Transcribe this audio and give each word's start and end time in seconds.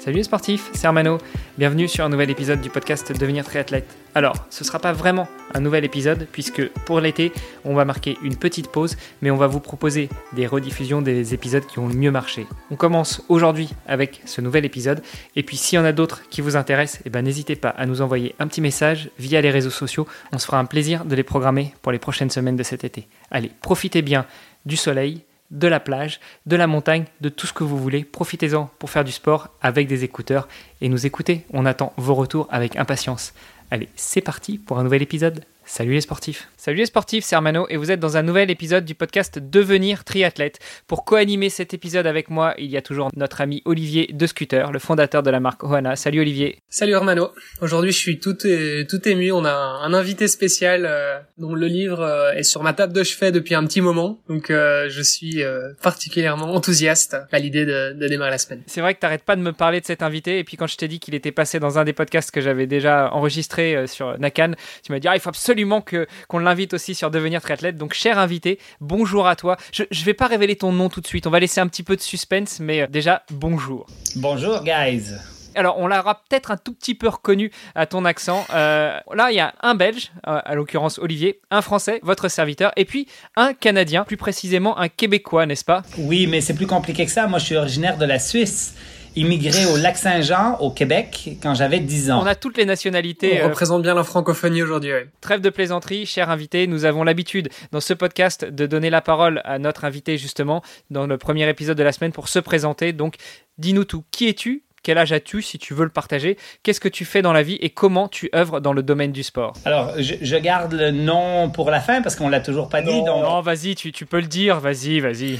Salut 0.00 0.16
les 0.16 0.22
sportifs, 0.22 0.70
c'est 0.72 0.86
Armano. 0.86 1.18
Bienvenue 1.58 1.86
sur 1.86 2.06
un 2.06 2.08
nouvel 2.08 2.30
épisode 2.30 2.62
du 2.62 2.70
podcast 2.70 3.12
Devenir 3.12 3.44
triathlète. 3.44 3.84
Alors, 4.14 4.46
ce 4.48 4.64
ne 4.64 4.66
sera 4.66 4.78
pas 4.78 4.94
vraiment 4.94 5.28
un 5.52 5.60
nouvel 5.60 5.84
épisode 5.84 6.26
puisque 6.32 6.66
pour 6.86 7.00
l'été, 7.00 7.32
on 7.66 7.74
va 7.74 7.84
marquer 7.84 8.16
une 8.22 8.36
petite 8.36 8.68
pause, 8.68 8.96
mais 9.20 9.30
on 9.30 9.36
va 9.36 9.46
vous 9.46 9.60
proposer 9.60 10.08
des 10.32 10.46
rediffusions 10.46 11.02
des 11.02 11.34
épisodes 11.34 11.66
qui 11.66 11.80
ont 11.80 11.86
le 11.86 11.92
mieux 11.92 12.10
marché. 12.10 12.46
On 12.70 12.76
commence 12.76 13.22
aujourd'hui 13.28 13.68
avec 13.86 14.22
ce 14.24 14.40
nouvel 14.40 14.64
épisode 14.64 15.02
et 15.36 15.42
puis 15.42 15.58
s'il 15.58 15.76
y 15.76 15.82
en 15.82 15.84
a 15.84 15.92
d'autres 15.92 16.22
qui 16.30 16.40
vous 16.40 16.56
intéressent, 16.56 17.02
eh 17.04 17.10
ben, 17.10 17.20
n'hésitez 17.20 17.54
pas 17.54 17.68
à 17.68 17.84
nous 17.84 18.00
envoyer 18.00 18.34
un 18.38 18.46
petit 18.46 18.62
message 18.62 19.10
via 19.18 19.42
les 19.42 19.50
réseaux 19.50 19.68
sociaux. 19.68 20.08
On 20.32 20.38
se 20.38 20.46
fera 20.46 20.58
un 20.58 20.64
plaisir 20.64 21.04
de 21.04 21.14
les 21.14 21.24
programmer 21.24 21.74
pour 21.82 21.92
les 21.92 21.98
prochaines 21.98 22.30
semaines 22.30 22.56
de 22.56 22.62
cet 22.62 22.84
été. 22.84 23.06
Allez, 23.30 23.50
profitez 23.60 24.00
bien 24.00 24.24
du 24.64 24.78
soleil, 24.78 25.24
de 25.50 25.68
la 25.68 25.80
plage, 25.80 26.20
de 26.46 26.56
la 26.56 26.66
montagne, 26.66 27.04
de 27.20 27.28
tout 27.28 27.46
ce 27.46 27.52
que 27.52 27.64
vous 27.64 27.78
voulez. 27.78 28.04
Profitez-en 28.04 28.70
pour 28.78 28.90
faire 28.90 29.04
du 29.04 29.12
sport 29.12 29.48
avec 29.60 29.88
des 29.88 30.04
écouteurs 30.04 30.48
et 30.80 30.88
nous 30.88 31.06
écouter. 31.06 31.44
On 31.52 31.66
attend 31.66 31.92
vos 31.96 32.14
retours 32.14 32.48
avec 32.50 32.76
impatience. 32.76 33.34
Allez, 33.70 33.88
c'est 33.96 34.20
parti 34.20 34.58
pour 34.58 34.78
un 34.78 34.84
nouvel 34.84 35.02
épisode. 35.02 35.44
Salut 35.64 35.92
les 35.92 36.00
sportifs. 36.00 36.48
Salut 36.60 36.76
les 36.76 36.84
sportifs, 36.84 37.24
c'est 37.24 37.34
Armano 37.34 37.66
et 37.70 37.78
vous 37.78 37.90
êtes 37.90 38.00
dans 38.00 38.18
un 38.18 38.22
nouvel 38.22 38.50
épisode 38.50 38.84
du 38.84 38.94
podcast 38.94 39.38
Devenir 39.38 40.04
triathlète. 40.04 40.58
Pour 40.86 41.06
co-animer 41.06 41.48
cet 41.48 41.72
épisode 41.72 42.06
avec 42.06 42.28
moi, 42.28 42.52
il 42.58 42.66
y 42.66 42.76
a 42.76 42.82
toujours 42.82 43.08
notre 43.16 43.40
ami 43.40 43.62
Olivier 43.64 44.10
de 44.12 44.26
Scooter, 44.26 44.70
le 44.70 44.78
fondateur 44.78 45.22
de 45.22 45.30
la 45.30 45.40
marque 45.40 45.64
Oana. 45.64 45.96
Salut 45.96 46.20
Olivier. 46.20 46.58
Salut 46.68 46.92
Armano. 46.92 47.30
Aujourd'hui, 47.62 47.92
je 47.92 47.96
suis 47.96 48.20
tout, 48.20 48.34
tout 48.34 49.08
ému. 49.08 49.32
On 49.32 49.46
a 49.46 49.50
un, 49.50 49.94
invité 49.94 50.28
spécial 50.28 50.84
euh, 50.84 51.18
dont 51.38 51.54
le 51.54 51.66
livre 51.66 52.02
euh, 52.02 52.32
est 52.32 52.42
sur 52.42 52.62
ma 52.62 52.74
table 52.74 52.92
de 52.92 53.04
chevet 53.04 53.32
depuis 53.32 53.54
un 53.54 53.64
petit 53.64 53.80
moment. 53.80 54.20
Donc, 54.28 54.50
euh, 54.50 54.90
je 54.90 55.00
suis 55.00 55.42
particulièrement 55.82 56.52
enthousiaste 56.54 57.16
à 57.32 57.38
l'idée 57.38 57.64
de, 57.64 57.94
de, 57.94 58.06
démarrer 58.06 58.32
la 58.32 58.38
semaine. 58.38 58.62
C'est 58.66 58.82
vrai 58.82 58.94
que 58.94 59.00
t'arrêtes 59.00 59.24
pas 59.24 59.36
de 59.36 59.40
me 59.40 59.52
parler 59.52 59.80
de 59.80 59.86
cet 59.86 60.02
invité. 60.02 60.38
Et 60.38 60.44
puis, 60.44 60.58
quand 60.58 60.66
je 60.66 60.76
t'ai 60.76 60.88
dit 60.88 61.00
qu'il 61.00 61.14
était 61.14 61.32
passé 61.32 61.58
dans 61.58 61.78
un 61.78 61.84
des 61.84 61.94
podcasts 61.94 62.30
que 62.30 62.42
j'avais 62.42 62.66
déjà 62.66 63.10
enregistré 63.14 63.86
sur 63.86 64.18
Nakan, 64.18 64.52
tu 64.84 64.92
m'as 64.92 64.98
dit, 64.98 65.08
ah, 65.08 65.16
il 65.16 65.20
faut 65.20 65.30
absolument 65.30 65.80
que, 65.80 66.06
qu'on 66.28 66.49
invite 66.50 66.74
aussi 66.74 66.94
sur 66.94 67.10
Devenir 67.10 67.40
Triathlète. 67.40 67.76
Donc, 67.76 67.94
cher 67.94 68.18
invité, 68.18 68.58
bonjour 68.80 69.26
à 69.26 69.36
toi. 69.36 69.56
Je 69.72 69.84
ne 69.84 70.04
vais 70.04 70.14
pas 70.14 70.26
révéler 70.26 70.56
ton 70.56 70.72
nom 70.72 70.88
tout 70.88 71.00
de 71.00 71.06
suite. 71.06 71.26
On 71.26 71.30
va 71.30 71.40
laisser 71.40 71.60
un 71.60 71.68
petit 71.68 71.82
peu 71.82 71.96
de 71.96 72.00
suspense, 72.00 72.60
mais 72.60 72.82
euh, 72.82 72.86
déjà, 72.86 73.22
bonjour. 73.30 73.86
Bonjour, 74.16 74.62
guys. 74.62 75.12
Alors, 75.54 75.78
on 75.78 75.86
l'aura 75.86 76.22
peut-être 76.28 76.50
un 76.50 76.56
tout 76.56 76.72
petit 76.72 76.94
peu 76.94 77.08
reconnu 77.08 77.50
à 77.74 77.86
ton 77.86 78.04
accent. 78.04 78.46
Euh, 78.52 78.98
là, 79.14 79.30
il 79.30 79.36
y 79.36 79.40
a 79.40 79.54
un 79.62 79.74
Belge, 79.74 80.12
euh, 80.26 80.40
à 80.44 80.54
l'occurrence 80.54 80.98
Olivier, 80.98 81.40
un 81.50 81.62
Français, 81.62 82.00
votre 82.02 82.28
serviteur, 82.28 82.72
et 82.76 82.84
puis 82.84 83.06
un 83.36 83.52
Canadien, 83.52 84.04
plus 84.04 84.16
précisément 84.16 84.78
un 84.78 84.88
Québécois, 84.88 85.46
n'est-ce 85.46 85.64
pas? 85.64 85.82
Oui, 85.98 86.26
mais 86.26 86.40
c'est 86.40 86.54
plus 86.54 86.66
compliqué 86.66 87.04
que 87.04 87.10
ça. 87.10 87.26
Moi, 87.26 87.38
je 87.38 87.46
suis 87.46 87.56
originaire 87.56 87.98
de 87.98 88.04
la 88.04 88.18
Suisse 88.18 88.74
immigré 89.16 89.66
au 89.66 89.76
lac 89.76 89.96
Saint-Jean, 89.96 90.56
au 90.60 90.70
Québec, 90.70 91.36
quand 91.42 91.54
j'avais 91.54 91.80
10 91.80 92.10
ans. 92.10 92.22
On 92.22 92.26
a 92.26 92.34
toutes 92.34 92.56
les 92.56 92.64
nationalités. 92.64 93.40
On 93.40 93.46
euh, 93.46 93.48
représente 93.48 93.82
bien 93.82 93.94
la 93.94 94.04
francophonie 94.04 94.62
aujourd'hui. 94.62 94.90
Trêve 95.20 95.40
de 95.40 95.50
plaisanterie, 95.50 96.06
cher 96.06 96.30
invité. 96.30 96.66
Nous 96.66 96.84
avons 96.84 97.04
l'habitude 97.04 97.48
dans 97.72 97.80
ce 97.80 97.94
podcast 97.94 98.44
de 98.44 98.66
donner 98.66 98.90
la 98.90 99.00
parole 99.00 99.40
à 99.44 99.58
notre 99.58 99.84
invité 99.84 100.18
justement 100.18 100.62
dans 100.90 101.06
le 101.06 101.18
premier 101.18 101.48
épisode 101.48 101.76
de 101.76 101.82
la 101.82 101.92
semaine 101.92 102.12
pour 102.12 102.28
se 102.28 102.38
présenter. 102.38 102.92
Donc, 102.92 103.16
dis-nous 103.58 103.84
tout. 103.84 104.04
Qui 104.10 104.28
es-tu 104.28 104.64
quel 104.82 104.98
âge 104.98 105.12
as-tu 105.12 105.42
si 105.42 105.58
tu 105.58 105.74
veux 105.74 105.84
le 105.84 105.90
partager? 105.90 106.36
Qu'est-ce 106.62 106.80
que 106.80 106.88
tu 106.88 107.04
fais 107.04 107.22
dans 107.22 107.32
la 107.32 107.42
vie 107.42 107.58
et 107.60 107.70
comment 107.70 108.08
tu 108.08 108.30
œuvres 108.34 108.60
dans 108.60 108.72
le 108.72 108.82
domaine 108.82 109.12
du 109.12 109.22
sport? 109.22 109.52
Alors, 109.64 109.92
je, 109.98 110.36
garde 110.36 110.72
le 110.72 110.90
nom 110.90 111.50
pour 111.50 111.70
la 111.70 111.80
fin 111.80 112.00
parce 112.02 112.16
qu'on 112.16 112.28
l'a 112.28 112.40
toujours 112.40 112.68
pas 112.68 112.80
dit. 112.80 113.02
Donc... 113.02 113.22
Non, 113.22 113.40
vas-y, 113.40 113.74
tu, 113.74 113.92
tu, 113.92 114.06
peux 114.06 114.20
le 114.20 114.26
dire. 114.26 114.58
Vas-y, 114.60 115.00
vas-y. 115.00 115.38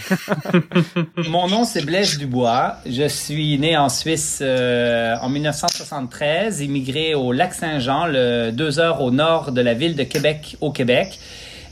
Mon 1.29 1.49
nom, 1.49 1.65
c'est 1.65 1.85
Blaise 1.85 2.19
Dubois. 2.19 2.77
Je 2.85 3.09
suis 3.09 3.59
né 3.59 3.77
en 3.77 3.89
Suisse 3.89 4.41
euh, 4.43 5.17
en 5.21 5.29
1973, 5.29 6.61
immigré 6.61 7.15
au 7.15 7.33
Lac-Saint-Jean, 7.33 8.07
le 8.07 8.51
deux 8.51 8.79
heures 8.79 9.01
au 9.01 9.11
nord 9.11 9.53
de 9.53 9.61
la 9.61 9.75
ville 9.75 9.97
de 9.97 10.05
Québec, 10.05 10.57
au 10.61 10.71
Québec. 10.71 11.19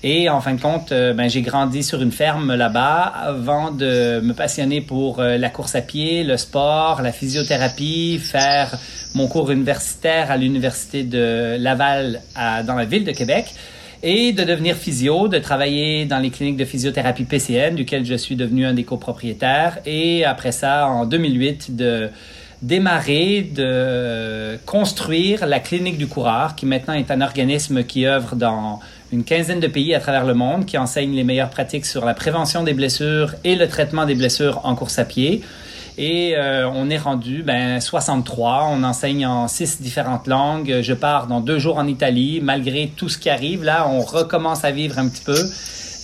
Et 0.04 0.28
en 0.28 0.40
fin 0.40 0.54
de 0.54 0.60
compte, 0.60 0.92
euh, 0.92 1.12
ben, 1.12 1.28
j'ai 1.28 1.42
grandi 1.42 1.82
sur 1.82 2.00
une 2.00 2.12
ferme 2.12 2.54
là-bas 2.54 3.02
avant 3.02 3.72
de 3.72 4.20
me 4.20 4.32
passionner 4.32 4.80
pour 4.80 5.18
euh, 5.18 5.38
la 5.38 5.50
course 5.50 5.74
à 5.74 5.80
pied, 5.80 6.22
le 6.22 6.36
sport, 6.36 7.02
la 7.02 7.10
physiothérapie, 7.10 8.20
faire 8.22 8.78
mon 9.14 9.26
cours 9.26 9.50
universitaire 9.50 10.30
à 10.30 10.36
l'université 10.36 11.02
de 11.02 11.56
Laval 11.58 12.20
à, 12.36 12.62
dans 12.62 12.76
la 12.76 12.84
ville 12.84 13.04
de 13.04 13.10
Québec 13.10 13.46
et 14.04 14.32
de 14.32 14.44
devenir 14.44 14.76
physio, 14.76 15.26
de 15.26 15.38
travailler 15.38 16.04
dans 16.04 16.20
les 16.20 16.30
cliniques 16.30 16.56
de 16.58 16.64
physiothérapie 16.64 17.24
PCN, 17.24 17.74
duquel 17.74 18.04
je 18.04 18.14
suis 18.14 18.36
devenu 18.36 18.66
un 18.66 18.74
des 18.74 18.84
copropriétaires. 18.84 19.78
Et 19.84 20.24
après 20.24 20.52
ça, 20.52 20.86
en 20.86 21.06
2008, 21.06 21.74
de 21.74 22.08
démarrer 22.62 23.42
de 23.42 24.56
construire 24.66 25.46
la 25.46 25.58
clinique 25.58 25.98
du 25.98 26.06
coureur, 26.06 26.54
qui 26.54 26.66
maintenant 26.66 26.94
est 26.94 27.10
un 27.10 27.20
organisme 27.20 27.82
qui 27.84 28.06
œuvre 28.06 28.36
dans 28.36 28.80
une 29.12 29.24
quinzaine 29.24 29.60
de 29.60 29.66
pays 29.66 29.94
à 29.94 30.00
travers 30.00 30.24
le 30.24 30.34
monde 30.34 30.66
qui 30.66 30.76
enseignent 30.76 31.14
les 31.14 31.24
meilleures 31.24 31.50
pratiques 31.50 31.86
sur 31.86 32.04
la 32.04 32.14
prévention 32.14 32.62
des 32.62 32.74
blessures 32.74 33.34
et 33.44 33.54
le 33.54 33.68
traitement 33.68 34.04
des 34.04 34.14
blessures 34.14 34.60
en 34.64 34.74
course 34.74 34.98
à 34.98 35.04
pied. 35.04 35.42
Et 35.96 36.36
euh, 36.36 36.68
on 36.68 36.90
est 36.90 36.98
rendu 36.98 37.42
ben, 37.42 37.80
63. 37.80 38.68
On 38.70 38.84
enseigne 38.84 39.26
en 39.26 39.48
six 39.48 39.80
différentes 39.80 40.28
langues. 40.28 40.78
Je 40.80 40.94
pars 40.94 41.26
dans 41.26 41.40
deux 41.40 41.58
jours 41.58 41.78
en 41.78 41.88
Italie. 41.88 42.40
Malgré 42.40 42.92
tout 42.96 43.08
ce 43.08 43.18
qui 43.18 43.28
arrive, 43.28 43.64
là, 43.64 43.88
on 43.88 44.00
recommence 44.00 44.64
à 44.64 44.70
vivre 44.70 44.98
un 44.98 45.08
petit 45.08 45.24
peu. 45.24 45.38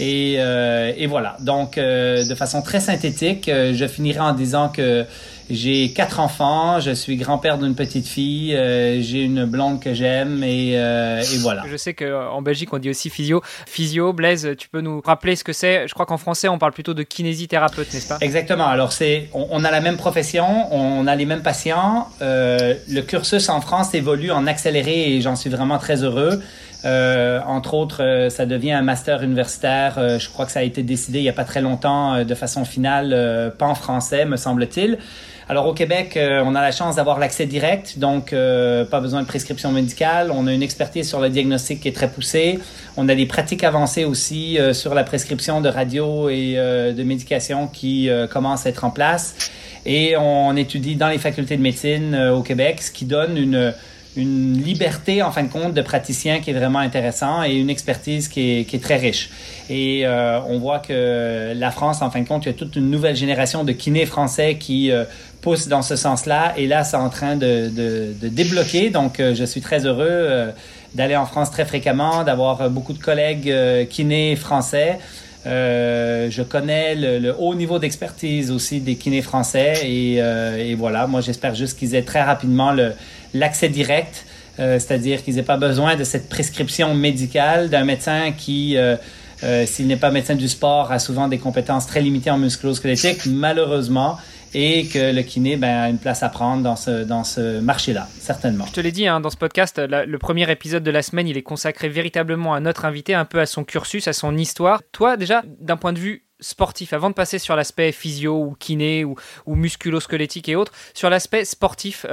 Et, 0.00 0.36
euh, 0.38 0.92
et 0.96 1.06
voilà. 1.06 1.36
Donc, 1.40 1.78
euh, 1.78 2.26
de 2.26 2.34
façon 2.34 2.60
très 2.60 2.80
synthétique, 2.80 3.48
je 3.48 3.86
finirai 3.86 4.18
en 4.18 4.32
disant 4.32 4.68
que 4.68 5.06
j'ai 5.50 5.92
quatre 5.92 6.20
enfants, 6.20 6.80
je 6.80 6.90
suis 6.90 7.16
grand-père 7.16 7.58
d'une 7.58 7.74
petite 7.74 8.06
fille, 8.06 8.54
euh, 8.54 9.00
j'ai 9.00 9.22
une 9.22 9.44
blonde 9.44 9.80
que 9.80 9.94
j'aime 9.94 10.42
et, 10.42 10.72
euh, 10.76 11.20
et, 11.20 11.38
voilà. 11.38 11.62
Je 11.70 11.76
sais 11.76 11.94
qu'en 11.94 12.42
Belgique 12.42 12.72
on 12.72 12.78
dit 12.78 12.90
aussi 12.90 13.10
physio. 13.10 13.42
Physio, 13.66 14.12
Blaise, 14.12 14.50
tu 14.58 14.68
peux 14.68 14.80
nous 14.80 15.00
rappeler 15.04 15.36
ce 15.36 15.44
que 15.44 15.52
c'est? 15.52 15.86
Je 15.86 15.94
crois 15.94 16.06
qu'en 16.06 16.18
français 16.18 16.48
on 16.48 16.58
parle 16.58 16.72
plutôt 16.72 16.94
de 16.94 17.02
kinésithérapeute, 17.02 17.92
n'est-ce 17.92 18.08
pas? 18.08 18.18
Exactement. 18.20 18.66
Alors 18.66 18.92
c'est, 18.92 19.28
on, 19.32 19.64
a 19.64 19.70
la 19.70 19.80
même 19.80 19.96
profession, 19.96 20.72
on 20.72 21.06
a 21.06 21.14
les 21.14 21.26
mêmes 21.26 21.42
patients. 21.42 22.08
Euh, 22.22 22.74
le 22.88 23.00
cursus 23.02 23.48
en 23.48 23.60
France 23.60 23.94
évolue 23.94 24.30
en 24.30 24.46
accéléré 24.46 25.14
et 25.14 25.20
j'en 25.20 25.36
suis 25.36 25.50
vraiment 25.50 25.78
très 25.78 26.02
heureux. 26.02 26.40
Euh, 26.84 27.40
entre 27.46 27.74
autres, 27.74 28.02
euh, 28.02 28.28
ça 28.28 28.44
devient 28.44 28.72
un 28.72 28.82
master 28.82 29.22
universitaire. 29.22 29.94
Euh, 29.96 30.18
je 30.18 30.28
crois 30.28 30.44
que 30.44 30.52
ça 30.52 30.60
a 30.60 30.62
été 30.62 30.82
décidé 30.82 31.20
il 31.20 31.22
n'y 31.22 31.28
a 31.28 31.34
pas 31.34 31.44
très 31.44 31.62
longtemps 31.62 32.24
de 32.24 32.34
façon 32.34 32.64
finale, 32.64 33.52
pas 33.58 33.66
en 33.66 33.74
français, 33.74 34.24
me 34.24 34.36
semble-t-il. 34.36 34.98
Alors 35.46 35.66
au 35.66 35.74
Québec, 35.74 36.18
on 36.18 36.54
a 36.54 36.62
la 36.62 36.72
chance 36.72 36.96
d'avoir 36.96 37.18
l'accès 37.18 37.44
direct, 37.44 37.98
donc 37.98 38.30
pas 38.30 39.00
besoin 39.00 39.20
de 39.20 39.26
prescription 39.26 39.72
médicale. 39.72 40.30
On 40.30 40.46
a 40.46 40.52
une 40.54 40.62
expertise 40.62 41.06
sur 41.06 41.20
le 41.20 41.28
diagnostic 41.28 41.80
qui 41.80 41.88
est 41.88 41.92
très 41.92 42.08
poussée. 42.08 42.58
On 42.96 43.08
a 43.10 43.14
des 43.14 43.26
pratiques 43.26 43.62
avancées 43.62 44.06
aussi 44.06 44.58
sur 44.72 44.94
la 44.94 45.04
prescription 45.04 45.60
de 45.60 45.68
radio 45.68 46.30
et 46.30 46.54
de 46.54 47.02
médication 47.02 47.66
qui 47.66 48.08
commencent 48.30 48.64
à 48.64 48.70
être 48.70 48.84
en 48.84 48.90
place. 48.90 49.50
Et 49.84 50.16
on 50.16 50.56
étudie 50.56 50.96
dans 50.96 51.08
les 51.08 51.18
facultés 51.18 51.58
de 51.58 51.62
médecine 51.62 52.16
au 52.16 52.40
Québec, 52.40 52.80
ce 52.80 52.90
qui 52.90 53.04
donne 53.04 53.36
une 53.36 53.74
une 54.16 54.62
liberté, 54.62 55.22
en 55.22 55.32
fin 55.32 55.42
de 55.42 55.48
compte, 55.48 55.74
de 55.74 55.82
praticien 55.82 56.40
qui 56.40 56.50
est 56.50 56.54
vraiment 56.54 56.78
intéressant 56.78 57.42
et 57.42 57.54
une 57.54 57.70
expertise 57.70 58.28
qui 58.28 58.60
est, 58.60 58.64
qui 58.64 58.76
est 58.76 58.80
très 58.80 58.96
riche. 58.96 59.30
Et 59.68 60.06
euh, 60.06 60.40
on 60.48 60.58
voit 60.58 60.78
que 60.78 61.52
la 61.54 61.70
France, 61.70 62.02
en 62.02 62.10
fin 62.10 62.20
de 62.20 62.28
compte, 62.28 62.44
il 62.44 62.48
y 62.48 62.50
a 62.50 62.54
toute 62.54 62.76
une 62.76 62.90
nouvelle 62.90 63.16
génération 63.16 63.64
de 63.64 63.72
kinés 63.72 64.06
français 64.06 64.56
qui 64.56 64.90
euh, 64.90 65.04
poussent 65.40 65.68
dans 65.68 65.82
ce 65.82 65.96
sens-là. 65.96 66.54
Et 66.56 66.66
là, 66.66 66.84
c'est 66.84 66.96
en 66.96 67.10
train 67.10 67.36
de, 67.36 67.68
de, 67.68 68.14
de 68.20 68.28
débloquer. 68.28 68.90
Donc, 68.90 69.18
euh, 69.18 69.34
je 69.34 69.44
suis 69.44 69.60
très 69.60 69.84
heureux 69.84 70.06
euh, 70.08 70.50
d'aller 70.94 71.16
en 71.16 71.26
France 71.26 71.50
très 71.50 71.64
fréquemment, 71.64 72.22
d'avoir 72.22 72.70
beaucoup 72.70 72.92
de 72.92 73.02
collègues 73.02 73.52
kinés 73.88 74.36
français. 74.36 74.98
Euh, 75.46 76.30
je 76.30 76.42
connais 76.42 76.94
le, 76.94 77.18
le 77.18 77.34
haut 77.38 77.54
niveau 77.54 77.78
d'expertise 77.78 78.50
aussi 78.50 78.80
des 78.80 78.94
kinés 78.94 79.20
français 79.20 79.74
et, 79.84 80.16
euh, 80.18 80.56
et 80.56 80.74
voilà, 80.74 81.06
moi 81.06 81.20
j'espère 81.20 81.54
juste 81.54 81.78
qu'ils 81.78 81.94
aient 81.94 82.02
très 82.02 82.22
rapidement 82.22 82.72
le, 82.72 82.94
l'accès 83.34 83.68
direct, 83.68 84.24
euh, 84.58 84.78
c'est-à-dire 84.78 85.22
qu'ils 85.22 85.34
n'aient 85.34 85.42
pas 85.42 85.56
besoin 85.56 85.96
de 85.96 86.04
cette 86.04 86.28
prescription 86.28 86.94
médicale 86.94 87.68
d'un 87.68 87.84
médecin 87.84 88.32
qui, 88.32 88.76
euh, 88.76 88.96
euh, 89.42 89.66
s'il 89.66 89.88
n'est 89.88 89.96
pas 89.96 90.10
médecin 90.10 90.36
du 90.36 90.48
sport, 90.48 90.92
a 90.92 90.98
souvent 90.98 91.28
des 91.28 91.38
compétences 91.38 91.86
très 91.86 92.00
limitées 92.00 92.30
en 92.30 92.38
musculo-squelettique, 92.38 93.26
malheureusement. 93.26 94.16
et 94.56 94.86
que 94.86 95.12
le 95.12 95.22
kiné 95.22 95.56
ben, 95.56 95.80
a 95.80 95.88
une 95.88 95.98
place 95.98 96.22
à 96.22 96.28
prendre 96.28 96.62
dans 96.62 96.76
ce, 96.76 97.02
dans 97.02 97.24
ce 97.24 97.58
marché-là, 97.58 98.06
certainement. 98.20 98.64
Je 98.66 98.70
te 98.70 98.80
l'ai 98.80 98.92
dit 98.92 99.08
hein, 99.08 99.18
dans 99.18 99.30
ce 99.30 99.36
podcast, 99.36 99.80
le 99.80 100.16
premier 100.18 100.48
épisode 100.48 100.84
de 100.84 100.92
la 100.92 101.02
semaine, 101.02 101.26
il 101.26 101.36
est 101.36 101.42
consacré 101.42 101.88
véritablement 101.88 102.54
à 102.54 102.60
notre 102.60 102.84
invité, 102.84 103.14
un 103.14 103.24
peu 103.24 103.40
à 103.40 103.46
son 103.46 103.64
cursus, 103.64 104.06
à 104.06 104.12
son 104.12 104.36
histoire. 104.36 104.80
Toi, 104.92 105.16
déjà, 105.16 105.42
d'un 105.58 105.76
point 105.76 105.92
de 105.92 105.98
vue 105.98 106.24
sportif, 106.38 106.92
avant 106.92 107.10
de 107.10 107.14
passer 107.14 107.40
sur 107.40 107.56
l'aspect 107.56 107.90
physio 107.90 108.44
ou 108.44 108.54
kiné 108.54 109.04
ou, 109.04 109.16
ou 109.44 109.56
musculo-squelettique 109.56 110.48
et 110.48 110.54
autres, 110.54 110.72
sur 110.94 111.10
l'aspect 111.10 111.44
sportif, 111.44 112.06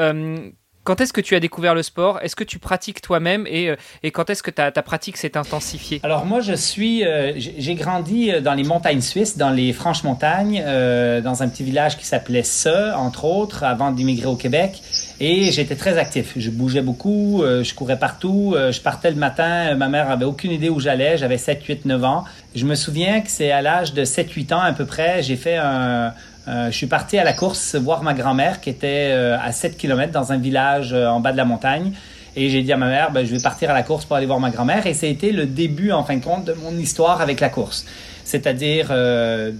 quand 0.83 1.00
est-ce 1.01 1.13
que 1.13 1.22
tu 1.22 1.36
as 1.36 1.39
découvert 1.39 1.75
le 1.75 1.83
sport? 1.83 2.19
Est-ce 2.22 2.36
que 2.36 2.44
tu 2.44 2.60
pratiques 2.60 3.01
toi-même? 3.01 3.45
Et, 3.48 3.69
euh, 3.69 3.75
et, 4.04 4.12
quand 4.12 4.30
est-ce 4.30 4.42
que 4.42 4.51
ta, 4.51 4.72
ta 4.72 4.81
pratique 4.81 5.18
s'est 5.18 5.38
intensifiée? 5.38 6.00
Alors 6.04 6.25
moi, 6.25 6.39
je 6.39 6.54
suis, 6.54 7.06
euh, 7.06 7.33
j'ai 7.38 7.75
grandi 7.75 8.31
dans 8.42 8.54
les 8.54 8.63
montagnes 8.63 9.01
suisses, 9.01 9.38
dans 9.38 9.51
les 9.51 9.74
franches 9.74 10.04
montagnes, 10.04 10.63
euh, 10.66 11.22
dans 11.22 11.44
un 11.44 11.50
petit 11.50 11.63
village 11.63 11.98
qui 11.98 12.06
s'appelait 12.06 12.44
Se, 12.44 12.95
entre 12.95 13.25
autres, 13.25 13.63
avant 13.63 13.92
d'immigrer 13.92 14.28
au 14.28 14.36
Québec. 14.36 14.81
Et 15.19 15.51
j'étais 15.51 15.75
très 15.75 15.98
actif. 16.00 16.33
Je 16.36 16.50
bougeais 16.50 16.81
beaucoup, 16.81 17.44
je 17.45 17.74
courais 17.75 18.00
partout. 18.00 18.56
je 18.57 18.81
partais 18.81 19.12
le 19.12 19.18
matin. 19.18 19.75
Ma 19.75 19.88
mère 19.88 20.10
avait 20.10 20.25
aucune 20.25 20.50
idée 20.50 20.69
où 20.69 20.80
j'allais. 20.80 21.16
J'avais 21.16 21.38
7, 21.38 21.63
8, 21.63 21.86
9 21.86 22.04
ans. 22.04 22.25
Je 22.54 22.66
me 22.66 22.75
souviens 22.75 23.22
que 23.22 23.30
c'est 23.30 23.51
à 23.51 23.62
l'âge 23.62 23.94
de 23.94 24.04
7, 24.04 24.30
8 24.30 24.51
ans 24.51 24.60
à 24.60 24.74
peu 24.74 24.86
près, 24.86 25.24
j'ai 25.24 25.38
fait 25.38 25.56
un 25.56 25.81
euh, 25.81 26.10
je 26.48 26.72
suis 26.72 26.88
parti 26.88 27.18
à 27.18 27.24
la 27.24 27.34
course 27.34 27.76
voir 27.76 28.04
ma 28.04 28.14
grand-mère 28.14 28.62
qui 28.62 28.70
était 28.70 29.10
euh, 29.12 29.38
à 29.40 29.52
7 29.52 29.78
km 29.78 30.12
dans 30.12 30.32
un 30.32 30.38
village 30.38 30.94
euh, 30.94 31.08
en 31.08 31.20
bas 31.20 31.32
de 31.32 31.38
la 31.38 31.46
montagne. 31.46 31.94
Et 32.36 32.50
j'ai 32.50 32.64
dit 32.64 32.72
à 32.72 32.78
ma 32.78 32.88
mère, 32.88 33.12
ben, 33.12 33.26
je 33.26 33.36
vais 33.36 33.42
partir 33.42 33.70
à 33.70 33.74
la 33.74 33.84
course 33.84 34.06
pour 34.06 34.16
aller 34.16 34.26
voir 34.26 34.40
ma 34.40 34.50
grand-mère. 34.50 34.88
Et 34.88 34.94
ça 34.94 35.06
a 35.06 35.10
été 35.10 35.32
le 35.32 35.46
début, 35.46 35.92
en 35.92 36.04
fin 36.04 36.16
de 36.16 36.24
compte, 36.24 36.46
de 36.46 36.54
mon 36.54 36.78
histoire 36.78 37.22
avec 37.22 37.42
la 37.42 37.50
course. 37.50 37.86
C'est-à-dire 38.24 38.94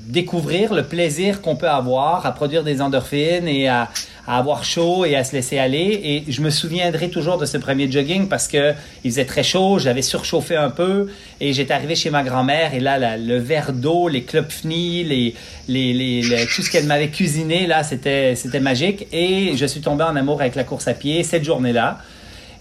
découvrir 0.08 0.74
le 0.74 0.84
plaisir 0.84 1.42
qu'on 1.42 1.56
peut 1.56 1.70
avoir 1.70 2.26
à 2.26 2.32
produire 2.32 2.64
des 2.64 2.82
endorphines 2.82 3.48
et 3.48 3.68
à, 3.68 3.90
avoir 4.28 4.64
chaud 4.64 5.04
et 5.04 5.16
à 5.16 5.24
se 5.24 5.34
laisser 5.34 5.58
aller. 5.58 6.00
Et 6.04 6.32
je 6.32 6.42
me 6.42 6.50
souviendrai 6.50 7.10
toujours 7.10 7.38
de 7.38 7.46
ce 7.46 7.58
premier 7.58 7.92
jogging 7.92 8.28
parce 8.28 8.48
que 8.48 8.74
il 9.04 9.12
faisait 9.12 9.26
très 9.26 9.44
chaud, 9.44 9.80
j'avais 9.80 10.02
surchauffé 10.02 10.56
un 10.56 10.70
peu 10.70 11.08
et 11.40 11.54
j'étais 11.54 11.74
arrivé 11.74 11.96
chez 11.96 12.10
ma 12.10 12.24
grand-mère 12.24 12.74
et 12.74 12.80
là, 12.80 13.18
le 13.18 13.38
verre 13.38 13.74
d'eau, 13.74 14.08
les 14.08 14.24
klopfnies, 14.24 15.04
les, 15.04 15.36
les, 15.68 15.94
les, 15.94 16.46
tout 16.54 16.62
ce 16.62 16.70
qu'elle 16.70 16.86
m'avait 16.86 17.10
cuisiné, 17.10 17.68
là, 17.68 17.84
c'était 17.84 18.60
magique. 18.60 19.08
Et 19.12 19.54
je 19.56 19.66
suis 19.66 19.82
tombé 19.82 20.04
en 20.04 20.16
amour 20.16 20.42
avec 20.42 20.56
la 20.56 20.64
course 20.64 20.88
à 20.88 20.94
pied 20.94 21.24
cette 21.24 21.44
journée-là. 21.44 22.00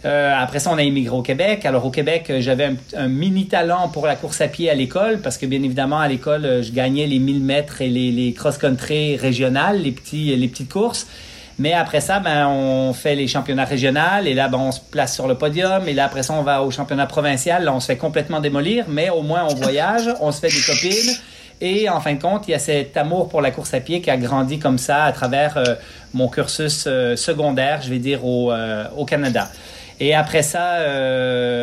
Euh, 0.04 0.32
après 0.34 0.60
ça, 0.60 0.70
on 0.72 0.78
a 0.78 0.82
immigré 0.82 1.14
au 1.14 1.22
Québec. 1.22 1.66
Alors 1.66 1.84
au 1.84 1.90
Québec, 1.90 2.32
j'avais 2.38 2.70
un, 2.96 3.08
mini 3.08 3.46
talent 3.46 3.88
pour 3.88 4.06
la 4.06 4.16
course 4.16 4.40
à 4.40 4.48
pied 4.48 4.70
à 4.70 4.74
l'école 4.74 5.20
parce 5.20 5.36
que 5.36 5.46
bien 5.46 5.62
évidemment 5.62 6.00
à 6.00 6.08
l'école, 6.08 6.62
je 6.62 6.72
gagnais 6.72 7.06
les 7.06 7.18
1000 7.18 7.42
mètres 7.42 7.82
et 7.82 7.88
les, 7.88 8.10
les 8.10 8.32
cross-country 8.32 9.16
régionales, 9.16 9.82
les 9.82 9.92
petits 9.92 10.34
les 10.34 10.48
petites 10.48 10.72
courses. 10.72 11.06
Mais 11.60 11.74
après 11.74 12.00
ça, 12.00 12.20
ben, 12.20 12.46
on 12.48 12.94
fait 12.94 13.14
les 13.14 13.26
championnats 13.26 13.66
régionaux 13.66 14.24
et 14.24 14.32
là, 14.32 14.48
ben, 14.48 14.56
on 14.56 14.72
se 14.72 14.80
place 14.80 15.14
sur 15.14 15.28
le 15.28 15.34
podium. 15.34 15.86
Et 15.86 15.92
là, 15.92 16.06
après 16.06 16.22
ça, 16.22 16.32
on 16.32 16.42
va 16.42 16.62
au 16.62 16.70
championnat 16.70 17.04
provincial. 17.04 17.64
Là, 17.64 17.74
on 17.74 17.80
se 17.80 17.86
fait 17.86 17.98
complètement 17.98 18.40
démolir, 18.40 18.86
mais 18.88 19.10
au 19.10 19.20
moins, 19.20 19.44
on 19.44 19.54
voyage, 19.54 20.08
on 20.22 20.32
se 20.32 20.40
fait 20.40 20.48
des 20.48 20.62
copines. 20.62 21.14
Et 21.60 21.90
en 21.90 22.00
fin 22.00 22.14
de 22.14 22.22
compte, 22.22 22.48
il 22.48 22.52
y 22.52 22.54
a 22.54 22.58
cet 22.58 22.96
amour 22.96 23.28
pour 23.28 23.42
la 23.42 23.50
course 23.50 23.74
à 23.74 23.80
pied 23.80 24.00
qui 24.00 24.08
a 24.08 24.16
grandi 24.16 24.58
comme 24.58 24.78
ça 24.78 25.04
à 25.04 25.12
travers 25.12 25.58
euh, 25.58 25.74
mon 26.14 26.28
cursus 26.28 26.84
euh, 26.86 27.16
secondaire, 27.16 27.82
je 27.82 27.90
vais 27.90 27.98
dire, 27.98 28.24
au, 28.24 28.50
euh, 28.50 28.84
au 28.96 29.04
Canada. 29.04 29.50
Et 30.02 30.14
après 30.14 30.42
ça, 30.42 30.78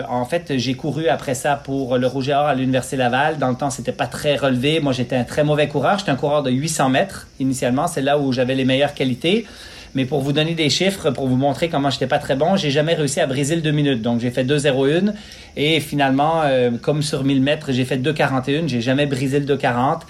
en 0.10 0.24
fait, 0.26 0.54
j'ai 0.58 0.76
couru 0.76 1.08
après 1.08 1.34
ça 1.34 1.56
pour 1.56 1.98
le 1.98 2.06
Rouge 2.06 2.30
et 2.30 2.34
Or 2.34 2.46
à 2.46 2.54
l'Université 2.54 2.96
Laval. 2.96 3.40
Dans 3.40 3.50
le 3.50 3.56
temps, 3.56 3.72
c'était 3.72 3.92
pas 3.92 4.06
très 4.06 4.36
relevé. 4.36 4.80
Moi, 4.80 4.94
j'étais 4.94 5.16
un 5.16 5.24
très 5.24 5.44
mauvais 5.44 5.68
coureur. 5.68 5.98
J'étais 5.98 6.12
un 6.12 6.16
coureur 6.16 6.44
de 6.44 6.52
800 6.52 6.90
mètres 6.90 7.28
initialement. 7.40 7.88
C'est 7.88 8.04
là 8.04 8.20
où 8.20 8.32
j'avais 8.32 8.54
les 8.54 8.64
meilleures 8.64 8.94
qualités. 8.94 9.48
Mais 9.96 10.06
pour 10.06 10.22
vous 10.22 10.32
donner 10.32 10.54
des 10.54 10.70
chiffres, 10.70 11.10
pour 11.10 11.28
vous 11.28 11.38
montrer 11.38 11.70
comment 11.70 11.90
j'étais 11.90 12.06
pas 12.06 12.20
très 12.20 12.36
bon, 12.36 12.56
j'ai 12.56 12.70
jamais 12.70 12.94
réussi 12.94 13.20
à 13.20 13.26
briser 13.26 13.56
le 13.56 13.64
2 13.64 13.72
minutes. 13.72 14.02
Donc 14.04 14.20
j'ai 14.20 14.30
fait 14.30 14.44
2,01 14.44 15.14
et 15.56 15.80
finalement, 15.80 16.42
euh, 16.44 16.70
comme 16.80 17.02
sur 17.02 17.24
1000 17.24 17.42
mètres, 17.42 17.72
j'ai 17.72 17.84
fait 17.84 17.98
2,41. 17.98 18.68
J'ai 18.68 18.82
jamais 18.82 19.08
brisé 19.08 19.40
le 19.40 19.46
2,40. 19.48 20.02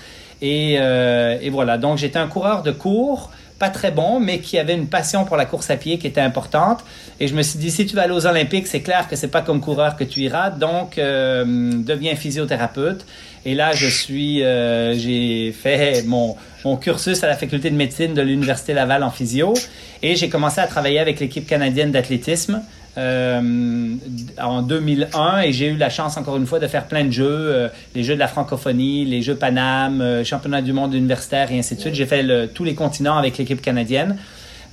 Et, 0.41 0.75
euh, 0.79 1.37
et 1.41 1.49
voilà. 1.49 1.77
Donc 1.77 1.97
j'étais 1.97 2.19
un 2.19 2.27
coureur 2.27 2.63
de 2.63 2.71
cours 2.71 3.31
pas 3.59 3.69
très 3.69 3.91
bon, 3.91 4.19
mais 4.19 4.39
qui 4.39 4.57
avait 4.57 4.75
une 4.75 4.87
passion 4.87 5.25
pour 5.25 5.37
la 5.37 5.45
course 5.45 5.69
à 5.69 5.77
pied 5.77 5.97
qui 5.97 6.07
était 6.07 6.21
importante. 6.21 6.83
Et 7.19 7.27
je 7.27 7.35
me 7.35 7.41
suis 7.41 7.59
dit, 7.59 7.71
si 7.71 7.85
tu 7.85 7.95
vas 7.95 8.03
aller 8.03 8.13
aux 8.13 8.25
Olympiques, 8.25 8.67
c'est 8.67 8.81
clair 8.81 9.07
que 9.07 9.15
c'est 9.15 9.27
pas 9.29 9.41
comme 9.41 9.61
coureur 9.61 9.95
que 9.95 10.03
tu 10.03 10.21
iras, 10.21 10.49
donc 10.51 10.97
euh, 10.97 11.43
deviens 11.45 12.15
physiothérapeute. 12.15 13.05
Et 13.45 13.55
là, 13.55 13.71
je 13.71 13.87
suis, 13.87 14.43
euh, 14.43 14.93
j'ai 14.97 15.51
fait 15.53 16.03
mon, 16.05 16.35
mon 16.65 16.75
cursus 16.75 17.23
à 17.23 17.27
la 17.27 17.37
faculté 17.37 17.69
de 17.69 17.75
médecine 17.75 18.13
de 18.13 18.21
l'Université 18.21 18.73
Laval 18.73 19.03
en 19.03 19.11
physio 19.11 19.53
et 20.01 20.15
j'ai 20.15 20.29
commencé 20.29 20.59
à 20.59 20.67
travailler 20.67 20.99
avec 20.99 21.19
l'équipe 21.19 21.47
canadienne 21.47 21.91
d'athlétisme. 21.91 22.61
Euh, 22.97 23.95
en 24.41 24.61
2001 24.63 25.41
et 25.41 25.53
j'ai 25.53 25.67
eu 25.67 25.77
la 25.77 25.89
chance 25.89 26.17
encore 26.17 26.35
une 26.37 26.47
fois 26.47 26.57
de 26.57 26.65
faire 26.65 26.87
plein 26.87 27.05
de 27.05 27.11
jeux, 27.11 27.25
euh, 27.27 27.67
les 27.93 28.03
jeux 28.03 28.15
de 28.15 28.19
la 28.19 28.27
francophonie, 28.27 29.05
les 29.05 29.21
jeux 29.21 29.35
Paname, 29.35 30.01
euh, 30.01 30.23
championnat 30.23 30.63
du 30.63 30.73
monde 30.73 30.95
universitaire 30.95 31.51
et 31.51 31.59
ainsi 31.59 31.75
de 31.75 31.79
suite. 31.79 31.93
J'ai 31.93 32.07
fait 32.07 32.23
le, 32.23 32.47
tous 32.47 32.63
les 32.63 32.73
continents 32.73 33.17
avec 33.17 33.37
l'équipe 33.37 33.61
canadienne. 33.61 34.17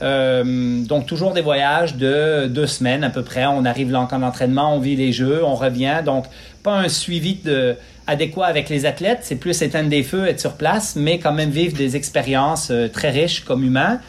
donc 0.00 1.06
toujours 1.06 1.32
des 1.32 1.42
voyages 1.42 1.96
de 1.96 2.46
deux 2.46 2.66
semaines 2.66 3.04
à 3.04 3.10
peu 3.10 3.22
près. 3.22 3.44
On 3.46 3.64
arrive 3.64 3.90
là 3.90 4.00
en 4.00 4.06
camp 4.06 4.20
on 4.22 4.78
vit 4.78 4.96
les 4.96 5.12
jeux, 5.12 5.44
on 5.44 5.54
revient. 5.54 6.00
Donc 6.04 6.24
pas 6.62 6.76
un 6.76 6.88
suivi 6.88 7.34
de, 7.34 7.76
adéquat 8.06 8.46
avec 8.46 8.68
les 8.68 8.86
athlètes, 8.86 9.20
c'est 9.22 9.36
plus 9.36 9.60
éteindre 9.62 9.88
des 9.88 10.02
feux, 10.02 10.26
être 10.26 10.40
sur 10.40 10.54
place, 10.54 10.96
mais 10.96 11.18
quand 11.18 11.32
même 11.32 11.50
vivre 11.50 11.76
des 11.76 11.96
expériences 11.96 12.70
euh, 12.70 12.88
très 12.88 13.10
riches 13.10 13.44
comme 13.44 13.64
humain, 13.64 14.00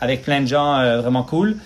avec 0.00 0.22
plein 0.22 0.40
de 0.40 0.46
gens 0.46 0.78
euh, 0.78 1.00
vraiment 1.00 1.22
cool. 1.22 1.56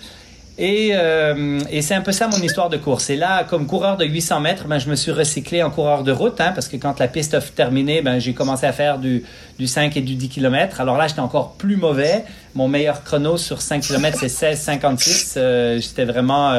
Et, 0.57 0.91
euh, 0.93 1.59
et 1.69 1.81
c'est 1.81 1.95
un 1.95 2.01
peu 2.01 2.13
ça 2.13 2.27
mon 2.27 2.37
histoire 2.37 2.69
de 2.69 2.77
course. 2.77 3.09
Et 3.09 3.17
là, 3.17 3.43
comme 3.43 3.67
coureur 3.67 3.97
de 3.97 4.05
800 4.05 4.39
mètres, 4.39 4.67
ben, 4.67 4.79
je 4.79 4.89
me 4.89 4.95
suis 4.95 5.11
recyclé 5.11 5.61
en 5.61 5.69
coureur 5.69 6.03
de 6.03 6.11
route, 6.11 6.39
hein, 6.39 6.51
parce 6.53 6.69
que 6.69 6.77
quand 6.77 6.99
la 6.99 7.07
piste 7.09 7.33
a 7.33 7.41
terminé, 7.41 8.01
ben, 8.01 8.19
j'ai 8.19 8.33
commencé 8.33 8.65
à 8.65 8.71
faire 8.71 8.97
du, 8.97 9.23
du 9.59 9.67
5 9.67 9.97
et 9.97 10.01
du 10.01 10.15
10 10.15 10.29
km. 10.29 10.79
Alors 10.79 10.97
là, 10.97 11.07
j'étais 11.07 11.19
encore 11.19 11.53
plus 11.53 11.75
mauvais. 11.75 12.23
Mon 12.53 12.69
meilleur 12.69 13.03
chrono 13.03 13.35
sur 13.35 13.61
5 13.61 13.81
km, 13.81 14.17
c'est 14.17 14.53
16,56. 14.53 15.33
Euh, 15.37 15.79
j'étais 15.79 16.05
vraiment... 16.05 16.53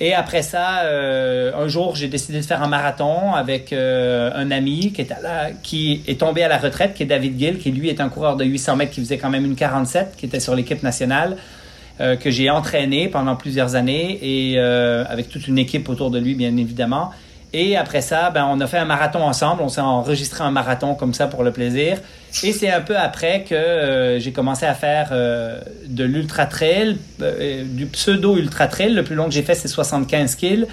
Et 0.00 0.14
après 0.14 0.42
ça, 0.42 0.82
euh, 0.84 1.50
un 1.56 1.66
jour, 1.66 1.96
j'ai 1.96 2.06
décidé 2.06 2.40
de 2.40 2.44
faire 2.44 2.62
un 2.62 2.68
marathon 2.68 3.34
avec 3.34 3.72
euh, 3.72 4.30
un 4.34 4.52
ami 4.52 4.92
qui 4.92 5.00
est, 5.00 5.10
à 5.10 5.50
qui 5.62 6.02
est 6.06 6.20
tombé 6.20 6.44
à 6.44 6.48
la 6.48 6.58
retraite, 6.58 6.94
qui 6.94 7.02
est 7.02 7.06
David 7.06 7.38
Gill, 7.38 7.58
qui 7.58 7.72
lui 7.72 7.88
est 7.88 8.00
un 8.00 8.08
coureur 8.08 8.36
de 8.36 8.44
800 8.44 8.76
mètres 8.76 8.92
qui 8.92 9.00
faisait 9.00 9.18
quand 9.18 9.30
même 9.30 9.44
une 9.44 9.56
47, 9.56 10.14
qui 10.16 10.26
était 10.26 10.38
sur 10.38 10.54
l'équipe 10.54 10.84
nationale, 10.84 11.36
euh, 12.00 12.16
que 12.16 12.30
j'ai 12.30 12.50
entraîné 12.50 13.08
pendant 13.08 13.36
plusieurs 13.36 13.74
années 13.74 14.18
et 14.22 14.58
avec 14.58 15.28
toute 15.28 15.46
une 15.48 15.58
équipe 15.58 15.88
autour 15.88 16.10
de 16.10 16.18
lui, 16.18 16.34
bien 16.34 16.56
évidemment. 16.56 17.10
Et 17.52 17.76
après 17.76 18.02
ça, 18.02 18.30
ben, 18.30 18.46
on 18.50 18.60
a 18.60 18.66
fait 18.66 18.76
un 18.76 18.84
marathon 18.84 19.22
ensemble. 19.22 19.62
On 19.62 19.68
s'est 19.68 19.80
enregistré 19.80 20.44
un 20.44 20.50
marathon 20.50 20.94
comme 20.94 21.14
ça 21.14 21.28
pour 21.28 21.42
le 21.42 21.50
plaisir. 21.50 21.98
Et 22.42 22.52
c'est 22.52 22.70
un 22.70 22.82
peu 22.82 22.96
après 22.96 23.44
que 23.48 23.54
euh, 23.54 24.18
j'ai 24.18 24.32
commencé 24.32 24.66
à 24.66 24.74
faire 24.74 25.08
euh, 25.12 25.58
de 25.86 26.04
l'ultra 26.04 26.44
trail, 26.44 26.98
euh, 27.22 27.64
du 27.64 27.86
pseudo 27.86 28.36
ultra 28.36 28.66
trail. 28.66 28.92
Le 28.92 29.02
plus 29.02 29.14
long 29.14 29.24
que 29.24 29.30
j'ai 29.30 29.42
fait, 29.42 29.54
c'est 29.54 29.68
75 29.68 30.34
kills. 30.34 30.66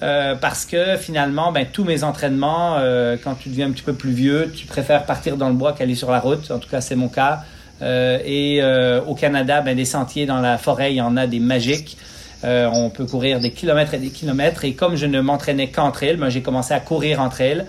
parce 0.00 0.66
que 0.66 0.96
finalement, 0.96 1.50
ben, 1.50 1.66
tous 1.72 1.84
mes 1.84 2.04
entraînements, 2.04 2.76
quand 3.24 3.34
tu 3.34 3.48
deviens 3.48 3.68
un 3.68 3.72
petit 3.72 3.82
peu 3.82 3.94
plus 3.94 4.12
vieux, 4.12 4.52
tu 4.54 4.66
préfères 4.66 5.06
partir 5.06 5.36
dans 5.36 5.48
le 5.48 5.54
bois 5.54 5.72
qu'aller 5.72 5.94
sur 5.94 6.10
la 6.10 6.20
route. 6.20 6.50
En 6.50 6.58
tout 6.58 6.68
cas, 6.68 6.82
c'est 6.82 6.96
mon 6.96 7.08
cas. 7.08 7.40
Et 7.82 8.60
au 9.06 9.14
Canada, 9.14 9.60
ben, 9.60 9.76
des 9.76 9.84
sentiers 9.84 10.26
dans 10.26 10.40
la 10.40 10.58
forêt, 10.58 10.92
il 10.92 10.96
y 10.96 11.00
en 11.00 11.16
a 11.16 11.26
des 11.26 11.40
magiques. 11.40 11.96
Euh, 12.44 12.68
on 12.72 12.88
peut 12.90 13.04
courir 13.04 13.40
des 13.40 13.50
kilomètres 13.50 13.94
et 13.94 13.98
des 13.98 14.10
kilomètres. 14.10 14.64
Et 14.64 14.74
comme 14.74 14.96
je 14.96 15.06
ne 15.06 15.20
m'entraînais 15.20 15.68
qu'entre 15.68 16.04
elles, 16.04 16.16
ben, 16.16 16.28
j'ai 16.28 16.42
commencé 16.42 16.72
à 16.72 16.80
courir 16.80 17.20
entre 17.20 17.40
elles. 17.40 17.66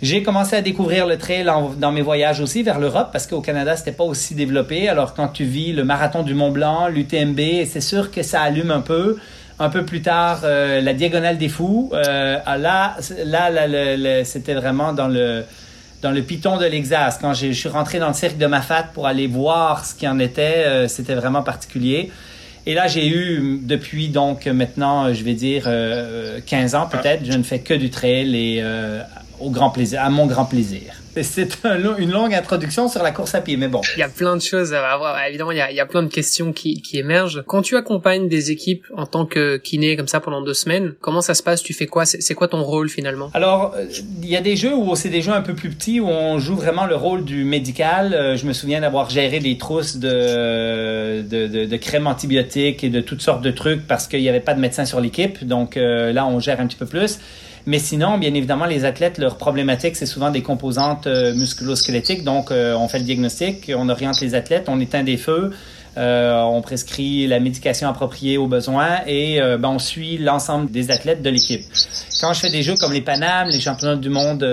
J'ai 0.00 0.22
commencé 0.22 0.54
à 0.54 0.62
découvrir 0.62 1.06
le 1.06 1.18
trail 1.18 1.44
dans 1.44 1.90
mes 1.90 2.02
voyages 2.02 2.40
aussi 2.40 2.62
vers 2.62 2.78
l'Europe 2.78 3.08
parce 3.12 3.26
qu'au 3.26 3.40
Canada, 3.40 3.76
c'était 3.76 3.92
pas 3.92 4.04
aussi 4.04 4.36
développé. 4.36 4.88
Alors 4.88 5.12
quand 5.12 5.26
tu 5.28 5.42
vis 5.42 5.72
le 5.72 5.82
marathon 5.82 6.22
du 6.22 6.34
Mont 6.34 6.52
Blanc, 6.52 6.86
l'UTMB, 6.86 7.40
c'est 7.66 7.80
sûr 7.80 8.12
que 8.12 8.22
ça 8.22 8.42
allume 8.42 8.70
un 8.70 8.80
peu. 8.80 9.16
Un 9.58 9.70
peu 9.70 9.84
plus 9.84 10.00
tard, 10.00 10.42
euh, 10.44 10.80
la 10.80 10.94
Diagonale 10.94 11.36
des 11.36 11.48
Fous. 11.48 11.90
Euh, 11.92 12.38
là, 12.46 12.96
là, 13.24 14.24
c'était 14.24 14.54
vraiment 14.54 14.92
dans 14.92 15.08
le 15.08 15.42
dans 16.02 16.10
le 16.10 16.22
piton 16.22 16.56
de 16.56 16.64
l'Exas. 16.64 17.18
Quand 17.20 17.34
je 17.34 17.50
suis 17.52 17.68
rentré 17.68 17.98
dans 17.98 18.08
le 18.08 18.14
cirque 18.14 18.38
de 18.38 18.46
Mafat 18.46 18.84
pour 18.94 19.06
aller 19.06 19.26
voir 19.26 19.84
ce 19.84 19.94
qu'il 19.94 20.08
en 20.08 20.18
était, 20.18 20.86
c'était 20.88 21.14
vraiment 21.14 21.42
particulier. 21.42 22.10
Et 22.68 22.74
là, 22.74 22.86
j'ai 22.86 23.08
eu, 23.08 23.60
depuis 23.62 24.08
donc 24.08 24.46
maintenant, 24.46 25.10
je 25.14 25.24
vais 25.24 25.32
dire 25.32 25.62
15 25.62 25.68
euh, 25.68 26.78
ans 26.78 26.86
peut-être, 26.86 27.24
je 27.24 27.32
ne 27.32 27.42
fais 27.42 27.60
que 27.60 27.72
du 27.72 27.88
trail 27.88 28.36
et 28.36 28.58
euh, 28.60 29.00
au 29.40 29.48
grand 29.48 29.70
plaisir, 29.70 30.02
à 30.02 30.10
mon 30.10 30.26
grand 30.26 30.44
plaisir. 30.44 30.92
C'est 31.22 31.64
une 31.64 32.10
longue 32.10 32.34
introduction 32.34 32.88
sur 32.88 33.02
la 33.02 33.10
course 33.10 33.34
à 33.34 33.40
pied, 33.40 33.56
mais 33.56 33.68
bon. 33.68 33.80
Il 33.96 34.00
y 34.00 34.02
a 34.02 34.08
plein 34.08 34.36
de 34.36 34.42
choses 34.42 34.72
à 34.74 34.96
voir. 34.96 35.16
Évidemment, 35.26 35.52
il 35.52 35.58
y 35.58 35.60
a, 35.60 35.70
il 35.70 35.76
y 35.76 35.80
a 35.80 35.86
plein 35.86 36.02
de 36.02 36.08
questions 36.08 36.52
qui, 36.52 36.80
qui 36.82 36.98
émergent. 36.98 37.42
Quand 37.46 37.62
tu 37.62 37.76
accompagnes 37.76 38.28
des 38.28 38.50
équipes 38.50 38.84
en 38.96 39.06
tant 39.06 39.26
que 39.26 39.56
kiné 39.56 39.96
comme 39.96 40.08
ça 40.08 40.20
pendant 40.20 40.42
deux 40.42 40.54
semaines, 40.54 40.94
comment 41.00 41.20
ça 41.20 41.34
se 41.34 41.42
passe? 41.42 41.62
Tu 41.62 41.72
fais 41.74 41.86
quoi? 41.86 42.04
C'est 42.06 42.34
quoi 42.34 42.48
ton 42.48 42.62
rôle 42.62 42.88
finalement? 42.88 43.30
Alors, 43.34 43.74
euh, 43.76 43.84
il 44.22 44.28
y 44.28 44.36
a 44.36 44.40
des 44.40 44.56
jeux 44.56 44.74
où 44.74 44.94
c'est 44.96 45.08
des 45.08 45.22
jeux 45.22 45.32
un 45.32 45.42
peu 45.42 45.54
plus 45.54 45.70
petits 45.70 46.00
où 46.00 46.08
on 46.08 46.38
joue 46.38 46.56
vraiment 46.56 46.86
le 46.86 46.96
rôle 46.96 47.24
du 47.24 47.44
médical. 47.44 48.14
Euh, 48.14 48.36
je 48.36 48.46
me 48.46 48.52
souviens 48.52 48.80
d'avoir 48.80 49.10
géré 49.10 49.40
des 49.40 49.58
trousses 49.58 49.96
de, 49.96 51.22
de, 51.22 51.46
de, 51.46 51.64
de 51.64 51.76
crème 51.76 52.06
antibiotique 52.06 52.84
et 52.84 52.90
de 52.90 53.00
toutes 53.00 53.22
sortes 53.22 53.42
de 53.42 53.50
trucs 53.50 53.86
parce 53.86 54.06
qu'il 54.06 54.20
n'y 54.20 54.28
avait 54.28 54.40
pas 54.40 54.54
de 54.54 54.60
médecin 54.60 54.84
sur 54.84 55.00
l'équipe. 55.00 55.44
Donc 55.44 55.76
euh, 55.76 56.12
là, 56.12 56.26
on 56.26 56.40
gère 56.40 56.60
un 56.60 56.66
petit 56.66 56.76
peu 56.76 56.86
plus. 56.86 57.18
Mais 57.66 57.78
sinon, 57.78 58.18
bien 58.18 58.32
évidemment, 58.34 58.66
les 58.66 58.84
athlètes, 58.84 59.18
leur 59.18 59.36
problématique, 59.36 59.96
c'est 59.96 60.06
souvent 60.06 60.30
des 60.30 60.42
composantes 60.42 61.06
euh, 61.06 61.34
musculo-squelettiques. 61.34 62.24
Donc, 62.24 62.50
euh, 62.50 62.74
on 62.74 62.88
fait 62.88 62.98
le 62.98 63.04
diagnostic, 63.04 63.70
on 63.76 63.88
oriente 63.88 64.20
les 64.20 64.34
athlètes, 64.34 64.66
on 64.68 64.80
éteint 64.80 65.02
des 65.02 65.16
feux, 65.16 65.52
euh, 65.96 66.40
on 66.42 66.60
prescrit 66.62 67.26
la 67.26 67.40
médication 67.40 67.88
appropriée 67.88 68.38
aux 68.38 68.46
besoins 68.46 69.00
et 69.06 69.40
ben, 69.40 69.68
on 69.68 69.78
suit 69.78 70.18
l'ensemble 70.18 70.70
des 70.70 70.90
athlètes 70.90 71.22
de 71.22 71.30
l'équipe. 71.30 71.62
Quand 72.20 72.32
je 72.32 72.40
fais 72.40 72.50
des 72.50 72.62
jeux 72.62 72.76
comme 72.76 72.92
les 72.92 73.00
Panam, 73.00 73.48
les 73.48 73.60
championnats 73.60 73.96
du 73.96 74.10
monde 74.10 74.46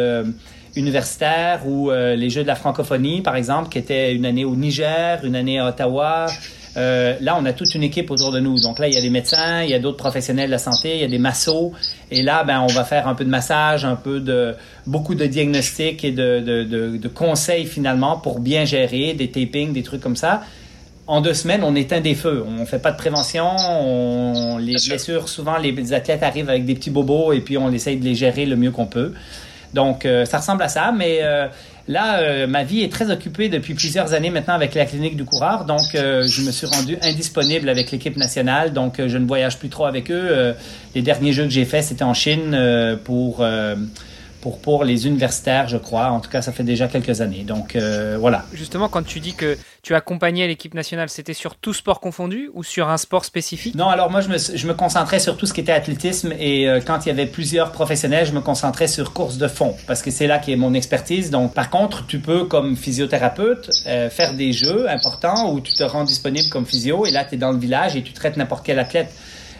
universitaires 0.75 1.67
ou 1.67 1.91
les 1.91 2.29
Jeux 2.29 2.41
de 2.41 2.47
la 2.47 2.55
francophonie, 2.55 3.21
par 3.21 3.35
exemple, 3.35 3.69
qui 3.69 3.77
étaient 3.77 4.13
une 4.15 4.25
année 4.25 4.45
au 4.45 4.55
Niger, 4.55 5.23
une 5.23 5.35
année 5.35 5.59
à 5.59 5.67
Ottawa, 5.67 6.27
euh, 6.77 7.15
là, 7.21 7.37
on 7.39 7.45
a 7.45 7.53
toute 7.53 7.73
une 7.75 7.83
équipe 7.83 8.11
autour 8.11 8.31
de 8.31 8.39
nous. 8.39 8.59
Donc 8.59 8.79
là, 8.79 8.87
il 8.87 8.93
y 8.93 8.97
a 8.97 9.01
des 9.01 9.09
médecins, 9.09 9.63
il 9.63 9.69
y 9.69 9.73
a 9.73 9.79
d'autres 9.79 9.97
professionnels 9.97 10.47
de 10.47 10.51
la 10.51 10.57
santé, 10.57 10.95
il 10.95 11.01
y 11.01 11.03
a 11.03 11.07
des 11.07 11.17
massos. 11.17 11.71
Et 12.11 12.21
là, 12.21 12.43
ben, 12.43 12.61
on 12.61 12.67
va 12.67 12.83
faire 12.83 13.07
un 13.07 13.15
peu 13.15 13.23
de 13.23 13.29
massage, 13.29 13.85
un 13.85 13.95
peu 13.95 14.19
de 14.19 14.55
beaucoup 14.85 15.15
de 15.15 15.25
diagnostics 15.25 16.03
et 16.03 16.11
de, 16.11 16.39
de, 16.39 16.63
de, 16.63 16.97
de 16.97 17.07
conseils 17.07 17.65
finalement 17.65 18.17
pour 18.17 18.39
bien 18.39 18.65
gérer 18.65 19.13
des 19.13 19.29
tapings, 19.29 19.73
des 19.73 19.83
trucs 19.83 20.01
comme 20.01 20.17
ça. 20.17 20.41
En 21.07 21.21
deux 21.21 21.35
semaines, 21.35 21.63
on 21.63 21.75
éteint 21.75 22.01
des 22.01 22.15
feux. 22.15 22.43
On 22.47 22.65
fait 22.65 22.79
pas 22.79 22.91
de 22.91 22.97
prévention. 22.97 23.55
On, 23.57 24.57
les 24.57 24.75
blessures, 24.87 25.29
souvent, 25.29 25.57
les, 25.57 25.93
athlètes 25.93 26.23
arrivent 26.23 26.49
avec 26.49 26.65
des 26.65 26.73
petits 26.73 26.89
bobos 26.89 27.31
et 27.31 27.41
puis 27.41 27.57
on 27.57 27.71
essaye 27.71 27.97
de 27.97 28.03
les 28.03 28.15
gérer 28.15 28.45
le 28.45 28.55
mieux 28.55 28.71
qu'on 28.71 28.87
peut. 28.87 29.13
Donc, 29.73 30.05
euh, 30.05 30.25
ça 30.25 30.37
ressemble 30.39 30.63
à 30.63 30.69
ça, 30.69 30.91
mais 30.91 31.19
euh, 31.21 31.47
Là, 31.87 32.19
euh, 32.19 32.47
ma 32.47 32.63
vie 32.63 32.81
est 32.81 32.91
très 32.91 33.11
occupée 33.11 33.47
depuis 33.47 33.75
plusieurs 33.75 34.13
années 34.13 34.31
maintenant 34.31 34.55
avec 34.55 34.73
la 34.73 34.85
clinique 34.85 35.15
du 35.15 35.23
coureur, 35.23 35.65
donc 35.65 35.93
euh, 35.93 36.25
je 36.27 36.41
me 36.41 36.51
suis 36.51 36.65
rendu 36.65 36.97
indisponible 37.03 37.69
avec 37.69 37.91
l'équipe 37.91 38.17
nationale, 38.17 38.73
donc 38.73 38.99
euh, 38.99 39.07
je 39.07 39.19
ne 39.19 39.27
voyage 39.27 39.59
plus 39.59 39.69
trop 39.69 39.85
avec 39.85 40.09
eux. 40.09 40.55
les 40.95 41.01
derniers 41.03 41.31
jeux 41.31 41.43
que 41.43 41.51
j'ai 41.51 41.65
faits, 41.65 41.83
c'était 41.83 42.03
en 42.03 42.15
Chine 42.15 42.57
pour 43.03 43.45
pour, 44.45 44.59
pour 44.59 44.83
les 44.83 45.07
universitaires, 45.07 45.67
je 45.67 45.77
crois. 45.77 46.11
En 46.11 46.19
tout 46.19 46.29
cas, 46.29 46.43
ça 46.43 46.51
fait 46.51 46.61
déjà 46.61 46.87
quelques 46.87 47.19
années. 47.19 47.43
Donc 47.43 47.75
euh, 47.75 48.15
voilà. 48.19 48.45
Justement, 48.53 48.89
quand 48.89 49.01
tu 49.01 49.19
dis 49.19 49.33
que 49.33 49.57
tu 49.81 49.95
accompagnais 49.95 50.45
l'équipe 50.45 50.75
nationale, 50.75 51.09
c'était 51.09 51.33
sur 51.33 51.55
tout 51.55 51.73
sport 51.73 51.99
confondu 51.99 52.51
ou 52.53 52.63
sur 52.63 52.87
un 52.87 52.97
sport 52.97 53.25
spécifique? 53.25 53.73
Non, 53.73 53.87
alors 53.87 54.11
moi, 54.11 54.21
je 54.21 54.29
me, 54.29 54.37
je 54.37 54.67
me 54.67 54.75
concentrais 54.75 55.19
sur 55.19 55.35
tout 55.35 55.47
ce 55.47 55.53
qui 55.55 55.61
était 55.61 55.71
athlétisme 55.71 56.31
et 56.37 56.69
euh, 56.69 56.79
quand 56.79 57.07
il 57.07 57.09
y 57.09 57.11
avait 57.11 57.25
plusieurs 57.25 57.71
professionnels, 57.71 58.27
je 58.27 58.33
me 58.33 58.41
concentrais 58.41 58.87
sur 58.87 59.13
course 59.13 59.39
de 59.39 59.47
fond 59.47 59.75
parce 59.87 60.03
que 60.03 60.11
c'est 60.11 60.27
là 60.27 60.37
qui 60.37 60.51
est 60.51 60.57
mon 60.57 60.75
expertise. 60.75 61.31
Donc 61.31 61.55
par 61.55 61.71
contre, 61.71 62.05
tu 62.05 62.19
peux, 62.19 62.45
comme 62.45 62.77
physiothérapeute, 62.77 63.71
euh, 63.87 64.11
faire 64.11 64.35
des 64.35 64.51
jeux 64.51 64.87
importants 64.87 65.51
où 65.53 65.59
tu 65.59 65.73
te 65.73 65.81
rends 65.81 66.03
disponible 66.03 66.49
comme 66.49 66.67
physio 66.67 67.07
et 67.07 67.09
là, 67.09 67.25
tu 67.25 67.33
es 67.33 67.37
dans 67.39 67.51
le 67.51 67.57
village 67.57 67.95
et 67.95 68.03
tu 68.03 68.13
traites 68.13 68.37
n'importe 68.37 68.63
quel 68.63 68.77
athlète. 68.77 69.11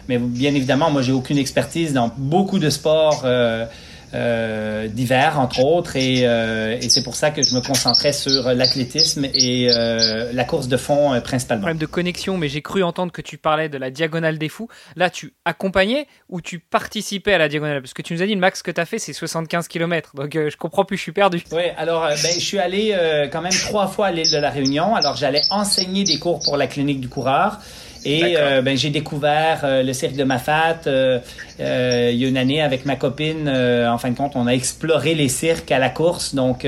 Mais 0.08 0.18
bien 0.18 0.54
évidemment, 0.54 0.92
moi, 0.92 1.02
j'ai 1.02 1.10
aucune 1.10 1.38
expertise 1.38 1.92
dans 1.92 2.12
beaucoup 2.16 2.60
de 2.60 2.70
sports. 2.70 3.22
Euh, 3.24 3.66
euh, 4.14 4.88
d'hiver, 4.88 5.38
entre 5.40 5.60
autres, 5.60 5.96
et, 5.96 6.26
euh, 6.26 6.78
et 6.80 6.88
c'est 6.88 7.02
pour 7.02 7.16
ça 7.16 7.30
que 7.30 7.42
je 7.42 7.54
me 7.54 7.60
concentrais 7.60 8.12
sur 8.12 8.52
l'athlétisme 8.52 9.24
et 9.34 9.68
euh, 9.70 10.32
la 10.32 10.44
course 10.44 10.68
de 10.68 10.76
fond 10.76 11.12
euh, 11.12 11.20
principalement. 11.20 11.62
Problème 11.62 11.78
de 11.78 11.86
connexion, 11.86 12.38
mais 12.38 12.48
j'ai 12.48 12.62
cru 12.62 12.82
entendre 12.82 13.12
que 13.12 13.22
tu 13.22 13.38
parlais 13.38 13.68
de 13.68 13.78
la 13.78 13.90
diagonale 13.90 14.38
des 14.38 14.48
fous. 14.48 14.68
Là, 14.94 15.10
tu 15.10 15.34
accompagnais 15.44 16.06
ou 16.28 16.40
tu 16.40 16.58
participais 16.58 17.34
à 17.34 17.38
la 17.38 17.48
diagonale? 17.48 17.82
Parce 17.82 17.94
que 17.94 18.02
tu 18.02 18.14
nous 18.14 18.22
as 18.22 18.26
dit, 18.26 18.34
le 18.34 18.40
max 18.40 18.62
que 18.62 18.70
tu 18.70 18.80
as 18.80 18.86
fait, 18.86 18.98
c'est 18.98 19.12
75 19.12 19.68
km. 19.68 20.12
Donc, 20.14 20.32
je 20.34 20.56
comprends 20.56 20.84
plus, 20.84 20.96
je 20.96 21.02
suis 21.02 21.12
perdu. 21.12 21.42
Oui, 21.52 21.62
alors, 21.76 22.02
ben, 22.02 22.16
je 22.16 22.40
suis 22.40 22.58
allé 22.58 22.96
quand 23.32 23.42
même 23.42 23.52
trois 23.52 23.88
fois 23.88 24.06
à 24.06 24.12
l'île 24.12 24.30
de 24.30 24.38
la 24.38 24.50
Réunion. 24.50 24.94
Alors, 24.94 25.16
j'allais 25.16 25.42
enseigner 25.50 26.04
des 26.04 26.18
cours 26.18 26.40
pour 26.44 26.56
la 26.56 26.66
clinique 26.66 27.00
du 27.00 27.08
coureur. 27.08 27.58
Et 28.04 28.36
euh, 28.36 28.62
ben, 28.62 28.76
j'ai 28.76 28.90
découvert 28.90 29.60
euh, 29.64 29.82
le 29.82 29.92
cirque 29.92 30.16
de 30.16 30.24
Mafat 30.24 30.80
euh, 30.86 31.18
euh, 31.60 32.10
il 32.12 32.18
y 32.18 32.24
a 32.24 32.28
une 32.28 32.36
année 32.36 32.62
avec 32.62 32.84
ma 32.84 32.96
copine. 32.96 33.48
en 33.48 33.98
fin 33.98 34.10
de 34.10 34.16
compte, 34.16 34.32
on 34.34 34.46
a 34.46 34.52
exploré 34.52 35.14
les 35.14 35.28
cirques 35.28 35.70
à 35.72 35.78
la 35.78 35.88
course. 35.88 36.34
Donc, 36.34 36.66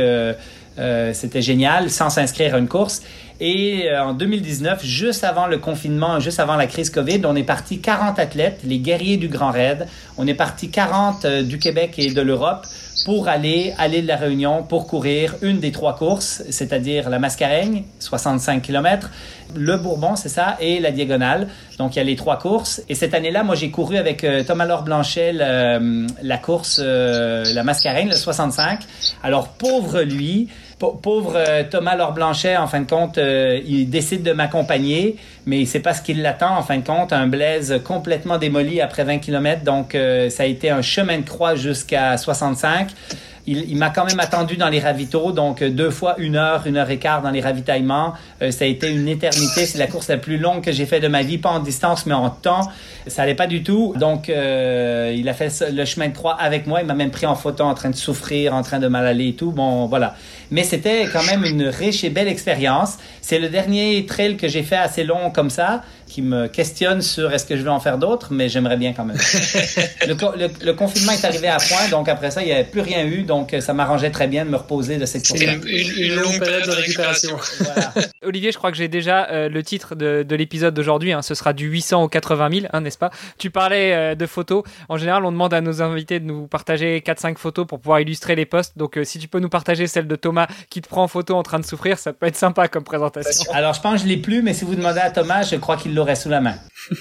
c'était 1.12 1.42
génial 1.42 1.90
sans 1.90 2.10
s'inscrire 2.10 2.54
à 2.54 2.58
une 2.58 2.68
course. 2.68 3.02
Et 3.40 3.88
en 3.96 4.14
2019, 4.14 4.84
juste 4.84 5.22
avant 5.22 5.46
le 5.46 5.58
confinement, 5.58 6.18
juste 6.18 6.40
avant 6.40 6.56
la 6.56 6.66
crise 6.66 6.90
COVID, 6.90 7.20
on 7.24 7.36
est 7.36 7.44
parti 7.44 7.80
40 7.80 8.18
athlètes, 8.18 8.60
les 8.64 8.78
guerriers 8.78 9.16
du 9.16 9.28
Grand 9.28 9.52
Raid. 9.52 9.86
On 10.16 10.26
est 10.26 10.34
parti 10.34 10.70
40 10.70 11.26
du 11.44 11.58
Québec 11.58 11.94
et 11.98 12.10
de 12.10 12.20
l'Europe 12.20 12.66
pour 13.04 13.28
aller 13.28 13.74
à 13.78 13.88
l'île 13.88 14.02
de 14.02 14.08
la 14.08 14.16
Réunion 14.16 14.62
pour 14.62 14.86
courir 14.86 15.34
une 15.42 15.60
des 15.60 15.72
trois 15.72 15.96
courses, 15.96 16.42
c'est-à-dire 16.50 17.08
la 17.10 17.18
Mascareigne, 17.18 17.84
65 18.00 18.62
km, 18.62 19.10
le 19.56 19.76
Bourbon, 19.76 20.16
c'est 20.16 20.28
ça, 20.28 20.56
et 20.60 20.80
la 20.80 20.90
Diagonale. 20.90 21.48
Donc, 21.78 21.96
il 21.96 21.98
y 21.98 22.02
a 22.02 22.04
les 22.04 22.16
trois 22.16 22.38
courses. 22.38 22.82
Et 22.88 22.94
cette 22.94 23.14
année-là, 23.14 23.42
moi, 23.42 23.54
j'ai 23.54 23.70
couru 23.70 23.96
avec 23.96 24.24
euh, 24.24 24.42
Thomas 24.42 24.66
Laure 24.66 24.82
Blanchet 24.82 25.32
la 25.32 26.38
course, 26.38 26.80
euh, 26.82 27.44
la 27.54 27.62
Mascareigne, 27.62 28.08
le 28.08 28.14
65. 28.16 28.80
Alors, 29.22 29.48
pauvre 29.48 30.02
lui, 30.02 30.48
pauvre 30.78 31.34
euh, 31.36 31.64
Thomas 31.68 31.96
Laure 31.96 32.12
Blanchet, 32.12 32.56
en 32.56 32.66
fin 32.66 32.80
de 32.80 32.88
compte, 32.88 33.18
il 33.18 33.88
décide 33.90 34.22
de 34.22 34.32
m'accompagner, 34.32 35.16
mais 35.46 35.64
c'est 35.64 35.80
pas 35.80 35.94
ce 35.94 36.02
qu'il 36.02 36.22
l'attend, 36.22 36.56
en 36.56 36.62
fin 36.62 36.78
de 36.78 36.84
compte, 36.86 37.12
un 37.12 37.26
Blaise 37.26 37.80
complètement 37.84 38.38
démoli 38.38 38.80
après 38.80 39.04
20 39.04 39.18
km. 39.18 39.62
Donc, 39.64 39.92
ça 39.92 40.42
a 40.42 40.46
été 40.46 40.70
un 40.70 40.82
chemin 40.82 41.18
de 41.18 41.24
croix 41.24 41.54
jusqu'à 41.54 42.16
65 42.16 42.88
il, 43.48 43.76
m'a 43.76 43.90
quand 43.90 44.04
même 44.04 44.20
attendu 44.20 44.56
dans 44.56 44.68
les 44.68 44.80
ravitaux, 44.80 45.32
donc 45.32 45.62
euh, 45.62 45.70
deux 45.70 45.90
fois 45.90 46.16
une 46.18 46.36
heure, 46.36 46.66
une 46.66 46.76
heure 46.76 46.90
et 46.90 46.98
quart 46.98 47.22
dans 47.22 47.30
les 47.30 47.40
ravitaillements. 47.40 48.12
Euh, 48.42 48.50
ça 48.50 48.64
a 48.64 48.68
été 48.68 48.90
une 48.90 49.08
éternité. 49.08 49.64
C'est 49.64 49.78
la 49.78 49.86
course 49.86 50.08
la 50.08 50.18
plus 50.18 50.36
longue 50.36 50.62
que 50.62 50.72
j'ai 50.72 50.86
fait 50.86 51.00
de 51.00 51.08
ma 51.08 51.22
vie, 51.22 51.38
pas 51.38 51.50
en 51.50 51.60
distance, 51.60 52.06
mais 52.06 52.14
en 52.14 52.30
temps. 52.30 52.68
Ça 53.06 53.22
allait 53.22 53.34
pas 53.34 53.46
du 53.46 53.62
tout. 53.62 53.94
Donc, 53.96 54.28
euh, 54.28 55.14
il 55.16 55.28
a 55.28 55.34
fait 55.34 55.50
le 55.72 55.84
chemin 55.84 56.08
de 56.08 56.14
croix 56.14 56.34
avec 56.34 56.66
moi. 56.66 56.80
Il 56.80 56.86
m'a 56.86 56.94
même 56.94 57.10
pris 57.10 57.26
en 57.26 57.34
photo 57.34 57.64
en 57.64 57.74
train 57.74 57.90
de 57.90 57.96
souffrir, 57.96 58.54
en 58.54 58.62
train 58.62 58.78
de 58.78 58.88
mal 58.88 59.06
aller 59.06 59.28
et 59.28 59.34
tout. 59.34 59.50
Bon, 59.50 59.86
voilà. 59.86 60.14
Mais 60.50 60.64
c'était 60.64 61.06
quand 61.12 61.24
même 61.24 61.44
une 61.44 61.64
riche 61.64 62.04
et 62.04 62.10
belle 62.10 62.28
expérience. 62.28 62.98
C'est 63.22 63.38
le 63.38 63.48
dernier 63.48 64.04
trail 64.06 64.36
que 64.36 64.48
j'ai 64.48 64.62
fait 64.62 64.76
assez 64.76 65.04
long 65.04 65.30
comme 65.30 65.50
ça 65.50 65.82
qui 66.08 66.22
me 66.22 66.46
questionne 66.48 67.02
sur 67.02 67.32
est-ce 67.32 67.44
que 67.44 67.56
je 67.56 67.62
vais 67.62 67.70
en 67.70 67.80
faire 67.80 67.98
d'autres, 67.98 68.28
mais 68.32 68.48
j'aimerais 68.48 68.76
bien 68.76 68.92
quand 68.92 69.04
même. 69.04 69.16
le, 70.06 70.72
confinement 70.72 71.12
est 71.12 71.24
arrivé 71.24 71.48
à 71.48 71.58
point, 71.58 71.88
donc 71.90 72.08
après 72.08 72.30
ça, 72.30 72.42
il 72.42 72.46
n'y 72.46 72.52
avait 72.52 72.64
plus 72.64 72.80
rien 72.80 73.04
eu, 73.04 73.22
donc 73.22 73.54
ça 73.60 73.72
m'arrangeait 73.72 74.10
très 74.10 74.26
bien 74.26 74.44
de 74.44 74.50
me 74.50 74.56
reposer 74.56 74.96
de 74.96 75.06
cette 75.06 75.26
course. 75.26 75.40
Une, 75.40 75.62
une, 75.66 76.14
longue 76.14 76.38
période 76.38 76.66
de 76.66 76.70
récupération. 76.70 77.36
Olivier, 78.22 78.52
je 78.52 78.58
crois 78.58 78.70
que 78.70 78.76
j'ai 78.76 78.88
déjà 78.88 79.28
euh, 79.30 79.48
le 79.48 79.62
titre 79.62 79.94
de, 79.94 80.24
de 80.26 80.36
l'épisode 80.36 80.74
d'aujourd'hui. 80.74 81.12
Hein. 81.12 81.22
ce 81.22 81.34
sera 81.34 81.52
du 81.52 81.66
800 81.66 82.04
au 82.04 82.08
80 82.08 82.50
000, 82.52 82.66
hein, 82.72 82.80
n'est-ce 82.80 82.98
pas? 82.98 83.10
Tu 83.38 83.50
parlais 83.50 83.94
euh, 83.94 84.14
de 84.14 84.26
photos. 84.26 84.62
En 84.88 84.96
général, 84.96 85.24
on 85.24 85.32
demande 85.32 85.54
à 85.54 85.60
nos 85.60 85.82
invités 85.82 86.20
de 86.20 86.24
nous 86.24 86.46
partager 86.46 87.02
4-5 87.04 87.36
photos 87.36 87.66
pour 87.66 87.80
pouvoir 87.80 88.00
illustrer 88.00 88.34
les 88.34 88.46
posts. 88.46 88.76
Donc, 88.76 88.98
euh, 88.98 89.04
si 89.04 89.18
tu 89.18 89.28
peux 89.28 89.40
nous 89.40 89.48
partager 89.48 89.86
celle 89.86 90.06
de 90.06 90.16
Thomas 90.16 90.46
qui 90.70 90.80
te 90.80 90.88
prend 90.88 91.04
en 91.04 91.08
photo 91.08 91.34
en 91.34 91.42
train 91.42 91.58
de 91.58 91.64
souffrir, 91.64 91.98
ça 91.98 92.12
peut 92.12 92.26
être 92.26 92.36
sympa 92.36 92.68
comme 92.68 92.84
présentation. 92.84 93.50
Alors, 93.52 93.74
je 93.74 93.80
pense 93.80 93.94
que 93.94 94.00
je 94.02 94.06
l'ai 94.06 94.16
plus, 94.16 94.42
mais 94.42 94.54
si 94.54 94.64
vous 94.64 94.74
demandez 94.74 95.00
à 95.00 95.10
Thomas, 95.10 95.42
je 95.42 95.56
crois 95.56 95.76
qu'il 95.76 95.94
l'aurait 95.98 96.16
sous 96.16 96.28
la 96.28 96.40
main. 96.40 96.54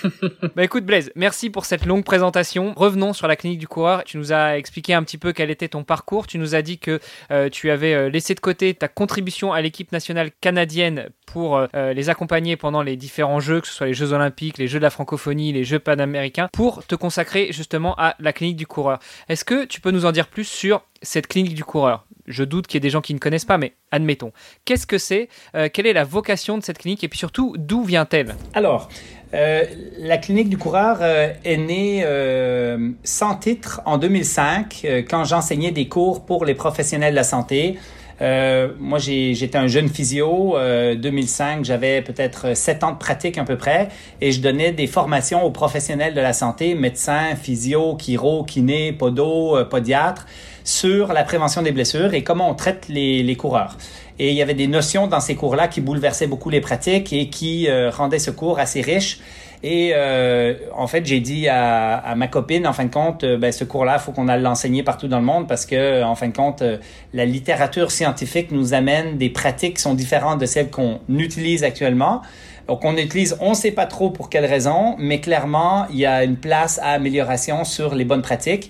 bah 0.55 0.63
écoute 0.63 0.83
Blaise, 0.83 1.11
merci 1.15 1.49
pour 1.49 1.65
cette 1.65 1.85
longue 1.85 2.03
présentation. 2.03 2.73
Revenons 2.75 3.13
sur 3.13 3.27
la 3.27 3.35
clinique 3.35 3.59
du 3.59 3.67
coureur. 3.67 4.03
Tu 4.03 4.17
nous 4.17 4.33
as 4.33 4.57
expliqué 4.57 4.93
un 4.93 5.03
petit 5.03 5.17
peu 5.17 5.33
quel 5.33 5.49
était 5.51 5.69
ton 5.69 5.83
parcours. 5.83 6.27
Tu 6.27 6.39
nous 6.39 6.55
as 6.55 6.61
dit 6.61 6.79
que 6.79 6.99
euh, 7.31 7.49
tu 7.49 7.69
avais 7.69 7.93
euh, 7.93 8.09
laissé 8.09 8.33
de 8.33 8.39
côté 8.39 8.73
ta 8.73 8.87
contribution 8.87 9.53
à 9.53 9.61
l'équipe 9.61 9.91
nationale 9.91 10.31
canadienne 10.41 11.09
pour 11.27 11.57
euh, 11.57 11.93
les 11.93 12.09
accompagner 12.09 12.57
pendant 12.57 12.81
les 12.81 12.95
différents 12.95 13.39
jeux, 13.39 13.61
que 13.61 13.67
ce 13.67 13.73
soit 13.73 13.85
les 13.85 13.93
Jeux 13.93 14.13
olympiques, 14.13 14.57
les 14.57 14.67
Jeux 14.67 14.79
de 14.79 14.83
la 14.83 14.89
francophonie, 14.89 15.53
les 15.53 15.63
Jeux 15.63 15.77
panaméricains, 15.77 16.49
pour 16.51 16.83
te 16.85 16.95
consacrer 16.95 17.51
justement 17.51 17.93
à 17.99 18.15
la 18.19 18.33
clinique 18.33 18.57
du 18.57 18.65
coureur. 18.65 18.97
Est-ce 19.29 19.45
que 19.45 19.65
tu 19.65 19.79
peux 19.79 19.91
nous 19.91 20.05
en 20.05 20.11
dire 20.11 20.27
plus 20.27 20.45
sur 20.45 20.81
cette 21.03 21.27
clinique 21.27 21.53
du 21.53 21.63
coureur? 21.63 22.05
Je 22.25 22.43
doute 22.43 22.67
qu'il 22.67 22.75
y 22.75 22.79
ait 22.79 22.81
des 22.81 22.89
gens 22.89 23.01
qui 23.01 23.13
ne 23.13 23.19
connaissent 23.19 23.45
pas, 23.45 23.57
mais 23.57 23.73
admettons. 23.91 24.33
Qu'est-ce 24.65 24.87
que 24.87 24.97
c'est 24.97 25.29
Quelle 25.53 25.87
est 25.87 25.93
la 25.93 26.03
vocation 26.03 26.57
de 26.57 26.63
cette 26.63 26.79
clinique 26.79 27.05
Et 27.05 27.07
puis 27.07 27.17
surtout, 27.17 27.55
d'où 27.57 27.83
vient-elle? 27.83 28.35
Alors, 28.53 28.89
euh, 29.33 29.65
la 29.99 30.17
clinique 30.17 30.49
du 30.49 30.57
coureur 30.57 30.99
euh, 31.01 31.33
est 31.43 31.57
née 31.57 32.01
euh, 32.05 32.91
sans 33.03 33.35
titre 33.35 33.81
en 33.85 33.97
2005 33.97 34.85
quand 35.09 35.25
j'enseignais 35.25 35.71
des 35.71 35.87
cours 35.87 36.25
pour 36.25 36.45
les 36.45 36.55
professionnels 36.55 37.11
de 37.11 37.17
la 37.17 37.23
santé. 37.23 37.77
Euh, 38.21 38.69
moi, 38.79 38.99
j'étais 38.99 39.57
un 39.57 39.67
jeune 39.67 39.89
physio. 39.89 40.55
2005, 40.95 41.65
j'avais 41.65 42.01
peut-être 42.01 42.55
7 42.55 42.83
ans 42.83 42.91
de 42.91 42.97
pratique 42.97 43.37
à 43.37 43.43
peu 43.43 43.57
près 43.57 43.89
et 44.21 44.31
je 44.31 44.41
donnais 44.41 44.71
des 44.71 44.87
formations 44.87 45.43
aux 45.43 45.51
professionnels 45.51 46.13
de 46.13 46.21
la 46.21 46.33
santé, 46.33 46.75
médecins, 46.75 47.35
physio, 47.35 47.95
chiro, 47.99 48.43
kiné, 48.43 48.91
podo, 48.91 49.57
podiatre, 49.65 50.25
sur 50.63 51.13
la 51.13 51.23
prévention 51.23 51.61
des 51.61 51.71
blessures 51.71 52.13
et 52.13 52.23
comment 52.23 52.49
on 52.49 52.55
traite 52.55 52.87
les, 52.89 53.23
les 53.23 53.35
coureurs. 53.35 53.77
Et 54.19 54.29
il 54.29 54.35
y 54.35 54.41
avait 54.41 54.55
des 54.55 54.67
notions 54.67 55.07
dans 55.07 55.19
ces 55.19 55.35
cours-là 55.35 55.67
qui 55.67 55.81
bouleversaient 55.81 56.27
beaucoup 56.27 56.49
les 56.49 56.61
pratiques 56.61 57.13
et 57.13 57.29
qui 57.29 57.67
rendaient 57.91 58.19
ce 58.19 58.31
cours 58.31 58.59
assez 58.59 58.81
riche. 58.81 59.19
Et 59.63 59.91
euh, 59.95 60.53
en 60.75 60.87
fait, 60.87 61.05
j'ai 61.05 61.19
dit 61.19 61.47
à, 61.47 61.95
à, 61.95 62.15
ma 62.15 62.27
copine, 62.27 62.67
en 62.67 62.73
fin 62.73 62.85
de 62.85 62.93
compte, 62.93 63.23
euh, 63.23 63.37
ben, 63.37 63.51
ce 63.51 63.63
cours-là, 63.63 63.97
faut 63.97 64.11
qu'on 64.11 64.27
aille 64.27 64.41
l'enseigner 64.41 64.83
partout 64.83 65.07
dans 65.07 65.19
le 65.19 65.25
monde 65.25 65.47
parce 65.47 65.65
que, 65.65 66.03
en 66.03 66.15
fin 66.15 66.27
de 66.27 66.35
compte, 66.35 66.61
euh, 66.61 66.77
la 67.13 67.25
littérature 67.25 67.91
scientifique 67.91 68.51
nous 68.51 68.73
amène 68.73 69.17
des 69.17 69.29
pratiques 69.29 69.77
qui 69.77 69.81
sont 69.81 69.95
différentes 69.95 70.39
de 70.39 70.45
celles 70.45 70.69
qu'on 70.69 70.99
utilise 71.09 71.63
actuellement. 71.63 72.21
Donc, 72.67 72.85
on 72.85 72.95
utilise, 72.97 73.35
on 73.39 73.51
ne 73.51 73.55
sait 73.55 73.71
pas 73.71 73.87
trop 73.87 74.11
pour 74.11 74.29
quelles 74.29 74.45
raisons, 74.45 74.95
mais 74.99 75.21
clairement, 75.21 75.87
il 75.89 75.97
y 75.97 76.05
a 76.05 76.23
une 76.23 76.37
place 76.37 76.79
à 76.83 76.91
amélioration 76.91 77.63
sur 77.63 77.95
les 77.95 78.05
bonnes 78.05 78.21
pratiques. 78.21 78.69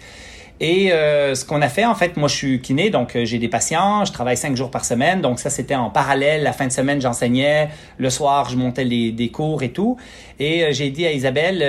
Et 0.59 0.91
euh, 0.91 1.35
ce 1.35 1.45
qu'on 1.45 1.61
a 1.61 1.69
fait, 1.69 1.85
en 1.85 1.93
fait, 1.93 2.17
moi 2.17 2.27
je 2.27 2.35
suis 2.35 2.61
kiné, 2.61 2.89
donc 2.89 3.15
euh, 3.15 3.25
j'ai 3.25 3.37
des 3.37 3.47
patients, 3.47 4.05
je 4.05 4.11
travaille 4.11 4.37
cinq 4.37 4.55
jours 4.55 4.71
par 4.71 4.85
semaine, 4.85 5.21
donc 5.21 5.39
ça 5.39 5.51
c'était 5.51 5.75
en 5.75 5.91
parallèle. 5.91 6.41
La 6.41 6.51
fin 6.51 6.65
de 6.65 6.71
semaine, 6.71 6.99
j'enseignais, 6.99 7.69
le 7.99 8.09
soir, 8.09 8.49
je 8.49 8.57
montais 8.57 8.83
les, 8.83 9.11
des 9.11 9.29
cours 9.29 9.61
et 9.61 9.69
tout. 9.69 9.97
Et 10.39 10.63
euh, 10.63 10.71
j'ai 10.71 10.89
dit 10.89 11.05
à 11.05 11.11
Isabelle, 11.11 11.59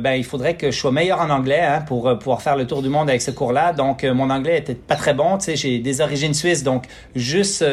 ben 0.00 0.12
il 0.12 0.24
faudrait 0.24 0.54
que 0.54 0.70
je 0.70 0.78
sois 0.78 0.92
meilleur 0.92 1.20
en 1.20 1.30
anglais 1.30 1.60
hein, 1.60 1.80
pour 1.80 2.16
pouvoir 2.18 2.40
faire 2.40 2.56
le 2.56 2.66
tour 2.66 2.80
du 2.80 2.88
monde 2.88 3.08
avec 3.08 3.22
ce 3.22 3.32
cours-là. 3.32 3.72
Donc 3.72 4.04
mon 4.04 4.30
anglais 4.30 4.58
était 4.58 4.74
pas 4.74 4.96
très 4.96 5.14
bon, 5.14 5.38
tu 5.38 5.46
sais, 5.46 5.56
j'ai 5.56 5.80
des 5.80 6.00
origines 6.00 6.34
suisses, 6.34 6.62
donc 6.62 6.84
juste 7.16 7.64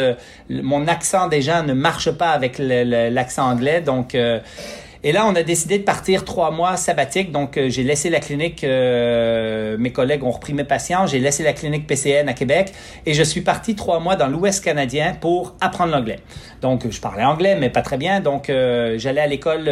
mon 0.50 0.88
accent 0.88 1.28
déjà 1.28 1.62
ne 1.62 1.74
marche 1.74 2.10
pas 2.10 2.30
avec 2.30 2.58
l'accent 2.58 3.52
anglais, 3.52 3.82
donc 3.82 4.16
et 5.08 5.12
là, 5.12 5.28
on 5.28 5.36
a 5.36 5.44
décidé 5.44 5.78
de 5.78 5.84
partir 5.84 6.26
trois 6.26 6.50
mois 6.50 6.78
sabbatiques. 6.78 7.32
Donc, 7.32 7.58
euh, 7.58 7.70
j'ai 7.70 7.84
laissé 7.84 8.10
la 8.10 8.20
clinique, 8.20 8.64
euh, 8.64 9.78
mes 9.78 9.92
collègues 9.92 10.24
ont 10.24 10.32
repris 10.32 10.56
mes 10.56 10.64
patients, 10.64 11.06
j'ai 11.06 11.20
laissé 11.20 11.44
la 11.44 11.54
clinique 11.54 11.86
PCN 11.86 12.28
à 12.28 12.34
Québec 12.34 12.74
et 13.06 13.14
je 13.14 13.22
suis 13.22 13.42
parti 13.42 13.76
trois 13.76 14.00
mois 14.00 14.16
dans 14.16 14.26
l'Ouest 14.26 14.64
canadien 14.64 15.16
pour 15.22 15.54
apprendre 15.62 15.92
l'anglais. 15.92 16.22
Donc, 16.64 16.90
je 16.90 17.00
parlais 17.00 17.24
anglais, 17.24 17.56
mais 17.56 17.70
pas 17.70 17.84
très 17.84 17.98
bien. 17.98 18.20
Donc, 18.20 18.50
euh, 18.50 18.96
j'allais 18.98 19.22
à 19.22 19.28
l'école 19.28 19.70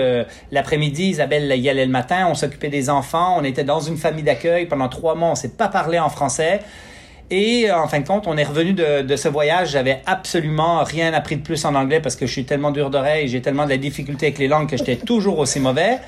l'après-midi, 0.52 1.06
Isabelle 1.06 1.52
y 1.60 1.68
allait 1.68 1.88
le 1.88 1.92
matin, 1.92 2.28
on 2.30 2.36
s'occupait 2.36 2.70
des 2.70 2.92
enfants, 2.92 3.36
on 3.40 3.44
était 3.44 3.64
dans 3.64 3.80
une 3.80 3.98
famille 3.98 4.24
d'accueil. 4.24 4.68
Pendant 4.68 4.88
trois 4.88 5.16
mois, 5.16 5.30
on 5.30 5.36
s'est 5.36 5.58
pas 5.58 5.68
parlé 5.68 5.98
en 5.98 6.10
français. 6.10 6.60
Et 7.32 7.70
euh, 7.70 7.78
en 7.78 7.88
fin 7.88 8.00
de 8.00 8.08
compte, 8.08 8.28
on 8.28 8.38
est 8.38 8.44
revenu 8.44 8.74
de, 8.74 9.02
de 9.02 9.16
ce 9.16 9.28
voyage. 9.28 9.72
J'avais 9.72 10.02
absolument 10.06 10.84
rien 10.84 11.14
appris 11.14 11.38
de 11.38 11.42
plus 11.42 11.66
en 11.66 11.76
anglais 11.76 12.00
parce 12.00 12.16
que 12.16 12.26
je 12.26 12.32
suis 12.32 12.46
tellement 12.46 12.72
dur 12.72 12.90
d'oreille, 12.90 13.28
j'ai 13.28 13.42
tellement 13.42 13.66
de 13.66 13.70
la 13.70 13.78
difficulté 13.78 14.28
avec 14.28 14.40
les 14.40 14.48
langues 14.48 14.70
que 14.70 14.78
j'étais 14.78 14.98
toujours 14.98 15.40
aussi 15.40 15.60
mauvais. 15.60 16.00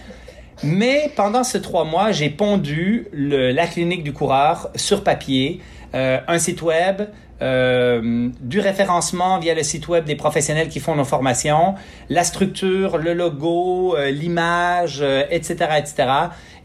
Mais 0.63 1.11
pendant 1.15 1.43
ces 1.43 1.61
trois 1.61 1.83
mois, 1.83 2.11
j'ai 2.11 2.29
pondu 2.29 3.07
le, 3.11 3.51
la 3.51 3.67
clinique 3.67 4.03
du 4.03 4.13
coureur 4.13 4.69
sur 4.75 5.03
papier, 5.03 5.59
euh, 5.93 6.19
un 6.27 6.39
site 6.39 6.61
web, 6.61 7.03
euh, 7.41 8.29
du 8.39 8.61
référencement 8.61 9.39
via 9.39 9.53
le 9.53 9.63
site 9.63 9.89
web 9.89 10.05
des 10.05 10.15
professionnels 10.15 10.69
qui 10.69 10.79
font 10.79 10.95
nos 10.95 11.03
formations, 11.03 11.75
la 12.09 12.23
structure, 12.23 12.97
le 12.97 13.13
logo, 13.13 13.95
euh, 13.95 14.09
l'image, 14.09 15.03
etc., 15.29 15.67
etc. 15.77 16.07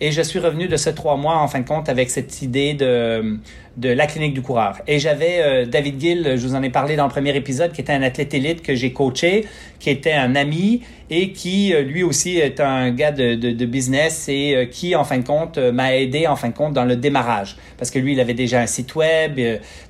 Et 0.00 0.12
je 0.12 0.22
suis 0.22 0.38
revenu 0.38 0.68
de 0.68 0.76
ces 0.76 0.94
trois 0.94 1.16
mois, 1.16 1.38
en 1.38 1.48
fin 1.48 1.60
de 1.60 1.66
compte, 1.66 1.88
avec 1.88 2.08
cette 2.10 2.40
idée 2.42 2.74
de, 2.74 3.38
de 3.80 3.88
la 3.88 4.06
clinique 4.06 4.34
du 4.34 4.42
coureur. 4.42 4.76
Et 4.86 4.98
j'avais 4.98 5.40
euh, 5.40 5.64
David 5.64 5.98
Gill, 5.98 6.36
je 6.36 6.46
vous 6.46 6.54
en 6.54 6.62
ai 6.62 6.68
parlé 6.68 6.96
dans 6.96 7.04
le 7.04 7.10
premier 7.10 7.34
épisode, 7.34 7.72
qui 7.72 7.80
était 7.80 7.94
un 7.94 8.02
athlète 8.02 8.34
élite 8.34 8.62
que 8.62 8.74
j'ai 8.74 8.92
coaché, 8.92 9.46
qui 9.78 9.88
était 9.88 10.12
un 10.12 10.36
ami 10.36 10.82
et 11.08 11.32
qui 11.32 11.72
euh, 11.72 11.80
lui 11.80 12.02
aussi 12.02 12.36
est 12.36 12.60
un 12.60 12.90
gars 12.90 13.10
de, 13.10 13.34
de, 13.36 13.52
de 13.52 13.66
business 13.66 14.28
et 14.28 14.54
euh, 14.54 14.64
qui 14.66 14.94
en 14.94 15.04
fin 15.04 15.16
de 15.16 15.26
compte 15.26 15.56
m'a 15.56 15.96
aidé 15.96 16.26
en 16.26 16.36
fin 16.36 16.50
de 16.50 16.54
compte 16.54 16.74
dans 16.74 16.84
le 16.84 16.94
démarrage 16.94 17.56
parce 17.78 17.90
que 17.90 17.98
lui 17.98 18.12
il 18.12 18.20
avait 18.20 18.34
déjà 18.34 18.60
un 18.60 18.66
site 18.66 18.94
web 18.94 19.40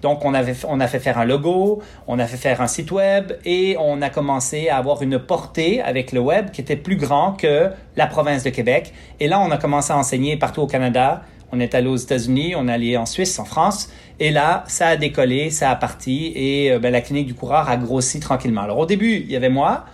donc 0.01 0.25
on 0.25 0.33
avait 0.33 0.55
on 0.69 0.79
a 0.81 0.87
fait 0.87 1.01
faire 1.01 1.19
un 1.19 1.25
logo 1.25 1.83
on 2.07 2.19
a 2.19 2.27
fait 2.27 2.37
faire 2.37 2.61
un 2.61 2.69
site 2.69 2.93
web 2.93 3.33
et 3.45 3.77
on 3.79 4.01
a 4.01 4.09
commencé 4.09 4.69
à 4.69 4.77
avoir 4.77 5.03
une 5.03 5.19
portée 5.19 5.83
avec 5.83 6.13
le 6.13 6.21
web 6.21 6.53
qui 6.53 6.61
était 6.61 6.77
plus 6.77 6.97
grand 6.97 7.33
que 7.33 7.71
la 7.97 8.07
province 8.07 8.45
de 8.45 8.51
Québec 8.51 8.93
et 9.19 9.27
là 9.27 9.41
on 9.41 9.51
a 9.51 9.59
commencé 9.59 9.93
à 9.93 9.99
enseigner 9.99 10.37
partout 10.37 10.63
au 10.63 10.67
Canada 10.67 11.23
on 11.53 11.61
est 11.61 11.75
allé 11.75 11.89
aux 11.89 11.97
États-Unis, 11.97 12.55
on 12.57 12.69
est 12.69 12.73
allé 12.73 12.97
en 12.97 13.07
Suisse, 13.07 13.39
en 13.39 13.45
France, 13.45 13.91
et 14.19 14.31
là, 14.31 14.65
ça 14.69 14.89
a 14.89 14.97
décollé, 14.97 15.51
ça 15.51 15.71
a 15.71 15.77
parti, 15.77 16.33
et 16.35 16.73
euh, 16.73 16.79
ben, 16.79 16.93
la 16.93 17.01
clinique 17.01 17.27
du 17.27 17.35
coureur 17.35 17.69
a 17.69 17.77
grossi 17.77 18.21
tranquillement. 18.21 18.63
Alors 18.63 18.79
au 18.79 18.87
début, 18.87 19.17
il 19.17 19.31
y 19.31 19.37
avait 19.37 19.49
moi, 19.49 19.87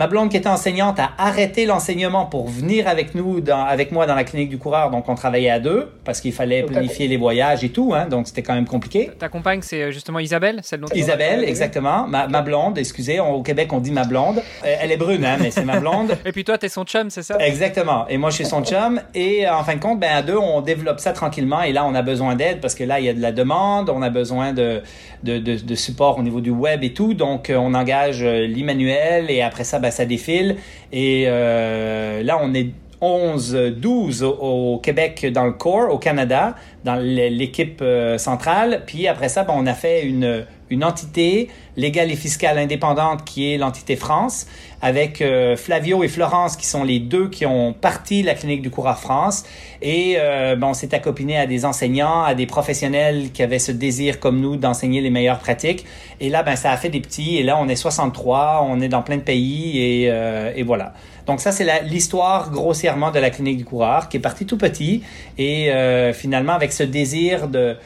Ma 0.00 0.06
blonde 0.06 0.30
qui 0.30 0.38
était 0.38 0.48
enseignante 0.48 0.98
a 0.98 1.10
arrêté 1.18 1.66
l'enseignement 1.66 2.24
pour 2.24 2.48
venir 2.48 2.88
avec 2.88 3.14
nous, 3.14 3.42
dans, 3.42 3.62
avec 3.62 3.92
moi 3.92 4.06
dans 4.06 4.14
la 4.14 4.24
clinique 4.24 4.48
du 4.48 4.56
coureur. 4.56 4.90
Donc 4.90 5.10
on 5.10 5.14
travaillait 5.14 5.50
à 5.50 5.60
deux 5.60 5.90
parce 6.06 6.22
qu'il 6.22 6.32
fallait 6.32 6.62
planifier 6.62 7.06
les 7.06 7.18
voyages 7.18 7.64
et 7.64 7.68
tout. 7.68 7.92
Hein, 7.94 8.06
donc 8.06 8.26
c'était 8.26 8.40
quand 8.40 8.54
même 8.54 8.66
compliqué. 8.66 9.10
Ta 9.18 9.28
compagne, 9.28 9.60
c'est 9.60 9.82
euh, 9.82 9.90
justement 9.90 10.18
Isabelle, 10.18 10.60
celle 10.62 10.80
dont 10.80 10.86
Isabelle, 10.94 11.44
exactement. 11.44 12.06
Ma, 12.06 12.28
ma 12.28 12.40
blonde, 12.40 12.78
excusez. 12.78 13.20
au 13.20 13.42
Québec, 13.42 13.70
on 13.74 13.80
dit 13.80 13.90
ma 13.90 14.04
blonde. 14.04 14.38
Euh, 14.38 14.74
elle 14.80 14.90
est 14.90 14.96
brune, 14.96 15.22
hein, 15.22 15.36
mais 15.38 15.50
c'est 15.50 15.66
ma 15.66 15.78
blonde. 15.78 16.16
et 16.24 16.32
puis 16.32 16.44
toi, 16.44 16.56
t'es 16.56 16.70
son 16.70 16.84
chum, 16.84 17.10
c'est 17.10 17.22
ça? 17.22 17.36
Exactement. 17.38 18.08
Et 18.08 18.16
moi, 18.16 18.30
je 18.30 18.36
suis 18.36 18.46
son 18.46 18.64
chum. 18.64 19.02
Et 19.14 19.46
en 19.46 19.64
fin 19.64 19.74
de 19.74 19.80
compte, 19.80 20.00
ben 20.00 20.16
à 20.16 20.22
deux, 20.22 20.38
on 20.38 20.62
développe 20.62 21.00
ça 21.00 21.12
tranquillement. 21.12 21.60
Et 21.60 21.72
là, 21.74 21.84
on 21.84 21.94
a 21.94 22.00
besoin 22.00 22.36
d'aide 22.36 22.62
parce 22.62 22.74
que 22.74 22.84
là, 22.84 23.00
il 23.00 23.04
y 23.04 23.10
a 23.10 23.12
de 23.12 23.20
la 23.20 23.32
demande. 23.32 23.90
On 23.90 24.00
a 24.00 24.08
besoin 24.08 24.54
de 24.54 24.80
de, 25.22 25.38
de, 25.38 25.56
de 25.56 25.74
support 25.74 26.18
au 26.18 26.22
niveau 26.22 26.40
du 26.40 26.50
web 26.50 26.82
et 26.82 26.94
tout. 26.94 27.12
Donc, 27.12 27.50
euh, 27.50 27.56
on 27.56 27.74
engage 27.74 28.24
l'Emmanuel 28.24 29.30
et 29.30 29.42
après 29.42 29.64
ça, 29.64 29.78
ben, 29.78 29.89
ça 29.90 30.04
défile. 30.04 30.56
Et 30.92 31.24
euh, 31.26 32.22
là, 32.22 32.38
on 32.42 32.54
est 32.54 32.70
11, 33.00 33.74
12 33.76 34.22
au, 34.22 34.78
Québec 34.82 35.26
dans 35.32 35.46
le 35.46 35.52
corps, 35.52 35.92
au 35.92 35.98
Canada, 35.98 36.54
dans 36.84 36.96
l'équipe 36.96 37.80
euh, 37.82 38.18
centrale. 38.18 38.82
Puis 38.86 39.08
après 39.08 39.28
ça, 39.28 39.44
ben, 39.44 39.54
on 39.56 39.66
a 39.66 39.74
fait 39.74 40.02
une, 40.02 40.44
une 40.70 40.84
entité 40.84 41.48
légale 41.76 42.10
et 42.10 42.16
fiscale 42.16 42.58
indépendante 42.58 43.24
qui 43.24 43.52
est 43.52 43.58
l'entité 43.58 43.96
France, 43.96 44.46
avec 44.82 45.20
euh, 45.20 45.56
Flavio 45.56 46.02
et 46.04 46.08
Florence 46.08 46.56
qui 46.56 46.66
sont 46.66 46.84
les 46.84 46.98
deux 47.00 47.28
qui 47.28 47.44
ont 47.46 47.72
parti 47.72 48.22
la 48.22 48.34
clinique 48.34 48.62
du 48.62 48.70
coureur 48.70 48.98
France. 48.98 49.44
Et 49.82 50.14
euh, 50.18 50.56
ben, 50.56 50.68
on 50.68 50.74
s'est 50.74 50.94
accopiné 50.94 51.36
à 51.36 51.46
des 51.46 51.64
enseignants, 51.64 52.22
à 52.22 52.34
des 52.34 52.46
professionnels 52.46 53.30
qui 53.32 53.42
avaient 53.42 53.58
ce 53.58 53.72
désir 53.72 54.20
comme 54.20 54.40
nous 54.40 54.56
d'enseigner 54.56 55.00
les 55.00 55.10
meilleures 55.10 55.38
pratiques. 55.38 55.84
Et 56.20 56.28
là, 56.28 56.42
ben, 56.42 56.56
ça 56.56 56.70
a 56.70 56.76
fait 56.76 56.88
des 56.88 57.00
petits. 57.00 57.36
Et 57.36 57.42
là, 57.42 57.58
on 57.60 57.68
est 57.68 57.76
63, 57.76 58.66
on 58.68 58.80
est 58.80 58.88
dans 58.88 59.02
plein 59.02 59.16
de 59.16 59.22
pays 59.22 59.78
et, 59.78 60.10
euh, 60.10 60.52
et 60.54 60.62
voilà. 60.62 60.94
Donc 61.26 61.40
ça, 61.40 61.52
c'est 61.52 61.82
l'histoire 61.84 62.50
grossièrement 62.50 63.10
de 63.10 63.18
la 63.18 63.30
clinique 63.30 63.58
du 63.58 63.64
coureur 63.64 64.08
qui 64.08 64.16
est 64.16 64.20
partie 64.20 64.46
tout 64.46 64.56
petit 64.56 65.02
et 65.38 65.70
euh, 65.70 66.12
finalement 66.12 66.54
avec 66.54 66.72
ce 66.72 66.82
désir 66.82 67.46
de 67.46 67.76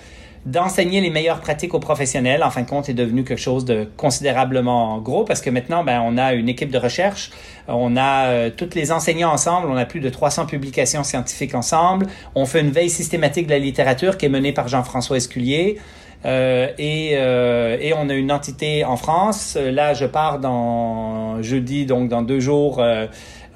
d'enseigner 0.47 1.01
les 1.01 1.11
meilleures 1.11 1.41
pratiques 1.41 1.73
aux 1.75 1.81
professionnels, 1.81 2.43
en 2.43 2.51
fin 2.51 2.63
de 2.63 2.69
compte, 2.69 2.89
est 2.89 2.95
devenu 2.95 3.25
quelque 3.25 3.41
chose 3.41 3.65
de 3.65 3.89
considérablement 3.97 4.99
gros 4.99 5.25
parce 5.25 5.41
que 5.41 5.51
maintenant, 5.51 5.85
ben, 5.85 6.03
on 6.05 6.19
a 6.19 6.35
une 6.35 6.49
équipe 6.49 6.71
de 6.71 6.79
recherche, 6.79 7.31
on 7.67 7.97
a 7.97 8.27
euh, 8.27 8.51
tous 8.55 8.75
les 8.75 8.93
enseignants 8.93 9.33
ensemble, 9.33 9.69
on 9.71 9.77
a 9.77 9.87
plus 9.87 10.01
de 10.01 10.11
300 10.11 10.47
publications 10.47 11.03
scientifiques 11.03 11.55
ensemble, 11.55 12.07
on 12.35 12.45
fait 12.45 12.61
une 12.61 12.71
veille 12.71 12.91
systématique 12.91 13.47
de 13.47 13.53
la 13.53 13.59
littérature 13.59 14.19
qui 14.19 14.27
est 14.27 14.31
menée 14.31 14.53
par 14.53 14.69
Jean-François 14.69 15.17
Esculier. 15.17 15.79
Euh, 16.25 16.69
et, 16.79 17.13
euh, 17.15 17.77
et 17.81 17.93
on 17.93 18.09
a 18.09 18.15
une 18.15 18.33
entité 18.33 18.85
en 18.85 18.97
France. 18.97 19.57
Là, 19.57 19.93
je 19.95 20.07
pars 20.07 20.39
dans 20.39 21.43
jeudi, 21.43 21.85
donc 21.87 22.09
dans 22.09 22.23
deux 22.23 22.41
jours, 22.41 22.81
euh, 22.81 23.07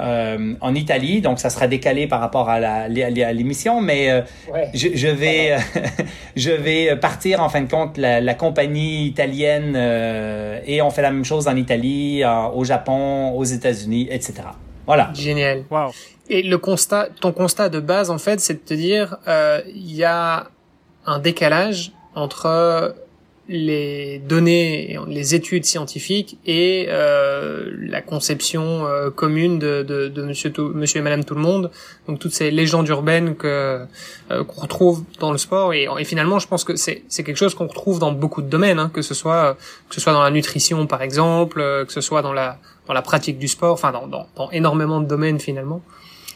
euh, 0.01 0.55
en 0.61 0.75
Italie, 0.75 1.21
donc 1.21 1.41
ça 1.41 1.51
sera 1.51 1.67
décalé 1.67 2.07
par 2.07 2.21
rapport 2.21 2.49
à 2.49 2.89
l'émission, 2.89 3.81
mais 3.81 4.11
euh, 4.11 4.21
je, 4.73 4.89
je, 4.95 5.09
vais 5.09 5.57
je 6.37 6.51
vais 6.51 6.97
partir 6.97 7.43
en 7.43 7.49
fin 7.49 7.63
de 7.63 7.71
compte 7.71 7.97
la, 7.97 8.21
la 8.21 8.35
compagnie 8.35 9.07
italienne 9.07 9.75
euh, 9.77 10.61
et 10.67 10.83
on 10.83 10.91
fait 10.91 11.03
la 11.03 11.11
même 11.11 11.25
chose 11.25 11.49
en 11.49 11.57
Italie, 11.57 12.23
au 12.55 12.65
Japon, 12.65 13.33
aux 13.33 13.45
États-Unis, 13.45 14.09
etc. 14.11 14.35
Voilà. 14.87 15.11
Génial. 15.15 15.65
Wow. 15.71 15.91
Et 16.31 16.43
le 16.43 16.59
constat, 16.59 17.09
ton 17.21 17.33
constat 17.33 17.69
de 17.69 17.81
base 17.81 18.11
en 18.11 18.19
fait, 18.19 18.41
c'est 18.41 18.55
de 18.55 18.59
te 18.69 18.75
dire 18.75 19.17
il 19.67 19.95
y 19.95 20.05
a 20.05 20.49
un 21.07 21.19
décalage 21.19 21.93
entre 22.15 22.95
les 23.49 24.19
données, 24.19 24.99
les 25.09 25.35
études 25.35 25.65
scientifiques 25.65 26.39
et 26.45 26.87
euh, 26.89 27.71
la 27.81 28.03
conception 28.03 28.87
euh, 28.87 29.11
commune 29.11 29.59
de, 29.59 29.83
de, 29.83 30.09
de 30.09 30.23
monsieur, 30.23 30.53
monsieur 30.75 31.01
et 31.01 31.03
Madame 31.03 31.25
Tout 31.25 31.35
le 31.35 31.41
Monde. 31.41 31.71
Donc 32.07 32.19
toutes 32.19 32.35
ces 32.35 32.51
légendes 32.51 32.89
urbaines 32.89 33.37
que 33.37 33.87
euh, 34.31 34.45
qu'on 34.45 34.61
retrouve 34.61 35.05
dans 35.19 35.33
le 35.33 35.39
sport. 35.39 35.73
Et, 35.73 35.89
finalement, 36.05 36.39
je 36.39 36.47
pense 36.47 36.65
que 36.65 36.77
c'est 36.77 37.05
c'est 37.09 37.25
quelque 37.25 37.39
chose 37.39 37.55
qu'on 37.55 37.67
retrouve 37.67 37.99
dans 37.99 38.13
beaucoup 38.13 38.43
de 38.43 38.49
domaines, 38.49 38.79
hein, 38.79 38.91
que 38.93 39.03
ce 39.03 39.15
soit 39.15 39.57
que 39.89 39.95
ce 39.95 40.01
soit 40.01 40.13
dans 40.13 40.23
la 40.23 40.31
nutrition 40.31 40.87
par 40.87 41.03
exemple, 41.03 41.61
que 41.87 41.93
ce 41.93 42.03
soit 42.03 42.21
dans 42.21 42.35
la 42.35 42.59
dans 42.89 42.95
la 42.95 43.03
pratique 43.03 43.39
du 43.39 43.49
sport, 43.49 43.75
enfin 43.75 43.93
dans, 43.93 44.07
dans, 44.07 44.51
énormément 44.51 45.01
de 45.01 45.07
domaines 45.07 45.39
finalement. 45.39 45.83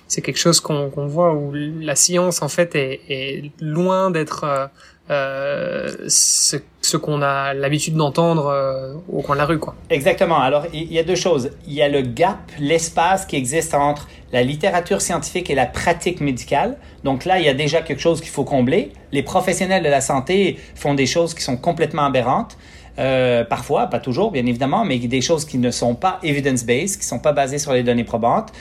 C'est 0.06 0.20
quelque 0.20 0.38
chose 0.38 0.60
qu'on 0.60 1.06
voit 1.06 1.32
où 1.32 1.52
la 1.54 1.96
science 1.96 2.42
en 2.42 2.48
fait 2.48 2.74
est, 2.74 3.00
est 3.08 3.50
loin 3.60 4.10
d'être 4.10 4.44
euh, 4.44 4.66
ce, 5.08 6.56
ce 6.82 6.96
qu'on 6.96 7.22
a 7.22 7.54
l'habitude 7.54 7.94
d'entendre 7.94 8.46
euh, 8.46 8.94
au 9.10 9.22
coin 9.22 9.36
de 9.36 9.40
la 9.40 9.46
rue. 9.46 9.58
Quoi. 9.58 9.74
Exactement. 9.88 10.40
Alors, 10.40 10.66
il 10.72 10.92
y 10.92 10.98
a 10.98 11.02
deux 11.02 11.14
choses. 11.14 11.50
Il 11.66 11.72
y 11.72 11.82
a 11.82 11.88
le 11.88 12.02
gap, 12.02 12.38
l'espace 12.58 13.24
qui 13.24 13.36
existe 13.36 13.74
entre 13.74 14.08
la 14.32 14.42
littérature 14.42 15.00
scientifique 15.00 15.48
et 15.48 15.54
la 15.54 15.66
pratique 15.66 16.20
médicale. 16.20 16.76
Donc 17.04 17.24
là, 17.24 17.38
il 17.38 17.46
y 17.46 17.48
a 17.48 17.54
déjà 17.54 17.82
quelque 17.82 18.00
chose 18.00 18.20
qu'il 18.20 18.30
faut 18.30 18.44
combler. 18.44 18.92
Les 19.12 19.22
professionnels 19.22 19.82
de 19.82 19.88
la 19.88 20.00
santé 20.00 20.58
font 20.74 20.94
des 20.94 21.06
choses 21.06 21.34
qui 21.34 21.42
sont 21.42 21.56
complètement 21.56 22.04
aberrantes. 22.04 22.58
Euh, 22.98 23.44
parfois, 23.44 23.86
pas 23.86 24.00
toujours, 24.00 24.32
bien 24.32 24.44
évidemment, 24.44 24.84
mais 24.84 24.98
des 24.98 25.22
choses 25.22 25.46
qui 25.46 25.56
ne 25.56 25.70
sont 25.70 25.94
pas 25.94 26.18
evidence-based, 26.22 27.00
qui 27.00 27.06
ne 27.06 27.08
sont 27.08 27.20
pas 27.20 27.32
basées 27.32 27.58
sur 27.58 27.72
les 27.72 27.82
données 27.82 28.04
probantes. 28.04 28.52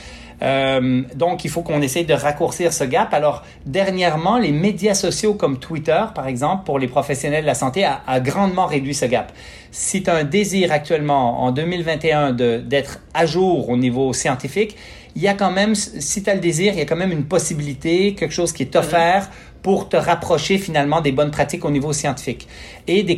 Euh, 0.41 1.03
donc, 1.15 1.45
il 1.45 1.49
faut 1.49 1.61
qu'on 1.61 1.81
essaye 1.81 2.05
de 2.05 2.13
raccourcir 2.13 2.73
ce 2.73 2.83
gap. 2.83 3.13
Alors, 3.13 3.43
dernièrement, 3.65 4.37
les 4.37 4.51
médias 4.51 4.93
sociaux 4.93 5.33
comme 5.33 5.59
Twitter, 5.59 6.01
par 6.15 6.27
exemple, 6.27 6.65
pour 6.65 6.79
les 6.79 6.87
professionnels 6.87 7.43
de 7.43 7.47
la 7.47 7.55
santé, 7.55 7.83
a, 7.83 8.01
a 8.07 8.19
grandement 8.19 8.65
réduit 8.65 8.95
ce 8.95 9.05
gap. 9.05 9.31
Si 9.71 10.03
tu 10.03 10.09
as 10.09 10.15
un 10.15 10.23
désir 10.23 10.71
actuellement, 10.71 11.43
en 11.43 11.51
2021, 11.51 12.31
d'être 12.31 12.99
à 13.13 13.25
jour 13.25 13.69
au 13.69 13.77
niveau 13.77 14.13
scientifique, 14.13 14.75
il 15.15 15.21
y 15.21 15.27
a 15.27 15.33
quand 15.33 15.51
même, 15.51 15.75
si 15.75 16.23
tu 16.23 16.29
as 16.29 16.35
le 16.35 16.39
désir, 16.39 16.73
il 16.73 16.79
y 16.79 16.81
a 16.81 16.85
quand 16.85 16.95
même 16.95 17.11
une 17.11 17.25
possibilité, 17.25 18.15
quelque 18.15 18.33
chose 18.33 18.53
qui 18.53 18.63
est 18.63 18.75
offert 18.75 19.29
pour 19.61 19.89
te 19.89 19.97
rapprocher 19.97 20.57
finalement 20.57 21.01
des 21.01 21.11
bonnes 21.11 21.31
pratiques 21.31 21.65
au 21.65 21.71
niveau 21.71 21.93
scientifique. 21.93 22.47
Et 22.87 23.03
des, 23.03 23.17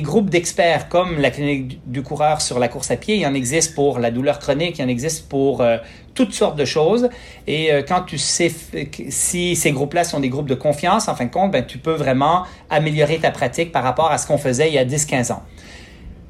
groupes 0.00 0.30
d'experts 0.30 0.88
comme 0.88 1.18
la 1.18 1.30
clinique 1.30 1.80
du 1.86 2.02
coureur 2.02 2.40
sur 2.40 2.58
la 2.58 2.68
course 2.68 2.90
à 2.90 2.96
pied, 2.96 3.16
il 3.16 3.20
y 3.20 3.26
en 3.26 3.34
existe 3.34 3.74
pour 3.74 3.98
la 3.98 4.10
douleur 4.10 4.38
chronique, 4.38 4.78
il 4.78 4.82
y 4.82 4.84
en 4.84 4.88
existe 4.88 5.28
pour 5.28 5.60
euh, 5.60 5.76
toutes 6.14 6.32
sortes 6.32 6.56
de 6.56 6.64
choses. 6.64 7.10
Et 7.46 7.72
euh, 7.72 7.82
quand 7.86 8.02
tu 8.02 8.16
sais 8.16 8.50
si 9.10 9.54
ces 9.54 9.72
groupes-là 9.72 10.04
sont 10.04 10.20
des 10.20 10.30
groupes 10.30 10.48
de 10.48 10.54
confiance, 10.54 11.08
en 11.08 11.14
fin 11.14 11.26
de 11.26 11.30
compte, 11.30 11.50
ben, 11.50 11.64
tu 11.64 11.78
peux 11.78 11.94
vraiment 11.94 12.44
améliorer 12.70 13.18
ta 13.18 13.30
pratique 13.30 13.70
par 13.70 13.82
rapport 13.82 14.10
à 14.10 14.18
ce 14.18 14.26
qu'on 14.26 14.38
faisait 14.38 14.68
il 14.68 14.74
y 14.74 14.78
a 14.78 14.84
10-15 14.84 15.32
ans. 15.32 15.42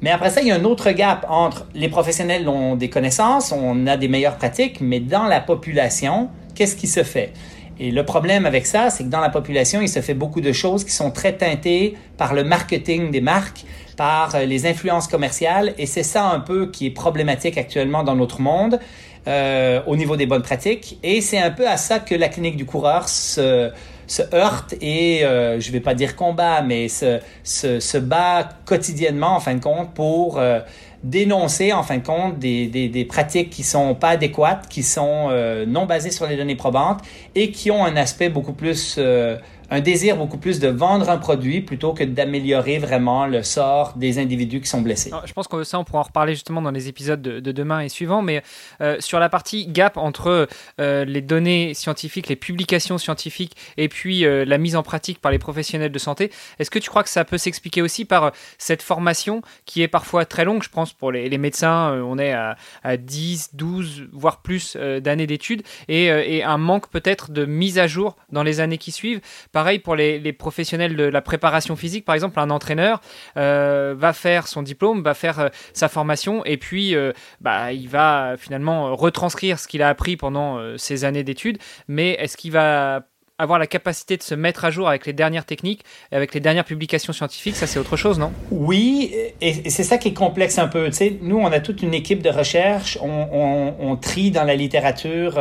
Mais 0.01 0.11
après 0.11 0.29
ça, 0.29 0.41
il 0.41 0.47
y 0.47 0.51
a 0.51 0.55
un 0.55 0.63
autre 0.63 0.91
gap 0.91 1.25
entre 1.27 1.65
les 1.73 1.89
professionnels 1.89 2.47
ont 2.47 2.75
des 2.75 2.89
connaissances, 2.89 3.51
on 3.51 3.87
a 3.87 3.97
des 3.97 4.07
meilleures 4.07 4.35
pratiques, 4.35 4.79
mais 4.79 4.99
dans 4.99 5.23
la 5.23 5.39
population, 5.39 6.29
qu'est-ce 6.53 6.75
qui 6.75 6.87
se 6.87 7.03
fait? 7.03 7.33
Et 7.79 7.91
le 7.91 8.03
problème 8.03 8.45
avec 8.45 8.65
ça, 8.65 8.89
c'est 8.89 9.03
que 9.03 9.09
dans 9.09 9.19
la 9.19 9.29
population, 9.29 9.81
il 9.81 9.89
se 9.89 10.01
fait 10.01 10.13
beaucoup 10.13 10.41
de 10.41 10.51
choses 10.51 10.83
qui 10.83 10.91
sont 10.91 11.11
très 11.11 11.33
teintées 11.33 11.95
par 12.17 12.33
le 12.33 12.43
marketing 12.43 13.11
des 13.11 13.21
marques, 13.21 13.65
par 13.95 14.35
euh, 14.35 14.45
les 14.45 14.65
influences 14.65 15.07
commerciales, 15.07 15.73
et 15.77 15.85
c'est 15.85 16.03
ça 16.03 16.25
un 16.25 16.39
peu 16.39 16.71
qui 16.71 16.87
est 16.87 16.91
problématique 16.91 17.57
actuellement 17.57 18.03
dans 18.03 18.15
notre 18.15 18.41
monde 18.41 18.79
euh, 19.27 19.81
au 19.87 19.95
niveau 19.95 20.15
des 20.15 20.25
bonnes 20.25 20.41
pratiques. 20.41 20.97
Et 21.03 21.21
c'est 21.21 21.39
un 21.39 21.51
peu 21.51 21.67
à 21.67 21.77
ça 21.77 21.99
que 21.99 22.15
la 22.15 22.29
clinique 22.29 22.55
du 22.55 22.65
coureur 22.65 23.09
se, 23.09 23.71
se 24.07 24.21
heurte 24.33 24.73
et, 24.81 25.25
euh, 25.25 25.59
je 25.59 25.71
vais 25.71 25.81
pas 25.81 25.93
dire 25.93 26.15
combat, 26.15 26.61
mais 26.61 26.87
se, 26.87 27.19
se, 27.43 27.79
se, 27.79 27.97
bat 27.97 28.49
quotidiennement, 28.65 29.35
en 29.35 29.39
fin 29.39 29.55
de 29.55 29.59
compte, 29.59 29.93
pour 29.93 30.39
euh, 30.39 30.59
dénoncer, 31.03 31.73
en 31.73 31.83
fin 31.83 31.97
de 31.97 32.05
compte, 32.05 32.39
des, 32.39 32.67
des, 32.67 32.89
des, 32.89 33.05
pratiques 33.05 33.49
qui 33.49 33.63
sont 33.63 33.95
pas 33.95 34.09
adéquates, 34.09 34.67
qui 34.67 34.83
sont 34.83 35.27
euh, 35.29 35.65
non 35.65 35.85
basées 35.85 36.11
sur 36.11 36.27
les 36.27 36.35
données 36.35 36.55
probantes 36.55 37.01
et 37.35 37.51
qui 37.51 37.69
ont 37.71 37.85
un 37.85 37.95
aspect 37.95 38.29
beaucoup 38.29 38.53
plus 38.53 38.95
euh, 38.97 39.37
un 39.69 39.81
désir 39.81 40.15
beaucoup 40.15 40.37
plus 40.37 40.59
de 40.59 40.67
vendre 40.67 41.09
un 41.09 41.17
produit 41.17 41.61
plutôt 41.61 41.93
que 41.93 42.03
d'améliorer 42.03 42.77
vraiment 42.77 43.27
le 43.27 43.43
sort 43.43 43.93
des 43.97 44.19
individus 44.19 44.61
qui 44.61 44.67
sont 44.67 44.81
blessés. 44.81 45.11
je 45.25 45.33
pense 45.33 45.47
que 45.47 45.63
ça, 45.63 45.79
on 45.79 45.83
pourra 45.83 45.99
en 45.99 46.03
reparler 46.03 46.33
justement 46.33 46.61
dans 46.61 46.71
les 46.71 46.87
épisodes 46.87 47.21
de, 47.21 47.39
de 47.39 47.51
demain 47.51 47.81
et 47.81 47.89
suivants, 47.89 48.21
mais 48.21 48.43
euh, 48.81 48.97
sur 48.99 49.19
la 49.19 49.29
partie 49.29 49.67
gap 49.67 49.97
entre 49.97 50.47
euh, 50.79 51.05
les 51.05 51.21
données 51.21 51.73
scientifiques, 51.73 52.27
les 52.29 52.35
publications 52.35 52.97
scientifiques 52.97 53.55
et 53.77 53.89
puis 53.89 54.25
euh, 54.25 54.45
la 54.45 54.57
mise 54.57 54.75
en 54.75 54.83
pratique 54.83 55.19
par 55.19 55.31
les 55.31 55.39
professionnels 55.39 55.91
de 55.91 55.99
santé, 55.99 56.31
est-ce 56.59 56.71
que 56.71 56.79
tu 56.79 56.89
crois 56.89 57.03
que 57.03 57.09
ça 57.09 57.25
peut 57.25 57.37
s'expliquer 57.37 57.81
aussi 57.81 58.05
par 58.05 58.31
cette 58.57 58.81
formation 58.81 59.41
qui 59.65 59.81
est 59.81 59.87
parfois 59.87 60.25
très 60.25 60.45
longue? 60.45 60.63
Je 60.63 60.69
pense 60.69 60.93
pour 60.93 61.11
les, 61.11 61.37
médecins, 61.37 61.91
on 62.03 62.17
est 62.17 62.31
à, 62.31 62.55
à, 62.83 62.97
10, 62.97 63.51
12, 63.53 64.07
voire 64.11 64.41
plus 64.41 64.75
d'années 64.75 65.27
d'études 65.27 65.63
et 65.87 66.43
un 66.43 66.57
manque 66.57 66.89
peut-être 66.89 67.31
de 67.31 67.45
mise 67.45 67.77
à 67.77 67.87
jour 67.87 68.15
dans 68.31 68.43
les 68.43 68.59
années 68.59 68.77
qui 68.77 68.91
suivent 68.91 69.21
Pareil 69.57 69.79
pour 69.79 69.95
les, 69.95 70.33
professionnels 70.33 70.95
de 70.95 71.05
la 71.05 71.21
préparation 71.23 71.75
physique, 71.75 72.05
par 72.05 72.13
exemple, 72.13 72.39
un 72.39 72.51
entraîneur 72.51 73.01
euh, 73.37 73.95
va 73.97 74.13
faire 74.13 74.47
son 74.47 74.61
diplôme, 74.61 75.01
va 75.01 75.15
faire 75.15 75.39
euh, 75.39 75.47
sa 75.73 75.89
formation, 75.89 76.45
et 76.45 76.57
puis 76.57 76.93
euh, 76.93 77.11
bah, 77.41 77.73
il 77.73 77.89
va 77.89 78.35
finalement 78.37 78.95
retranscrire 78.95 79.57
ce 79.57 79.67
qu'il 79.67 79.81
a 79.81 79.89
appris 79.89 80.15
pendant 80.15 80.59
euh, 80.59 80.75
années 81.01 81.23
d'études, 81.23 81.57
mais 81.87 82.11
est-ce 82.19 82.37
qu'il 82.37 82.51
va 82.51 83.07
avoir 83.39 83.57
la 83.57 83.65
capacité 83.65 84.15
de 84.15 84.21
se 84.21 84.35
mettre 84.35 84.63
à 84.63 84.69
jour 84.69 84.87
avec 84.87 85.07
les 85.07 85.13
dernières 85.13 85.45
techniques, 85.45 85.81
avec 86.11 86.35
les 86.35 86.39
dernières 86.39 86.65
publications 86.65 87.11
scientifiques, 87.11 87.55
ça 87.55 87.65
c'est 87.65 87.79
autre 87.79 87.97
chose, 87.97 88.19
non? 88.19 88.33
Oui, 88.51 89.11
et, 89.41 89.71
c'est 89.71 89.83
ça 89.83 89.97
qui 89.97 90.09
est 90.09 90.13
complexe 90.13 90.59
un 90.59 90.67
peu. 90.67 90.85
Tu 90.85 90.93
sais, 90.93 91.17
nous, 91.19 91.37
on 91.37 91.51
a 91.51 91.59
toute 91.61 91.81
une 91.81 91.95
équipe 91.95 92.21
de 92.21 92.29
recherche, 92.29 92.99
on 93.01 93.97
trie 93.99 94.29
dans 94.29 94.43
la 94.43 94.53
littérature. 94.53 95.39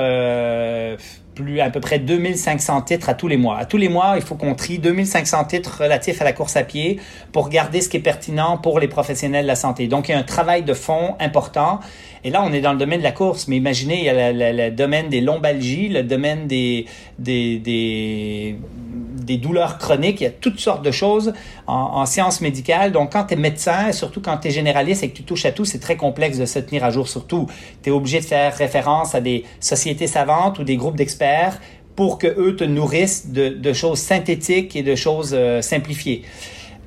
Plus 1.36 1.60
à 1.60 1.68
peu 1.68 1.80
près 1.80 1.98
2500 1.98 2.80
titres 2.80 3.10
à 3.10 3.14
tous 3.14 3.28
les 3.28 3.36
mois. 3.36 3.58
À 3.58 3.66
tous 3.66 3.76
les 3.76 3.90
mois, 3.90 4.14
il 4.16 4.22
faut 4.22 4.36
qu'on 4.36 4.54
trie 4.54 4.78
2500 4.78 5.44
titres 5.44 5.82
relatifs 5.82 6.22
à 6.22 6.24
la 6.24 6.32
course 6.32 6.56
à 6.56 6.64
pied 6.64 6.98
pour 7.30 7.50
garder 7.50 7.82
ce 7.82 7.90
qui 7.90 7.98
est 7.98 8.00
pertinent 8.00 8.56
pour 8.56 8.80
les 8.80 8.88
professionnels 8.88 9.44
de 9.44 9.48
la 9.48 9.54
santé. 9.54 9.86
Donc, 9.86 10.08
il 10.08 10.12
y 10.12 10.14
a 10.14 10.18
un 10.18 10.22
travail 10.22 10.62
de 10.62 10.72
fond 10.72 11.14
important. 11.20 11.80
Et 12.26 12.30
là, 12.30 12.42
on 12.44 12.52
est 12.52 12.60
dans 12.60 12.72
le 12.72 12.78
domaine 12.78 12.98
de 12.98 13.04
la 13.04 13.12
course, 13.12 13.46
mais 13.46 13.56
imaginez, 13.56 13.98
il 13.98 14.04
y 14.04 14.08
a 14.08 14.32
le 14.32 14.70
domaine 14.72 15.08
des 15.08 15.20
lombalgies, 15.20 15.88
le 15.88 16.02
domaine 16.02 16.48
des, 16.48 16.86
des, 17.20 17.60
des, 17.60 19.36
douleurs 19.36 19.78
chroniques, 19.78 20.20
il 20.22 20.24
y 20.24 20.26
a 20.26 20.30
toutes 20.30 20.58
sortes 20.58 20.84
de 20.84 20.90
choses 20.90 21.34
en, 21.68 21.74
en 21.74 22.04
sciences 22.04 22.40
médicales. 22.40 22.90
Donc, 22.90 23.12
quand 23.12 23.26
tu 23.26 23.34
es 23.34 23.36
médecin, 23.36 23.92
surtout 23.92 24.20
quand 24.20 24.38
tu 24.38 24.48
es 24.48 24.50
généraliste 24.50 25.04
et 25.04 25.10
que 25.10 25.16
tu 25.16 25.22
touches 25.22 25.46
à 25.46 25.52
tout, 25.52 25.64
c'est 25.64 25.78
très 25.78 25.94
complexe 25.94 26.36
de 26.36 26.46
se 26.46 26.58
tenir 26.58 26.82
à 26.82 26.90
jour. 26.90 27.06
Surtout, 27.06 27.46
tu 27.84 27.90
es 27.90 27.92
obligé 27.92 28.18
de 28.18 28.24
faire 28.24 28.56
référence 28.56 29.14
à 29.14 29.20
des 29.20 29.44
sociétés 29.60 30.08
savantes 30.08 30.58
ou 30.58 30.64
des 30.64 30.76
groupes 30.76 30.96
d'experts 30.96 31.60
pour 31.94 32.18
que 32.18 32.26
eux 32.26 32.56
te 32.56 32.64
nourrissent 32.64 33.28
de, 33.28 33.50
de 33.50 33.72
choses 33.72 34.00
synthétiques 34.00 34.74
et 34.74 34.82
de 34.82 34.96
choses 34.96 35.30
euh, 35.32 35.62
simplifiées. 35.62 36.24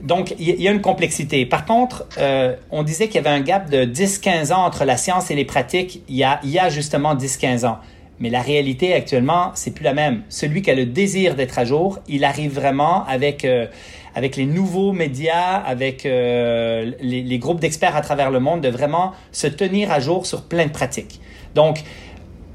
Donc, 0.01 0.33
il 0.39 0.62
y 0.62 0.67
a 0.67 0.71
une 0.71 0.81
complexité. 0.81 1.45
Par 1.45 1.65
contre, 1.65 2.07
euh, 2.17 2.55
on 2.71 2.83
disait 2.83 3.07
qu'il 3.07 3.15
y 3.15 3.19
avait 3.19 3.35
un 3.35 3.41
gap 3.41 3.69
de 3.69 3.83
10-15 3.83 4.53
ans 4.53 4.63
entre 4.63 4.85
la 4.85 4.95
science 4.95 5.29
et 5.29 5.35
les 5.35 5.45
pratiques. 5.45 6.01
Il 6.07 6.15
y 6.15 6.23
a, 6.23 6.39
y 6.43 6.57
a 6.57 6.69
justement 6.69 7.15
10-15 7.15 7.65
ans. 7.65 7.79
Mais 8.19 8.29
la 8.29 8.41
réalité 8.41 8.93
actuellement, 8.93 9.51
c'est 9.55 9.71
plus 9.71 9.83
la 9.83 9.93
même. 9.93 10.23
Celui 10.29 10.62
qui 10.62 10.71
a 10.71 10.75
le 10.75 10.85
désir 10.85 11.35
d'être 11.35 11.57
à 11.59 11.65
jour, 11.65 11.99
il 12.07 12.23
arrive 12.23 12.53
vraiment 12.53 13.05
avec 13.05 13.45
euh, 13.45 13.67
avec 14.15 14.35
les 14.35 14.45
nouveaux 14.45 14.91
médias, 14.91 15.55
avec 15.55 16.05
euh, 16.05 16.91
les, 16.99 17.21
les, 17.21 17.38
groupes 17.38 17.59
d'experts 17.59 17.95
à 17.95 18.01
travers 18.01 18.31
le 18.31 18.39
monde, 18.39 18.62
de 18.62 18.69
vraiment 18.69 19.13
se 19.31 19.47
tenir 19.47 19.91
à 19.91 19.99
jour 19.99 20.25
sur 20.25 20.43
plein 20.43 20.65
de 20.65 20.71
pratiques. 20.71 21.21
Donc, 21.55 21.83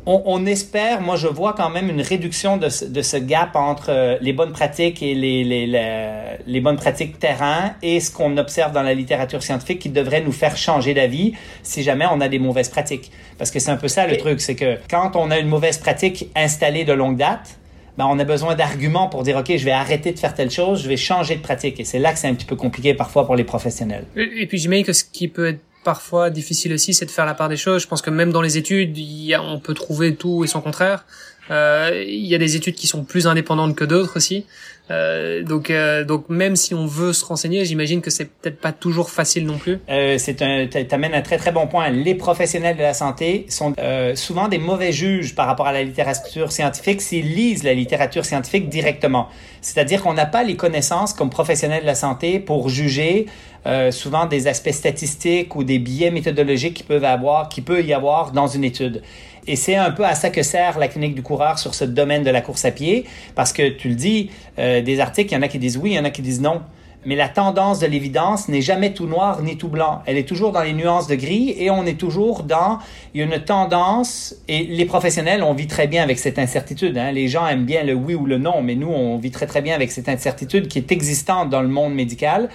on, 0.07 0.23
on, 0.27 0.47
espère, 0.47 1.01
moi 1.01 1.17
je 1.17 1.29
vois 1.29 1.53
quand 1.55 1.71
même 1.71 1.89
une 1.89 2.01
réduction 2.01 2.57
de 2.57 2.69
ce, 2.69 2.85
de 2.85 3.03
ce 3.03 3.17
gap 3.17 3.57
entre 3.57 3.91
euh, 3.91 4.19
les 4.21 4.33
bonnes 4.33 4.53
pratiques 4.53 5.03
et 5.03 5.15
les, 5.15 5.45
les, 5.45 5.67
les, 5.67 6.39
les 6.47 6.61
bonnes 6.61 6.77
pratiques 6.77 7.19
terrain 7.19 7.75
et 7.83 8.01
ce 8.01 8.11
qu'on 8.11 8.37
observe 8.37 8.73
dans 8.73 8.83
la 8.83 8.95
littérature 8.95 9.43
scientifique 9.43 9.79
qui 9.79 9.89
devrait 9.89 10.21
nous 10.21 10.33
faire 10.33 10.57
changer 10.57 10.95
d'avis 10.95 11.33
si 11.63 11.83
jamais 11.83 12.07
on 12.11 12.21
a 12.21 12.29
des 12.29 12.39
mauvaises 12.39 12.69
pratiques. 12.69 13.11
Parce 13.39 13.51
que 13.51 13.59
c'est 13.59 13.71
un 13.71 13.77
peu 13.77 13.89
ça 13.89 14.07
le 14.07 14.17
truc, 14.17 14.41
c'est 14.41 14.57
que 14.57 14.79
quand 14.91 15.17
on 15.17 15.31
a 15.31 15.39
une 15.39 15.49
mauvaise 15.49 15.79
pratique 15.79 16.31
installée 16.37 16.85
de 16.85 16.93
longue 16.93 17.17
date, 17.17 17.59
ben, 17.97 18.07
on 18.09 18.19
a 18.19 18.25
besoin 18.25 18.55
d'arguments 18.57 19.09
pour 19.09 19.23
dire, 19.23 19.37
OK, 19.37 19.57
je 19.57 19.65
vais 19.65 19.71
arrêter 19.71 20.13
de 20.13 20.19
faire 20.19 20.35
telle 20.35 20.51
chose, 20.51 20.83
je 20.83 20.89
vais 20.89 20.97
changer 20.97 21.37
de 21.37 21.41
pratique. 21.41 21.79
Et 21.79 21.85
c'est 21.85 21.99
là 21.99 22.13
que 22.13 22.19
c'est 22.19 22.27
un 22.27 22.35
petit 22.35 22.47
peu 22.47 22.57
compliqué 22.57 22.95
parfois 22.95 23.25
pour 23.25 23.37
les 23.37 23.45
professionnels. 23.45 24.05
Et 24.17 24.47
puis 24.47 24.59
j'imagine 24.59 24.85
que 24.85 24.93
ce 24.93 25.05
qui 25.05 25.29
peut 25.29 25.49
être 25.49 25.61
parfois 25.85 26.31
difficile 26.31 26.73
aussi, 26.73 26.95
c'est 26.95 27.07
de 27.07 27.11
faire 27.11 27.27
la 27.27 27.35
part 27.35 27.49
des 27.49 27.57
choses. 27.57 27.83
Je 27.83 27.87
pense 27.87 28.03
que 28.03 28.11
même 28.11 28.33
dans 28.33 28.43
les 28.43 28.59
études, 28.59 28.99
on 29.41 29.61
peut 29.61 29.75
trouver 29.75 30.17
tout 30.17 30.43
et 30.43 30.49
son 30.49 30.61
contraire. 30.61 31.05
Euh, 31.51 32.03
il 32.07 32.27
y 32.27 32.35
a 32.35 32.39
des 32.39 32.57
études 32.57 32.75
qui 32.75 32.87
sont 32.87 33.05
plus 33.05 33.27
indépendantes 33.27 33.77
que 33.77 33.85
d'autres 33.85 34.17
aussi. 34.17 34.47
Euh, 34.91 35.43
donc, 35.43 35.71
euh, 35.71 36.05
donc 36.05 36.29
même 36.29 36.57
si 36.57 36.75
on 36.75 36.87
veut 36.87 37.13
se 37.13 37.25
renseigner, 37.25 37.65
j'imagine 37.65 38.03
que 38.03 38.11
c'est 38.11 38.27
peut-être 38.27 38.61
pas 38.61 38.73
toujours 38.73 39.11
facile 39.11 39.47
non 39.47 39.57
plus. 39.57 39.81
Euh, 39.89 40.19
c'est 40.19 40.43
un, 40.43 40.67
t'amènes 40.67 41.15
un 41.15 41.23
très 41.23 41.39
très 41.39 41.53
bon 41.53 41.67
point. 41.67 41.89
Les 41.89 42.15
professionnels 42.15 42.77
de 42.77 42.83
la 42.83 42.93
santé 42.93 43.47
sont 43.49 43.75
euh, 43.79 44.15
souvent 44.15 44.49
des 44.49 44.59
mauvais 44.59 44.93
juges 44.93 45.35
par 45.35 45.47
rapport 45.47 45.67
à 45.67 45.73
la 45.73 45.83
littérature 45.83 46.53
scientifique 46.53 47.01
s'ils 47.01 47.35
lisent 47.35 47.63
la 47.63 47.75
littérature 47.75 48.25
scientifique 48.25 48.69
directement. 48.69 49.29
C'est-à-dire 49.63 50.03
qu'on 50.03 50.13
n'a 50.13 50.27
pas 50.27 50.43
les 50.43 50.57
connaissances 50.57 51.15
comme 51.15 51.31
professionnels 51.31 51.83
de 51.83 51.87
la 51.87 51.95
santé 51.95 52.39
pour 52.39 52.69
juger 52.69 53.27
euh, 53.67 53.91
souvent 53.91 54.27
des 54.27 54.47
aspects 54.47 54.73
statistiques 54.73 55.57
ou 55.57 55.65
des 55.65 55.79
biais 55.79 56.11
méthodologiques 56.11 56.75
qui 56.75 56.83
peuvent 56.83 57.05
avoir, 57.05 57.49
qui 57.49 57.63
peut 57.63 57.83
y 57.83 57.95
avoir 57.95 58.33
dans 58.33 58.47
une 58.47 58.63
étude. 58.63 59.03
Et 59.47 59.57
c'est 59.57 59.77
un 59.77 59.91
peu 59.91 60.05
à 60.05 60.15
ça 60.15 60.31
que 60.31 60.43
sert 60.43 60.79
la 60.79 60.89
clinique 60.89 61.15
du 61.15 61.23
coureur 61.23 61.59
sur 61.59 61.75
ce 61.75 61.85
domaine 61.85 62.23
de 62.23 62.31
la 62.31 62.41
course 62.41 62.65
à 62.65 62.71
pied, 62.71 63.05
parce 63.35 63.53
que 63.53 63.69
tu 63.69 63.89
le 63.89 63.95
dis, 63.95 64.31
euh, 64.59 64.81
des 64.81 65.01
articles, 65.01 65.33
il 65.33 65.35
y 65.35 65.39
en 65.39 65.43
a 65.43 65.49
qui 65.49 65.59
disent 65.59 65.77
oui, 65.77 65.91
il 65.91 65.97
y 65.97 65.99
en 65.99 66.05
a 66.05 66.11
qui 66.11 66.23
disent 66.23 66.41
non. 66.41 66.63
Mais 67.07 67.17
la 67.17 67.29
tendance 67.29 67.81
de 67.81 67.87
l'évidence 67.87 68.49
n'est 68.49 68.63
jamais 68.63 68.95
tout 68.95 69.07
noir 69.07 69.43
ni 69.43 69.59
tout 69.59 69.69
blanc. 69.69 70.03
Elle 70.07 70.17
est 70.17 70.27
toujours 70.27 70.53
dans 70.53 70.63
les 70.63 70.73
nuances 70.73 71.07
de 71.07 71.15
gris 71.15 71.55
et 71.59 71.71
on 71.71 71.85
est 71.85 71.99
toujours 72.01 72.45
dans 72.45 72.79
une 73.15 73.39
tendance, 73.41 74.35
et 74.49 74.65
les 74.65 74.87
professionnels, 74.87 75.43
on 75.43 75.53
vit 75.53 75.67
très 75.67 75.87
bien 75.87 76.03
avec 76.03 76.19
cette 76.19 76.39
incertitude. 76.39 76.97
Hein. 76.97 77.13
Les 77.13 77.29
gens 77.29 77.47
aiment 77.47 77.67
bien 77.67 77.83
le 77.83 77.93
oui 77.93 78.15
ou 78.15 78.25
le 78.25 78.39
non, 78.39 78.63
mais 78.63 78.75
nous, 78.75 78.89
on 78.89 79.19
vit 79.19 79.31
très 79.31 79.47
très 79.47 79.61
bien 79.61 79.75
avec 79.75 79.93
cette 79.93 80.09
incertitude 80.09 80.69
qui 80.69 80.79
est 80.79 80.93
existante 80.93 81.51
dans 81.51 81.61
le 81.61 81.69
monde 81.69 81.95
médical. 81.95 82.49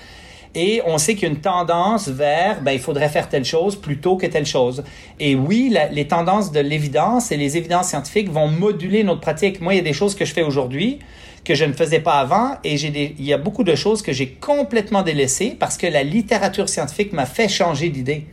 Et 0.56 0.82
on 0.86 0.98
sait 0.98 1.14
qu'il 1.14 1.24
y 1.24 1.32
a 1.32 1.34
une 1.34 1.42
tendance 1.42 2.08
vers, 2.08 2.62
ben, 2.62 2.72
il 2.72 2.80
faudrait 2.80 3.10
faire 3.10 3.30
telle 3.30 3.46
chose 3.46 3.76
plutôt 3.76 4.18
que 4.18 4.26
telle 4.26 4.48
chose. 4.48 4.84
Et 5.20 5.36
oui, 5.36 5.76
les 5.92 6.08
tendances 6.08 6.52
de 6.52 6.60
l'évidence 6.60 7.32
et 7.32 7.38
les 7.38 7.56
évidences 7.56 7.90
scientifiques 7.90 8.32
vont 8.32 8.48
moduler 8.48 9.04
notre 9.04 9.22
pratique. 9.22 9.62
Moi, 9.62 9.76
il 9.76 9.78
y 9.78 9.82
a 9.82 9.84
des 9.84 9.94
choses 9.94 10.16
que 10.16 10.26
je 10.26 10.34
fais 10.34 10.44
aujourd'hui 10.44 11.00
que 11.44 11.56
je 11.56 11.66
ne 11.66 11.74
faisais 11.74 12.00
pas 12.00 12.20
avant 12.20 12.58
et 12.64 12.78
j'ai 12.78 12.90
des, 12.90 13.16
il 13.18 13.26
y 13.26 13.34
a 13.34 13.38
beaucoup 13.38 13.64
de 13.64 13.76
choses 13.76 14.02
que 14.02 14.14
j'ai 14.14 14.28
complètement 14.28 15.02
délaissées 15.02 15.56
parce 15.60 15.78
que 15.78 15.88
la 15.88 16.04
littérature 16.04 16.70
scientifique 16.70 17.14
m'a 17.14 17.26
fait 17.26 17.48
changer 17.48 17.90
d'idée. 17.90 18.26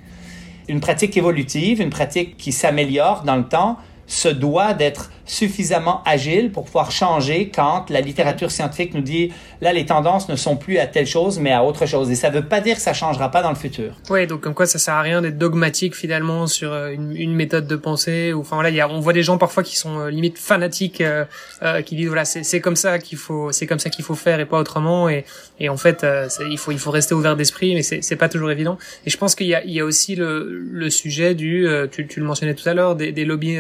Une 0.69 0.81
pratique 0.81 1.17
évolutive, 1.17 1.81
une 1.81 1.91
pratique 1.91 2.37
qui 2.37 2.53
s'améliore 2.53 3.23
dans 3.23 3.37
le 3.37 3.45
temps, 3.45 3.79
se 4.07 4.29
doit 4.29 4.75
d'être 4.75 5.11
suffisamment 5.27 6.03
agile 6.05 6.53
pour 6.53 6.65
pouvoir 6.65 6.91
changer 6.91 7.51
quand 7.55 7.91
la 7.91 8.01
littérature 8.01 8.51
scientifique 8.51 8.95
nous 8.95 9.01
dit 9.01 9.33
là 9.61 9.73
les 9.73 9.85
tendances 9.85 10.29
ne 10.29 10.37
sont 10.37 10.57
plus 10.57 10.79
à 10.79 10.87
telle 10.87 11.07
chose 11.07 11.39
mais 11.41 11.53
à 11.53 11.65
autre 11.65 11.87
chose. 11.87 12.11
Et 12.11 12.15
ça 12.15 12.31
veut 12.31 12.47
pas 12.47 12.61
dire 12.61 12.77
que 12.77 12.83
ça 12.83 12.95
changera 12.95 13.31
pas 13.31 13.43
dans 13.43 13.51
le 13.51 13.57
futur. 13.57 13.93
Oui, 14.09 14.27
donc 14.27 14.41
comme 14.41 14.55
quoi 14.55 14.67
ça 14.67 14.79
sert 14.79 14.95
à 14.95 15.03
rien 15.03 15.21
d'être 15.21 15.39
dogmatique 15.39 15.95
finalement 15.95 16.47
sur 16.47 16.73
euh, 16.73 16.93
une, 16.93 17.35
méthode 17.35 17.67
de 17.67 17.77
pensée 17.77 18.33
ou 18.33 18.41
enfin 18.41 18.57
voilà, 18.57 18.71
y 18.71 18.81
a, 18.81 18.89
on 18.89 19.01
voit 19.01 19.13
des 19.13 19.23
gens 19.23 19.37
parfois 19.37 19.63
qui 19.63 19.77
sont 19.77 19.99
euh, 19.99 20.11
limite 20.11 20.39
fanatiques 20.39 21.01
euh, 21.01 21.25
euh, 21.63 21.83
qui 21.83 21.97
disent 21.97 22.07
voilà, 22.07 22.25
c'est 22.25 22.61
comme 22.61 22.77
ça 22.77 22.99
qu'il 22.99 23.19
faut 23.19 23.53
c'est 23.53 23.67
comme 23.67 23.79
ça 23.79 23.91
qu'il 23.91 24.05
faut 24.05 24.15
faire 24.15 24.41
et 24.41 24.47
pas 24.47 24.59
autrement. 24.59 25.09
Et 25.09 25.25
et 25.59 25.69
en 25.69 25.77
fait 25.77 26.07
il 26.51 26.59
faut 26.59 26.71
il 26.71 26.79
faut 26.79 26.91
rester 26.91 27.15
ouvert 27.15 27.37
d'esprit 27.37 27.75
mais 27.75 27.83
c'est 27.83 28.03
c'est 28.03 28.17
pas 28.17 28.29
toujours 28.29 28.51
évident. 28.51 28.79
Et 29.05 29.11
je 29.11 29.17
pense 29.17 29.35
qu'il 29.35 29.49
y 29.49 29.55
a 29.55 29.65
il 29.65 29.73
y 29.73 29.81
a 29.81 29.85
aussi 29.85 30.15
le 30.15 30.61
le 30.71 30.91
sujet 30.91 31.35
du 31.35 31.67
tu 31.91 32.07
tu 32.07 32.21
le 32.21 32.27
mentionnais 32.27 32.55
tout 32.55 32.69
à 32.69 32.75
l'heure 32.75 32.95
des 32.95 33.13
des 33.13 33.25
lobbies 33.25 33.59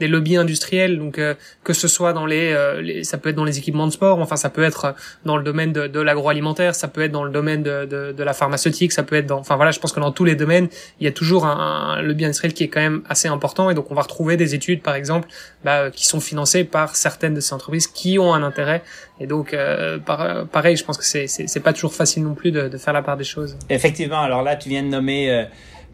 des 0.00 0.08
lobbies 0.08 0.36
industriels 0.36 0.97
donc 0.98 1.18
euh, 1.18 1.34
que 1.64 1.72
ce 1.72 1.88
soit 1.88 2.12
dans 2.12 2.26
euh, 2.28 2.80
les, 2.80 3.04
ça 3.04 3.18
peut 3.18 3.30
être 3.30 3.36
dans 3.36 3.44
les 3.44 3.58
équipements 3.58 3.86
de 3.86 3.92
sport 3.92 4.18
enfin 4.18 4.36
ça 4.36 4.50
peut 4.50 4.64
être 4.64 4.94
dans 5.24 5.36
le 5.36 5.44
domaine 5.44 5.72
de, 5.72 5.86
de 5.86 6.00
l'agroalimentaire 6.00 6.74
ça 6.74 6.88
peut 6.88 7.02
être 7.02 7.12
dans 7.12 7.24
le 7.24 7.30
domaine 7.30 7.62
de, 7.62 7.86
de, 7.86 8.12
de, 8.12 8.24
la 8.24 8.32
pharmaceutique 8.32 8.92
ça 8.92 9.02
peut 9.02 9.16
être 9.16 9.26
dans 9.26 9.38
enfin 9.38 9.56
voilà 9.56 9.70
je 9.70 9.80
pense 9.80 9.92
que 9.92 10.00
dans 10.00 10.12
tous 10.12 10.24
les 10.24 10.34
domaines 10.34 10.68
il 11.00 11.04
y 11.04 11.08
a 11.08 11.12
toujours 11.12 11.46
un, 11.46 11.96
un 11.96 12.02
lobby 12.02 12.24
industriel 12.24 12.52
qui 12.52 12.64
est 12.64 12.68
quand 12.68 12.80
même 12.80 13.02
assez 13.08 13.28
important. 13.28 13.70
Et 13.70 13.74
donc 13.74 13.90
on 13.90 13.94
va 13.94 14.02
retrouver 14.02 14.36
des 14.36 14.54
études 14.54 14.82
par 14.82 14.94
exemple 14.94 15.28
bah, 15.64 15.90
qui 15.90 16.06
sont 16.06 16.20
financées 16.20 16.64
par 16.64 16.96
certaines 16.96 17.34
de 17.34 17.40
ces 17.40 17.54
entreprises 17.54 17.86
qui 17.86 18.18
ont 18.18 18.34
un 18.34 18.42
intérêt. 18.42 18.82
Et 19.20 19.26
donc 19.26 19.54
euh, 19.54 19.98
pareil 19.98 20.76
je 20.76 20.84
pense 20.84 20.98
que 20.98 21.04
c'est 21.04 21.26
c'est 21.26 21.60
pas 21.60 21.72
toujours 21.72 21.94
facile 21.94 22.22
non 22.24 22.34
plus 22.34 22.50
de 22.52 22.76
faire 22.78 22.92
la 22.92 23.02
part 23.02 23.16
des 23.16 23.24
choses. 23.24 23.56
Effectivement. 23.68 24.20
Alors 24.20 24.42
là 24.42 24.56
tu 24.56 24.68
viens 24.68 24.82
de 24.82 24.88
nommer 24.88 25.46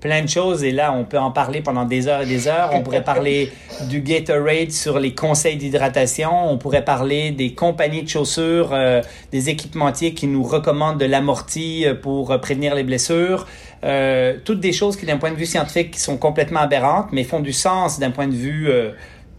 plein 0.05 0.21
de 0.21 0.29
choses 0.29 0.63
et 0.65 0.71
là, 0.71 0.93
on 0.93 1.05
peut 1.05 1.19
en 1.19 1.31
parler 1.31 1.63
pendant 1.63 1.87
des 1.87 2.09
heures 2.09 2.21
et 2.21 2.27
des 2.27 2.47
heures. 2.47 2.73
On 2.75 2.83
pourrait 2.83 3.03
parler 3.03 3.51
du 3.89 4.03
Gatorade 4.03 4.71
sur 4.71 4.99
les 4.99 5.15
conseils 5.15 5.57
d'hydratation. 5.57 6.31
On 6.51 6.59
pourrait 6.59 6.85
parler 6.85 7.31
des 7.31 7.55
compagnies 7.55 8.03
de 8.03 8.09
chaussures, 8.11 8.75
euh, 8.75 9.01
des 9.33 9.49
équipementiers 9.49 10.13
qui 10.13 10.27
nous 10.27 10.43
recommandent 10.43 11.01
de 11.01 11.07
l'amorti 11.07 11.87
euh, 11.87 11.95
pour 11.95 12.33
euh, 12.33 12.37
prévenir 12.37 12.75
les 12.75 12.83
blessures. 12.83 13.47
Euh, 13.83 14.37
toutes 14.45 14.61
des 14.61 14.75
choses 14.75 14.95
qui, 14.99 15.07
d'un 15.07 15.17
point 15.17 15.31
de 15.31 15.37
vue 15.37 15.47
scientifique, 15.47 15.99
sont 15.99 16.19
complètement 16.19 16.61
aberrantes, 16.61 17.09
mais 17.13 17.25
font 17.25 17.41
du 17.41 17.55
sens 17.55 17.99
d'un 17.99 18.11
point 18.11 18.29
de 18.29 18.35
vue 18.35 18.69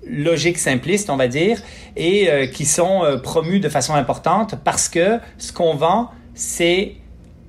logique 0.08 0.58
simpliste, 0.58 1.12
on 1.12 1.16
va 1.16 1.28
dire, 1.28 1.62
et 1.96 2.30
qui 2.54 2.66
sont 2.66 3.02
promues 3.24 3.60
de 3.60 3.70
façon 3.70 3.96
importante 3.96 4.56
parce 4.64 4.88
que 4.88 5.20
ce 5.40 5.52
qu'on 5.52 5.76
vend, 5.76 6.12
c'est 6.36 6.96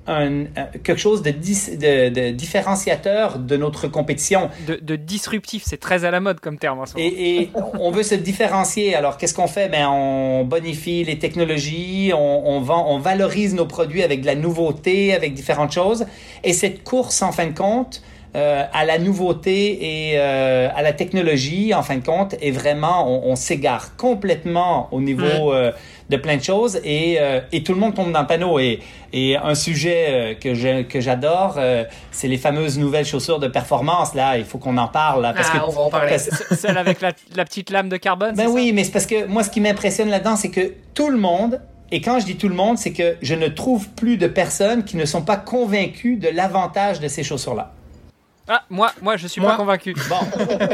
un, 0.07 0.45
quelque 0.83 0.97
chose 0.97 1.21
de, 1.21 1.31
de, 1.31 2.09
de, 2.09 2.31
différenciateur 2.31 3.39
de 3.39 3.57
notre 3.57 3.87
compétition. 3.87 4.49
De, 4.67 4.79
de 4.81 4.95
disruptif, 4.95 5.63
c'est 5.65 5.79
très 5.79 6.05
à 6.05 6.11
la 6.11 6.19
mode 6.19 6.39
comme 6.39 6.57
terme. 6.57 6.79
En 6.79 6.85
ce 6.85 6.95
moment. 6.95 7.09
Et, 7.09 7.41
et 7.41 7.49
on 7.79 7.91
veut 7.91 8.03
se 8.03 8.15
différencier. 8.15 8.95
Alors 8.95 9.17
qu'est-ce 9.17 9.33
qu'on 9.33 9.47
fait? 9.47 9.69
Ben 9.69 9.87
on 9.87 10.43
bonifie 10.43 11.03
les 11.03 11.19
technologies, 11.19 12.11
on, 12.15 12.47
on, 12.47 12.61
vend, 12.61 12.85
on 12.89 12.99
valorise 12.99 13.53
nos 13.53 13.65
produits 13.65 14.03
avec 14.03 14.21
de 14.21 14.25
la 14.25 14.35
nouveauté, 14.35 15.13
avec 15.13 15.33
différentes 15.33 15.71
choses. 15.71 16.05
Et 16.43 16.53
cette 16.53 16.83
course, 16.83 17.21
en 17.21 17.31
fin 17.31 17.47
de 17.47 17.57
compte, 17.57 18.01
euh, 18.35 18.63
à 18.71 18.85
la 18.85 18.99
nouveauté 18.99 20.09
et 20.11 20.19
euh, 20.19 20.69
à 20.75 20.81
la 20.81 20.93
technologie, 20.93 21.73
en 21.73 21.81
fin 21.81 21.97
de 21.97 22.05
compte, 22.05 22.35
est 22.41 22.51
vraiment, 22.51 23.09
on, 23.09 23.31
on 23.31 23.35
s'égare 23.35 23.95
complètement 23.95 24.89
au 24.91 25.01
niveau 25.01 25.53
euh, 25.53 25.71
de 26.09 26.17
plein 26.17 26.37
de 26.37 26.43
choses 26.43 26.79
et, 26.83 27.17
euh, 27.19 27.41
et 27.51 27.63
tout 27.63 27.73
le 27.73 27.79
monde 27.79 27.93
tombe 27.93 28.11
dans 28.11 28.21
le 28.21 28.27
panneau. 28.27 28.59
Et, 28.59 28.79
et 29.13 29.35
un 29.37 29.55
sujet 29.55 30.05
euh, 30.09 30.33
que 30.35 30.53
je, 30.53 30.83
que 30.83 31.01
j'adore, 31.01 31.55
euh, 31.57 31.83
c'est 32.11 32.27
les 32.27 32.37
fameuses 32.37 32.77
nouvelles 32.77 33.05
chaussures 33.05 33.39
de 33.39 33.47
performance. 33.47 34.13
Là, 34.13 34.37
il 34.37 34.45
faut 34.45 34.57
qu'on 34.57 34.77
en 34.77 34.87
parle. 34.87 35.21
Là, 35.21 35.33
parce 35.33 35.49
ah, 35.53 35.59
que, 35.59 35.65
on 35.65 35.71
va 35.71 35.81
en 35.81 35.89
parler. 35.89 36.17
Celle 36.17 36.77
avec 36.77 37.01
la, 37.01 37.11
la, 37.35 37.45
petite 37.45 37.69
lame 37.69 37.89
de 37.89 37.97
carbone. 37.97 38.35
Ben 38.35 38.47
oui, 38.47 38.71
mais 38.73 38.83
c'est 38.83 38.91
parce 38.91 39.05
que 39.05 39.25
moi, 39.25 39.43
ce 39.43 39.49
qui 39.49 39.61
m'impressionne 39.61 40.09
là-dedans, 40.09 40.35
c'est 40.35 40.51
que 40.51 40.73
tout 40.93 41.09
le 41.09 41.17
monde 41.17 41.59
et 41.89 42.01
quand 42.01 42.19
je 42.19 42.25
dis 42.25 42.35
tout 42.35 42.49
le 42.49 42.55
monde, 42.55 42.77
c'est 42.77 42.91
que 42.91 43.15
je 43.21 43.33
ne 43.33 43.47
trouve 43.47 43.87
plus 43.89 44.17
de 44.17 44.27
personnes 44.27 44.83
qui 44.83 44.97
ne 44.97 45.05
sont 45.05 45.21
pas 45.21 45.37
convaincues 45.37 46.17
de 46.17 46.27
l'avantage 46.27 46.99
de 46.99 47.07
ces 47.07 47.23
chaussures-là. 47.23 47.71
Ah, 48.47 48.63
moi, 48.69 48.91
moi, 49.01 49.17
je 49.17 49.27
suis 49.27 49.41
pas 49.41 49.55
convaincu. 49.55 49.93
Bon, 50.09 50.15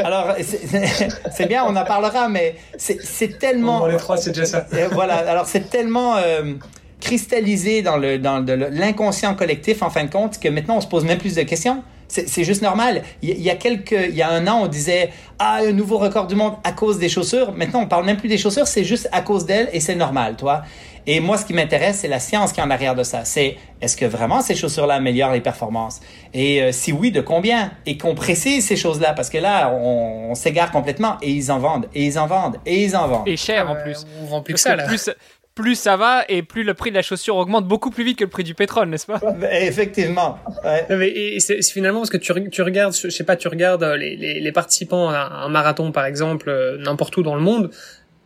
alors 0.04 0.34
c'est 0.38 1.46
bien, 1.46 1.64
on 1.66 1.74
en 1.74 1.84
parlera, 1.84 2.28
mais 2.28 2.56
c'est 2.76 3.38
tellement. 3.38 3.82
On 3.82 3.86
les 3.86 3.96
trois, 3.96 4.16
c'est 4.16 4.30
déjà 4.30 4.46
ça. 4.46 4.66
Voilà, 4.92 5.16
alors 5.28 5.46
c'est 5.46 5.70
tellement 5.70 6.16
euh, 6.16 6.54
cristallisé 7.00 7.82
dans 7.82 7.96
le 7.96 8.18
dans 8.18 8.44
l'inconscient 8.70 9.34
collectif 9.34 9.82
en 9.82 9.90
fin 9.90 10.04
de 10.04 10.10
compte 10.10 10.38
que 10.38 10.48
maintenant 10.48 10.76
on 10.76 10.80
se 10.80 10.86
pose 10.86 11.04
même 11.04 11.18
plus 11.18 11.34
de 11.34 11.42
questions. 11.42 11.82
C'est 12.06 12.44
juste 12.44 12.62
normal. 12.62 13.02
Il 13.22 13.40
y, 13.40 13.50
a 13.50 13.56
quelques, 13.56 13.90
il 13.90 14.14
y 14.14 14.22
a 14.22 14.30
un 14.30 14.46
an, 14.46 14.60
on 14.62 14.66
disait 14.68 15.10
ah 15.40 15.60
un 15.66 15.72
nouveau 15.72 15.98
record 15.98 16.28
du 16.28 16.36
monde 16.36 16.54
à 16.62 16.70
cause 16.70 16.98
des 16.98 17.08
chaussures. 17.08 17.52
Maintenant, 17.52 17.80
on 17.80 17.86
parle 17.86 18.04
même 18.04 18.18
plus 18.18 18.28
des 18.28 18.38
chaussures, 18.38 18.68
c'est 18.68 18.84
juste 18.84 19.08
à 19.10 19.20
cause 19.20 19.46
d'elles 19.46 19.68
et 19.72 19.80
c'est 19.80 19.96
normal, 19.96 20.36
toi. 20.36 20.62
Et 21.06 21.20
moi, 21.20 21.36
ce 21.36 21.44
qui 21.44 21.52
m'intéresse, 21.52 21.98
c'est 22.00 22.08
la 22.08 22.18
science 22.18 22.52
qui 22.52 22.60
est 22.60 22.62
en 22.62 22.70
arrière 22.70 22.94
de 22.94 23.02
ça. 23.02 23.24
C'est 23.24 23.56
est-ce 23.80 23.96
que 23.96 24.06
vraiment 24.06 24.40
ces 24.40 24.54
chaussures-là 24.54 24.94
améliorent 24.94 25.32
les 25.32 25.40
performances? 25.40 26.00
Et 26.32 26.62
euh, 26.62 26.72
si 26.72 26.92
oui, 26.92 27.10
de 27.10 27.20
combien? 27.20 27.72
Et 27.86 27.98
qu'on 27.98 28.14
précise 28.14 28.66
ces 28.66 28.76
choses-là 28.76 29.12
parce 29.12 29.30
que 29.30 29.38
là, 29.38 29.70
on, 29.70 30.34
s'égare 30.34 30.72
complètement 30.72 31.16
et 31.22 31.30
ils 31.30 31.52
en 31.52 31.58
vendent 31.58 31.86
et 31.94 32.06
ils 32.06 32.18
en 32.18 32.26
vendent 32.26 32.56
et 32.66 32.82
ils 32.82 32.96
en 32.96 33.06
vendent. 33.06 33.28
Et 33.28 33.36
cher 33.36 33.70
en 33.70 33.76
plus. 33.76 34.04
on 34.20 34.26
vend 34.26 34.42
plus 34.42 34.54
que 34.54 34.60
ça 34.60 34.74
là. 34.74 34.84
Plus, 34.84 35.08
plus 35.54 35.76
ça 35.76 35.96
va 35.96 36.24
et 36.28 36.42
plus 36.42 36.64
le 36.64 36.74
prix 36.74 36.90
de 36.90 36.96
la 36.96 37.02
chaussure 37.02 37.36
augmente 37.36 37.66
beaucoup 37.66 37.90
plus 37.90 38.02
vite 38.02 38.18
que 38.18 38.24
le 38.24 38.30
prix 38.30 38.42
du 38.42 38.54
pétrole, 38.54 38.88
n'est-ce 38.88 39.06
pas? 39.06 39.20
Effectivement. 39.52 40.38
Ouais. 40.64 40.84
Mais, 40.90 41.08
et 41.08 41.38
c'est 41.38 41.62
finalement 41.62 42.00
parce 42.00 42.10
que 42.10 42.16
tu, 42.16 42.32
tu 42.50 42.62
regardes, 42.62 42.94
je 42.94 43.08
sais 43.08 43.24
pas, 43.24 43.36
tu 43.36 43.46
regardes 43.46 43.84
les, 43.84 44.16
les, 44.16 44.40
les 44.40 44.52
participants 44.52 45.10
à 45.10 45.44
un 45.44 45.48
marathon 45.48 45.92
par 45.92 46.06
exemple, 46.06 46.48
euh, 46.48 46.78
n'importe 46.78 47.16
où 47.16 47.22
dans 47.22 47.36
le 47.36 47.40
monde, 47.40 47.70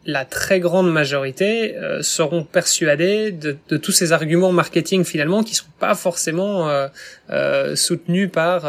la 0.09 0.25
très 0.25 0.59
grande 0.59 0.91
majorité 0.91 1.77
euh, 1.77 2.01
seront 2.01 2.43
persuadés 2.43 3.31
de, 3.31 3.59
de, 3.69 3.77
tous 3.77 3.93
ces 3.93 4.13
arguments 4.13 4.53
marketing 4.53 5.05
finalement 5.05 5.43
qui 5.43 5.55
sont 5.55 5.67
pas 5.79 5.95
forcément 5.95 6.67
euh, 6.71 6.89
euh, 7.29 7.77
soutenus 7.77 8.31
par 8.33 8.63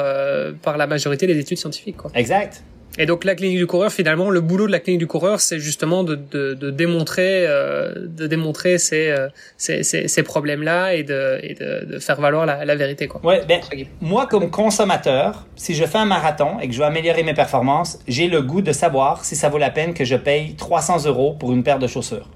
par 0.61 0.77
la 0.77 0.85
majorité 0.85 1.27
des 1.27 1.39
études 1.39 1.57
scientifiques. 1.57 1.95
Quoi. 1.95 2.11
Exact. 2.13 2.61
Et 2.97 3.05
donc 3.05 3.23
la 3.23 3.35
clinique 3.35 3.57
du 3.57 3.67
coureur, 3.67 3.91
finalement, 3.91 4.29
le 4.29 4.41
boulot 4.41 4.67
de 4.67 4.71
la 4.71 4.79
clinique 4.79 4.99
du 4.99 5.07
coureur, 5.07 5.39
c'est 5.39 5.59
justement 5.59 6.03
de, 6.03 6.15
de, 6.15 6.53
de 6.53 6.71
démontrer, 6.71 7.45
euh, 7.47 7.93
de 7.95 8.27
démontrer 8.27 8.77
ces, 8.77 9.09
euh, 9.09 9.27
ces, 9.57 9.83
ces, 9.83 10.07
ces 10.07 10.23
problèmes-là 10.23 10.95
et, 10.95 11.03
de, 11.03 11.39
et 11.43 11.53
de, 11.53 11.85
de, 11.85 11.99
faire 11.99 12.19
valoir 12.19 12.45
la, 12.45 12.65
la 12.65 12.75
vérité. 12.75 13.07
Quoi. 13.07 13.21
Ouais, 13.23 13.43
ben, 13.47 13.61
moi, 14.01 14.25
comme 14.27 14.49
consommateur, 14.49 15.45
si 15.55 15.75
je 15.75 15.85
fais 15.85 15.97
un 15.97 16.05
marathon 16.05 16.59
et 16.59 16.67
que 16.67 16.73
je 16.73 16.79
veux 16.79 16.85
améliorer 16.85 17.23
mes 17.23 17.33
performances, 17.33 17.99
j'ai 18.07 18.27
le 18.27 18.41
goût 18.41 18.61
de 18.61 18.71
savoir 18.71 19.23
si 19.23 19.35
ça 19.35 19.49
vaut 19.49 19.59
la 19.59 19.69
peine 19.69 19.93
que 19.93 20.03
je 20.03 20.15
paye 20.15 20.55
300 20.55 21.05
euros 21.05 21.35
pour 21.39 21.53
une 21.53 21.63
paire 21.63 21.79
de 21.79 21.87
chaussures. 21.87 22.27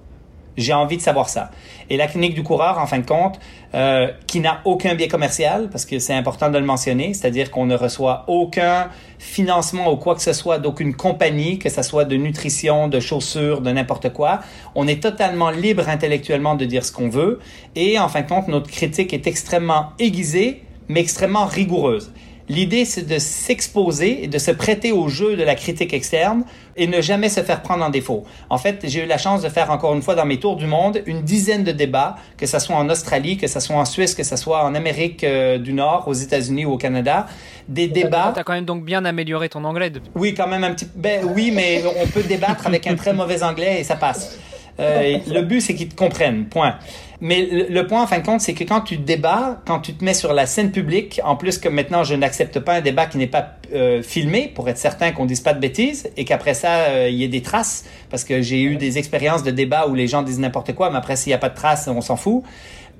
J'ai 0.58 0.74
envie 0.74 0.98
de 0.98 1.02
savoir 1.02 1.30
ça. 1.30 1.52
Et 1.90 1.98
la 1.98 2.08
clinique 2.08 2.36
du 2.36 2.44
coureur, 2.44 2.78
en 2.78 2.86
fin 2.86 3.00
de 3.00 3.06
compte, 3.06 3.40
euh, 3.74 4.12
qui 4.28 4.40
n'a 4.40 4.62
aucun 4.66 4.94
biais 4.96 5.08
commercial, 5.08 5.70
parce 5.70 5.86
que 5.86 6.00
c'est 6.00 6.14
important 6.14 6.50
de 6.50 6.58
le 6.58 6.66
mentionner, 6.66 7.14
c'est-à-dire 7.14 7.50
qu'on 7.50 7.66
ne 7.66 7.76
reçoit 7.76 8.24
aucun 8.28 8.90
financement 9.18 9.92
ou 9.92 9.98
quoi 9.98 10.16
que 10.16 10.22
ce 10.22 10.34
soit 10.34 10.60
d'aucune 10.60 10.94
compagnie, 10.96 11.58
que 11.58 11.70
ce 11.70 11.82
soit 11.82 12.06
de 12.06 12.16
nutrition, 12.16 12.88
de 12.88 13.00
chaussures, 13.00 13.62
de 13.62 13.72
n'importe 13.72 14.14
quoi. 14.14 14.42
On 14.76 14.88
est 14.88 15.02
totalement 15.02 15.50
libre 15.50 15.90
intellectuellement 15.90 16.56
de 16.56 16.66
dire 16.66 16.86
ce 16.86 16.92
qu'on 16.92 17.10
veut. 17.10 17.40
Et 17.76 17.98
en 17.98 18.08
fin 18.08 18.22
de 18.22 18.28
compte, 18.28 18.48
notre 18.48 18.70
critique 18.70 19.14
est 19.14 19.26
extrêmement 19.26 19.94
aiguisée, 19.98 20.64
mais 20.88 21.00
extrêmement 21.00 21.46
rigoureuse. 21.46 22.12
L'idée, 22.50 22.84
c'est 22.84 23.08
de 23.08 23.20
s'exposer 23.20 24.26
et 24.26 24.28
de 24.28 24.38
se 24.38 24.52
prêter 24.52 24.92
au 24.92 25.08
jeu 25.08 25.38
de 25.38 25.44
la 25.44 25.56
critique 25.56 25.94
externe 25.94 26.44
et 26.76 26.88
ne 26.88 27.00
jamais 27.02 27.30
se 27.30 27.42
faire 27.42 27.62
prendre 27.62 27.86
en 27.86 27.90
défaut. 27.90 28.26
En 28.50 28.58
fait, 28.58 28.82
j'ai 28.84 29.04
eu 29.04 29.08
la 29.08 29.18
chance 29.18 29.42
de 29.42 29.50
faire 29.50 29.72
encore 29.72 29.94
une 29.94 30.02
fois 30.02 30.16
dans 30.16 30.26
mes 30.26 30.40
tours 30.40 30.58
du 30.58 30.66
monde 30.66 31.02
une 31.06 31.22
dizaine 31.22 31.64
de 31.64 31.72
débats, 31.72 32.18
que 32.38 32.46
ce 32.46 32.60
soit 32.60 32.76
en 32.76 32.90
Australie, 32.90 33.38
que 33.38 33.48
ce 33.48 33.60
soit 33.60 33.78
en 33.78 33.86
Suisse, 33.86 34.14
que 34.14 34.24
ce 34.24 34.36
soit 34.36 34.66
en 34.66 34.76
Amérique 34.76 35.24
euh, 35.24 35.58
du 35.58 35.72
Nord, 35.72 36.04
aux 36.08 36.14
États-Unis 36.14 36.66
ou 36.66 36.74
au 36.74 36.78
Canada. 36.78 37.28
Des 37.70 37.88
débats. 37.88 38.32
Tu 38.34 38.42
as 38.42 38.44
quand 38.44 38.54
même 38.54 38.66
donc 38.66 38.84
bien 38.84 39.06
amélioré 39.06 39.48
ton 39.48 39.64
anglais 39.64 39.90
depuis. 39.90 40.10
Oui, 40.16 40.34
quand 40.34 40.48
même 40.48 40.66
un 40.66 40.74
petit 40.74 40.88
Ben 40.96 41.26
oui, 41.34 41.52
mais 41.54 41.82
on 42.02 42.08
peut 42.08 42.24
débattre 42.24 42.68
avec 42.68 42.88
un 42.88 42.96
très 42.96 43.14
mauvais 43.14 43.42
anglais 43.42 43.80
et 43.80 43.84
ça 43.86 43.96
passe. 43.96 44.38
Euh, 44.80 45.20
le 45.28 45.42
but, 45.44 45.62
c'est 45.62 45.76
qu'ils 45.76 45.90
te 45.90 45.96
comprennent. 45.96 46.46
Point. 46.46 46.76
Mais 47.26 47.68
le, 47.70 47.88
point, 47.88 48.04
en 48.04 48.06
fin 48.06 48.20
de 48.20 48.26
compte, 48.26 48.42
c'est 48.42 48.54
que 48.54 48.66
quand 48.66 48.82
tu 48.82 48.98
débats, 48.98 49.62
quand 49.66 49.80
tu 49.80 49.94
te 49.94 50.04
mets 50.04 50.14
sur 50.14 50.34
la 50.34 50.46
scène 50.46 50.74
publique, 50.74 51.22
en 51.24 51.38
plus 51.38 51.58
que 51.58 51.70
maintenant, 51.70 52.04
je 52.04 52.16
n'accepte 52.16 52.60
pas 52.60 52.74
un 52.74 52.82
débat 52.82 53.06
qui 53.06 53.18
n'est 53.18 53.28
pas 53.28 53.54
euh, 53.74 54.04
filmé 54.04 54.52
pour 54.54 54.68
être 54.68 54.78
certain 54.78 55.14
qu'on 55.14 55.26
dise 55.26 55.40
pas 55.40 55.54
de 55.54 55.60
bêtises 55.62 56.10
et 56.18 56.26
qu'après 56.26 56.54
ça, 56.54 56.80
euh, 56.90 57.08
il 57.10 57.16
y 57.16 57.24
ait 57.24 57.30
des 57.30 57.42
traces, 57.42 57.86
parce 58.10 58.26
que 58.26 58.42
j'ai 58.42 58.62
eu 58.62 58.76
des 58.76 58.98
expériences 58.98 59.42
de 59.42 59.52
débat 59.52 59.88
où 59.88 59.96
les 59.96 60.06
gens 60.06 60.22
disent 60.22 60.40
n'importe 60.40 60.76
quoi, 60.76 60.90
mais 60.90 60.98
après, 60.98 61.16
s'il 61.16 61.30
n'y 61.30 61.36
a 61.36 61.38
pas 61.38 61.48
de 61.48 61.56
traces, 61.56 61.88
on 61.88 62.02
s'en 62.02 62.18
fout. 62.18 62.44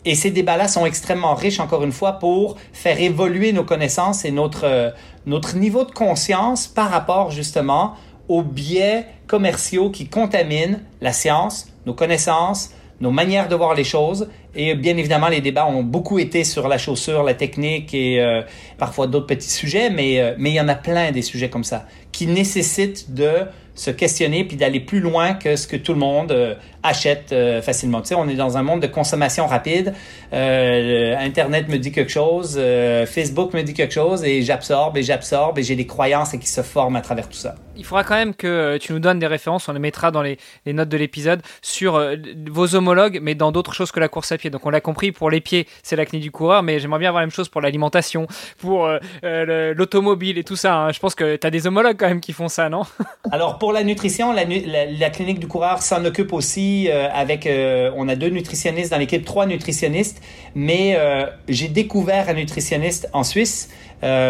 Et 0.06 0.16
ces 0.16 0.32
débats-là 0.32 0.70
sont 0.70 0.86
extrêmement 0.86 1.36
riches, 1.36 1.60
encore 1.60 1.84
une 1.84 1.92
fois, 1.92 2.14
pour 2.14 2.56
faire 2.72 3.02
évoluer 3.02 3.52
nos 3.52 3.66
connaissances 3.66 4.24
et 4.24 4.32
notre, 4.32 4.64
euh, 4.64 4.92
notre 5.26 5.58
niveau 5.58 5.84
de 5.84 5.92
conscience 5.92 6.66
par 6.66 6.90
rapport 6.92 7.32
justement 7.32 7.96
aux 8.30 8.42
biais 8.42 9.06
commerciaux 9.28 9.90
qui 9.90 10.08
contaminent 10.08 10.80
la 11.02 11.12
science, 11.12 11.68
nos 11.86 11.94
connaissances, 11.94 12.70
nos 13.04 13.12
manières 13.12 13.50
de 13.50 13.56
voir 13.56 13.76
les 13.76 13.84
choses. 13.84 14.30
Et 14.56 14.76
bien 14.76 14.98
évidemment, 14.98 15.30
les 15.30 15.42
débats 15.42 15.66
ont 15.66 15.82
beaucoup 15.82 16.20
été 16.20 16.44
sur 16.44 16.68
la 16.68 16.78
chaussure, 16.78 17.24
la 17.24 17.34
technique 17.34 17.94
et 17.94 18.22
euh, 18.22 18.42
parfois 18.78 19.08
d'autres 19.08 19.26
petits 19.26 19.50
sujets, 19.50 19.90
mais, 19.90 20.20
euh, 20.20 20.36
mais 20.38 20.52
il 20.52 20.56
y 20.56 20.62
en 20.62 20.68
a 20.68 20.76
plein 20.76 21.12
des 21.12 21.24
sujets 21.24 21.50
comme 21.50 21.64
ça 21.64 21.86
qui 22.12 22.28
nécessitent 22.28 23.12
de 23.16 23.30
se 23.74 23.90
questionner 23.90 24.44
puis 24.44 24.56
d'aller 24.56 24.80
plus 24.80 25.00
loin 25.00 25.34
que 25.34 25.56
ce 25.56 25.66
que 25.66 25.76
tout 25.76 25.94
le 25.94 26.00
monde 26.00 26.32
euh, 26.32 26.54
achète 26.84 27.34
facilement. 27.64 28.02
Tu 28.02 28.10
sais, 28.10 28.16
on 28.16 28.28
est 28.28 28.36
dans 28.36 28.58
un 28.58 28.62
monde 28.62 28.82
de 28.82 28.88
consommation 28.88 29.48
rapide. 29.48 29.94
Internet 30.34 31.70
me 31.70 31.78
dit 31.78 31.94
quelque 31.94 32.12
chose, 32.12 32.60
Facebook 33.08 33.54
me 33.54 33.62
dit 33.62 33.74
quelque 33.74 33.94
chose 33.94 34.26
et 34.26 34.42
j'absorbe 34.42 34.98
et 34.98 35.04
j'absorbe 35.04 35.58
et 35.60 35.64
j'ai 35.64 35.78
des 35.78 35.88
croyances 35.88 36.34
qui 36.34 36.46
se 36.46 36.62
forment 36.62 36.98
à 36.98 37.02
travers 37.02 37.30
tout 37.30 37.38
ça. 37.38 37.56
Il 37.78 37.86
faudra 37.86 38.04
quand 38.04 38.16
même 38.16 38.36
que 38.36 38.78
tu 38.80 38.92
nous 38.92 39.00
donnes 39.00 39.20
des 39.20 39.28
références, 39.28 39.70
on 39.70 39.74
les 39.74 39.80
mettra 39.80 40.12
dans 40.12 40.22
les, 40.22 40.38
les 40.66 40.74
notes 40.74 40.90
de 40.90 40.98
l'épisode, 40.98 41.42
sur 41.62 42.04
vos 42.52 42.76
homologues, 42.76 43.20
mais 43.22 43.34
dans 43.34 43.54
d'autres 43.54 43.74
choses 43.74 43.94
que 43.94 44.02
la 44.02 44.10
course 44.10 44.34
à 44.34 44.38
pied. 44.38 44.43
Donc 44.50 44.66
on 44.66 44.70
l'a 44.70 44.82
compris, 44.82 45.12
pour 45.12 45.30
les 45.30 45.42
pieds, 45.42 45.68
c'est 45.84 45.96
la 45.96 46.06
clinique 46.06 46.24
du 46.24 46.32
coureur, 46.32 46.64
mais 46.64 46.80
j'aimerais 46.80 47.00
bien 47.00 47.10
avoir 47.10 47.22
la 47.22 47.28
même 47.28 47.34
chose 47.34 47.50
pour 47.50 47.62
l'alimentation, 47.62 48.28
pour 48.58 48.90
l'automobile 49.22 50.38
et 50.38 50.44
tout 50.44 50.56
ça. 50.56 50.76
Hein. 50.76 50.92
Je 50.92 51.00
pense 51.00 51.16
que 51.16 51.36
tu 51.36 51.48
as 51.48 51.50
des 51.50 51.68
homologues 51.68 51.98
quand 51.98 52.08
même 52.08 52.22
qui 52.22 52.34
font 52.34 52.48
ça, 52.48 52.70
non? 52.70 52.84
Alors 53.32 53.58
pour 53.58 53.74
la 53.74 53.84
nutrition, 53.84 54.34
la, 54.34 55.10
clinique 55.10 55.40
du 55.40 55.48
coureur 55.48 55.82
s'en 55.82 56.04
occupe 56.06 56.34
aussi 56.34 56.90
euh, 56.90 57.08
avec, 57.14 57.46
euh, 57.46 57.92
on 57.96 58.08
a 58.08 58.16
deux 58.16 58.30
nutritionnistes 58.30 58.92
dans 58.92 58.98
l'équipe, 58.98 59.26
trois 59.26 59.46
nutritionnistes, 59.46 60.22
mais 60.56 60.96
euh, 60.98 61.26
j'ai 61.48 61.68
découvert 61.68 62.30
un 62.30 62.34
nutritionniste 62.34 63.10
en 63.14 63.24
Suisse, 63.24 63.70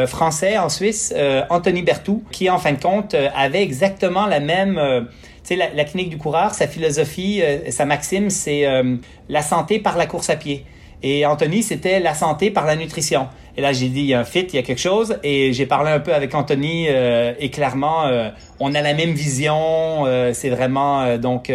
français 0.05 0.59
en 0.59 0.69
Suisse, 0.69 1.11
Anthony 1.49 1.81
Bertou, 1.81 2.23
qui 2.31 2.47
en 2.47 2.59
fin 2.59 2.73
de 2.73 2.79
compte 2.79 3.15
avait 3.35 3.63
exactement 3.63 4.27
la 4.27 4.39
même... 4.39 5.07
sais, 5.43 5.55
la, 5.55 5.73
la, 5.73 5.83
clinique 5.83 6.09
du 6.09 6.17
coureur, 6.17 6.53
sa 6.53 6.67
philosophie, 6.67 7.41
sa 7.69 7.85
maxime, 7.85 8.29
c'est 8.29 8.65
la 9.29 9.41
santé 9.41 9.79
par 9.79 9.97
la 9.97 10.05
course 10.05 10.29
à 10.29 10.35
pied. 10.35 10.65
Et 11.03 11.25
Anthony, 11.25 11.63
c'était 11.63 11.99
la 11.99 12.13
santé 12.13 12.49
par 12.49 12.65
la 12.65 12.75
nutrition. 12.75 13.27
Et 13.55 13.61
là, 13.61 13.71
j'ai 13.71 13.87
dit, 13.87 13.99
il 13.99 14.07
y 14.07 14.13
a 14.15 14.19
un 14.19 14.23
fit, 14.23 14.41
il 14.41 14.55
y 14.55 14.57
a 14.57 14.63
quelque 14.63 14.81
chose. 14.81 15.17
Et 15.21 15.53
j'ai 15.53 15.67
parlé 15.67 15.91
un 15.91 15.99
peu 15.99 16.13
avec 16.13 16.33
Anthony 16.33 16.87
euh, 16.89 17.33
et 17.39 17.51
clairement, 17.51 18.07
euh, 18.07 18.29
on 18.59 18.73
a 18.73 18.81
la 18.81 18.95
même 18.95 19.11
vision. 19.11 20.05
Euh, 20.07 20.31
c'est 20.33 20.49
vraiment 20.49 21.17
donc 21.17 21.51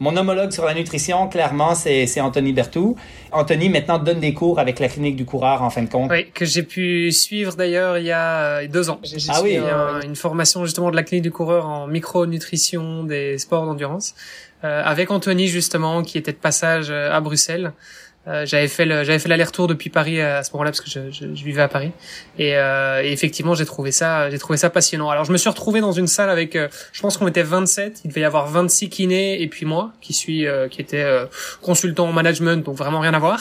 mon 0.00 0.16
homologue 0.16 0.50
sur 0.50 0.64
la 0.64 0.72
nutrition, 0.74 1.28
clairement, 1.28 1.74
c'est 1.74 2.20
Anthony 2.20 2.52
Bertou. 2.52 2.96
Anthony 3.32 3.68
maintenant 3.68 3.98
donne 3.98 4.20
des 4.20 4.32
cours 4.32 4.58
avec 4.58 4.78
la 4.78 4.88
clinique 4.88 5.16
du 5.16 5.24
coureur 5.24 5.62
en 5.62 5.70
fin 5.70 5.82
de 5.82 5.88
compte. 5.88 6.10
Oui, 6.10 6.30
que 6.32 6.44
j'ai 6.44 6.62
pu 6.62 7.12
suivre 7.12 7.54
d'ailleurs 7.54 7.98
il 7.98 8.04
y 8.04 8.12
a 8.12 8.66
deux 8.66 8.88
ans. 8.88 9.00
J'ai 9.02 9.18
ah 9.28 9.40
oui, 9.42 9.58
une 10.04 10.16
formation 10.16 10.64
justement 10.64 10.90
de 10.90 10.96
la 10.96 11.02
clinique 11.02 11.24
du 11.24 11.32
coureur 11.32 11.66
en 11.66 11.86
micronutrition 11.86 13.04
des 13.04 13.36
sports 13.38 13.66
d'endurance 13.66 14.14
avec 14.62 15.10
Anthony 15.10 15.48
justement 15.48 16.02
qui 16.02 16.18
était 16.18 16.32
de 16.32 16.36
passage 16.36 16.90
à 16.90 17.20
Bruxelles. 17.20 17.72
Euh, 18.28 18.46
j'avais 18.46 18.68
fait 18.68 18.84
le, 18.84 19.02
j'avais 19.02 19.18
fait 19.18 19.28
l'aller-retour 19.28 19.66
depuis 19.66 19.90
Paris 19.90 20.20
à 20.20 20.44
ce 20.44 20.52
moment-là 20.52 20.70
parce 20.70 20.80
que 20.80 20.88
je, 20.88 21.10
je, 21.10 21.34
je, 21.34 21.44
vivais 21.44 21.62
à 21.62 21.66
Paris 21.66 21.90
et, 22.38 22.56
euh, 22.56 23.02
effectivement 23.02 23.56
j'ai 23.56 23.64
trouvé 23.64 23.90
ça 23.90 24.30
j'ai 24.30 24.38
trouvé 24.38 24.56
ça 24.56 24.70
passionnant. 24.70 25.10
Alors 25.10 25.24
je 25.24 25.32
me 25.32 25.36
suis 25.36 25.50
retrouvé 25.50 25.80
dans 25.80 25.90
une 25.90 26.06
salle 26.06 26.30
avec 26.30 26.54
euh, 26.54 26.68
je 26.92 27.00
pense 27.00 27.16
qu'on 27.16 27.26
était 27.26 27.42
27, 27.42 28.02
il 28.04 28.08
devait 28.10 28.20
y 28.20 28.24
avoir 28.24 28.46
26 28.46 28.90
kinés 28.90 29.42
et 29.42 29.48
puis 29.48 29.66
moi 29.66 29.92
qui 30.00 30.12
suis 30.12 30.46
euh, 30.46 30.68
qui 30.68 30.80
était 30.80 31.02
euh, 31.02 31.26
consultant 31.62 32.08
en 32.08 32.12
management 32.12 32.64
donc 32.64 32.76
vraiment 32.76 33.00
rien 33.00 33.12
à 33.12 33.18
voir. 33.18 33.40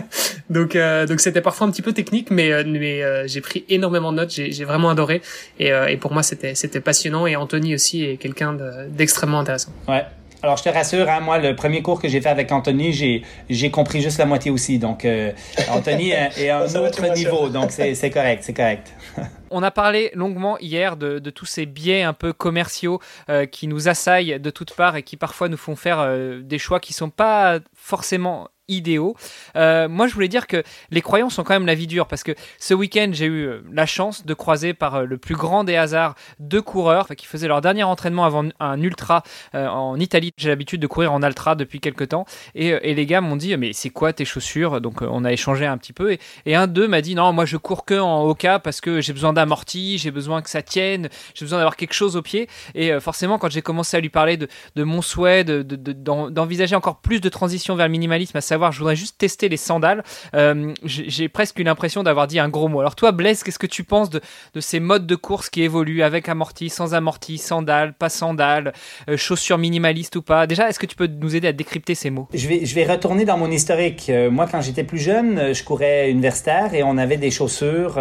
donc 0.48 0.74
donc 0.74 1.20
c'était 1.20 1.42
parfois 1.42 1.66
un 1.66 1.70
petit 1.70 1.82
peu 1.82 1.92
technique 1.92 2.30
mais 2.30 2.64
mais 2.64 3.28
j'ai 3.28 3.42
pris 3.42 3.66
énormément 3.68 4.10
de 4.10 4.16
notes, 4.16 4.32
j'ai, 4.32 4.52
j'ai 4.52 4.64
vraiment 4.64 4.88
adoré 4.88 5.20
et, 5.58 5.68
et 5.68 5.96
pour 5.98 6.14
moi 6.14 6.22
c'était 6.22 6.54
c'était 6.54 6.80
passionnant 6.80 7.26
et 7.26 7.36
Anthony 7.36 7.74
aussi 7.74 8.04
est 8.04 8.16
quelqu'un 8.16 8.56
d'extrêmement 8.88 9.40
intéressant. 9.40 9.72
Ouais. 9.86 10.04
Alors, 10.44 10.58
je 10.58 10.62
te 10.62 10.68
rassure, 10.68 11.08
hein, 11.08 11.20
moi, 11.20 11.38
le 11.38 11.56
premier 11.56 11.80
cours 11.80 12.02
que 12.02 12.06
j'ai 12.06 12.20
fait 12.20 12.28
avec 12.28 12.52
Anthony, 12.52 12.92
j'ai, 12.92 13.70
compris 13.70 14.02
juste 14.02 14.18
la 14.18 14.26
moitié 14.26 14.50
aussi. 14.50 14.78
Donc, 14.78 15.06
euh, 15.06 15.32
Anthony 15.70 16.10
est 16.10 16.50
à 16.50 16.58
un 16.58 16.74
autre 16.74 17.14
niveau. 17.14 17.48
Donc, 17.48 17.70
c'est, 17.70 18.10
correct, 18.10 18.42
c'est 18.44 18.52
correct. 18.52 18.92
On 19.50 19.62
a 19.62 19.70
parlé 19.70 20.10
longuement 20.12 20.58
hier 20.58 20.98
de, 20.98 21.18
de, 21.18 21.30
tous 21.30 21.46
ces 21.46 21.64
biais 21.64 22.02
un 22.02 22.12
peu 22.12 22.34
commerciaux 22.34 23.00
euh, 23.30 23.46
qui 23.46 23.68
nous 23.68 23.88
assaillent 23.88 24.38
de 24.38 24.50
toutes 24.50 24.74
parts 24.74 24.96
et 24.96 25.02
qui 25.02 25.16
parfois 25.16 25.48
nous 25.48 25.56
font 25.56 25.76
faire 25.76 26.00
euh, 26.00 26.42
des 26.42 26.58
choix 26.58 26.78
qui 26.78 26.92
sont 26.92 27.08
pas 27.08 27.60
forcément 27.74 28.48
idéaux. 28.68 29.14
Euh, 29.56 29.88
moi, 29.88 30.06
je 30.06 30.14
voulais 30.14 30.28
dire 30.28 30.46
que 30.46 30.62
les 30.90 31.00
croyants 31.00 31.30
sont 31.30 31.44
quand 31.44 31.54
même 31.54 31.66
la 31.66 31.74
vie 31.74 31.86
dure 31.86 32.06
parce 32.06 32.22
que 32.22 32.32
ce 32.58 32.74
week-end, 32.74 33.10
j'ai 33.12 33.26
eu 33.26 33.46
euh, 33.46 33.62
la 33.72 33.86
chance 33.86 34.24
de 34.24 34.34
croiser 34.34 34.74
par 34.74 34.94
euh, 34.94 35.04
le 35.04 35.18
plus 35.18 35.34
grand 35.34 35.64
des 35.64 35.76
hasards 35.76 36.14
deux 36.38 36.62
coureurs 36.62 37.08
qui 37.08 37.26
faisaient 37.26 37.48
leur 37.48 37.60
dernier 37.60 37.84
entraînement 37.84 38.24
avant 38.24 38.44
un 38.60 38.80
ultra 38.80 39.22
en 39.52 39.98
Italie. 39.98 40.32
J'ai 40.36 40.48
l'habitude 40.48 40.80
de 40.80 40.86
courir 40.86 41.12
en 41.12 41.22
ultra 41.22 41.54
depuis 41.54 41.80
quelques 41.80 42.08
temps 42.08 42.24
et, 42.54 42.68
et 42.68 42.94
les 42.94 43.06
gars 43.06 43.20
m'ont 43.20 43.36
dit 43.36 43.56
mais 43.56 43.72
c'est 43.72 43.90
quoi 43.90 44.12
tes 44.12 44.24
chaussures? 44.24 44.80
Donc 44.80 45.02
on 45.02 45.24
a 45.24 45.32
échangé 45.32 45.66
un 45.66 45.78
petit 45.78 45.92
peu 45.92 46.12
et, 46.12 46.20
et 46.46 46.54
un 46.54 46.66
d'eux 46.66 46.88
m'a 46.88 47.00
dit 47.00 47.14
non 47.14 47.32
moi 47.32 47.44
je 47.44 47.56
cours 47.56 47.84
que 47.84 47.98
en 47.98 48.24
Oka 48.24 48.58
parce 48.58 48.80
que 48.80 49.00
j'ai 49.00 49.12
besoin 49.12 49.32
d'amorti, 49.32 49.98
j'ai 49.98 50.10
besoin 50.10 50.42
que 50.42 50.50
ça 50.50 50.62
tienne, 50.62 51.08
j'ai 51.34 51.44
besoin 51.44 51.58
d'avoir 51.58 51.76
quelque 51.76 51.94
chose 51.94 52.16
au 52.16 52.22
pied 52.22 52.48
et 52.74 52.98
forcément 53.00 53.38
quand 53.38 53.50
j'ai 53.50 53.62
commencé 53.62 53.96
à 53.96 54.00
lui 54.00 54.10
parler 54.10 54.36
de, 54.36 54.48
de 54.76 54.82
mon 54.82 55.02
souhait 55.02 55.44
d'envisager 55.44 56.72
de, 56.72 56.76
encore 56.76 57.00
plus 57.00 57.20
de 57.20 57.28
transition 57.28 57.76
vers 57.76 57.86
le 57.86 57.92
minimalisme, 57.92 58.36
à 58.36 58.40
je 58.70 58.78
voudrais 58.78 58.96
juste 58.96 59.18
tester 59.18 59.48
les 59.48 59.56
sandales. 59.56 60.02
Euh, 60.34 60.72
j'ai 60.84 61.28
presque 61.28 61.58
une 61.58 61.68
impression 61.68 62.02
d'avoir 62.02 62.26
dit 62.26 62.38
un 62.38 62.48
gros 62.48 62.68
mot. 62.68 62.80
Alors 62.80 62.94
toi, 62.94 63.12
Blaise, 63.12 63.42
qu'est-ce 63.42 63.58
que 63.58 63.66
tu 63.66 63.84
penses 63.84 64.10
de, 64.10 64.20
ces 64.60 64.80
modes 64.80 65.06
de 65.06 65.14
course 65.14 65.50
qui 65.50 65.62
évoluent 65.62 66.02
avec 66.02 66.28
amorti, 66.28 66.68
sans 66.70 66.94
amorti, 66.94 67.38
sandales, 67.38 67.94
pas 67.94 68.08
sandales, 68.08 68.72
euh, 69.08 69.16
chaussures 69.16 69.58
minimalistes 69.58 70.16
ou 70.16 70.22
pas? 70.22 70.46
Déjà, 70.46 70.68
est-ce 70.68 70.78
que 70.78 70.86
tu 70.86 70.96
peux 70.96 71.06
nous 71.06 71.36
aider 71.36 71.48
à 71.48 71.52
décrypter 71.52 71.94
ces 71.94 72.10
mots? 72.10 72.28
Je 72.34 72.48
vais, 72.48 72.84
retourner 72.84 73.24
dans 73.24 73.38
mon 73.38 73.50
historique. 73.50 74.06
Euh, 74.10 74.30
moi, 74.30 74.46
quand 74.50 74.60
j'étais 74.60 74.84
plus 74.84 74.98
jeune, 74.98 75.54
je 75.54 75.64
courais 75.64 76.10
universitaire 76.10 76.74
et 76.74 76.82
on 76.82 76.98
avait 76.98 77.16
des 77.16 77.30
chaussures 77.30 77.98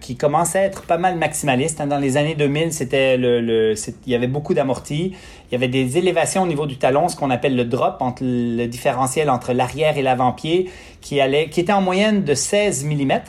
qui 0.00 0.16
commençaient 0.16 0.58
à 0.58 0.64
être 0.64 0.82
pas 0.82 0.98
mal 0.98 1.16
maximalistes. 1.16 1.80
Hein. 1.80 1.86
Dans 1.86 1.98
les 1.98 2.16
années 2.16 2.34
2000, 2.34 2.72
c'était 2.72 3.16
le, 3.16 3.40
le 3.40 3.74
il 4.06 4.12
y 4.12 4.14
avait 4.14 4.26
beaucoup 4.26 4.54
d'amorti. 4.54 5.14
Il 5.50 5.54
y 5.54 5.56
avait 5.56 5.68
des 5.68 5.98
élévations 5.98 6.42
au 6.42 6.46
niveau 6.46 6.66
du 6.66 6.76
talon, 6.76 7.08
ce 7.08 7.16
qu'on 7.16 7.30
appelle 7.30 7.56
le 7.56 7.64
drop, 7.64 7.96
entre 8.00 8.22
le 8.24 8.66
différentiel 8.66 9.28
entre 9.30 9.52
l'arrière 9.52 9.98
et 9.98 10.02
l'avant-pied, 10.02 10.70
qui, 11.00 11.20
allait, 11.20 11.48
qui 11.48 11.60
était 11.60 11.72
en 11.72 11.80
moyenne 11.80 12.22
de 12.22 12.34
16 12.34 12.84
mm 12.84 13.20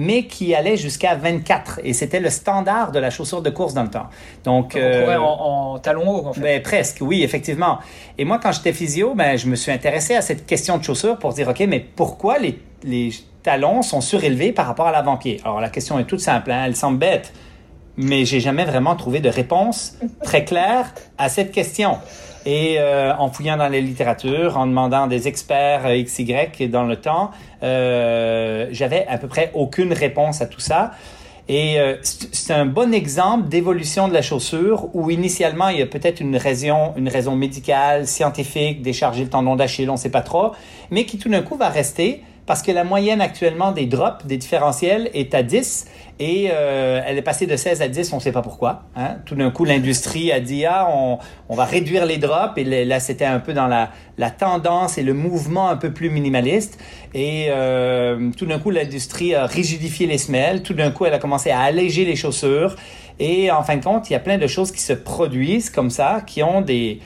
mais 0.00 0.24
qui 0.24 0.54
allait 0.54 0.78
jusqu'à 0.78 1.14
24 1.14 1.80
et 1.84 1.92
c'était 1.92 2.20
le 2.20 2.30
standard 2.30 2.90
de 2.90 2.98
la 2.98 3.10
chaussure 3.10 3.42
de 3.42 3.50
course 3.50 3.74
dans 3.74 3.82
le 3.82 3.90
temps. 3.90 4.06
Donc, 4.44 4.74
euh, 4.74 5.14
en, 5.18 5.78
talon 5.78 6.08
haut 6.10 6.26
en 6.26 6.32
fait. 6.32 6.40
Ben, 6.40 6.62
presque, 6.62 6.98
oui, 7.02 7.22
effectivement. 7.22 7.78
Et 8.16 8.24
moi, 8.24 8.40
quand 8.42 8.50
j'étais 8.50 8.72
physio, 8.72 9.14
ben, 9.14 9.36
je 9.36 9.46
me 9.46 9.56
suis 9.56 9.70
intéressé 9.70 10.14
à 10.14 10.22
cette 10.22 10.46
question 10.46 10.78
de 10.78 10.84
chaussure 10.84 11.18
pour 11.18 11.34
dire, 11.34 11.48
ok, 11.48 11.60
mais 11.68 11.80
pourquoi 11.80 12.38
les, 12.38 12.58
les 12.82 13.10
talons 13.42 13.82
sont 13.82 14.00
surélevés 14.00 14.52
par 14.52 14.66
rapport 14.66 14.86
à 14.86 14.92
l'avant-pied? 14.92 15.38
Alors 15.44 15.60
la 15.60 15.68
question 15.68 15.98
est 15.98 16.04
toute 16.04 16.20
simple, 16.20 16.50
hein, 16.50 16.64
elle 16.64 16.76
semble 16.76 16.98
bête, 16.98 17.34
mais 18.00 18.24
j'ai 18.24 18.40
jamais 18.40 18.64
vraiment 18.64 18.96
trouvé 18.96 19.20
de 19.20 19.28
réponse 19.28 19.96
très 20.22 20.44
claire 20.44 20.92
à 21.18 21.28
cette 21.28 21.52
question. 21.52 21.98
Et 22.46 22.76
euh, 22.78 23.12
en 23.16 23.28
fouillant 23.28 23.58
dans 23.58 23.68
les 23.68 23.82
littératures, 23.82 24.56
en 24.56 24.66
demandant 24.66 25.06
des 25.06 25.28
experts 25.28 25.82
euh, 25.84 26.02
XY 26.02 26.68
dans 26.68 26.84
le 26.84 26.96
temps, 26.96 27.32
euh, 27.62 28.68
j'avais 28.70 29.06
à 29.06 29.18
peu 29.18 29.28
près 29.28 29.50
aucune 29.54 29.92
réponse 29.92 30.40
à 30.40 30.46
tout 30.46 30.60
ça. 30.60 30.92
Et 31.48 31.80
euh, 31.80 31.96
c'est 32.02 32.54
un 32.54 32.64
bon 32.64 32.94
exemple 32.94 33.48
d'évolution 33.48 34.08
de 34.08 34.14
la 34.14 34.22
chaussure 34.22 34.88
où 34.94 35.10
initialement 35.10 35.68
il 35.68 35.80
y 35.80 35.82
a 35.82 35.86
peut-être 35.86 36.20
une 36.20 36.36
raison, 36.36 36.94
une 36.96 37.08
raison 37.08 37.36
médicale, 37.36 38.06
scientifique, 38.06 38.82
décharger 38.82 39.24
le 39.24 39.30
tendon 39.30 39.56
d'Achille, 39.56 39.90
on 39.90 39.94
ne 39.94 39.98
sait 39.98 40.10
pas 40.10 40.22
trop, 40.22 40.52
mais 40.90 41.04
qui 41.04 41.18
tout 41.18 41.28
d'un 41.28 41.42
coup 41.42 41.56
va 41.56 41.68
rester 41.68 42.22
parce 42.50 42.62
que 42.62 42.72
la 42.72 42.82
moyenne 42.82 43.20
actuellement 43.20 43.70
des 43.70 43.86
drops, 43.86 44.26
des 44.26 44.36
différentiels, 44.36 45.08
est 45.14 45.36
à 45.36 45.44
10 45.44 45.86
et 46.18 46.48
euh, 46.50 47.00
elle 47.06 47.16
est 47.16 47.22
passée 47.22 47.46
de 47.46 47.54
16 47.54 47.80
à 47.80 47.86
10, 47.86 48.12
on 48.12 48.16
ne 48.16 48.20
sait 48.20 48.32
pas 48.32 48.42
pourquoi. 48.42 48.86
Hein. 48.96 49.18
Tout 49.24 49.36
d'un 49.36 49.52
coup, 49.52 49.64
l'industrie 49.64 50.32
a 50.32 50.40
dit, 50.40 50.64
ah, 50.66 50.88
on, 51.48 51.54
va 51.54 51.64
réduire 51.64 52.06
les 52.06 52.16
drops 52.16 52.54
et 52.56 52.64
là, 52.84 52.98
c'était 52.98 53.24
un 53.24 53.38
peu 53.38 53.52
dans 53.52 53.68
la, 53.68 53.90
la, 54.18 54.32
tendance 54.32 54.98
et 54.98 55.04
le 55.04 55.14
mouvement 55.14 55.68
un 55.68 55.76
peu 55.76 55.92
plus 55.92 56.10
minimaliste. 56.10 56.76
Et 57.14 57.46
euh, 57.50 58.32
tout 58.36 58.46
d'un 58.46 58.58
coup, 58.58 58.70
l'industrie 58.70 59.32
a 59.32 59.46
rigidifié 59.46 60.08
les 60.08 60.18
semelles. 60.18 60.64
Tout 60.64 60.74
d'un 60.74 60.90
coup, 60.90 61.04
elle 61.04 61.14
a 61.14 61.20
commencé 61.20 61.50
à 61.52 61.60
alléger 61.60 62.04
les 62.04 62.16
chaussures. 62.16 62.74
Et 63.20 63.52
en 63.52 63.62
fin 63.62 63.76
de 63.76 63.84
compte, 63.84 64.10
il 64.10 64.14
y 64.14 64.16
a 64.16 64.20
plein 64.20 64.38
de 64.38 64.48
choses 64.48 64.72
qui 64.72 64.82
se 64.82 64.94
produisent 64.94 65.70
comme 65.70 65.90
ça, 65.90 66.20
qui 66.26 66.42
ont 66.42 66.62
des, 66.62 66.98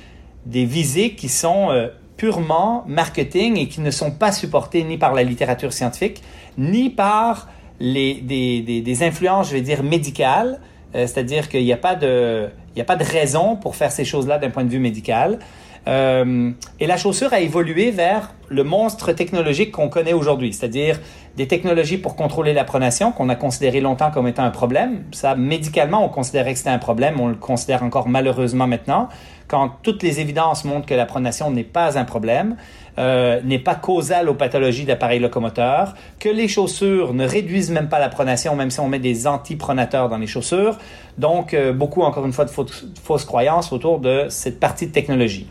des 0.46 0.64
visées 0.64 1.10
qui 1.10 1.28
sont... 1.28 1.70
Euh, 1.70 1.88
purement 2.24 2.84
marketing 2.86 3.58
et 3.58 3.68
qui 3.68 3.82
ne 3.82 3.90
sont 3.90 4.10
pas 4.10 4.32
supportés 4.32 4.82
ni 4.82 4.96
par 4.96 5.12
la 5.12 5.22
littérature 5.22 5.74
scientifique, 5.74 6.22
ni 6.56 6.88
par 6.88 7.48
les, 7.80 8.14
des, 8.14 8.62
des, 8.80 9.02
influences, 9.02 9.48
je 9.48 9.52
vais 9.52 9.60
dire, 9.60 9.82
médicales. 9.82 10.58
Euh, 10.94 11.06
c'est-à-dire 11.06 11.50
qu'il 11.50 11.64
n'y 11.64 11.72
a, 11.72 11.76
a 11.76 11.78
pas 11.78 11.96
de 11.96 13.04
raison 13.04 13.56
pour 13.56 13.76
faire 13.76 13.92
ces 13.92 14.06
choses-là 14.06 14.38
d'un 14.38 14.48
point 14.48 14.64
de 14.64 14.70
vue 14.70 14.78
médical. 14.78 15.38
Euh, 15.86 16.50
et 16.80 16.86
la 16.86 16.96
chaussure 16.96 17.32
a 17.32 17.40
évolué 17.40 17.90
vers 17.90 18.32
le 18.48 18.64
monstre 18.64 19.12
technologique 19.12 19.72
qu'on 19.72 19.88
connaît 19.88 20.12
aujourd'hui, 20.12 20.52
c'est-à-dire 20.52 21.00
des 21.36 21.48
technologies 21.48 21.98
pour 21.98 22.16
contrôler 22.16 22.52
la 22.52 22.64
pronation 22.64 23.12
qu'on 23.12 23.28
a 23.28 23.34
considéré 23.34 23.80
longtemps 23.80 24.10
comme 24.10 24.28
étant 24.28 24.44
un 24.44 24.50
problème. 24.50 25.04
Ça, 25.12 25.34
médicalement, 25.34 26.04
on 26.04 26.08
considérait 26.08 26.52
que 26.52 26.58
c'était 26.58 26.70
un 26.70 26.78
problème, 26.78 27.20
on 27.20 27.28
le 27.28 27.34
considère 27.34 27.82
encore 27.82 28.08
malheureusement 28.08 28.66
maintenant, 28.66 29.08
quand 29.48 29.70
toutes 29.82 30.02
les 30.02 30.20
évidences 30.20 30.64
montrent 30.64 30.86
que 30.86 30.94
la 30.94 31.06
pronation 31.06 31.50
n'est 31.50 31.64
pas 31.64 31.98
un 31.98 32.04
problème. 32.04 32.56
Euh, 32.96 33.40
n'est 33.42 33.58
pas 33.58 33.74
causale 33.74 34.28
aux 34.28 34.34
pathologies 34.34 34.84
d'appareils 34.84 35.18
locomoteurs, 35.18 35.94
que 36.20 36.28
les 36.28 36.46
chaussures 36.46 37.12
ne 37.12 37.26
réduisent 37.26 37.72
même 37.72 37.88
pas 37.88 37.98
la 37.98 38.08
pronation, 38.08 38.54
même 38.54 38.70
si 38.70 38.78
on 38.78 38.86
met 38.86 39.00
des 39.00 39.26
antipronateurs 39.26 40.08
dans 40.08 40.18
les 40.18 40.28
chaussures. 40.28 40.78
Donc, 41.18 41.54
euh, 41.54 41.72
beaucoup, 41.72 42.02
encore 42.02 42.24
une 42.24 42.32
fois, 42.32 42.44
de 42.44 42.50
fausses, 42.50 43.24
croyances 43.24 43.72
autour 43.72 43.98
de 43.98 44.26
cette 44.28 44.60
partie 44.60 44.86
de 44.86 44.92
technologie. 44.92 45.48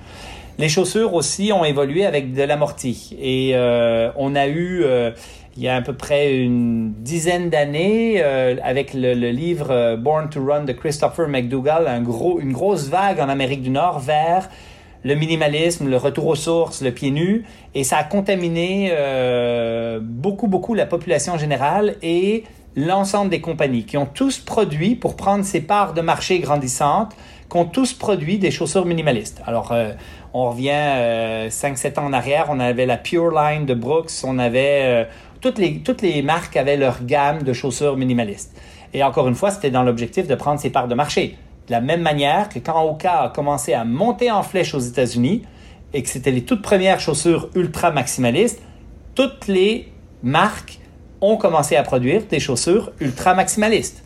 Les 0.57 0.69
chaussures 0.69 1.13
aussi 1.13 1.51
ont 1.51 1.65
évolué 1.65 2.05
avec 2.05 2.33
de 2.33 2.43
l'amorti. 2.43 3.17
Et 3.21 3.51
euh, 3.55 4.09
on 4.15 4.35
a 4.35 4.47
eu, 4.47 4.85
il 5.57 5.63
y 5.63 5.67
a 5.67 5.75
à 5.75 5.81
peu 5.81 5.93
près 5.93 6.37
une 6.37 6.93
dizaine 6.99 7.49
d'années, 7.49 8.23
avec 8.23 8.93
le, 8.93 9.15
le, 9.15 9.31
livre 9.31 9.97
Born 9.97 10.29
to 10.29 10.45
Run 10.45 10.63
de 10.63 10.71
Christopher 10.71 11.27
McDougall, 11.27 11.87
un 11.87 12.01
gros, 12.01 12.39
une 12.39 12.53
grosse 12.53 12.87
vague 12.87 13.19
en 13.19 13.27
Amérique 13.27 13.63
du 13.63 13.71
Nord 13.71 13.99
vers 13.99 14.47
le 15.03 15.15
minimalisme, 15.15 15.89
le 15.89 15.97
retour 15.97 16.27
aux 16.27 16.35
sources, 16.35 16.81
le 16.81 16.91
pied 16.91 17.11
nu, 17.11 17.45
et 17.75 17.83
ça 17.83 17.97
a 17.97 18.03
contaminé 18.03 18.89
euh, 18.91 19.99
beaucoup, 20.01 20.47
beaucoup 20.47 20.73
la 20.73 20.85
population 20.85 21.37
générale 21.37 21.95
et 22.01 22.43
l'ensemble 22.75 23.29
des 23.29 23.41
compagnies 23.41 23.83
qui 23.83 23.97
ont 23.97 24.05
tous 24.05 24.39
produit, 24.39 24.95
pour 24.95 25.15
prendre 25.15 25.43
ces 25.43 25.61
parts 25.61 25.93
de 25.93 26.01
marché 26.01 26.39
grandissantes, 26.39 27.15
qui 27.49 27.57
ont 27.57 27.65
tous 27.65 27.93
produit 27.93 28.39
des 28.39 28.51
chaussures 28.51 28.85
minimalistes. 28.85 29.41
Alors, 29.45 29.71
euh, 29.71 29.91
on 30.33 30.49
revient 30.49 30.71
euh, 30.71 31.49
5-7 31.49 31.99
ans 31.99 32.05
en 32.05 32.13
arrière, 32.13 32.47
on 32.49 32.59
avait 32.59 32.85
la 32.85 32.97
Pure 32.97 33.31
Line 33.31 33.65
de 33.65 33.73
Brooks, 33.73 34.11
on 34.23 34.39
avait... 34.39 34.81
Euh, 34.83 35.05
toutes, 35.41 35.57
les, 35.57 35.79
toutes 35.79 36.01
les 36.01 36.21
marques 36.21 36.55
avaient 36.55 36.77
leur 36.77 37.03
gamme 37.03 37.43
de 37.43 37.51
chaussures 37.51 37.97
minimalistes. 37.97 38.55
Et 38.93 39.03
encore 39.03 39.27
une 39.27 39.35
fois, 39.35 39.51
c'était 39.51 39.71
dans 39.71 39.83
l'objectif 39.83 40.25
de 40.25 40.35
prendre 40.35 40.59
ces 40.59 40.69
parts 40.69 40.87
de 40.87 40.95
marché. 40.95 41.37
De 41.67 41.71
la 41.71 41.81
même 41.81 42.01
manière 42.01 42.49
que 42.49 42.59
quand 42.59 42.83
Oka 42.83 43.21
a 43.21 43.29
commencé 43.29 43.73
à 43.73 43.85
monter 43.85 44.29
en 44.31 44.43
flèche 44.43 44.73
aux 44.73 44.79
États-Unis 44.79 45.43
et 45.93 46.03
que 46.03 46.09
c'était 46.09 46.31
les 46.31 46.43
toutes 46.43 46.61
premières 46.61 46.99
chaussures 46.99 47.49
ultra 47.55 47.91
maximalistes, 47.91 48.61
toutes 49.15 49.47
les 49.47 49.91
marques 50.23 50.79
ont 51.23 51.37
commencé 51.37 51.77
à 51.77 51.83
produire 51.83 52.23
des 52.29 52.39
chaussures 52.39 52.91
ultra 52.99 53.33
maximalistes. 53.33 54.03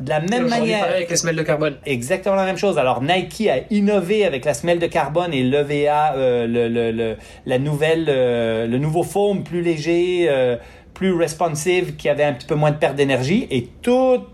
De 0.00 0.08
la 0.08 0.20
même 0.20 0.48
manière. 0.48 0.84
avec 0.84 1.10
les 1.10 1.16
semelles 1.16 1.36
de 1.36 1.42
carbone. 1.42 1.76
Exactement 1.84 2.36
la 2.36 2.44
même 2.44 2.56
chose. 2.56 2.78
Alors 2.78 3.02
Nike 3.02 3.48
a 3.48 3.58
innové 3.70 4.24
avec 4.24 4.44
la 4.44 4.54
semelle 4.54 4.78
de 4.78 4.86
carbone 4.86 5.34
et 5.34 5.42
l'EVA, 5.42 6.14
euh, 6.14 6.46
le, 6.46 6.68
le, 6.68 7.16
la 7.44 7.58
nouvelle, 7.58 8.06
euh, 8.08 8.68
le 8.68 8.78
nouveau 8.78 9.02
foam 9.02 9.42
plus 9.42 9.62
léger, 9.62 10.26
euh, 10.28 10.56
plus 10.94 11.12
responsive, 11.12 11.96
qui 11.96 12.08
avait 12.08 12.24
un 12.24 12.34
petit 12.34 12.46
peu 12.46 12.54
moins 12.54 12.70
de 12.70 12.76
perte 12.76 12.94
d'énergie. 12.94 13.48
Et 13.50 13.68
toutes 13.82 14.28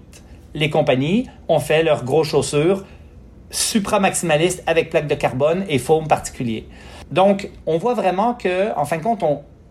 les 0.56 0.70
compagnies 0.70 1.28
ont 1.48 1.60
fait 1.60 1.82
leurs 1.82 2.02
gros 2.02 2.24
chaussures 2.24 2.84
supra-maximalistes 3.50 4.62
avec 4.66 4.90
plaques 4.90 5.06
de 5.06 5.14
carbone 5.14 5.64
et 5.68 5.78
foam 5.78 6.08
particulier. 6.08 6.66
Donc, 7.10 7.50
on 7.66 7.76
voit 7.76 7.94
vraiment 7.94 8.34
que, 8.34 8.76
en 8.76 8.84
fin 8.86 8.96
de 8.96 9.02
compte, 9.02 9.22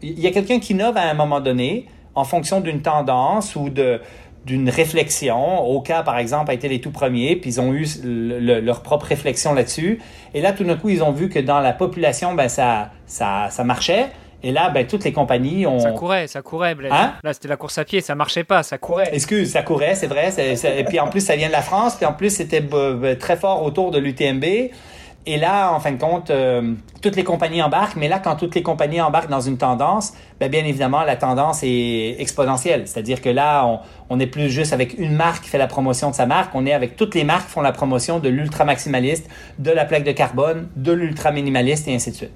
il 0.01 0.19
y 0.19 0.27
a 0.27 0.31
quelqu'un 0.31 0.59
qui 0.59 0.73
innove 0.73 0.95
à 0.95 1.01
un 1.01 1.15
moment 1.15 1.41
donné 1.41 1.87
en 2.13 2.23
fonction 2.23 2.61
d'une 2.61 2.81
tendance 2.81 3.55
ou 3.55 3.69
d'une 3.69 4.69
réflexion. 4.69 5.81
Cas, 5.81 6.03
par 6.03 6.19
exemple, 6.19 6.51
a 6.51 6.53
été 6.53 6.69
les 6.69 6.79
tout 6.79 6.91
premiers, 6.91 7.35
puis 7.35 7.55
ils 7.55 7.61
ont 7.61 7.73
eu 7.73 7.85
leur 8.03 8.81
propre 8.83 9.07
réflexion 9.07 9.53
là-dessus. 9.53 9.99
Et 10.35 10.41
là, 10.41 10.53
tout 10.53 10.63
d'un 10.63 10.75
coup, 10.75 10.89
ils 10.89 11.03
ont 11.03 11.11
vu 11.11 11.29
que 11.29 11.39
dans 11.39 11.59
la 11.59 11.73
population, 11.73 12.35
ben, 12.35 12.47
ça, 12.47 12.91
ça, 13.07 13.47
ça 13.49 13.63
marchait. 13.63 14.11
Et 14.43 14.51
là, 14.51 14.69
ben, 14.69 14.85
toutes 14.85 15.03
les 15.03 15.13
compagnies 15.13 15.65
ont. 15.65 15.79
Ça 15.79 15.91
courait, 15.91 16.27
ça 16.27 16.41
courait, 16.41 16.75
Hein? 16.91 17.13
Là, 17.23 17.33
c'était 17.33 17.47
la 17.47 17.57
course 17.57 17.77
à 17.77 17.85
pied, 17.85 18.01
ça 18.01 18.15
marchait 18.15 18.43
pas, 18.43 18.63
ça 18.63 18.77
courait. 18.77 19.09
Excuse, 19.13 19.51
ça 19.51 19.63
courait, 19.63 19.95
c'est 19.95 20.07
vrai. 20.07 20.29
et 20.37 20.83
puis 20.83 20.99
en 20.99 21.07
plus, 21.07 21.21
ça 21.21 21.35
vient 21.35 21.47
de 21.47 21.53
la 21.53 21.61
France, 21.61 21.95
puis 21.95 22.05
en 22.05 22.13
plus, 22.13 22.29
c'était 22.29 22.63
très 23.19 23.37
fort 23.37 23.63
autour 23.63 23.91
de 23.91 23.97
l'UTMB. 23.97 24.45
Et 25.27 25.37
là, 25.37 25.73
en 25.73 25.79
fin 25.79 25.91
de 25.91 25.99
compte, 25.99 26.29
euh, 26.29 26.73
toutes 27.01 27.15
les 27.15 27.23
compagnies 27.23 27.63
embarquent, 27.63 27.95
mais 27.95 28.07
là, 28.07 28.19
quand 28.19 28.35
toutes 28.35 28.53
les 28.53 28.61
compagnies 28.61 29.01
embarquent 29.01 29.29
dans 29.29 29.41
une 29.41 29.57
tendance, 29.57 30.13
ben, 30.39 30.51
bien 30.51 30.63
évidemment, 30.63 31.01
la 31.01 31.15
tendance 31.15 31.61
est 31.63 32.15
exponentielle. 32.19 32.87
C'est-à-dire 32.87 33.21
que 33.21 33.29
là, 33.29 33.81
on 34.09 34.17
n'est 34.17 34.27
plus 34.27 34.51
juste 34.51 34.71
avec 34.71 34.99
une 34.99 35.15
marque 35.15 35.45
qui 35.45 35.49
fait 35.49 35.57
la 35.57 35.65
promotion 35.65 36.11
de 36.11 36.15
sa 36.15 36.27
marque, 36.27 36.53
on 36.53 36.67
est 36.67 36.73
avec 36.73 36.95
toutes 36.95 37.15
les 37.15 37.23
marques 37.23 37.47
qui 37.47 37.53
font 37.53 37.61
la 37.61 37.71
promotion 37.71 38.19
de 38.19 38.29
l'ultra 38.29 38.65
maximaliste, 38.65 39.27
de 39.57 39.71
la 39.71 39.85
plaque 39.85 40.03
de 40.03 40.11
carbone, 40.11 40.67
de 40.75 40.91
l'ultra 40.91 41.31
minimaliste 41.31 41.87
et 41.87 41.95
ainsi 41.95 42.11
de 42.11 42.15
suite. 42.15 42.33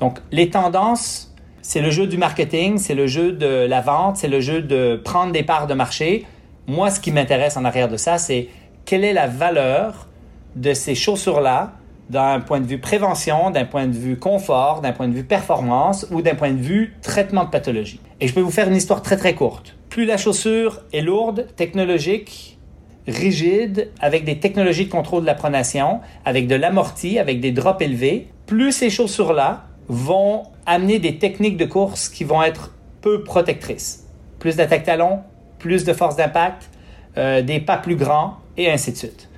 Donc, 0.00 0.18
les 0.30 0.48
tendances 0.48 1.31
c'est 1.62 1.80
le 1.80 1.90
jeu 1.90 2.06
du 2.06 2.18
marketing, 2.18 2.78
c'est 2.78 2.94
le 2.94 3.06
jeu 3.06 3.32
de 3.32 3.66
la 3.66 3.80
vente, 3.80 4.16
c'est 4.16 4.28
le 4.28 4.40
jeu 4.40 4.60
de 4.60 5.00
prendre 5.02 5.32
des 5.32 5.44
parts 5.44 5.68
de 5.68 5.74
marché. 5.74 6.26
Moi, 6.66 6.90
ce 6.90 7.00
qui 7.00 7.12
m'intéresse 7.12 7.56
en 7.56 7.64
arrière 7.64 7.88
de 7.88 7.96
ça, 7.96 8.18
c'est 8.18 8.48
quelle 8.84 9.04
est 9.04 9.12
la 9.12 9.28
valeur 9.28 10.08
de 10.56 10.74
ces 10.74 10.94
chaussures-là 10.94 11.72
d'un 12.10 12.40
point 12.40 12.60
de 12.60 12.66
vue 12.66 12.78
prévention, 12.78 13.50
d'un 13.50 13.64
point 13.64 13.86
de 13.86 13.96
vue 13.96 14.18
confort, 14.18 14.80
d'un 14.80 14.92
point 14.92 15.08
de 15.08 15.14
vue 15.14 15.24
performance 15.24 16.06
ou 16.10 16.20
d'un 16.20 16.34
point 16.34 16.50
de 16.50 16.60
vue 16.60 16.94
traitement 17.00 17.44
de 17.44 17.50
pathologie. 17.50 18.00
Et 18.20 18.26
je 18.26 18.34
peux 18.34 18.40
vous 18.40 18.50
faire 18.50 18.68
une 18.68 18.76
histoire 18.76 19.00
très 19.00 19.16
très 19.16 19.34
courte. 19.34 19.76
Plus 19.88 20.04
la 20.04 20.16
chaussure 20.16 20.82
est 20.92 21.00
lourde, 21.00 21.46
technologique, 21.56 22.58
rigide, 23.06 23.90
avec 24.00 24.24
des 24.24 24.38
technologies 24.38 24.86
de 24.86 24.90
contrôle 24.90 25.22
de 25.22 25.26
la 25.26 25.34
pronation, 25.34 26.00
avec 26.24 26.48
de 26.48 26.54
l'amorti, 26.54 27.18
avec 27.18 27.40
des 27.40 27.52
drops 27.52 27.82
élevés, 27.82 28.28
plus 28.46 28.72
ces 28.72 28.90
chaussures-là 28.90 29.64
vont 29.88 30.44
amener 30.66 30.98
des 30.98 31.18
techniques 31.18 31.56
de 31.56 31.64
course 31.64 32.08
qui 32.08 32.24
vont 32.24 32.42
être 32.42 32.72
peu 33.00 33.22
protectrices. 33.22 34.06
Plus 34.38 34.56
d'attaque 34.56 34.84
talon, 34.84 35.20
plus 35.58 35.84
de 35.84 35.92
force 35.92 36.16
d'impact, 36.16 36.70
euh, 37.16 37.42
des 37.42 37.60
pas 37.60 37.76
plus 37.76 37.96
grands 37.96 38.38
et 38.56 38.70
ainsi 38.70 38.92
de 38.92 38.96
suite. 38.96 39.28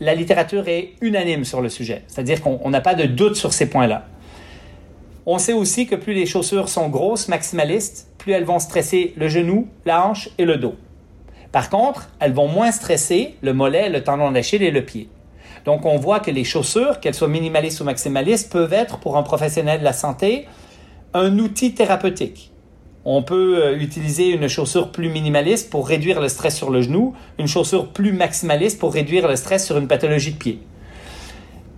La 0.00 0.14
littérature 0.14 0.68
est 0.68 0.92
unanime 1.00 1.44
sur 1.44 1.60
le 1.60 1.68
sujet, 1.68 2.04
c'est-à-dire 2.06 2.40
qu'on 2.40 2.70
n'a 2.70 2.80
pas 2.80 2.94
de 2.94 3.04
doute 3.04 3.36
sur 3.36 3.52
ces 3.52 3.68
points-là. 3.68 4.06
On 5.26 5.38
sait 5.38 5.52
aussi 5.52 5.86
que 5.86 5.94
plus 5.94 6.14
les 6.14 6.24
chaussures 6.24 6.68
sont 6.68 6.88
grosses, 6.88 7.28
maximalistes, 7.28 8.08
plus 8.16 8.32
elles 8.32 8.44
vont 8.44 8.58
stresser 8.58 9.12
le 9.16 9.28
genou, 9.28 9.68
la 9.84 10.06
hanche 10.06 10.30
et 10.38 10.44
le 10.44 10.56
dos. 10.56 10.74
Par 11.52 11.68
contre, 11.68 12.08
elles 12.20 12.32
vont 12.32 12.48
moins 12.48 12.72
stresser 12.72 13.34
le 13.42 13.52
mollet, 13.52 13.90
le 13.90 14.02
tendon 14.02 14.30
d'Achille 14.30 14.62
et 14.62 14.70
le 14.70 14.84
pied. 14.84 15.08
Donc, 15.64 15.84
on 15.84 15.96
voit 15.96 16.20
que 16.20 16.30
les 16.30 16.44
chaussures, 16.44 17.00
qu'elles 17.00 17.14
soient 17.14 17.28
minimalistes 17.28 17.80
ou 17.80 17.84
maximalistes, 17.84 18.50
peuvent 18.50 18.72
être, 18.72 18.98
pour 18.98 19.16
un 19.16 19.22
professionnel 19.22 19.80
de 19.80 19.84
la 19.84 19.92
santé, 19.92 20.46
un 21.14 21.38
outil 21.38 21.74
thérapeutique. 21.74 22.52
On 23.04 23.22
peut 23.22 23.62
euh, 23.62 23.78
utiliser 23.78 24.28
une 24.28 24.46
chaussure 24.48 24.92
plus 24.92 25.08
minimaliste 25.08 25.70
pour 25.70 25.88
réduire 25.88 26.20
le 26.20 26.28
stress 26.28 26.56
sur 26.56 26.70
le 26.70 26.82
genou, 26.82 27.14
une 27.38 27.46
chaussure 27.46 27.88
plus 27.88 28.12
maximaliste 28.12 28.78
pour 28.78 28.92
réduire 28.92 29.26
le 29.26 29.36
stress 29.36 29.64
sur 29.64 29.78
une 29.78 29.88
pathologie 29.88 30.32
de 30.32 30.36
pied. 30.36 30.60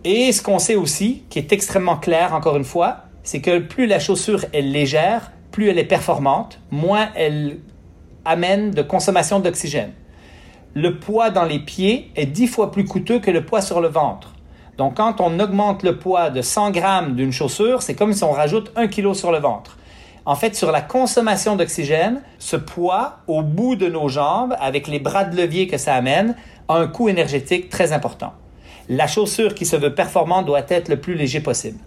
Et 0.04 0.32
ce 0.32 0.42
qu'on 0.42 0.58
sait 0.58 0.74
aussi, 0.74 1.22
qui 1.30 1.38
est 1.38 1.52
extrêmement 1.52 1.96
clair 1.96 2.34
encore 2.34 2.56
une 2.56 2.64
fois, 2.64 3.04
c'est 3.22 3.40
que 3.40 3.60
plus 3.60 3.86
la 3.86 4.00
chaussure 4.00 4.44
est 4.52 4.62
légère, 4.62 5.30
plus 5.52 5.68
elle 5.68 5.78
est 5.78 5.84
performante, 5.84 6.58
moins 6.72 7.08
elle 7.14 7.58
amène 8.24 8.72
de 8.72 8.82
consommation 8.82 9.38
d'oxygène 9.38 9.92
le 10.74 10.98
poids 10.98 11.30
dans 11.30 11.44
les 11.44 11.58
pieds 11.58 12.10
est 12.16 12.26
dix 12.26 12.46
fois 12.46 12.70
plus 12.70 12.84
coûteux 12.84 13.18
que 13.18 13.30
le 13.30 13.44
poids 13.44 13.60
sur 13.60 13.80
le 13.80 13.88
ventre. 13.88 14.32
Donc, 14.78 14.96
quand 14.96 15.20
on 15.20 15.38
augmente 15.38 15.82
le 15.82 15.98
poids 15.98 16.30
de 16.30 16.40
100 16.40 16.70
grammes 16.70 17.14
d'une 17.14 17.32
chaussure, 17.32 17.82
c'est 17.82 17.94
comme 17.94 18.14
si 18.14 18.24
on 18.24 18.32
rajoute 18.32 18.72
un 18.74 18.88
kilo 18.88 19.12
sur 19.12 19.32
le 19.32 19.38
ventre. 19.38 19.76
En 20.24 20.34
fait, 20.34 20.56
sur 20.56 20.72
la 20.72 20.80
consommation 20.80 21.56
d'oxygène, 21.56 22.22
ce 22.38 22.56
poids 22.56 23.18
au 23.26 23.42
bout 23.42 23.76
de 23.76 23.88
nos 23.88 24.08
jambes, 24.08 24.56
avec 24.60 24.86
les 24.86 24.98
bras 24.98 25.24
de 25.24 25.36
levier 25.36 25.66
que 25.66 25.76
ça 25.76 25.94
amène, 25.94 26.36
a 26.68 26.76
un 26.76 26.86
coût 26.86 27.08
énergétique 27.08 27.68
très 27.68 27.92
important. 27.92 28.32
La 28.88 29.06
chaussure 29.06 29.54
qui 29.54 29.66
se 29.66 29.76
veut 29.76 29.94
performante 29.94 30.46
doit 30.46 30.62
être 30.68 30.88
le 30.88 31.00
plus 31.00 31.14
léger 31.14 31.40
possible. 31.40 31.78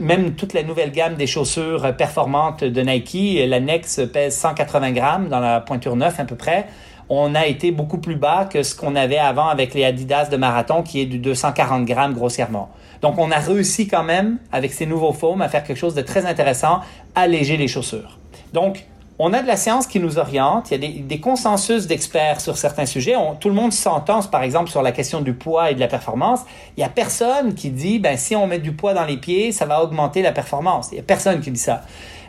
Même 0.00 0.34
toute 0.34 0.52
la 0.54 0.62
nouvelle 0.62 0.90
gamme 0.90 1.14
des 1.14 1.26
chaussures 1.26 1.94
performantes 1.96 2.64
de 2.64 2.80
Nike, 2.80 3.38
la 3.46 3.60
Nex 3.60 4.00
pèse 4.12 4.36
180 4.36 4.92
grammes 4.92 5.28
dans 5.28 5.40
la 5.40 5.60
pointure 5.60 5.96
9 5.96 6.20
à 6.20 6.24
peu 6.24 6.36
près 6.36 6.66
on 7.10 7.34
a 7.34 7.46
été 7.46 7.72
beaucoup 7.72 7.98
plus 7.98 8.14
bas 8.14 8.44
que 8.50 8.62
ce 8.62 8.74
qu'on 8.74 8.94
avait 8.94 9.18
avant 9.18 9.48
avec 9.48 9.74
les 9.74 9.84
Adidas 9.84 10.28
de 10.28 10.36
marathon, 10.36 10.82
qui 10.82 11.00
est 11.00 11.06
du 11.06 11.18
240 11.18 11.84
grammes 11.84 12.14
grossièrement. 12.14 12.70
Donc, 13.02 13.18
on 13.18 13.32
a 13.32 13.38
réussi 13.38 13.88
quand 13.88 14.04
même, 14.04 14.38
avec 14.52 14.72
ces 14.72 14.86
nouveaux 14.86 15.12
foams, 15.12 15.42
à 15.42 15.48
faire 15.48 15.64
quelque 15.64 15.76
chose 15.76 15.94
de 15.94 16.02
très 16.02 16.24
intéressant, 16.24 16.80
alléger 17.16 17.56
les 17.56 17.66
chaussures. 17.66 18.18
Donc, 18.52 18.86
on 19.18 19.32
a 19.32 19.42
de 19.42 19.46
la 19.46 19.56
science 19.56 19.86
qui 19.86 19.98
nous 19.98 20.18
oriente, 20.18 20.70
il 20.70 20.82
y 20.82 20.86
a 20.86 21.02
des, 21.02 21.20
consensus 21.20 21.86
d'experts 21.86 22.40
sur 22.40 22.56
certains 22.56 22.86
sujets. 22.86 23.14
tout 23.40 23.48
le 23.48 23.54
monde 23.54 23.72
s'entend, 23.72 24.22
par 24.22 24.42
exemple, 24.44 24.70
sur 24.70 24.80
la 24.80 24.92
question 24.92 25.20
du 25.20 25.34
poids 25.34 25.72
et 25.72 25.74
de 25.74 25.80
la 25.80 25.88
performance. 25.88 26.40
Il 26.76 26.80
y 26.80 26.84
a 26.84 26.88
personne 26.88 27.54
qui 27.54 27.70
dit, 27.70 27.98
ben, 27.98 28.16
si 28.16 28.36
on 28.36 28.46
met 28.46 28.60
du 28.60 28.72
poids 28.72 28.94
dans 28.94 29.04
les 29.04 29.16
pieds, 29.16 29.50
ça 29.52 29.66
va 29.66 29.82
augmenter 29.82 30.22
la 30.22 30.32
performance. 30.32 30.88
Il 30.92 30.96
y 30.96 31.00
a 31.00 31.02
personne 31.02 31.40
qui 31.40 31.50
dit 31.50 31.60
ça. 31.60 31.82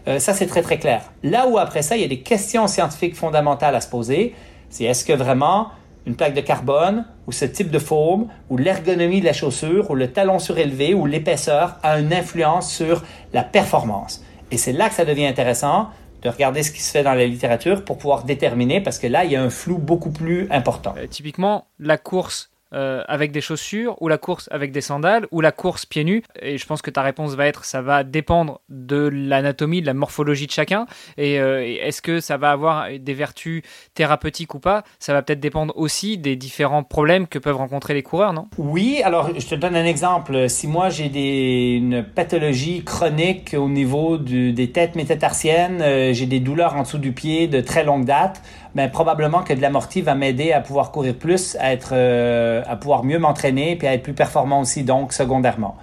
Euh, 0.07 0.19
ça, 0.19 0.33
c'est 0.33 0.47
très, 0.47 0.63
très 0.63 0.79
clair. 0.79 1.03
Là 1.23 1.47
où 1.47 1.57
après 1.57 1.83
ça, 1.83 1.95
il 1.95 2.01
y 2.01 2.05
a 2.05 2.09
des 2.09 2.21
questions 2.21 2.67
scientifiques 2.67 3.15
fondamentales 3.15 3.75
à 3.75 3.81
se 3.81 3.87
poser, 3.87 4.33
c'est 4.71 4.85
est-ce 4.85 5.05
que 5.05 5.13
vraiment 5.13 5.69
une 6.07 6.15
plaque 6.15 6.33
de 6.33 6.41
carbone 6.41 7.05
ou 7.27 7.31
ce 7.31 7.45
type 7.45 7.69
de 7.69 7.77
forme 7.77 8.27
ou 8.49 8.57
l'ergonomie 8.57 9.19
de 9.21 9.25
la 9.25 9.33
chaussure 9.33 9.91
ou 9.91 9.95
le 9.95 10.11
talon 10.11 10.39
surélevé 10.39 10.95
ou 10.95 11.05
l'épaisseur 11.05 11.77
a 11.83 11.99
une 11.99 12.11
influence 12.11 12.73
sur 12.73 13.03
la 13.33 13.43
performance? 13.43 14.23
Et 14.49 14.57
c'est 14.57 14.73
là 14.73 14.89
que 14.89 14.95
ça 14.95 15.05
devient 15.05 15.27
intéressant 15.27 15.89
de 16.23 16.29
regarder 16.29 16.63
ce 16.63 16.71
qui 16.71 16.81
se 16.81 16.91
fait 16.91 17.03
dans 17.03 17.13
la 17.13 17.25
littérature 17.25 17.83
pour 17.83 17.97
pouvoir 17.97 18.23
déterminer, 18.23 18.81
parce 18.81 18.99
que 18.99 19.07
là, 19.07 19.25
il 19.25 19.31
y 19.31 19.35
a 19.35 19.41
un 19.41 19.49
flou 19.49 19.77
beaucoup 19.77 20.11
plus 20.11 20.47
important. 20.51 20.93
Euh, 20.97 21.07
typiquement, 21.07 21.65
la 21.79 21.97
course 21.97 22.50
euh, 22.73 23.03
avec 23.07 23.31
des 23.31 23.41
chaussures 23.41 24.01
ou 24.01 24.07
la 24.07 24.17
course 24.17 24.47
avec 24.51 24.71
des 24.71 24.81
sandales 24.81 25.27
ou 25.31 25.41
la 25.41 25.51
course 25.51 25.85
pieds 25.85 26.03
nus 26.03 26.23
Et 26.41 26.57
je 26.57 26.65
pense 26.65 26.81
que 26.81 26.89
ta 26.89 27.01
réponse 27.01 27.35
va 27.35 27.47
être 27.47 27.65
ça 27.65 27.81
va 27.81 28.03
dépendre 28.03 28.61
de 28.69 29.09
l'anatomie, 29.11 29.81
de 29.81 29.85
la 29.85 29.93
morphologie 29.93 30.47
de 30.47 30.51
chacun. 30.51 30.85
Et, 31.17 31.39
euh, 31.39 31.61
est-ce 31.61 32.01
que 32.01 32.19
ça 32.19 32.37
va 32.37 32.51
avoir 32.51 32.87
des 32.99 33.13
vertus 33.13 33.63
thérapeutiques 33.93 34.55
ou 34.55 34.59
pas? 34.59 34.83
Ça 34.99 35.13
va 35.13 35.21
peut-être 35.21 35.39
dépendre 35.39 35.73
aussi 35.75 36.17
des 36.17 36.35
différents 36.35 36.83
problèmes 36.83 37.27
que 37.27 37.39
peuvent 37.39 37.57
rencontrer 37.57 37.93
les 37.93 38.03
coureurs, 38.03 38.33
non? 38.33 38.47
Oui, 38.57 39.01
alors 39.03 39.31
je 39.37 39.45
te 39.45 39.55
donne 39.55 39.75
un 39.75 39.85
exemple. 39.85 40.49
Si 40.49 40.67
moi 40.67 40.89
j'ai 40.89 41.75
une 41.75 42.03
pathologie 42.03 42.83
chronique 42.83 43.55
au 43.57 43.69
niveau 43.69 44.17
des 44.17 44.71
têtes 44.71 44.95
métatarsiennes, 44.95 45.81
euh, 45.81 46.13
j'ai 46.13 46.25
des 46.25 46.39
douleurs 46.39 46.75
en 46.75 46.83
dessous 46.83 46.97
du 46.97 47.11
pied 47.11 47.47
de 47.47 47.61
très 47.61 47.83
longue 47.83 48.05
date, 48.05 48.41
ben, 48.75 48.89
probablement 48.89 49.43
que 49.43 49.53
de 49.53 49.61
l'amorti 49.61 50.01
va 50.01 50.15
m'aider 50.15 50.53
à 50.53 50.61
pouvoir 50.61 50.91
courir 50.91 51.15
plus, 51.15 51.57
à 51.59 51.73
être, 51.73 51.89
euh, 51.91 52.63
à 52.67 52.75
pouvoir 52.75 53.03
mieux 53.03 53.19
m'entraîner, 53.19 53.75
puis 53.75 53.87
à 53.87 53.93
être 53.93 54.03
plus 54.03 54.13
performant 54.13 54.61
aussi, 54.61 54.83
donc 54.83 55.13
secondairement. 55.13 55.75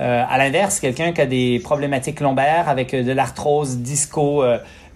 Euh, 0.00 0.24
à 0.28 0.38
l'inverse, 0.38 0.80
quelqu'un 0.80 1.12
qui 1.12 1.20
a 1.20 1.26
des 1.26 1.60
problématiques 1.62 2.20
lombaires 2.20 2.68
avec 2.68 2.94
euh, 2.94 3.02
de 3.02 3.12
l'arthrose 3.12 3.78
disco 3.78 4.42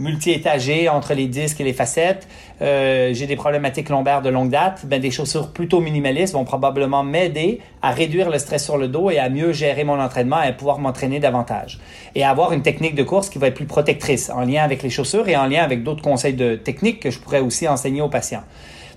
euh, 0.00 0.02
multi-étagée 0.02 0.88
entre 0.88 1.14
les 1.14 1.26
disques 1.26 1.60
et 1.60 1.64
les 1.64 1.72
facettes, 1.72 2.28
euh, 2.62 3.12
j'ai 3.12 3.26
des 3.26 3.36
problématiques 3.36 3.88
lombaires 3.88 4.22
de 4.22 4.28
longue 4.28 4.50
date, 4.50 4.86
ben 4.86 5.00
des 5.00 5.10
chaussures 5.10 5.52
plutôt 5.52 5.80
minimalistes 5.80 6.34
vont 6.34 6.44
probablement 6.44 7.02
m'aider 7.02 7.60
à 7.82 7.90
réduire 7.90 8.30
le 8.30 8.38
stress 8.38 8.64
sur 8.64 8.76
le 8.76 8.88
dos 8.88 9.10
et 9.10 9.18
à 9.18 9.28
mieux 9.28 9.52
gérer 9.52 9.84
mon 9.84 10.00
entraînement 10.00 10.42
et 10.42 10.48
à 10.48 10.52
pouvoir 10.52 10.78
m'entraîner 10.78 11.20
davantage. 11.20 11.78
Et 12.14 12.24
avoir 12.24 12.52
une 12.52 12.62
technique 12.62 12.94
de 12.94 13.02
course 13.02 13.28
qui 13.28 13.38
va 13.38 13.48
être 13.48 13.54
plus 13.54 13.66
protectrice 13.66 14.30
en 14.30 14.42
lien 14.42 14.62
avec 14.62 14.82
les 14.82 14.90
chaussures 14.90 15.28
et 15.28 15.36
en 15.36 15.46
lien 15.46 15.62
avec 15.62 15.82
d'autres 15.82 16.02
conseils 16.02 16.34
de 16.34 16.56
technique 16.56 17.00
que 17.00 17.10
je 17.10 17.18
pourrais 17.18 17.40
aussi 17.40 17.68
enseigner 17.68 18.00
aux 18.00 18.08
patients. 18.08 18.44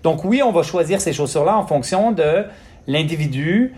Donc 0.04 0.24
oui, 0.24 0.41
on 0.43 0.52
va 0.52 0.64
choisir 0.64 1.02
ces 1.02 1.14
chaussures-là 1.14 1.58
en 1.58 1.66
fonction 1.66 2.12
de 2.12 2.45
l'individu, 2.88 3.74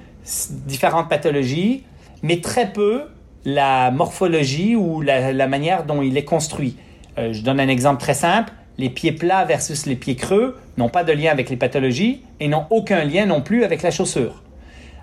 différentes 0.66 1.10
pathologies, 1.10 1.84
mais 2.22 2.42
très 2.42 2.72
peu 2.72 3.04
la 3.46 3.92
morphologie 3.92 4.76
ou 4.76 5.02
la, 5.02 5.48
manière 5.48 5.86
dont 5.86 6.02
il 6.02 6.18
est 6.18 6.26
construit. 6.26 6.76
Euh, 7.20 7.34
je 7.34 7.42
donne 7.42 7.60
un 7.60 7.68
exemple 7.68 8.02
très 8.02 8.14
simple. 8.14 8.52
Les 8.78 8.90
pieds 8.90 9.12
plats 9.12 9.44
versus 9.44 9.86
les 9.86 9.96
pieds 9.96 10.16
creux 10.16 10.58
n'ont 10.78 10.90
pas 10.90 11.04
de 11.04 11.12
lien 11.12 11.32
avec 11.32 11.50
les 11.50 11.58
pathologies 11.58 12.24
et 12.40 12.48
n'ont 12.48 12.66
aucun 12.70 13.04
lien 13.04 13.26
non 13.26 13.42
plus 13.42 13.64
avec 13.64 13.82
la 13.82 13.92
chaussure. 13.92 14.42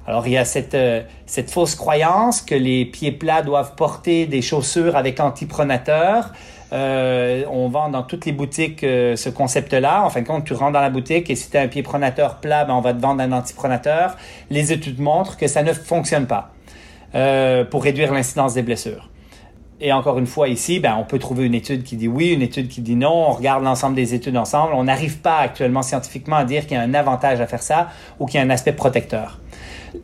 Alors 0.06 0.26
il 0.26 0.32
y 0.32 0.38
a 0.38 0.44
cette, 0.44 0.74
euh, 0.74 1.02
fausse 1.48 1.74
croyance 1.74 2.40
que 2.40 2.54
les 2.54 2.84
pieds 2.86 3.12
plats 3.12 3.42
doivent 3.42 3.74
porter 3.74 4.26
des 4.26 4.40
chaussures 4.40 4.96
avec 4.96 5.20
antipronateur. 5.20 6.32
Euh, 6.72 7.44
on 7.50 7.68
vend 7.68 7.90
dans 7.90 8.02
toutes 8.02 8.24
les 8.24 8.32
boutiques 8.32 8.80
ce 8.80 9.28
concept-là. 9.28 10.04
En 10.04 10.10
fin 10.10 10.22
de 10.22 10.26
compte, 10.26 10.44
tu 10.44 10.54
rentres 10.54 10.72
dans 10.72 10.80
la 10.80 10.90
boutique 10.90 11.28
et 11.28 11.34
si 11.34 11.50
tu 11.50 11.56
as 11.56 11.60
un 11.60 11.68
pied 11.68 11.82
pronateur 11.82 12.36
plat, 12.36 12.64
ben, 12.64 12.74
on 12.74 12.80
va 12.80 12.94
te 12.94 13.00
vendre 13.00 13.20
un 13.20 13.32
antipronateur. 13.32 14.16
Les 14.50 14.72
études 14.72 15.00
montrent 15.00 15.36
que 15.36 15.48
ça 15.48 15.62
ne 15.62 15.72
fonctionne 15.72 16.26
pas. 16.26 16.52
Pour 17.70 17.82
réduire 17.82 18.12
l'incidence 18.12 18.54
des 18.54 18.62
blessures. 18.62 19.08
Et 19.80 19.92
encore 19.92 20.18
une 20.18 20.26
fois, 20.26 20.48
ici, 20.48 20.80
ben, 20.80 20.96
on 20.98 21.04
peut 21.04 21.18
trouver 21.18 21.44
une 21.44 21.54
étude 21.54 21.82
qui 21.82 21.96
dit 21.96 22.08
oui, 22.08 22.32
une 22.32 22.40
étude 22.40 22.68
qui 22.68 22.80
dit 22.80 22.96
non. 22.96 23.28
On 23.28 23.32
regarde 23.32 23.62
l'ensemble 23.62 23.94
des 23.94 24.14
études 24.14 24.36
ensemble. 24.36 24.72
On 24.74 24.84
n'arrive 24.84 25.18
pas 25.18 25.38
actuellement 25.38 25.82
scientifiquement 25.82 26.36
à 26.36 26.44
dire 26.44 26.62
qu'il 26.66 26.76
y 26.76 26.80
a 26.80 26.82
un 26.82 26.94
avantage 26.94 27.40
à 27.40 27.46
faire 27.46 27.62
ça 27.62 27.88
ou 28.18 28.26
qu'il 28.26 28.40
y 28.40 28.42
a 28.42 28.46
un 28.46 28.50
aspect 28.50 28.72
protecteur. 28.72 29.38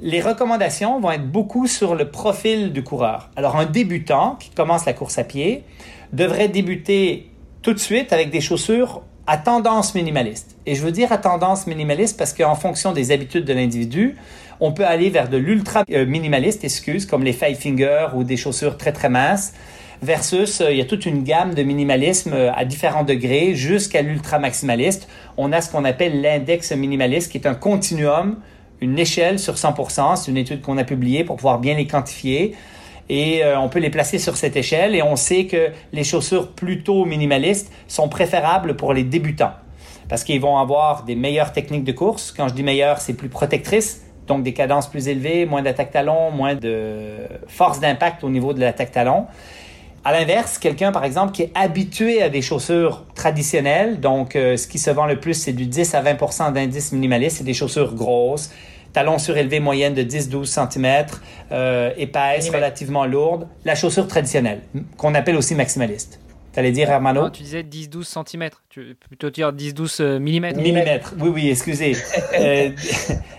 Les 0.01 0.20
recommandations 0.20 1.01
vont 1.01 1.11
être 1.11 1.27
beaucoup 1.27 1.66
sur 1.66 1.95
le 1.95 2.11
profil 2.11 2.73
du 2.73 2.83
coureur. 2.85 3.31
Alors, 3.37 3.57
un 3.57 3.66
débutant 3.66 4.37
qui 4.39 4.51
commence 4.51 4.85
la 4.85 4.93
course 4.93 5.18
à 5.18 5.25
pied 5.25 5.64
devrait 6.12 6.49
débuter 6.49 7.31
tout 7.62 7.73
de 7.73 7.79
suite 7.79 8.12
avec 8.12 8.31
des 8.31 8.41
chaussures 8.41 9.03
à 9.27 9.39
tendance 9.39 9.95
minimaliste. 9.95 10.57
Et 10.66 10.75
je 10.75 10.83
veux 10.83 10.93
dire 10.93 11.12
à 11.12 11.18
tendance 11.18 11.66
minimaliste 11.66 12.18
parce 12.18 12.33
qu'en 12.33 12.55
fonction 12.55 12.93
des 12.93 13.12
habitudes 13.12 13.45
de 13.45 13.53
l'individu, 13.53 14.16
on 14.63 14.71
peut 14.71 14.87
aller 14.87 15.11
vers 15.11 15.29
de 15.29 15.37
l'ultra 15.37 15.83
euh, 15.91 16.07
minimaliste, 16.07 16.63
excuse, 16.63 17.05
comme 17.05 17.25
les 17.25 17.33
five 17.33 17.57
fingers 17.57 18.11
ou 18.15 18.23
des 18.23 18.37
chaussures 18.37 18.77
très 18.77 18.93
très 18.93 19.09
minces, 19.09 19.55
versus 20.03 20.61
euh, 20.61 20.71
il 20.71 20.79
y 20.79 20.81
a 20.81 20.85
toute 20.85 21.05
une 21.05 21.25
gamme 21.25 21.53
de 21.53 21.65
minimalisme 21.65 22.33
euh, 22.33 22.53
à 22.55 22.65
différents 22.65 23.03
degrés 23.03 23.57
jusqu'à 23.57 24.03
l'ultra 24.03 24.39
maximaliste. 24.39 25.09
On 25.37 25.51
a 25.51 25.61
ce 25.61 25.73
qu'on 25.73 25.85
appelle 25.85 26.21
l'index 26.21 26.71
minimaliste 26.71 27.33
qui 27.33 27.39
est 27.39 27.49
un 27.49 27.57
continuum, 27.57 28.37
une 28.81 28.97
échelle 29.01 29.41
sur 29.41 29.55
100%. 29.55 30.15
C'est 30.15 30.31
une 30.31 30.37
étude 30.37 30.61
qu'on 30.61 30.79
a 30.79 30.85
publiée 30.85 31.25
pour 31.25 31.35
pouvoir 31.37 31.59
bien 31.59 31.75
les 31.75 31.89
quantifier 31.89 32.55
et 33.09 33.43
on 33.59 33.69
peut 33.69 33.81
les 33.81 33.91
placer 33.91 34.19
sur 34.19 34.37
cette 34.37 34.57
échelle 34.57 34.95
et 34.95 35.03
on 35.03 35.17
sait 35.17 35.47
que 35.47 35.71
les 35.93 36.05
chaussures 36.05 36.53
plutôt 36.53 37.05
minimalistes 37.05 37.71
sont 37.89 38.09
préférables 38.09 38.77
pour 38.77 38.95
les 38.95 39.03
débutants 39.03 39.53
parce 40.09 40.25
qu'ils 40.25 40.41
vont 40.41 40.59
avoir 40.59 41.03
des 41.03 41.17
meilleures 41.17 41.53
techniques 41.53 41.85
de 41.85 41.93
course. 41.93 42.33
Quand 42.33 42.49
je 42.49 42.55
dis 42.55 42.63
meilleures, 42.63 43.01
c'est 43.01 43.15
plus 43.15 43.29
protectrice, 43.29 44.03
donc 44.27 44.43
des 44.43 44.53
cadences 44.53 44.89
plus 44.89 45.09
élevées, 45.09 45.47
moins 45.47 45.62
d'attaque 45.62 45.91
talon, 45.91 46.31
moins 46.31 46.55
de 46.55 47.16
force 47.49 47.81
d'impact 47.81 48.25
au 48.25 48.31
niveau 48.31 48.53
de 48.53 48.61
l'attaque 48.61 48.93
talon. 48.93 49.27
À 50.05 50.12
l'inverse, 50.12 50.59
quelqu'un 50.59 50.91
par 50.91 51.05
exemple 51.05 51.33
qui 51.33 51.43
est 51.43 51.53
habitué 51.55 52.23
à 52.23 52.29
des 52.29 52.43
chaussures 52.43 53.05
traditionnelles, 53.14 54.01
donc 54.01 54.35
euh, 54.35 54.57
ce 54.57 54.66
qui 54.66 54.79
se 54.79 54.91
vend 54.91 55.07
le 55.07 55.20
plus 55.20 55.35
c'est 55.35 55.53
du 55.53 55.66
10 55.66 55.95
à 55.95 56.01
20 56.01 56.51
d'indice 56.51 56.93
minimaliste, 56.93 57.39
c'est 57.39 57.45
des 57.45 57.55
chaussures 57.55 57.95
grosses, 57.95 58.51
talons 58.93 59.18
surélevés 59.18 59.61
moyenne 59.61 59.95
de 59.95 60.03
10-12 60.03 60.47
cm, 60.47 61.07
euh, 61.53 61.91
épaisse, 61.97 62.51
relativement 62.51 63.07
lourde, 63.07 63.47
la 63.64 63.77
chaussure 63.77 64.09
traditionnelle, 64.09 64.62
qu'on 64.97 65.14
appelle 65.14 65.37
aussi 65.37 65.55
maximaliste. 65.55 66.18
T'allais 66.53 66.72
dire, 66.72 66.90
Hermano 66.90 67.30
Tu 67.30 67.42
disais 67.42 67.62
10-12 67.62 68.05
cm. 68.05 68.50
Tu 68.68 68.82
veux 68.82 68.94
plutôt 68.94 69.30
dire 69.30 69.53
10-12 69.53 70.18
mm 70.18 70.57
Millimètres, 70.57 71.14
oui, 71.18 71.30
oui, 71.30 71.50
excusez. 71.50 71.96
euh, 72.38 72.70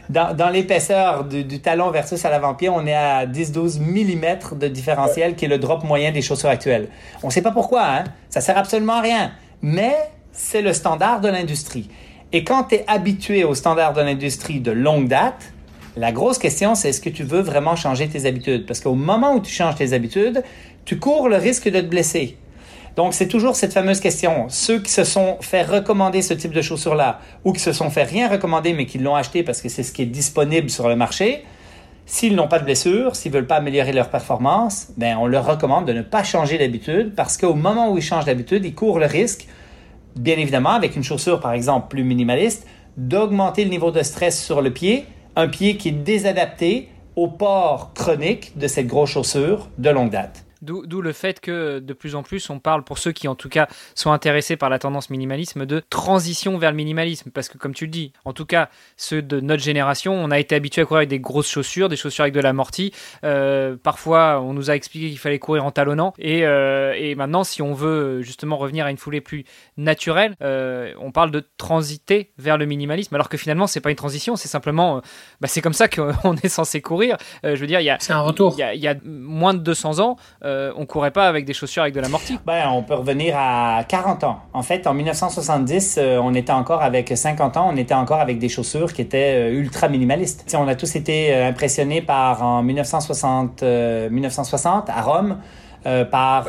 dans, 0.10 0.36
dans 0.36 0.50
l'épaisseur 0.50 1.24
du, 1.24 1.44
du, 1.44 1.60
talon 1.60 1.92
versus 1.92 2.26
à 2.26 2.32
l'avant-pied, 2.32 2.70
on 2.70 2.88
est 2.88 2.96
à 2.96 3.28
10-12 3.28 3.80
mm 3.80 4.58
de 4.58 4.68
différentiel, 4.68 5.36
qui 5.36 5.46
est 5.46 5.48
le 5.48 5.60
drop 5.60 5.84
moyen 5.84 6.12
des 6.12 6.22
chaussures 6.22 6.50
actuelles. 6.50 6.88
On 7.22 7.28
ne 7.28 7.32
sait 7.32 7.44
pas 7.44 7.52
pourquoi, 7.52 7.86
hein? 7.86 8.04
ça 8.30 8.42
sert 8.42 8.58
absolument 8.58 8.94
à 8.94 9.02
rien. 9.02 9.32
Mais 9.62 9.96
c'est 10.32 10.64
le 10.64 10.74
standard 10.74 11.22
de 11.22 11.30
l'industrie. 11.30 11.90
Et 12.32 12.44
quand 12.44 12.64
tu 12.64 12.76
es 12.76 12.86
habitué 12.88 13.44
au 13.44 13.54
standard 13.54 13.94
de 13.94 14.02
l'industrie 14.02 14.60
de 14.60 14.72
longue 14.72 15.08
date, 15.08 15.54
la 15.96 16.12
grosse 16.12 16.40
question, 16.40 16.74
c'est 16.74 16.90
est-ce 16.90 17.02
que 17.02 17.10
tu 17.10 17.24
veux 17.24 17.42
vraiment 17.42 17.76
changer 17.76 18.08
tes 18.08 18.26
habitudes? 18.26 18.66
Parce 18.66 18.80
qu'au 18.80 18.96
moment 18.96 19.36
où 19.36 19.40
tu 19.40 19.52
changes 19.54 19.76
tes 19.76 19.94
habitudes, 19.94 20.44
tu 20.84 20.98
cours 20.98 21.30
le 21.30 21.36
risque 21.36 21.70
de 21.70 21.80
te 21.80 21.86
blesser. 21.86 22.38
Donc, 22.96 23.14
c'est 23.14 23.28
toujours 23.28 23.56
cette 23.56 23.74
fameuse 23.74 24.00
question. 24.00 24.46
Ceux 24.50 24.80
qui 24.80 24.92
se 24.92 25.04
sont 25.04 25.38
fait 25.42 25.64
recommander 25.64 26.22
ce 26.22 26.34
type 26.34 26.54
de 26.54 26.62
chaussures-là 26.62 27.20
ou 27.44 27.52
qui 27.52 27.60
se 27.60 27.74
sont 27.74 27.90
fait 27.90 28.04
rien 28.04 28.30
recommander 28.30 28.74
mais 28.74 28.86
qui 28.86 29.00
l'ont 29.00 29.16
acheté 29.16 29.42
parce 29.42 29.62
que 29.62 29.70
c'est 29.70 29.84
ce 29.84 29.92
qui 29.92 30.04
est 30.04 30.08
disponible 30.08 30.70
sur 30.70 30.88
le 30.88 30.96
marché, 30.96 31.44
s'ils 32.06 32.36
n'ont 32.36 32.48
pas 32.48 32.60
de 32.60 32.66
blessure, 32.66 33.16
s'ils 33.16 33.32
veulent 33.32 33.48
pas 33.48 33.56
améliorer 33.56 33.94
leur 33.94 34.10
performance, 34.10 34.90
ben, 34.98 35.18
on 35.18 35.26
leur 35.26 35.46
recommande 35.46 35.88
de 35.88 35.94
ne 35.94 36.02
pas 36.02 36.24
changer 36.24 36.58
d'habitude 36.58 37.14
parce 37.16 37.38
qu'au 37.38 37.56
moment 37.56 37.92
où 37.92 37.98
ils 37.98 38.04
changent 38.04 38.26
d'habitude, 38.26 38.64
ils 38.66 38.76
courent 38.76 39.00
le 39.00 39.06
risque, 39.06 39.48
bien 40.16 40.38
évidemment, 40.38 40.72
avec 40.72 40.96
une 40.96 41.04
chaussure, 41.04 41.40
par 41.40 41.54
exemple, 41.54 41.88
plus 41.90 42.04
minimaliste, 42.04 42.68
d'augmenter 42.98 43.64
le 43.64 43.72
niveau 43.72 43.90
de 43.90 44.04
stress 44.04 44.44
sur 44.44 44.62
le 44.62 44.72
pied, 44.72 45.06
un 45.36 45.48
pied 45.48 45.78
qui 45.78 45.90
est 45.90 46.04
désadapté 46.04 46.90
au 47.16 47.28
port 47.28 47.94
chronique 47.94 48.58
de 48.58 48.68
cette 48.68 48.88
grosse 48.88 49.12
chaussure 49.12 49.70
de 49.78 49.90
longue 49.90 50.12
date. 50.12 50.43
D'où 50.64 51.02
le 51.02 51.12
fait 51.12 51.42
que 51.42 51.80
de 51.80 51.94
plus 51.94 52.16
en 52.16 52.24
plus 52.24 52.50
on 52.50 52.60
parle, 52.60 52.84
pour 52.84 52.98
ceux 52.98 53.12
qui 53.12 53.28
en 53.28 53.36
tout 53.36 53.50
cas 53.50 53.68
sont 53.96 54.12
intéressés 54.12 54.56
par 54.56 54.70
la 54.70 54.80
tendance 54.80 55.10
minimalisme, 55.10 55.66
de 55.66 55.82
transition 55.90 56.58
vers 56.58 56.72
le 56.72 56.78
minimalisme. 56.78 57.32
Parce 57.32 57.50
que 57.50 57.58
comme 57.58 57.74
tu 57.74 57.86
le 57.86 57.92
dis, 57.92 58.14
en 58.24 58.32
tout 58.32 58.46
cas 58.46 58.70
ceux 58.96 59.22
de 59.22 59.40
notre 59.42 59.62
génération, 59.62 60.14
on 60.14 60.32
a 60.32 60.40
été 60.40 60.56
habitué 60.56 60.82
à 60.82 60.86
courir 60.86 61.00
avec 61.00 61.10
des 61.10 61.20
grosses 61.20 61.50
chaussures, 61.50 61.90
des 61.90 61.98
chaussures 61.98 62.24
avec 62.24 62.34
de 62.34 62.40
l'amorti. 62.40 62.94
Euh, 63.26 63.76
parfois 63.82 64.40
on 64.42 64.54
nous 64.54 64.72
a 64.72 64.76
expliqué 64.76 65.10
qu'il 65.10 65.20
fallait 65.20 65.40
courir 65.40 65.66
en 65.66 65.72
talonnant. 65.72 66.14
Et, 66.18 66.46
euh, 66.46 66.94
et, 66.98 67.16
maintenant 67.16 67.44
si 67.44 67.62
on 67.62 67.74
veut 67.74 68.22
justement 68.22 68.58
revenir 68.58 68.86
à 68.86 68.92
une 68.92 68.98
foulée 68.98 69.22
plus 69.22 69.44
naturelle, 69.76 70.36
euh, 70.42 70.94
on 71.00 71.12
parle 71.12 71.32
de 71.32 71.44
transiter 71.58 72.32
vers 72.38 72.58
le 72.58 72.66
minimalisme. 72.66 73.14
Alors 73.16 73.28
que 73.28 73.38
finalement 73.38 73.68
c'est 73.68 73.82
pas 73.82 73.90
une 73.90 73.98
transition, 73.98 74.36
c'est 74.38 74.48
simplement... 74.48 75.02
bah, 75.42 75.48
c'est 75.48 75.62
comme 75.62 75.74
ça 75.74 75.88
qu'on 75.90 76.36
est 76.36 76.50
censé 76.50 76.82
courir. 76.82 77.18
je 77.44 77.56
veux 77.56 77.68
dire, 77.68 77.82
il 77.82 77.86
y 77.86 77.90
a... 77.90 77.98
C'est 78.00 78.14
un 78.14 78.22
retour. 78.22 78.54
Il 78.56 78.60
y 78.60 78.64
a, 78.64 78.74
il 78.74 78.82
y 78.82 78.88
a 78.88 78.96
moins 79.04 79.54
de 79.54 79.60
200 79.60 80.00
ans 80.00 80.18
euh, 80.54 80.72
on 80.78 80.86
courait 80.86 81.12
pas 81.12 81.28
avec 81.28 81.46
des 81.46 81.54
chaussures 81.54 81.82
avec 81.84 81.94
de 81.94 82.00
l'amorti. 82.00 82.38
Ben, 82.46 82.70
on 82.70 82.84
peut 82.84 82.94
revenir 82.94 83.36
à 83.38 83.84
40 83.88 84.24
ans. 84.24 84.40
En 84.54 84.64
fait, 84.64 84.86
en 84.88 84.94
1970, 84.94 85.98
euh, 85.98 86.20
on 86.22 86.34
était 86.34 86.52
encore 86.52 86.82
avec 86.82 87.12
50 87.16 87.58
ans, 87.58 87.70
on 87.74 87.78
était 87.78 87.94
encore 87.94 88.20
avec 88.20 88.40
des 88.40 88.50
chaussures 88.50 88.94
qui 88.94 89.02
étaient 89.02 89.50
euh, 89.52 89.60
ultra 89.60 89.88
minimalistes. 89.90 90.56
on 90.58 90.68
a 90.68 90.76
tous 90.76 90.96
été 90.96 91.34
impressionnés 91.34 92.02
par 92.02 92.44
en 92.44 92.64
1960, 92.64 93.64
1960 93.64 94.90
à 94.90 95.02
Rome 95.02 95.38
par 96.12 96.46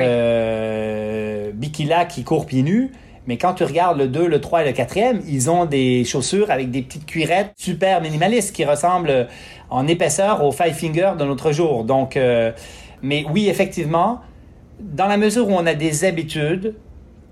Bikila 1.54 2.04
qui 2.04 2.22
court 2.22 2.46
pieds 2.46 2.62
nus. 2.62 2.92
Mais 3.26 3.38
quand 3.38 3.54
tu 3.54 3.64
regardes 3.64 3.98
le 3.98 4.06
2, 4.06 4.26
le 4.26 4.40
3 4.40 4.64
et 4.64 4.66
le 4.66 4.72
4e, 4.72 5.22
ils 5.26 5.50
ont 5.50 5.64
des 5.64 6.04
chaussures 6.04 6.50
avec 6.50 6.70
des 6.70 6.82
petites 6.82 7.06
cuirettes 7.06 7.52
super 7.56 8.02
minimalistes 8.02 8.54
qui 8.54 8.64
ressemblent 8.64 9.28
en 9.70 9.88
épaisseur 9.88 10.44
aux 10.44 10.52
Five 10.52 10.74
Finger 10.74 11.12
de 11.18 11.24
notre 11.24 11.52
jour. 11.52 11.84
Donc, 11.84 12.16
euh, 12.16 12.52
mais 13.04 13.24
oui, 13.30 13.48
effectivement, 13.48 14.22
dans 14.80 15.06
la 15.06 15.16
mesure 15.16 15.48
où 15.48 15.52
on 15.52 15.66
a 15.66 15.74
des 15.74 16.04
habitudes, 16.04 16.74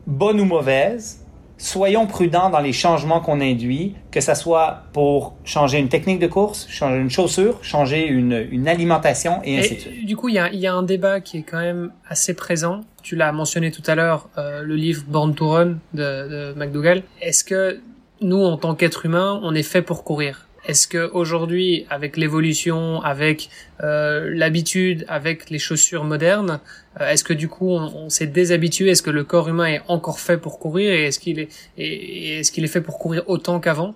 bonnes 0.06 0.38
ou 0.38 0.44
mauvaises, 0.44 1.24
soyons 1.56 2.06
prudents 2.06 2.50
dans 2.50 2.60
les 2.60 2.72
changements 2.72 3.20
qu'on 3.20 3.40
induit, 3.40 3.94
que 4.10 4.20
ce 4.20 4.34
soit 4.34 4.82
pour 4.92 5.34
changer 5.44 5.78
une 5.78 5.88
technique 5.88 6.18
de 6.18 6.26
course, 6.26 6.66
changer 6.68 6.98
une 6.98 7.10
chaussure, 7.10 7.58
changer 7.62 8.06
une, 8.06 8.46
une 8.50 8.68
alimentation 8.68 9.40
et, 9.44 9.58
ainsi 9.58 9.76
de 9.76 9.80
suite. 9.80 10.06
Du 10.06 10.16
coup, 10.16 10.28
il 10.28 10.34
y 10.34 10.38
a, 10.38 10.52
y 10.52 10.66
a, 10.66 10.74
un 10.74 10.82
débat 10.82 11.20
qui 11.20 11.38
est 11.38 11.42
quand 11.42 11.60
même 11.60 11.92
assez 12.08 12.34
présent. 12.34 12.82
Tu 13.02 13.16
l'as 13.16 13.32
mentionné 13.32 13.70
tout 13.70 13.82
à 13.86 13.94
l'heure, 13.94 14.28
euh, 14.36 14.62
le 14.62 14.74
livre 14.74 15.04
Born 15.08 15.34
to 15.34 15.48
Run 15.48 15.78
de, 15.94 16.52
de 16.52 16.54
McDougall. 16.56 17.02
Est-ce 17.22 17.44
que 17.44 17.80
nous, 18.20 18.44
en 18.44 18.58
tant 18.58 18.74
qu'êtres 18.74 19.06
humains, 19.06 19.40
on 19.42 19.54
est 19.54 19.62
fait 19.62 19.82
pour 19.82 20.04
courir? 20.04 20.48
Est-ce 20.66 20.86
que 20.86 21.10
aujourd'hui, 21.12 21.86
avec 21.90 22.16
l'évolution, 22.16 23.00
avec 23.02 23.48
euh, 23.82 24.30
l'habitude, 24.32 25.04
avec 25.08 25.50
les 25.50 25.58
chaussures 25.58 26.04
modernes, 26.04 26.60
euh, 27.00 27.10
est-ce 27.10 27.24
que 27.24 27.32
du 27.32 27.48
coup 27.48 27.70
on, 27.70 28.08
s'est 28.10 28.28
déshabitué? 28.28 28.90
Est-ce 28.90 29.02
que 29.02 29.10
le 29.10 29.24
corps 29.24 29.48
humain 29.48 29.66
est 29.66 29.82
encore 29.88 30.20
fait 30.20 30.38
pour 30.38 30.60
courir? 30.60 30.92
Et 30.92 31.06
est-ce 31.06 31.18
qu'il 31.18 31.40
est, 31.40 31.48
est-ce 31.76 32.52
qu'il 32.52 32.64
est 32.64 32.68
fait 32.68 32.80
pour 32.80 32.98
courir 32.98 33.24
autant 33.26 33.58
qu'avant? 33.58 33.94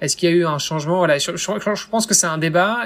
Est-ce 0.00 0.16
qu'il 0.16 0.30
y 0.30 0.32
a 0.32 0.34
eu 0.34 0.46
un 0.46 0.58
changement? 0.58 0.98
Voilà, 0.98 1.18
je, 1.18 1.36
je, 1.36 1.88
pense 1.88 2.06
que 2.06 2.14
c'est 2.14 2.26
un 2.26 2.38
débat 2.38 2.84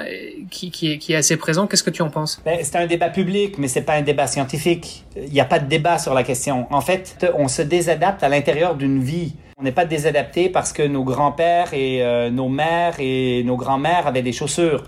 qui, 0.49 0.71
qui, 0.71 0.93
est, 0.93 0.97
qui 0.97 1.13
est 1.13 1.15
assez 1.15 1.37
présent. 1.37 1.67
Qu'est-ce 1.67 1.83
que 1.83 1.91
tu 1.91 2.01
en 2.01 2.09
penses? 2.09 2.41
Ben, 2.43 2.59
C'est 2.63 2.75
un 2.75 2.87
débat 2.87 3.09
public, 3.09 3.59
mais 3.59 3.67
c'est 3.67 3.83
pas 3.83 3.93
un 3.93 4.01
débat 4.01 4.25
scientifique. 4.25 5.05
Il 5.15 5.31
n'y 5.31 5.39
a 5.39 5.45
pas 5.45 5.59
de 5.59 5.67
débat 5.67 5.99
sur 5.99 6.15
la 6.15 6.23
question. 6.23 6.65
En 6.71 6.81
fait, 6.81 7.23
on 7.35 7.47
se 7.47 7.61
désadapte 7.61 8.23
à 8.23 8.29
l'intérieur 8.29 8.73
d'une 8.75 9.03
vie. 9.03 9.33
On 9.63 9.65
n'est 9.65 9.71
pas 9.71 9.85
désadapté 9.85 10.49
parce 10.49 10.73
que 10.73 10.83
nos 10.83 11.05
grands-pères 11.05 11.73
et 11.73 12.03
euh, 12.03 12.29
nos 12.29 12.49
mères 12.49 12.95
et 12.99 13.43
nos 13.45 13.55
grands-mères 13.55 14.07
avaient 14.07 14.21
des 14.21 14.33
chaussures. 14.33 14.83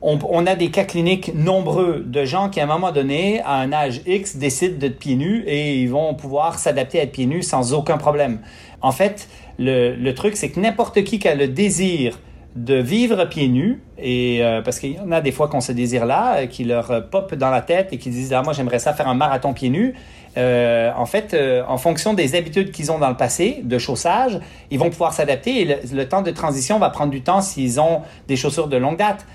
On, 0.00 0.44
a 0.44 0.56
des 0.56 0.72
cas 0.72 0.82
cliniques 0.82 1.32
nombreux 1.32 2.02
de 2.04 2.24
gens 2.24 2.50
qui, 2.50 2.58
à 2.58 2.64
un 2.64 2.66
moment 2.66 2.90
donné, 2.90 3.40
à 3.42 3.58
un 3.58 3.72
âge 3.72 4.00
X, 4.04 4.34
décident 4.38 4.76
d'être 4.76 4.98
pieds 4.98 5.14
nus 5.14 5.44
et 5.46 5.76
ils 5.76 5.88
vont 5.88 6.14
pouvoir 6.14 6.58
s'adapter 6.58 6.98
à 6.98 7.04
être 7.04 7.12
pieds 7.12 7.26
nus 7.26 7.44
sans 7.44 7.74
aucun 7.74 7.96
problème. 7.96 8.40
En 8.80 8.90
fait, 8.90 9.28
le, 9.60 10.10
truc, 10.10 10.34
c'est 10.34 10.50
que 10.50 10.58
n'importe 10.58 11.04
qui 11.04 11.20
qui 11.20 11.28
a 11.28 11.36
le 11.36 11.46
désir 11.46 12.18
de 12.56 12.74
vivre 12.74 13.24
pieds 13.26 13.46
nus, 13.46 13.80
et 13.98 14.42
euh, 14.42 14.62
parce 14.62 14.80
qu'il 14.80 14.94
y 14.94 14.98
en 14.98 15.12
a 15.12 15.20
des 15.20 15.30
fois 15.30 15.46
qu'on 15.46 15.60
se 15.60 15.70
désire 15.70 16.06
là, 16.06 16.38
euh, 16.38 16.46
qui 16.46 16.64
leur 16.64 17.08
pop 17.08 17.32
dans 17.36 17.50
la 17.50 17.62
tête 17.62 17.92
et 17.92 17.98
qui 17.98 18.10
disent 18.10 18.32
ah 18.32 18.42
moi 18.42 18.52
j'aimerais 18.52 18.80
ça 18.80 18.92
faire 18.92 19.08
un 19.08 19.14
marathon 19.14 19.54
pieds 19.54 19.70
nus, 19.70 19.94
euh, 20.38 20.90
en 20.96 21.06
fait, 21.06 21.34
euh, 21.34 21.62
en 21.68 21.76
fonction 21.76 22.14
des 22.14 22.34
habitudes 22.34 22.70
qu'ils 22.70 22.90
ont 22.90 22.98
dans 22.98 23.10
le 23.10 23.16
passé 23.16 23.60
de 23.64 23.78
chaussage, 23.78 24.40
ils 24.70 24.78
vont 24.78 24.88
pouvoir 24.88 25.12
s'adapter 25.12 25.60
et 25.60 25.78
le, 25.92 26.08
temps 26.08 26.22
de 26.22 26.30
transition 26.30 26.78
va 26.78 26.90
prendre 26.90 27.10
du 27.10 27.22
temps 27.22 27.42
s'ils 27.42 27.80
ont 27.80 28.00
des 28.28 28.36
chaussures 28.36 28.68
de 28.68 28.76
longue 28.76 28.96
date. 28.96 29.26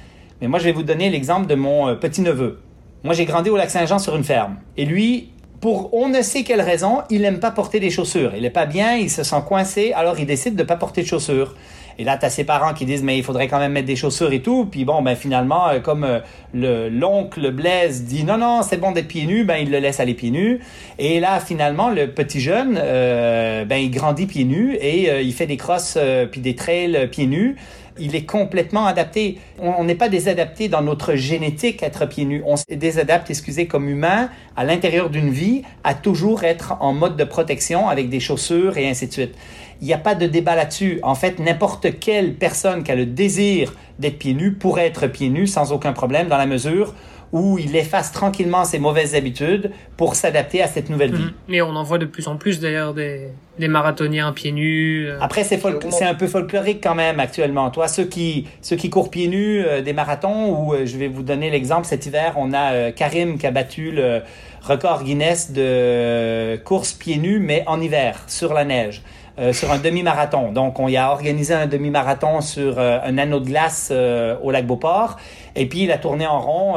Mais 0.42 0.48
moi, 0.48 0.60
je 0.60 0.66
vais 0.66 0.72
vous 0.72 0.84
donner 0.84 1.10
l'exemple 1.10 1.48
de 1.48 1.56
mon 1.56 1.90
euh, 1.90 1.96
petit-neveu. 1.96 2.60
Moi, 3.04 3.14
j'ai 3.14 3.26
grandi 3.26 3.50
au 3.50 3.58
lac 3.58 3.70
Saint-Jean 3.70 4.00
sur 4.00 4.16
une 4.16 4.24
ferme. 4.24 4.58
Et 4.76 4.86
lui, 4.86 5.32
pour 5.62 5.94
on 5.94 6.10
ne 6.10 6.22
sait 6.22 6.44
quelle 6.44 6.62
raison, 6.62 7.02
il 7.10 7.22
n'aime 7.22 7.40
pas 7.40 7.52
porter 7.52 7.80
des 7.80 7.92
chaussures. 7.92 8.34
Il 8.36 8.42
n'est 8.42 8.50
pas 8.50 8.66
bien, 8.66 8.96
il 8.96 9.12
se 9.12 9.24
sent 9.24 9.42
coincé, 9.48 9.94
alors 9.94 10.20
il 10.20 10.26
décide 10.26 10.56
de 10.56 10.64
ne 10.64 10.68
pas 10.68 10.78
porter 10.78 11.04
de 11.04 11.08
chaussures. 11.08 11.56
Et 12.00 12.04
là, 12.04 12.18
tu 12.18 12.26
as 12.26 12.30
ses 12.30 12.44
parents 12.44 12.74
qui 12.74 12.86
disent, 12.86 13.04
mais 13.04 13.18
il 13.18 13.24
faudrait 13.24 13.48
quand 13.48 13.60
même 13.60 13.72
mettre 13.72 13.88
des 13.88 13.96
chaussures 13.96 14.32
et 14.32 14.42
tout. 14.42 14.68
Puis 14.70 14.86
bon, 14.86 15.02
ben 15.02 15.16
finalement, 15.16 15.68
euh, 15.70 15.80
comme 15.80 16.04
euh, 16.04 16.20
le 16.54 16.90
l'oncle 16.90 17.52
Blaise 17.52 18.04
dit, 18.04 18.24
non, 18.24 18.38
non, 18.38 18.62
c'est 18.62 18.78
bon 18.78 18.92
d'être 18.92 19.08
pieds 19.08 19.26
nus, 19.26 19.44
ben 19.44 19.58
il 19.58 19.72
le 19.72 19.80
laisse 19.80 20.00
aller 20.00 20.14
pieds 20.14 20.32
nus. 20.32 20.60
Et 21.00 21.20
là, 21.20 21.40
finalement, 21.40 21.90
le 21.90 22.12
petit 22.12 22.40
jeune, 22.40 22.80
euh, 22.80 23.66
ben 23.66 23.78
il 23.78 23.90
grandit 23.90 24.28
pieds 24.28 24.46
nus 24.46 24.76
et 24.76 25.22
il 25.22 25.34
fait 25.34 25.48
des 25.48 25.58
crosses 25.58 25.98
puis 26.32 26.42
des 26.42 26.56
trails 26.56 27.08
pieds 27.12 27.28
nus 27.28 27.56
il 28.00 28.16
est 28.16 28.26
complètement 28.26 28.86
adapté. 28.86 29.40
On 29.60 29.84
n'est 29.84 29.96
pas 29.96 30.10
désadapté 30.10 30.70
dans 30.70 30.82
notre 30.82 31.16
génétique 31.16 31.84
être 31.84 32.06
pieds 32.06 32.26
nus. 32.26 32.44
On 32.46 32.56
se 32.56 32.66
désadapte, 32.70 33.30
excusez, 33.30 33.68
comme 33.68 33.90
humain, 33.90 34.30
à 34.56 34.64
l'intérieur 34.64 35.10
d'une 35.10 35.30
vie, 35.30 35.64
à 35.84 35.94
toujours 35.94 36.44
être 36.44 36.76
en 36.80 36.94
mode 36.94 37.18
de 37.18 37.24
protection 37.24 37.90
avec 37.90 38.10
des 38.10 38.20
chaussures 38.20 38.78
et 38.78 38.88
ainsi 38.90 39.08
de 39.08 39.14
suite. 39.14 39.36
Il 39.82 39.88
n'y 39.88 39.94
a 39.94 39.98
pas 39.98 40.16
de 40.16 40.28
débat 40.28 40.56
là-dessus. 40.56 41.00
En 41.04 41.16
fait, 41.16 41.40
n'importe 41.40 42.00
quelle 42.00 42.34
personne 42.34 42.84
qui 42.84 42.92
a 42.92 42.96
le 42.96 43.06
désir 43.06 43.74
d'être 44.00 44.18
pieds 44.18 44.34
nus 44.34 44.54
pourrait 44.54 44.88
être 44.88 45.08
pieds 45.08 45.30
nus 45.30 45.48
sans 45.48 45.72
aucun 45.72 45.94
problème 45.94 46.28
dans 46.28 46.38
la 46.38 46.46
mesure 46.46 46.94
où 47.32 47.58
il 47.60 47.76
efface 47.76 48.12
tranquillement 48.12 48.64
ses 48.64 48.80
mauvaises 48.80 49.16
habitudes 49.16 49.72
pour 49.98 50.16
s'adapter 50.16 50.62
à 50.62 50.68
cette 50.68 50.90
nouvelle 50.90 51.14
vie. 51.14 51.24
Mhm. 51.24 51.34
Mais 51.50 51.62
on 51.62 51.76
en 51.76 51.84
voit 51.84 51.98
de 51.98 52.06
plus 52.06 52.28
en 52.28 52.38
plus 52.38 52.60
d'ailleurs 52.60 52.94
des, 52.94 53.30
des 53.60 53.68
marathoniens 53.68 54.32
pieds 54.32 54.52
nus. 54.52 55.08
Euh. 55.08 55.18
Après, 55.20 55.44
c'est, 55.44 55.60
c'est 55.90 56.06
un 56.06 56.16
peu 56.16 56.28
folklorique 56.28 56.82
quand 56.82 56.96
même 56.96 57.20
actuellement. 57.20 57.70
Toi, 57.70 57.88
ceux 57.88 58.06
qui, 58.06 58.48
ceux 58.62 58.76
qui 58.76 58.90
courent 58.90 59.12
pieds 59.12 59.28
nus 59.28 59.64
euh, 59.66 59.82
des 59.82 59.94
marathons, 59.94 60.52
ou 60.52 60.74
euh, 60.74 60.86
je 60.86 60.98
vais 60.98 61.08
vous 61.08 61.24
donner 61.24 61.50
l'exemple, 61.50 61.86
cet 61.86 62.06
hiver, 62.06 62.34
on 62.38 62.54
a 62.54 62.92
Karim 62.92 63.38
qui 63.38 63.48
a 63.48 63.52
battu 63.52 63.92
le 63.92 64.22
record 64.62 65.04
Guinness 65.04 65.52
de 65.52 66.56
course 66.64 66.94
pieds 66.94 67.18
nus, 67.18 67.40
mais 67.40 67.64
en 67.68 67.82
hiver, 67.82 68.24
sur 68.28 68.54
la 68.54 68.64
neige. 68.64 69.02
Euh, 69.40 69.54
sur 69.54 69.72
un 69.72 69.78
demi-marathon. 69.78 70.52
Donc, 70.52 70.80
on 70.80 70.88
y 70.88 70.98
a 70.98 71.12
organisé 71.12 71.54
un 71.54 71.68
demi-marathon 71.68 72.42
sur 72.42 72.80
euh, 72.80 72.98
un 73.04 73.20
anneau 73.20 73.40
de 73.40 73.46
glace 73.46 73.90
euh, 73.92 74.36
au 74.42 74.50
lac 74.50 74.66
Beauport. 74.66 75.18
Et 75.56 75.68
puis, 75.68 75.84
il 75.84 75.92
a 75.92 76.00
tourné 76.00 76.26
en 76.26 76.40
rond 76.40 76.76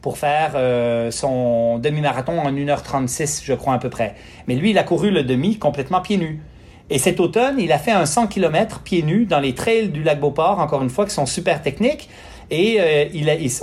pour 0.00 0.18
faire 0.18 0.52
son 1.10 1.78
demi-marathon 1.78 2.38
en 2.38 2.52
1h36, 2.52 3.42
je 3.44 3.54
crois, 3.54 3.74
à 3.74 3.78
peu 3.78 3.88
près. 3.88 4.14
Mais 4.48 4.54
lui, 4.54 4.70
il 4.70 4.78
a 4.78 4.82
couru 4.82 5.10
le 5.10 5.22
demi 5.22 5.58
complètement 5.58 6.02
pieds 6.02 6.18
nus. 6.18 6.42
Et 6.90 6.98
cet 6.98 7.20
automne, 7.20 7.56
il 7.58 7.72
a 7.72 7.78
fait 7.78 7.90
un 7.90 8.04
100 8.04 8.26
km 8.26 8.80
pieds 8.80 9.02
nus 9.02 9.24
dans 9.24 9.40
les 9.40 9.54
trails 9.54 9.88
du 9.88 10.02
lac 10.02 10.20
Beauport, 10.20 10.58
encore 10.58 10.82
une 10.82 10.90
fois, 10.90 11.06
qui 11.06 11.14
sont 11.14 11.24
super 11.24 11.62
techniques. 11.62 12.10
Et 12.50 12.78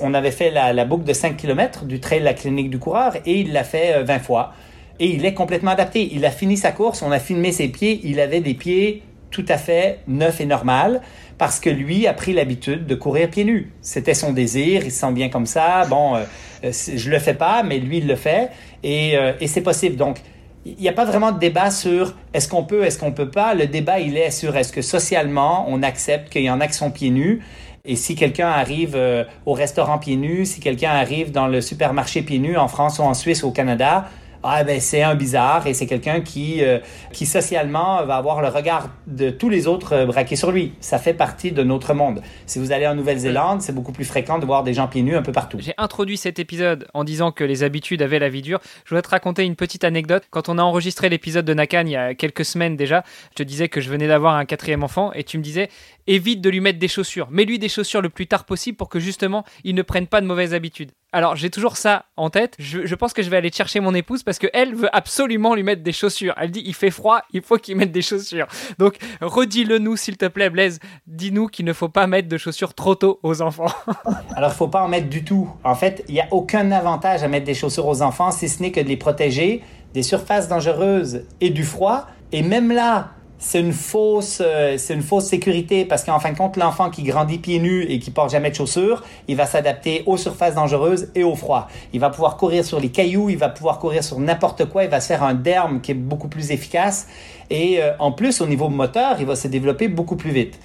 on 0.02 0.16
avait 0.16 0.32
fait 0.32 0.50
la, 0.50 0.86
boucle 0.86 1.04
de 1.04 1.14
5 1.14 1.38
km 1.38 1.86
du 1.86 2.00
trail 2.00 2.22
la 2.22 2.34
clinique 2.34 2.72
du 2.72 2.80
coureur 2.80 3.18
et 3.26 3.40
il 3.40 3.54
l'a 3.54 3.64
fait 3.64 4.04
20 4.04 4.20
fois 4.20 4.54
et 5.00 5.08
il 5.08 5.26
est 5.26 5.34
complètement 5.34 5.72
adapté. 5.72 6.10
Il 6.14 6.26
a 6.26 6.32
fini 6.32 6.58
sa 6.58 6.72
course, 6.72 7.02
on 7.02 7.12
a 7.12 7.20
filmé 7.20 7.52
ses 7.52 7.70
pieds, 7.70 8.02
il 8.04 8.20
avait 8.20 8.42
des 8.42 8.54
pieds 8.54 9.04
tout 9.32 9.46
à 9.48 9.58
fait 9.58 10.00
neufs 10.08 10.42
et 10.42 10.46
normal 10.46 11.02
parce 11.38 11.60
que 11.60 11.70
lui 11.70 12.06
a 12.06 12.14
pris 12.14 12.34
l'habitude 12.34 12.86
de 12.86 12.96
courir 12.96 13.30
pieds 13.30 13.46
nus. 13.46 13.72
C'était 13.82 14.14
son 14.14 14.34
désir, 14.34 14.82
il 14.84 14.92
se 14.92 15.00
sent 15.00 15.12
bien 15.14 15.30
comme 15.30 15.46
ça. 15.46 15.86
Bon, 15.90 16.16
euh, 16.16 16.24
euh, 16.66 16.72
je 16.72 17.10
le 17.10 17.20
fais 17.20 17.34
pas, 17.34 17.64
mais 17.64 17.80
lui 17.80 18.00
il 18.00 18.08
le 18.08 18.16
fait 18.16 18.50
et, 18.84 19.18
euh, 19.18 19.34
c'est 19.46 19.62
possible. 19.62 19.96
Donc 19.96 20.18
il 20.66 20.76
n'y 20.76 20.90
a 20.90 20.94
pas 20.94 21.06
vraiment 21.06 21.32
de 21.32 21.40
débat 21.40 21.72
sur 21.72 22.16
est-ce 22.34 22.50
qu'on 22.50 22.64
peut, 22.64 22.84
est-ce 22.84 23.00
qu'on 23.00 23.14
peut 23.14 23.32
pas. 23.32 23.54
Le 23.54 23.68
débat 23.68 24.00
il 24.00 24.18
est 24.18 24.32
sur 24.32 24.58
est-ce 24.58 24.74
que 24.74 24.82
socialement 24.82 25.66
on 25.70 25.82
accepte 25.82 26.30
qu'il 26.30 26.44
y 26.44 26.50
en 26.50 26.60
a 26.60 26.68
qui 26.68 26.74
sont 26.74 26.92
pieds 26.92 27.12
nus. 27.12 27.42
Et 27.86 27.96
si 27.96 28.16
quelqu'un 28.16 28.50
arrive 28.50 29.00
au 29.46 29.54
restaurant 29.54 29.98
pieds 29.98 30.18
nus, 30.18 30.46
si 30.46 30.60
quelqu'un 30.60 30.92
arrive 30.92 31.32
dans 31.32 31.48
le 31.48 31.62
supermarché 31.62 32.22
pieds 32.22 32.38
nus 32.38 32.58
en 32.58 32.68
France 32.68 33.00
ou 33.00 33.04
en 33.04 33.14
Suisse 33.14 33.42
ou 33.42 33.48
au 33.48 33.52
Canada, 33.52 34.10
ah 34.44 34.64
ben 34.64 34.80
c'est 34.80 35.04
un 35.04 35.16
bizarre 35.16 35.68
et 35.68 35.74
c'est 35.74 35.86
quelqu'un 35.86 36.22
qui 36.22 36.64
euh, 36.64 36.80
qui 37.12 37.26
socialement 37.26 38.06
va 38.06 38.16
avoir 38.16 38.42
le 38.42 38.48
regard 38.48 38.90
de 39.08 39.30
tous 39.30 39.50
les 39.50 39.68
autres 39.68 39.94
euh, 39.94 40.06
braqués 40.06 40.36
sur 40.36 40.52
lui. 40.52 40.74
Ça 40.80 40.98
fait 40.98 41.14
partie 41.14 41.52
de 41.52 41.64
notre 41.64 41.94
monde. 41.94 42.22
Si 42.46 42.60
vous 42.60 42.72
allez 42.72 42.88
en 42.88 42.96
Nouvelle-Zélande, 42.96 43.62
c'est 43.62 43.74
beaucoup 43.74 43.92
plus 43.92 44.06
fréquent 44.06 44.40
de 44.40 44.46
voir 44.46 44.64
des 44.64 44.74
gens 44.74 44.88
pieds 44.88 45.02
nus 45.02 45.16
un 45.16 45.22
peu 45.22 45.32
partout. 45.32 45.58
J'ai 45.60 45.74
introduit 45.78 46.18
cet 46.18 46.40
épisode 46.40 46.88
en 46.94 47.04
disant 47.04 47.32
que 47.32 47.44
les 47.44 47.64
habitudes 47.64 48.02
avaient 48.02 48.20
la 48.20 48.30
vie 48.30 48.42
dure. 48.42 48.60
Je 48.86 48.90
voudrais 48.92 49.02
te 49.02 49.10
raconter 49.10 49.44
une 49.44 49.56
petite 49.56 49.84
anecdote. 49.84 50.24
Quand 50.30 50.48
on 50.48 50.58
a 50.58 50.64
enregistré 50.64 51.10
l'épisode 51.10 51.46
de 51.46 51.54
Nakan 51.54 51.84
il 51.86 51.92
y 51.92 51.96
a 51.96 52.14
quelques 52.14 52.46
semaines 52.46 52.78
déjà, 52.78 53.04
je 53.32 53.36
te 53.36 53.44
disais 53.44 53.68
que 53.68 53.82
je 53.82 53.90
venais 53.90 54.08
d'avoir 54.08 54.36
un 54.36 54.46
quatrième 54.46 54.84
enfant 54.84 55.12
et 55.14 55.24
tu 55.24 55.38
me 55.38 55.44
disais 55.44 55.70
évite 56.10 56.42
de 56.42 56.50
lui 56.50 56.60
mettre 56.60 56.80
des 56.80 56.88
chaussures. 56.88 57.30
Mets-lui 57.30 57.60
des 57.60 57.70
chaussures 57.70 58.02
le 58.02 58.10
plus 58.10 58.28
tard 58.28 58.44
possible 58.44 58.76
pour 58.78 58.90
que 58.90 59.00
justement 59.00 59.46
il 59.64 59.76
ne 59.76 59.82
prenne 59.82 60.08
pas 60.08 60.22
de 60.22 60.26
mauvaises 60.26 60.54
habitudes. 60.54 60.92
Alors 61.12 61.36
j'ai 61.36 61.50
toujours 61.50 61.78
ça 61.78 62.06
en 62.18 62.30
tête. 62.30 62.56
Je, 62.60 62.94
pense 62.96 63.14
que 63.14 63.24
je 63.24 63.30
vais 63.30 63.38
aller 63.38 63.52
chercher 63.52 63.80
mon 63.80 63.94
épouse 63.94 64.24
parce 64.24 64.40
qu'elle 64.40 64.76
veut 64.76 64.96
absolument 64.96 65.56
lui 65.56 65.64
mettre 65.64 65.84
des 65.84 65.92
chaussures. 65.92 66.34
Elle 66.38 66.52
dit 66.52 66.64
il 66.66 66.74
fait 66.74 66.92
froid, 66.92 67.22
il 67.32 67.42
faut 67.42 67.58
qu'il 67.58 67.78
mette 67.78 67.92
des 67.92 68.02
chaussures. 68.02 68.48
Donc 68.80 68.98
redis-le 69.22 69.78
nous 69.78 69.96
s'il 69.96 70.18
te 70.18 70.26
plaît 70.26 70.50
Blaise. 70.50 70.80
Dis-nous 71.08 71.48
qu'il 71.48 71.66
ne 71.66 71.74
faut 71.74 71.90
pas 71.90 72.08
mettre 72.08 72.28
de 72.28 72.38
chaussures 72.38 72.74
trop 72.74 72.96
tôt 72.96 73.20
aux 73.24 73.42
enfants. 73.42 73.72
Alors 74.36 74.52
il 74.52 74.56
faut 74.56 74.68
pas 74.68 74.84
en 74.84 74.88
mettre 74.88 75.10
du 75.10 75.24
tout. 75.24 75.50
En 75.64 75.76
fait, 75.76 76.04
il 76.08 76.16
n'y 76.16 76.22
a 76.22 76.28
aucun 76.32 76.72
avantage 76.72 77.24
à 77.24 77.28
mettre 77.28 77.46
des 77.46 77.54
chaussures 77.54 77.88
aux 77.88 78.02
enfants 78.02 78.32
si 78.32 78.50
ce 78.50 78.62
n'est 78.62 78.72
que 78.72 78.82
de 78.82 78.88
les 78.88 78.98
protéger 78.98 79.64
des 79.94 80.04
surfaces 80.04 80.48
dangereuses 80.48 81.26
et 81.42 81.50
du 81.50 81.64
froid. 81.64 82.08
Et 82.32 82.44
même 82.44 82.72
là, 82.72 83.12
c'est 83.42 83.62
une 83.62 83.72
fausse, 83.72 84.42
euh, 84.46 84.76
c'est 84.78 84.94
une 84.94 85.02
fausse 85.02 85.26
sécurité 85.26 85.86
parce 85.86 86.04
qu'en 86.04 86.20
fin 86.20 86.34
de 86.34 86.38
compte, 86.38 86.58
l'enfant 86.58 86.90
qui 86.90 87.04
grandit 87.04 87.38
pieds 87.38 87.60
nus 87.60 87.86
et 87.90 88.00
qui 88.00 88.12
porte 88.12 88.32
jamais 88.32 88.50
de 88.50 88.56
chaussures, 88.56 89.02
il 89.30 89.38
va 89.38 89.46
s'adapter 89.46 90.04
aux 90.06 90.18
surfaces 90.18 90.56
dangereuses 90.56 91.08
et 91.16 91.24
au 91.24 91.36
froid. 91.36 91.70
Il 91.94 92.02
va 92.02 92.10
pouvoir 92.10 92.36
courir 92.36 92.66
sur 92.66 92.82
les 92.82 92.90
cailloux, 92.90 93.30
il 93.30 93.38
va 93.38 93.48
pouvoir 93.48 93.80
courir 93.80 94.04
sur 94.04 94.20
n'importe 94.20 94.66
quoi, 94.66 94.84
il 94.84 94.90
va 94.90 95.00
se 95.00 95.08
faire 95.08 95.24
un 95.24 95.34
derme 95.34 95.80
qui 95.80 95.92
est 95.92 95.96
beaucoup 95.96 96.28
plus 96.28 96.52
efficace 96.52 97.08
et 97.50 97.82
euh, 97.82 97.94
en 98.00 98.12
plus 98.12 98.42
au 98.42 98.46
niveau 98.46 98.68
moteur, 98.68 99.16
il 99.22 99.26
va 99.26 99.38
se 99.38 99.48
développer 99.48 99.88
beaucoup 99.88 100.18
plus 100.18 100.32
vite 100.32 100.60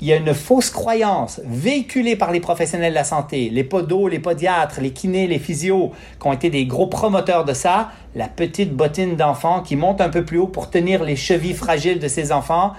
il 0.00 0.06
y 0.06 0.12
a 0.12 0.16
une 0.16 0.34
fausse 0.34 0.70
croyance 0.70 1.40
véhiculée 1.44 2.16
par 2.16 2.30
les 2.30 2.40
professionnels 2.40 2.92
de 2.92 2.94
la 2.94 3.04
santé, 3.04 3.48
les 3.50 3.64
podos, 3.64 4.08
les 4.08 4.18
podiatres, 4.18 4.80
les 4.80 4.90
kinés, 4.90 5.26
les 5.26 5.38
physios, 5.38 5.92
qui 6.20 6.26
ont 6.26 6.32
été 6.32 6.50
des 6.50 6.66
gros 6.66 6.86
promoteurs 6.86 7.44
de 7.44 7.52
ça, 7.52 7.90
la 8.14 8.28
petite 8.28 8.74
bottine 8.74 9.16
d'enfant 9.16 9.62
qui 9.62 9.76
monte 9.76 10.00
un 10.00 10.08
peu 10.08 10.24
plus 10.24 10.38
haut 10.38 10.46
pour 10.48 10.70
tenir 10.70 11.02
les 11.02 11.16
chevilles 11.16 11.54
fragiles 11.54 11.98
de 11.98 12.08
ses 12.08 12.32
enfants. 12.32 12.72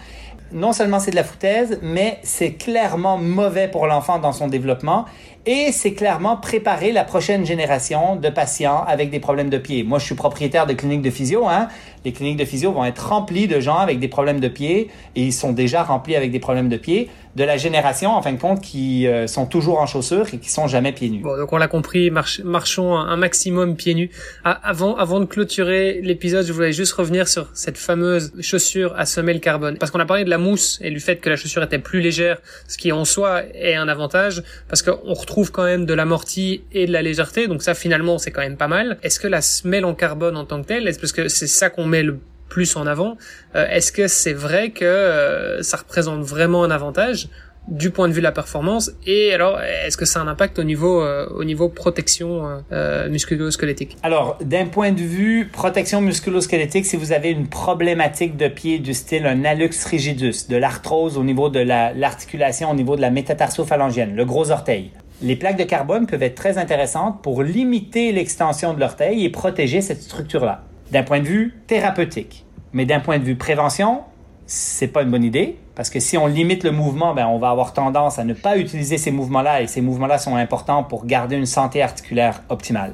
Non 0.51 0.71
seulement 0.71 0.99
c'est 0.99 1.11
de 1.11 1.15
la 1.15 1.23
foutaise, 1.23 1.79
mais 1.81 2.19
c'est 2.23 2.53
clairement 2.53 3.17
mauvais 3.17 3.67
pour 3.67 3.87
l'enfant 3.87 4.19
dans 4.19 4.31
son 4.31 4.47
développement 4.47 5.05
et 5.47 5.71
c'est 5.71 5.93
clairement 5.93 6.35
préparer 6.35 6.91
la 6.91 7.05
prochaine 7.05 7.45
génération 7.45 8.17
de 8.17 8.29
patients 8.29 8.83
avec 8.85 9.09
des 9.09 9.21
problèmes 9.21 9.49
de 9.49 9.57
pied. 9.57 9.83
Moi, 9.83 9.97
je 9.97 10.03
suis 10.03 10.15
propriétaire 10.15 10.67
de 10.67 10.73
cliniques 10.73 11.01
de 11.01 11.09
physio. 11.09 11.47
Hein. 11.47 11.69
Les 12.03 12.11
cliniques 12.11 12.37
de 12.37 12.43
physio 12.43 12.73
vont 12.73 12.83
être 12.83 13.07
remplies 13.07 13.47
de 13.47 13.61
gens 13.61 13.77
avec 13.77 13.99
des 13.99 14.09
problèmes 14.09 14.41
de 14.41 14.49
pied 14.49 14.89
et 15.15 15.23
ils 15.23 15.33
sont 15.33 15.53
déjà 15.53 15.83
remplis 15.83 16.17
avec 16.17 16.31
des 16.31 16.39
problèmes 16.39 16.67
de 16.67 16.75
pied 16.75 17.09
de 17.37 17.43
la 17.43 17.55
génération, 17.55 18.11
en 18.11 18.21
fin 18.23 18.33
de 18.33 18.39
compte, 18.39 18.61
qui 18.61 19.05
euh, 19.05 19.27
sont 19.27 19.45
toujours 19.45 19.79
en 19.79 19.85
chaussures 19.85 20.25
et 20.33 20.39
qui 20.39 20.49
sont 20.49 20.67
jamais 20.67 20.91
pieds 20.91 21.09
nus. 21.09 21.21
Bon, 21.21 21.37
donc 21.37 21.53
on 21.53 21.57
l'a 21.57 21.67
compris, 21.67 22.09
marchons 22.09 22.97
un, 22.97 23.15
maximum 23.15 23.75
pieds 23.75 23.93
nus. 23.93 24.09
Ah, 24.43 24.59
avant, 24.63 24.95
avant 24.95 25.19
de 25.19 25.25
clôturer 25.25 26.01
l'épisode, 26.01 26.47
je 26.47 26.51
voulais 26.51 26.73
juste 26.73 26.93
revenir 26.93 27.27
sur 27.27 27.49
cette 27.53 27.77
fameuse 27.77 28.33
chaussure 28.41 28.95
à 28.97 29.05
semelle 29.05 29.39
carbone. 29.39 29.77
Parce 29.77 29.91
qu'on 29.91 29.99
a 29.99 30.05
parlé 30.05 30.23
de 30.23 30.31
la 30.31 30.39
mousse 30.39 30.79
et 30.81 30.89
du 30.89 30.99
fait 30.99 31.17
que 31.17 31.29
la 31.29 31.35
chaussure 31.35 31.61
était 31.61 31.77
plus 31.77 32.01
légère, 32.01 32.39
ce 32.67 32.77
qui 32.77 32.91
en 32.91 33.05
soi 33.05 33.43
est 33.53 33.75
un 33.75 33.87
avantage, 33.87 34.41
parce 34.67 34.81
qu'on 34.81 35.13
retrouve 35.13 35.36
quand 35.45 35.63
même 35.63 35.85
de 35.85 35.93
l'amorti 35.93 36.63
et 36.73 36.85
de 36.85 36.91
la 36.91 37.01
légèreté, 37.01 37.47
donc 37.47 37.61
ça 37.61 37.73
finalement 37.73 38.17
c'est 38.17 38.31
quand 38.31 38.41
même 38.41 38.57
pas 38.57 38.67
mal. 38.67 38.97
Est-ce 39.03 39.19
que 39.19 39.27
la 39.27 39.41
semelle 39.41 39.85
en 39.85 39.93
carbone 39.93 40.35
en 40.35 40.45
tant 40.45 40.61
que 40.61 40.67
telle, 40.67 40.87
est-ce 40.87 40.99
parce 40.99 41.11
que 41.11 41.27
c'est 41.27 41.47
ça 41.47 41.69
qu'on 41.69 41.85
met 41.85 42.03
le 42.03 42.19
plus 42.49 42.75
en 42.75 42.87
avant. 42.87 43.17
Euh, 43.55 43.67
est-ce 43.69 43.91
que 43.91 44.07
c'est 44.07 44.33
vrai 44.33 44.71
que 44.71 44.85
euh, 44.85 45.61
ça 45.63 45.77
représente 45.77 46.21
vraiment 46.21 46.63
un 46.63 46.71
avantage 46.71 47.29
du 47.67 47.89
point 47.89 48.07
de 48.07 48.13
vue 48.13 48.21
de 48.21 48.23
la 48.23 48.31
performance? 48.31 48.91
Et 49.05 49.33
alors 49.33 49.59
est-ce 49.59 49.97
que 49.97 50.05
ça 50.05 50.21
a 50.21 50.23
un 50.23 50.27
impact 50.27 50.57
au 50.57 50.63
niveau 50.63 51.01
euh, 51.01 51.27
au 51.35 51.43
niveau 51.43 51.67
protection 51.67 52.63
musculo-squelettique? 53.09 53.97
Alors 54.03 54.37
d'un 54.41 54.67
point 54.67 54.91
de 54.91 55.01
vue 55.01 55.49
protection 55.51 55.99
musculo-squelettique 55.99 56.85
si 56.85 56.95
vous 56.95 57.11
avez 57.11 57.29
une 57.29 57.47
problématique 57.47 58.37
de 58.37 58.47
pied 58.47 58.79
du 58.79 58.93
style 58.93 59.25
un 59.25 59.43
hallux 59.43 59.71
rigidus, 59.85 60.47
de 60.49 60.55
l'arthrose 60.55 61.17
au 61.17 61.23
niveau 61.23 61.49
de 61.49 61.59
l'articulation 61.59 62.71
au 62.71 62.75
niveau 62.75 62.95
de 62.95 63.01
la 63.01 63.09
métatarsophalangienne, 63.09 64.15
le 64.15 64.23
gros 64.23 64.49
orteil. 64.49 64.91
Les 65.21 65.35
plaques 65.35 65.57
de 65.57 65.63
carbone 65.63 66.05
peuvent 66.05 66.21
être 66.21 66.35
très 66.35 66.59
intéressantes 66.59 67.23
pour 67.23 67.41
limiter 67.41 68.11
l'extension 68.11 68.75
de 68.75 68.79
l'orteil 68.79 69.25
et 69.25 69.29
protéger 69.29 69.81
cette 69.81 70.03
structure-là 70.03 70.61
d'un 70.91 71.01
point 71.01 71.19
de 71.21 71.25
vue 71.25 71.55
thérapeutique. 71.65 72.45
Mais 72.71 72.85
d'un 72.85 72.99
point 72.99 73.17
de 73.17 73.23
vue 73.23 73.35
prévention, 73.35 74.01
c'est 74.45 74.87
pas 74.87 75.01
une 75.01 75.09
bonne 75.09 75.23
idée 75.23 75.57
parce 75.73 75.89
que 75.89 75.99
si 75.99 76.17
on 76.17 76.27
limite 76.27 76.63
le 76.63 76.71
mouvement, 76.71 77.15
ben 77.15 77.25
on 77.25 77.39
va 77.39 77.49
avoir 77.49 77.73
tendance 77.73 78.19
à 78.19 78.23
ne 78.25 78.33
pas 78.33 78.57
utiliser 78.57 78.99
ces 78.99 79.09
mouvements-là 79.09 79.63
et 79.63 79.67
ces 79.67 79.81
mouvements-là 79.81 80.19
sont 80.19 80.35
importants 80.35 80.83
pour 80.83 81.07
garder 81.07 81.35
une 81.35 81.47
santé 81.47 81.81
articulaire 81.81 82.43
optimale. 82.49 82.93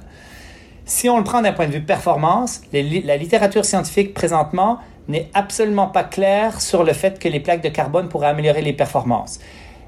Si 0.86 1.10
on 1.10 1.18
le 1.18 1.26
prend 1.26 1.42
d'un 1.42 1.52
point 1.52 1.68
de 1.68 1.74
vue 1.74 1.84
performance, 1.84 2.62
la 2.72 3.18
littérature 3.18 3.66
scientifique 3.66 4.14
présentement 4.14 4.80
n'est 5.10 5.30
absolument 5.34 5.88
pas 5.88 6.04
claire 6.04 6.62
sur 6.62 6.86
le 6.86 6.94
fait 6.94 7.20
que 7.20 7.28
les 7.28 7.42
plaques 7.42 7.64
de 7.64 7.70
carbone 7.70 8.08
pourraient 8.08 8.28
améliorer 8.28 8.62
les 8.62 8.74
performances. 8.74 9.40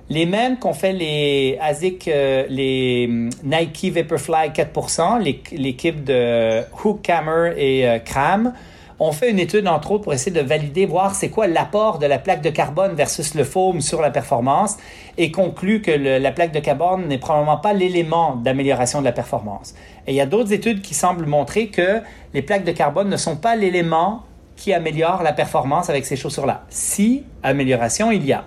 Les 0.10 0.28
mêmes 0.28 0.60
qu'ont 0.60 0.74
fait 0.74 0.94
les 0.94 1.58
ASIC, 1.60 2.08
euh, 2.08 2.46
les 2.48 3.08
hum, 3.10 3.30
Nike 3.44 3.92
Vaporfly 3.92 4.52
4%, 4.52 5.20
l'équipe 5.52 6.04
de 6.04 6.62
Hook, 6.84 7.10
Hammer 7.10 7.54
et 7.58 7.88
euh, 7.88 7.98
Cram, 7.98 8.54
ont 9.00 9.12
fait 9.12 9.32
une 9.32 9.40
étude, 9.40 9.68
entre 9.68 9.92
autres, 9.92 10.04
pour 10.04 10.14
essayer 10.14 10.32
de 10.32 10.46
valider, 10.46 10.86
voir 10.86 11.16
c'est 11.16 11.30
quoi 11.30 11.48
l'apport 11.48 12.00
de 12.00 12.06
la 12.06 12.20
plaque 12.20 12.42
de 12.42 12.50
carbone 12.50 12.94
versus 12.94 13.34
le 13.34 13.44
foam 13.44 13.82
sur 13.82 14.00
la 14.00 14.10
performance 14.10 14.78
et 15.18 15.32
conclut 15.32 15.82
que 15.82 15.92
la 15.92 16.32
plaque 16.32 16.54
de 16.54 16.60
carbone 16.60 17.08
n'est 17.08 17.18
probablement 17.18 17.58
pas 17.58 17.74
l'élément 17.74 18.36
d'amélioration 18.36 19.00
de 19.00 19.06
la 19.06 19.12
performance. 19.12 19.76
Et 20.08 20.14
il 20.14 20.16
y 20.16 20.22
a 20.22 20.26
d'autres 20.26 20.54
études 20.54 20.82
qui 20.82 20.94
semblent 20.94 21.26
montrer 21.26 21.68
que 21.68 22.02
les 22.34 22.42
plaques 22.42 22.64
de 22.64 22.72
carbone 22.72 23.10
ne 23.10 23.18
sont 23.18 23.36
pas 23.36 23.58
l'élément 23.58 24.24
qui 24.56 24.72
améliore 24.72 25.24
la 25.24 25.34
performance 25.34 25.90
avec 25.90 26.06
ces 26.06 26.16
chaussures-là. 26.16 26.64
Si 26.70 27.24
amélioration 27.44 28.12
il 28.12 28.26
y 28.26 28.32
a. 28.32 28.46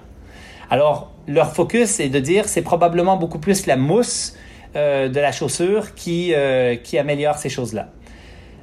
Alors, 0.70 1.10
leur 1.28 1.54
focus 1.54 2.00
est 2.00 2.08
de 2.08 2.18
dire 2.18 2.48
c'est 2.48 2.62
probablement 2.62 3.16
beaucoup 3.16 3.38
plus 3.38 3.66
la 3.66 3.76
mousse 3.76 4.34
euh, 4.74 5.08
de 5.08 5.20
la 5.20 5.30
chaussure 5.30 5.94
qui, 5.94 6.32
euh, 6.34 6.74
qui 6.76 6.98
améliore 6.98 7.36
ces 7.36 7.50
choses-là. 7.50 7.90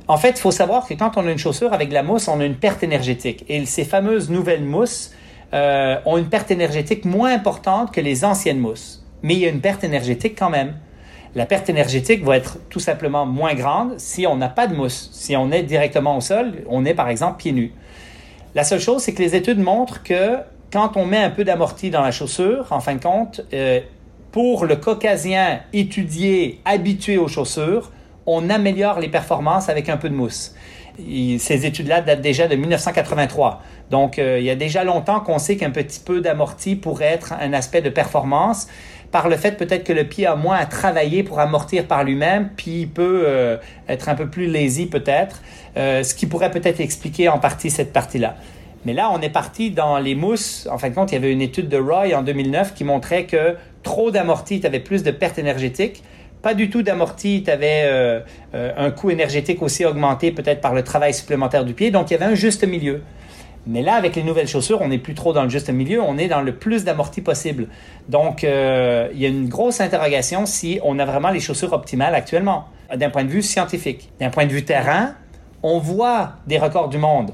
En 0.07 0.18
fait, 0.18 0.32
il 0.32 0.39
faut 0.39 0.51
savoir 0.51 0.88
que 0.88 0.93
quand 0.93 1.18
on 1.18 1.26
a 1.26 1.32
une 1.32 1.38
chaussure 1.38 1.74
avec 1.74 1.89
de 1.89 1.93
la 1.93 2.03
mousse, 2.03 2.28
on 2.28 2.39
a 2.39 2.45
une 2.45 2.55
perte 2.55 2.84
énergétique. 2.84 3.43
Et 3.49 3.66
ces 3.66 3.86
fameuses 3.86 4.30
nouvelles 4.30 4.63
mousses 4.63 5.13
euh, 5.53 5.97
ont 6.05 6.18
une 6.18 6.28
perte 6.28 6.51
énergétique 6.51 7.05
moins 7.05 7.34
importante 7.34 7.91
que 7.91 8.01
les 8.01 8.26
anciennes 8.26 8.59
mousses. 8.59 9.03
Mais 9.24 9.34
il 9.34 9.39
y 9.39 9.45
a 9.45 9.49
une 9.49 9.61
perte 9.61 9.84
énergétique 9.84 10.36
quand 10.38 10.49
même. 10.49 10.76
La 11.34 11.45
perte 11.45 11.70
énergétique 11.70 12.24
va 12.24 12.38
être 12.38 12.59
tout 12.70 12.80
simplement 12.80 13.26
moins 13.26 13.55
grande 13.55 13.99
si 13.99 14.28
on 14.28 14.36
n'a 14.36 14.47
pas 14.47 14.68
de 14.68 14.76
mousse. 14.76 15.09
Si 15.11 15.36
on 15.36 15.51
est 15.51 15.63
directement 15.63 16.18
au 16.18 16.22
sol, 16.22 16.63
on 16.68 16.86
est 16.86 16.93
par 16.93 17.09
exemple 17.09 17.38
pieds 17.38 17.51
nus. 17.51 17.74
La 18.53 18.63
seule 18.63 18.80
chose, 18.80 19.01
c'est 19.01 19.13
que 19.13 19.22
les 19.22 19.36
études 19.36 19.59
montrent 19.59 20.01
que 20.03 20.38
quand 20.76 20.98
on 20.98 21.06
met 21.06 21.24
un 21.24 21.30
peu 21.30 21.46
d'amorti 21.46 21.90
dans 21.90 22.02
la 22.02 22.12
chaussure, 22.12 22.68
en 22.72 22.82
fin 22.82 22.96
de 22.96 23.02
compte, 23.02 23.40
euh, 23.54 23.80
pour 24.34 24.66
le 24.66 24.76
caucasien 24.76 25.62
étudié, 25.72 26.60
habitué 26.66 27.18
aux 27.18 27.30
chaussures, 27.30 27.94
on 28.26 28.50
améliore 28.50 29.00
les 29.00 29.08
performances 29.08 29.70
avec 29.70 29.88
un 29.88 29.96
peu 29.96 30.10
de 30.10 30.16
mousse. 30.16 30.54
ces 30.98 31.66
études-là 31.66 32.02
datent 32.02 32.20
déjà 32.20 32.50
de 32.50 32.58
1983. 32.58 33.64
Donc, 33.90 34.20
euh, 34.20 34.38
il 34.38 34.44
y 34.44 34.50
a 34.50 34.56
déjà 34.58 34.84
longtemps 34.84 35.22
qu'on 35.22 35.40
sait 35.40 35.56
qu'un 35.56 35.72
petit 35.72 36.02
peu 36.02 36.20
d'amorti 36.20 36.76
pourrait 36.76 37.06
être 37.06 37.32
un 37.40 37.54
aspect 37.54 37.82
de 37.82 37.90
performance 37.90 38.68
par 39.14 39.30
le 39.30 39.38
fait 39.38 39.54
peut-être 39.54 39.86
que 39.86 39.94
le 39.94 40.04
pied 40.04 40.26
a 40.26 40.36
moins 40.36 40.58
à 40.58 40.66
travailler 40.66 41.24
pour 41.24 41.40
amortir 41.40 41.88
par 41.88 42.04
lui-même, 42.04 42.50
puis 42.58 42.82
il 42.82 42.90
peut 42.90 43.24
euh, 43.26 43.56
être 43.88 44.10
un 44.10 44.16
peu 44.16 44.28
plus 44.28 44.48
lazy 44.48 44.88
peut-être, 44.88 45.42
ce 45.78 46.14
qui 46.14 46.26
pourrait 46.26 46.52
peut-être 46.52 46.82
expliquer 46.82 47.30
en 47.30 47.40
partie 47.40 47.70
cette 47.70 47.94
partie-là. 47.94 48.36
Mais 48.86 48.94
là, 48.94 49.10
on 49.12 49.20
est 49.20 49.30
parti 49.30 49.72
dans 49.72 49.98
les 49.98 50.14
mousses. 50.14 50.68
En 50.72 50.78
fin 50.78 50.90
de 50.90 50.96
compte, 50.96 51.12
il 51.12 51.16
y 51.16 51.18
avait 51.18 51.32
une 51.32 51.42
étude 51.42 51.70
de 51.70 51.78
Roy 51.78 52.16
en 52.16 52.22
2009 52.22 52.76
qui 52.76 52.84
montrait 52.84 53.26
que 53.26 53.56
trop 53.82 54.12
d'amorti, 54.12 54.60
tu 54.60 54.68
avais 54.68 54.80
plus 54.80 55.02
de 55.02 55.10
pertes 55.10 55.40
énergétiques. 55.40 56.04
Pas 56.44 56.54
du 56.54 56.70
tout 56.70 56.84
d'amorti, 56.84 57.42
tu 57.44 57.50
avais 57.50 57.84
euh, 57.86 58.20
euh, 58.54 58.72
un 58.78 58.92
coût 58.92 59.10
énergétique 59.10 59.64
aussi 59.64 59.84
augmenté 59.86 60.32
peut-être 60.32 60.62
par 60.62 60.76
le 60.76 60.84
travail 60.84 61.16
supplémentaire 61.16 61.66
du 61.66 61.74
pied. 61.74 61.90
Donc, 61.90 62.12
il 62.12 62.14
y 62.14 62.16
avait 62.16 62.32
un 62.32 62.36
juste 62.36 62.64
milieu. 62.64 63.02
Mais 63.66 63.82
là, 63.82 63.96
avec 63.96 64.16
les 64.16 64.22
nouvelles 64.22 64.48
chaussures, 64.48 64.80
on 64.84 64.90
n'est 64.90 65.00
plus 65.00 65.16
trop 65.16 65.34
dans 65.34 65.42
le 65.42 65.50
juste 65.50 65.72
milieu, 65.72 66.00
on 66.00 66.20
est 66.20 66.28
dans 66.28 66.42
le 66.42 66.54
plus 66.54 66.84
d'amorti 66.84 67.22
possible. 67.22 67.70
Donc, 68.08 68.44
euh, 68.44 69.10
il 69.14 69.20
y 69.20 69.26
a 69.26 69.30
une 69.30 69.50
grosse 69.50 69.82
interrogation 69.82 70.46
si 70.46 70.80
on 70.84 71.00
a 71.00 71.06
vraiment 71.06 71.32
les 71.32 71.40
chaussures 71.40 71.74
optimales 71.74 72.14
actuellement, 72.14 72.66
d'un 72.96 73.10
point 73.10 73.24
de 73.24 73.32
vue 73.32 73.42
scientifique. 73.42 74.12
D'un 74.20 74.30
point 74.30 74.46
de 74.46 74.52
vue 74.52 74.64
terrain, 74.64 75.16
on 75.64 75.80
voit 75.80 76.34
des 76.46 76.60
records 76.60 76.90
du 76.90 77.00
monde 77.00 77.32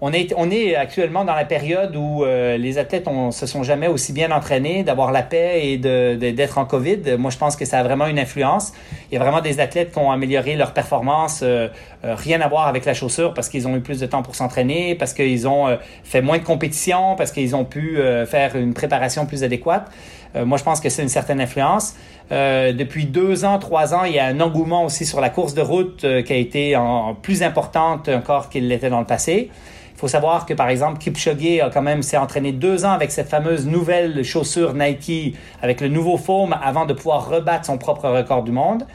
on 0.00 0.12
est, 0.12 0.34
on 0.36 0.50
est 0.50 0.74
actuellement 0.74 1.24
dans 1.24 1.34
la 1.34 1.46
période 1.46 1.96
où 1.96 2.22
euh, 2.22 2.58
les 2.58 2.76
athlètes 2.78 3.08
ne 3.08 3.30
se 3.30 3.46
sont 3.46 3.62
jamais 3.62 3.88
aussi 3.88 4.12
bien 4.12 4.30
entraînés, 4.30 4.82
d'avoir 4.82 5.10
la 5.10 5.22
paix 5.22 5.60
et 5.64 5.78
d'être 5.78 6.58
en 6.58 6.66
COVID. 6.66 7.16
Moi, 7.18 7.30
je 7.30 7.38
pense 7.38 7.56
que 7.56 7.64
ça 7.64 7.78
a 7.78 7.82
vraiment 7.82 8.06
une 8.06 8.18
influence. 8.18 8.72
Il 9.10 9.14
y 9.14 9.16
a 9.16 9.20
vraiment 9.20 9.40
des 9.40 9.58
athlètes 9.58 9.92
qui 9.92 9.98
ont 9.98 10.10
amélioré 10.10 10.54
leur 10.56 10.74
performance, 10.74 11.40
euh, 11.42 11.68
euh, 12.04 12.14
rien 12.14 12.42
à 12.42 12.48
voir 12.48 12.68
avec 12.68 12.84
la 12.84 12.92
chaussure, 12.92 13.32
parce 13.32 13.48
qu'ils 13.48 13.66
ont 13.66 13.76
eu 13.76 13.80
plus 13.80 13.98
de 13.98 14.06
temps 14.06 14.22
pour 14.22 14.34
s'entraîner, 14.34 14.94
parce 14.96 15.14
qu'ils 15.14 15.48
ont 15.48 15.78
fait 16.04 16.20
moins 16.20 16.38
de 16.38 16.44
compétition, 16.44 17.16
parce 17.16 17.32
qu'ils 17.32 17.56
ont 17.56 17.64
pu 17.64 17.98
faire 18.26 18.54
une 18.56 18.74
préparation 18.74 19.26
plus 19.26 19.44
adéquate. 19.44 19.90
moi, 20.34 20.58
je 20.58 20.64
pense 20.64 20.80
que 20.80 20.88
c'est 20.88 21.02
une 21.02 21.08
certaine 21.08 21.40
influence. 21.40 21.94
depuis 22.30 23.06
deux 23.06 23.44
ans, 23.44 23.58
trois 23.58 23.94
ans, 23.94 24.04
il 24.04 24.12
y 24.12 24.18
a 24.18 24.26
un 24.26 24.40
engouement 24.40 24.84
aussi 24.84 25.06
sur 25.06 25.20
la 25.20 25.30
course 25.30 25.54
de 25.54 25.62
route 25.62 26.00
qui 26.24 26.32
a 26.32 26.36
été 26.36 26.76
en, 26.76 27.14
plus 27.14 27.42
importante 27.42 28.08
encore 28.08 28.50
qu'il 28.50 28.68
l'était 28.68 28.90
dans 28.90 29.00
le 29.00 29.06
passé. 29.06 29.50
Il 29.96 30.00
faut 30.00 30.08
savoir 30.08 30.44
que, 30.44 30.52
par 30.52 30.68
exemple, 30.68 30.98
Kipchoge 30.98 31.60
a 31.62 31.70
quand 31.70 31.80
même 31.80 32.02
s'est 32.02 32.18
entraîné 32.18 32.52
deux 32.52 32.84
ans 32.84 32.92
avec 32.92 33.10
cette 33.10 33.30
fameuse 33.30 33.66
nouvelle 33.66 34.22
chaussure 34.24 34.74
Nike, 34.74 35.34
avec 35.62 35.80
le 35.80 35.88
nouveau 35.88 36.18
foam, 36.18 36.54
avant 36.62 36.84
de 36.84 36.92
pouvoir 36.92 37.30
rebattre 37.30 37.64
son 37.64 37.78
propre 37.78 38.06
record 38.10 38.42
du 38.42 38.52
monde. 38.52 38.86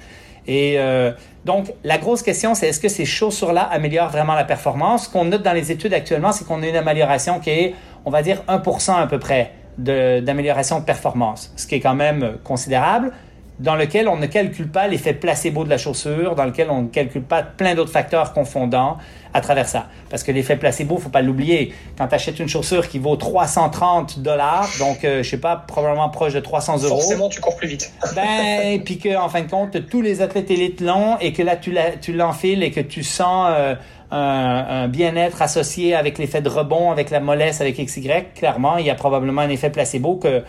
Et 0.45 0.75
euh, 0.77 1.11
donc, 1.43 1.73
la 1.83 1.97
grosse 1.97 2.21
question, 2.21 2.53
c'est 2.53 2.67
est-ce 2.67 2.79
que 2.79 2.87
ces 2.87 3.05
chaussures-là 3.05 3.63
améliorent 3.63 4.09
vraiment 4.09 4.35
la 4.35 4.43
performance? 4.43 5.05
Ce 5.05 5.09
qu'on 5.09 5.25
note 5.25 5.41
dans 5.41 5.53
les 5.53 5.71
études 5.71 5.95
actuellement, 5.95 6.31
c'est 6.31 6.45
qu'on 6.45 6.61
a 6.61 6.67
une 6.67 6.75
amélioration 6.75 7.39
qui 7.39 7.49
est, 7.49 7.75
on 8.05 8.11
va 8.11 8.21
dire, 8.21 8.43
1% 8.47 9.01
à 9.01 9.07
peu 9.07 9.17
près 9.17 9.53
d'amélioration 9.79 10.81
de, 10.81 10.85
performance, 10.85 11.51
ce 11.55 11.65
qui 11.65 11.75
est 11.75 11.79
quand 11.79 11.95
même 11.95 12.37
considérable. 12.43 13.11
dans 13.59 13.75
lequel 13.75 14.07
on 14.07 14.17
ne 14.17 14.25
calcule 14.25 14.69
pas 14.69 14.87
l'effet 14.87 15.13
placebo 15.13 15.63
de 15.63 15.69
la 15.69 15.77
chaussure, 15.77 16.35
dans 16.35 16.45
lequel 16.45 16.69
on 16.69 16.83
ne 16.83 16.87
calcule 16.87 17.23
pas 17.23 17.43
plein 17.43 17.73
d'autres 17.75 17.91
facteurs 17.91 18.33
confondants 18.33 18.97
à 19.33 19.41
travers 19.41 19.67
ça. 19.67 19.87
Parce 20.09 20.23
que 20.23 20.31
l'effet 20.31 20.55
placebo, 20.55 20.97
faut 20.97 21.09
pas 21.09 21.21
l'oublier. 21.21 21.73
Quand 21.97 22.07
tu 22.07 22.15
achètes 22.15 22.39
une 22.39 22.49
chaussure 22.49 22.87
qui 22.87 22.99
vaut 22.99 23.15
330 23.15 24.19
dollars, 24.19 24.69
donc 24.79 25.03
euh, 25.03 25.23
je 25.23 25.29
sais 25.29 25.37
pas, 25.37 25.55
probablement 25.55 26.09
proche 26.09 26.33
de 26.33 26.39
300 26.39 26.83
euros. 26.83 26.99
Forcément, 26.99 27.29
tu 27.29 27.41
cours 27.41 27.55
plus 27.55 27.67
vite. 27.67 27.93
ben, 28.15 28.81
puis 28.83 28.97
que 28.97 29.15
en 29.15 29.29
fin 29.29 29.41
de 29.41 29.49
compte, 29.49 29.87
tous 29.89 30.01
les 30.01 30.21
athlètes 30.21 30.51
élites 30.51 30.81
l'ont 30.81 31.17
et 31.19 31.33
que 31.33 31.43
là 31.43 31.55
tu 31.55 32.13
l'enfiles 32.13 32.63
et 32.63 32.71
que 32.71 32.81
tu 32.81 33.03
sens 33.03 33.49
euh, 33.51 33.75
un, 34.11 34.17
un 34.17 34.87
bien-être 34.87 35.41
associé 35.41 35.95
avec 35.95 36.17
l'effet 36.17 36.41
de 36.41 36.49
rebond, 36.49 36.91
avec 36.91 37.09
la 37.09 37.19
mollesse, 37.19 37.61
avec 37.61 37.77
XY. 37.77 38.09
Clairement, 38.35 38.77
il 38.77 38.85
y 38.85 38.89
a 38.89 38.95
probablement 38.95 39.41
un 39.41 39.49
effet 39.49 39.69
placebo 39.69 40.15
que 40.15 40.43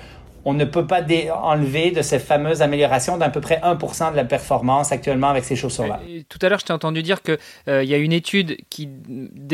on 0.45 0.55
ne 0.55 0.65
peut 0.65 0.87
pas 0.87 1.03
enlever 1.43 1.91
de 1.91 2.03
ces 2.03 2.19
fameuses 2.19 2.63
améliorations 2.63 3.17
d'à 3.17 3.31
peu 3.31 3.41
près 3.41 3.61
1% 3.63 4.13
de 4.13 4.17
la 4.17 4.25
performance 4.25 4.93
actuellement 4.93 5.29
avec 5.29 5.45
ces 5.45 5.57
chaussures-là. 5.57 6.01
Tout 6.29 6.39
à 6.43 6.49
l'heure, 6.49 6.59
je 6.59 6.65
t'ai 6.65 6.73
entendu 6.73 7.03
dire 7.03 7.23
qu'il 7.23 7.39
euh, 7.69 7.85
y 7.85 7.95
a 7.95 7.99
une 7.99 8.13
étude 8.13 8.57
qui, 8.69 8.89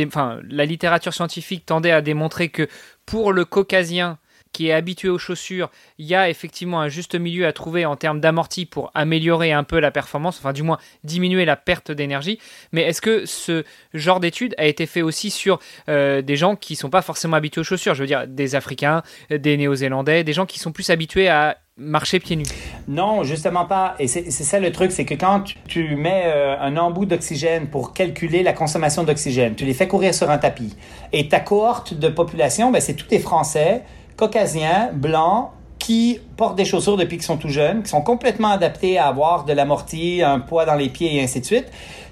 enfin, 0.06 0.38
la 0.48 0.64
littérature 0.64 1.12
scientifique 1.12 1.66
tendait 1.66 1.92
à 1.92 2.00
démontrer 2.00 2.48
que 2.48 2.68
pour 3.04 3.32
le 3.32 3.44
caucasien, 3.44 4.18
qui 4.58 4.66
est 4.66 4.72
habitué 4.72 5.08
aux 5.08 5.18
chaussures, 5.18 5.70
il 5.98 6.06
y 6.06 6.16
a 6.16 6.28
effectivement 6.28 6.80
un 6.80 6.88
juste 6.88 7.14
milieu 7.14 7.46
à 7.46 7.52
trouver 7.52 7.86
en 7.86 7.94
termes 7.94 8.18
d'amorti 8.18 8.66
pour 8.66 8.90
améliorer 8.92 9.52
un 9.52 9.62
peu 9.62 9.78
la 9.78 9.92
performance, 9.92 10.36
enfin 10.36 10.52
du 10.52 10.64
moins 10.64 10.78
diminuer 11.04 11.44
la 11.44 11.54
perte 11.54 11.92
d'énergie. 11.92 12.40
Mais 12.72 12.82
est-ce 12.82 13.00
que 13.00 13.24
ce 13.24 13.62
genre 13.94 14.18
d'étude 14.18 14.56
a 14.58 14.66
été 14.66 14.86
fait 14.86 15.02
aussi 15.02 15.30
sur 15.30 15.60
euh, 15.88 16.22
des 16.22 16.34
gens 16.34 16.56
qui 16.56 16.74
sont 16.74 16.90
pas 16.90 17.02
forcément 17.02 17.36
habitués 17.36 17.60
aux 17.60 17.64
chaussures? 17.64 17.94
Je 17.94 18.00
veux 18.00 18.08
dire 18.08 18.26
des 18.26 18.56
Africains, 18.56 19.04
des 19.30 19.56
Néo-Zélandais, 19.56 20.24
des 20.24 20.32
gens 20.32 20.44
qui 20.44 20.58
sont 20.58 20.72
plus 20.72 20.90
habitués 20.90 21.28
à 21.28 21.58
marcher 21.76 22.18
pieds 22.18 22.34
nus 22.34 22.44
Non, 22.88 23.22
justement 23.22 23.64
pas. 23.64 23.94
Et 24.00 24.08
c'est 24.08 24.30
ça 24.30 24.58
le 24.58 24.72
truc, 24.72 24.90
c'est 24.90 25.04
que 25.04 25.14
quand 25.14 25.44
tu, 25.68 25.94
mets 25.94 26.24
euh, 26.26 26.58
un 26.58 26.76
embout 26.76 27.06
d'oxygène 27.06 27.68
pour 27.68 27.94
calculer 27.94 28.42
la 28.42 28.52
consommation 28.52 29.04
d'oxygène, 29.04 29.54
tu 29.54 29.64
les 29.64 29.74
fais 29.74 29.86
courir 29.86 30.12
sur 30.14 30.28
un 30.30 30.38
tapis. 30.38 30.74
Et 31.12 31.28
ta 31.28 31.38
cohorte 31.38 31.94
de 31.94 32.08
population, 32.08 32.72
ben, 32.72 32.80
c'est 32.80 32.94
tous 32.94 33.06
les 33.12 33.20
Français 33.20 33.84
caucasiens, 34.18 34.90
blancs, 34.92 35.50
qui 35.78 36.20
portent 36.36 36.56
des 36.56 36.64
chaussures 36.64 36.96
depuis 36.96 37.16
qu'ils 37.16 37.24
sont 37.24 37.36
tout 37.38 37.48
jeunes, 37.48 37.82
qui 37.82 37.88
sont 37.88 38.02
complètement 38.02 38.50
adaptés 38.50 38.98
à 38.98 39.06
avoir 39.06 39.44
de 39.44 39.52
l'amorti, 39.52 40.22
un 40.22 40.40
poids 40.40 40.66
dans 40.66 40.74
les 40.74 40.88
pieds 40.88 41.16
et 41.16 41.22
ainsi 41.22 41.40
de 41.40 41.46
suite. 41.46 41.66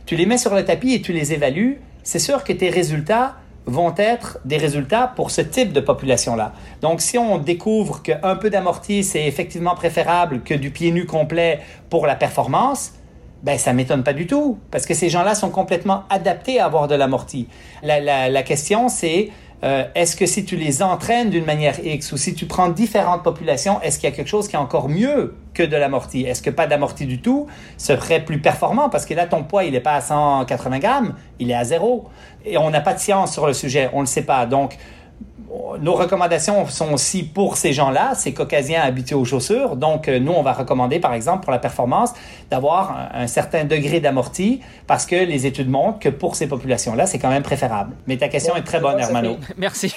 Tu 0.07 0.17
les 0.17 0.25
mets 0.25 0.39
sur 0.39 0.55
le 0.55 0.65
tapis 0.65 0.95
et 0.95 1.03
tu 1.03 1.13
les 1.13 1.33
évalues. 1.33 1.81
C'est 2.05 2.21
sûr 2.21 2.45
que 2.45 2.53
tes 2.53 2.71
résultats 2.71 3.35
vont 3.67 3.93
être 3.97 4.39
des 4.45 4.57
résultats 4.57 5.13
pour 5.17 5.33
ce 5.33 5.41
type 5.41 5.73
de 5.73 5.81
population-là. 5.81 6.53
Donc, 6.81 7.01
si 7.01 7.19
on 7.19 7.39
découvre 7.39 8.01
qu'un 8.01 8.37
peu 8.37 8.49
d'amorti, 8.49 9.03
c'est 9.03 9.27
effectivement 9.27 9.75
préférable 9.75 10.43
que 10.43 10.55
du 10.55 10.71
pied 10.71 10.93
nu 10.93 11.05
complet 11.05 11.59
pour 11.91 12.07
la 12.07 12.15
performance, 12.15 12.93
ben 13.43 13.59
ça 13.59 13.73
m'étonne 13.73 14.05
pas 14.05 14.13
du 14.13 14.29
tout, 14.29 14.59
parce 14.71 14.87
que 14.87 14.95
ces 14.95 15.09
gens-là 15.09 15.35
sont 15.35 15.51
complètement 15.51 16.05
adaptés 16.09 16.61
à 16.61 16.67
avoir 16.67 16.87
de 16.87 16.95
l'amorti. 16.95 17.49
La, 17.83 18.01
la, 18.01 18.29
la 18.29 18.43
question, 18.45 18.89
c'est 18.89 19.31
euh, 19.65 19.85
est-ce 19.95 20.17
que 20.17 20.27
si 20.27 20.45
tu 20.45 20.57
les 20.57 20.83
entraînes 20.83 21.31
d'une 21.31 21.45
manière 21.45 21.85
X 21.85 22.13
ou 22.13 22.17
si 22.17 22.35
tu 22.35 22.47
prends 22.47 22.69
différentes 22.69 23.23
populations, 23.23 23.81
est-ce 23.81 23.99
qu'il 23.99 24.09
y 24.09 24.13
a 24.13 24.15
quelque 24.15 24.29
chose 24.29 24.49
qui 24.49 24.57
est 24.57 24.59
encore 24.59 24.89
mieux 24.89 25.35
que 25.55 25.63
de 25.63 25.77
l'amorti? 25.77 26.23
Est-ce 26.23 26.43
que 26.43 26.51
pas 26.51 26.67
d'amorti 26.67 27.07
du 27.07 27.21
tout 27.21 27.47
serait 27.79 28.25
plus 28.25 28.39
performant? 28.39 28.91
Parce 28.91 29.07
que 29.07 29.15
là, 29.15 29.27
ton 29.27 29.45
poids, 29.45 29.65
il 29.65 29.73
n'est 29.73 29.81
pas 29.81 29.95
à 29.95 30.01
180 30.03 30.79
grammes, 30.79 31.15
il 31.39 31.51
est 31.51 31.55
à 31.55 31.65
zéro. 31.65 32.09
Et 32.45 32.59
on 32.59 32.71
n'a 32.71 32.81
pas 32.81 32.93
de 32.93 32.99
science 32.99 33.33
sur 33.33 33.47
le 33.47 33.55
sujet, 33.55 33.89
on 33.93 33.99
ne 33.99 34.03
le 34.03 34.07
sait 34.07 34.23
pas. 34.23 34.45
Donc, 34.45 34.77
nos 35.81 35.95
recommandations 35.95 36.67
sont 36.67 36.93
aussi 36.93 37.23
pour 37.23 37.57
ces 37.57 37.73
gens-là, 37.73 38.15
ces 38.15 38.35
caucasiens 38.35 38.83
habitués 38.83 39.15
aux 39.15 39.25
chaussures. 39.25 39.77
Donc, 39.77 40.09
euh, 40.09 40.19
nous, 40.19 40.33
on 40.33 40.43
va 40.43 40.53
recommander, 40.53 40.99
par 40.99 41.15
exemple, 41.15 41.45
pour 41.45 41.53
la 41.53 41.59
performance, 41.59 42.13
d'avoir 42.51 43.09
un, 43.13 43.27
certain 43.27 43.65
degré 43.65 44.01
d'amorti 44.01 44.61
parce 44.87 45.07
que 45.07 45.17
les 45.17 45.47
études 45.47 45.69
montrent 45.69 45.99
que 45.99 46.09
pour 46.09 46.37
ces 46.37 46.47
populations-là, 46.47 47.07
c'est 47.07 47.19
quand 47.19 47.29
même 47.29 47.43
préférable. 47.43 47.95
Mais 48.07 48.17
ta 48.17 48.29
question 48.29 48.57
est 48.57 48.63
très 48.63 48.81
bonne, 48.81 48.99
Hermano. 48.99 49.37
Merci. 49.57 49.95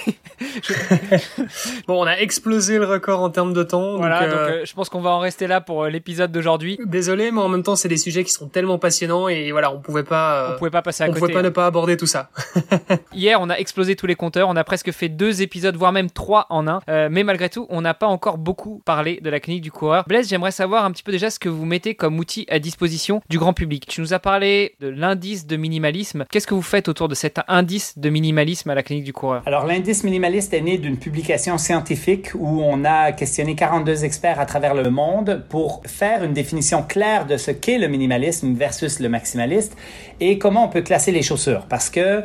bon, 1.88 2.02
on 2.04 2.08
a 2.08 2.18
explosé 2.18 2.78
le 2.78 2.86
record 2.86 3.22
en 3.22 3.30
termes 3.30 3.54
de 3.54 3.64
temps. 3.64 3.98
Voilà, 3.98 4.22
donc, 4.22 4.30
euh, 4.30 4.50
euh, 4.50 4.66
je 4.66 4.74
pense 4.74 4.90
qu'on 4.90 5.02
va 5.02 5.12
en 5.12 5.20
rester 5.20 5.48
là 5.48 5.62
pour 5.62 5.86
l'épisode 5.86 6.32
d'aujourd'hui. 6.32 6.80
Désolé, 6.86 7.32
mais 7.32 7.42
en 7.42 7.50
même 7.50 7.64
temps, 7.64 7.76
c'est 7.76 7.88
des 7.88 7.98
sujets 7.98 8.24
qui 8.24 8.32
sont 8.32 8.48
tellement 8.48 8.80
passionnants 8.80 9.28
et 9.28 9.52
voilà, 9.52 9.72
on 9.72 9.80
pouvait 9.80 10.04
pas. 10.04 10.54
on 10.54 10.58
pouvait 10.58 10.70
pas 10.72 10.82
passer 10.82 11.04
à 11.04 11.08
on 11.08 11.10
côté. 11.10 11.20
On 11.20 11.28
pouvait 11.28 11.34
pas 11.34 11.44
ne 11.44 11.50
pas 11.50 11.66
aborder 11.66 11.98
tout 11.98 12.08
ça. 12.08 12.30
Hier, 13.14 13.40
on 13.40 13.50
a 13.50 13.56
explosé 13.56 13.96
tous 13.96 14.08
les 14.08 14.16
compteurs. 14.16 14.50
On 14.50 14.56
a 14.56 14.64
presque 14.64 14.92
fait 14.92 15.09
deux 15.10 15.41
épisodes, 15.41 15.76
voire 15.76 15.91
même 15.91 16.10
trois 16.10 16.45
en 16.49 16.68
un. 16.68 16.82
Euh, 16.89 17.10
mais 17.12 17.24
malgré 17.24 17.49
tout, 17.49 17.66
on 17.70 17.82
n'a 17.82 17.93
pas 17.93 18.07
encore 18.07 18.38
beaucoup 18.38 18.82
parlé 18.86 19.20
de 19.22 19.30
la 19.30 19.39
clinique 19.39 19.64
du 19.64 19.72
coureur. 19.72 20.05
Blaise, 20.07 20.30
j'aimerais 20.30 20.51
savoir 20.51 20.86
un 20.86 20.91
petit 20.91 21.03
peu 21.03 21.12
déjà 21.12 21.30
ce 21.30 21.39
que 21.39 21.49
vous 21.49 21.66
mettez 21.66 21.95
comme 21.95 22.18
outil 22.20 22.45
à 22.49 22.60
disposition 22.60 23.22
du 23.30 23.38
grand 23.38 23.53
public. 23.53 23.86
Tu 23.88 24.01
nous 24.01 24.14
as 24.14 24.20
parlé 24.20 24.76
de 24.80 24.88
l'indice 24.88 25.47
de 25.47 25.57
minimalisme. 25.57 26.26
Qu'est-ce 26.30 26.47
que 26.47 26.53
vous 26.53 26.62
faites 26.62 26.88
autour 26.88 27.07
de 27.07 27.16
cet 27.16 27.39
indice 27.47 27.97
de 27.97 28.10
minimalisme 28.10 28.70
à 28.70 28.76
la 28.76 28.84
clinique 28.84 29.05
du 29.05 29.14
coureur? 29.14 29.43
Alors, 29.45 29.66
l'indice 29.66 30.03
minimaliste 30.03 30.53
est 30.53 30.62
né 30.62 30.78
d'une 30.78 30.97
publication 30.97 31.57
scientifique 31.57 32.30
où 32.36 32.62
on 32.62 32.86
a 32.86 33.12
questionné 33.12 33.55
42 33.55 34.05
experts 34.05 34.39
à 34.39 34.45
travers 34.45 34.74
le 34.74 34.89
monde 34.89 35.43
pour 35.49 35.82
faire 35.86 36.24
une 36.24 36.34
définition 36.34 36.84
claire 36.84 37.26
de 37.26 37.38
ce 37.38 37.51
qu'est 37.51 37.78
le 37.78 37.88
minimalisme 37.88 38.53
versus 38.53 38.99
le 38.99 39.10
maximaliste 39.10 39.76
et 40.20 40.38
comment 40.38 40.66
on 40.66 40.70
peut 40.70 40.82
classer 40.82 41.12
les 41.12 41.22
chaussures. 41.22 41.66
Parce 41.68 41.89
que 41.89 42.24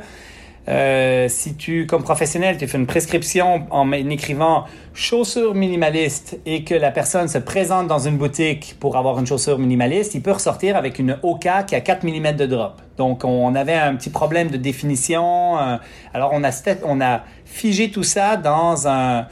euh, 0.66 1.28
si 1.28 1.56
tu, 1.56 1.86
comme 1.86 2.02
professionnel, 2.02 2.56
tu 2.56 2.66
fais 2.66 2.78
une 2.78 2.86
prescription 2.86 3.66
en 3.70 3.92
écrivant 3.92 4.64
chaussures 4.94 5.54
minimalistes 5.54 6.38
et 6.46 6.64
que 6.64 6.74
la 6.74 6.90
personne 6.90 7.28
se 7.28 7.38
présente 7.38 7.86
dans 7.86 7.98
une 7.98 8.16
boutique 8.16 8.76
pour 8.80 8.96
avoir 8.96 9.18
une 9.18 9.26
chaussure 9.26 9.58
minimaliste, 9.58 10.14
il 10.14 10.22
peut 10.22 10.32
ressortir 10.32 10.76
avec 10.76 10.98
une 10.98 11.18
OK 11.22 11.46
qui 11.66 11.74
a 11.74 11.80
4 11.80 12.04
mm 12.04 12.36
de 12.36 12.46
drop. 12.46 12.80
Donc, 12.96 13.24
on 13.24 13.54
avait 13.54 13.74
un 13.74 13.94
petit 13.96 14.10
problème 14.10 14.48
de 14.48 14.56
définition. 14.56 15.58
Euh, 15.58 15.76
alors, 16.14 16.30
on 16.32 16.44
a, 16.44 16.50
on 16.84 17.00
a 17.00 17.22
figé 17.44 17.90
tout 17.90 18.04
ça 18.04 18.36
dans 18.36 18.88
un, 18.88 19.26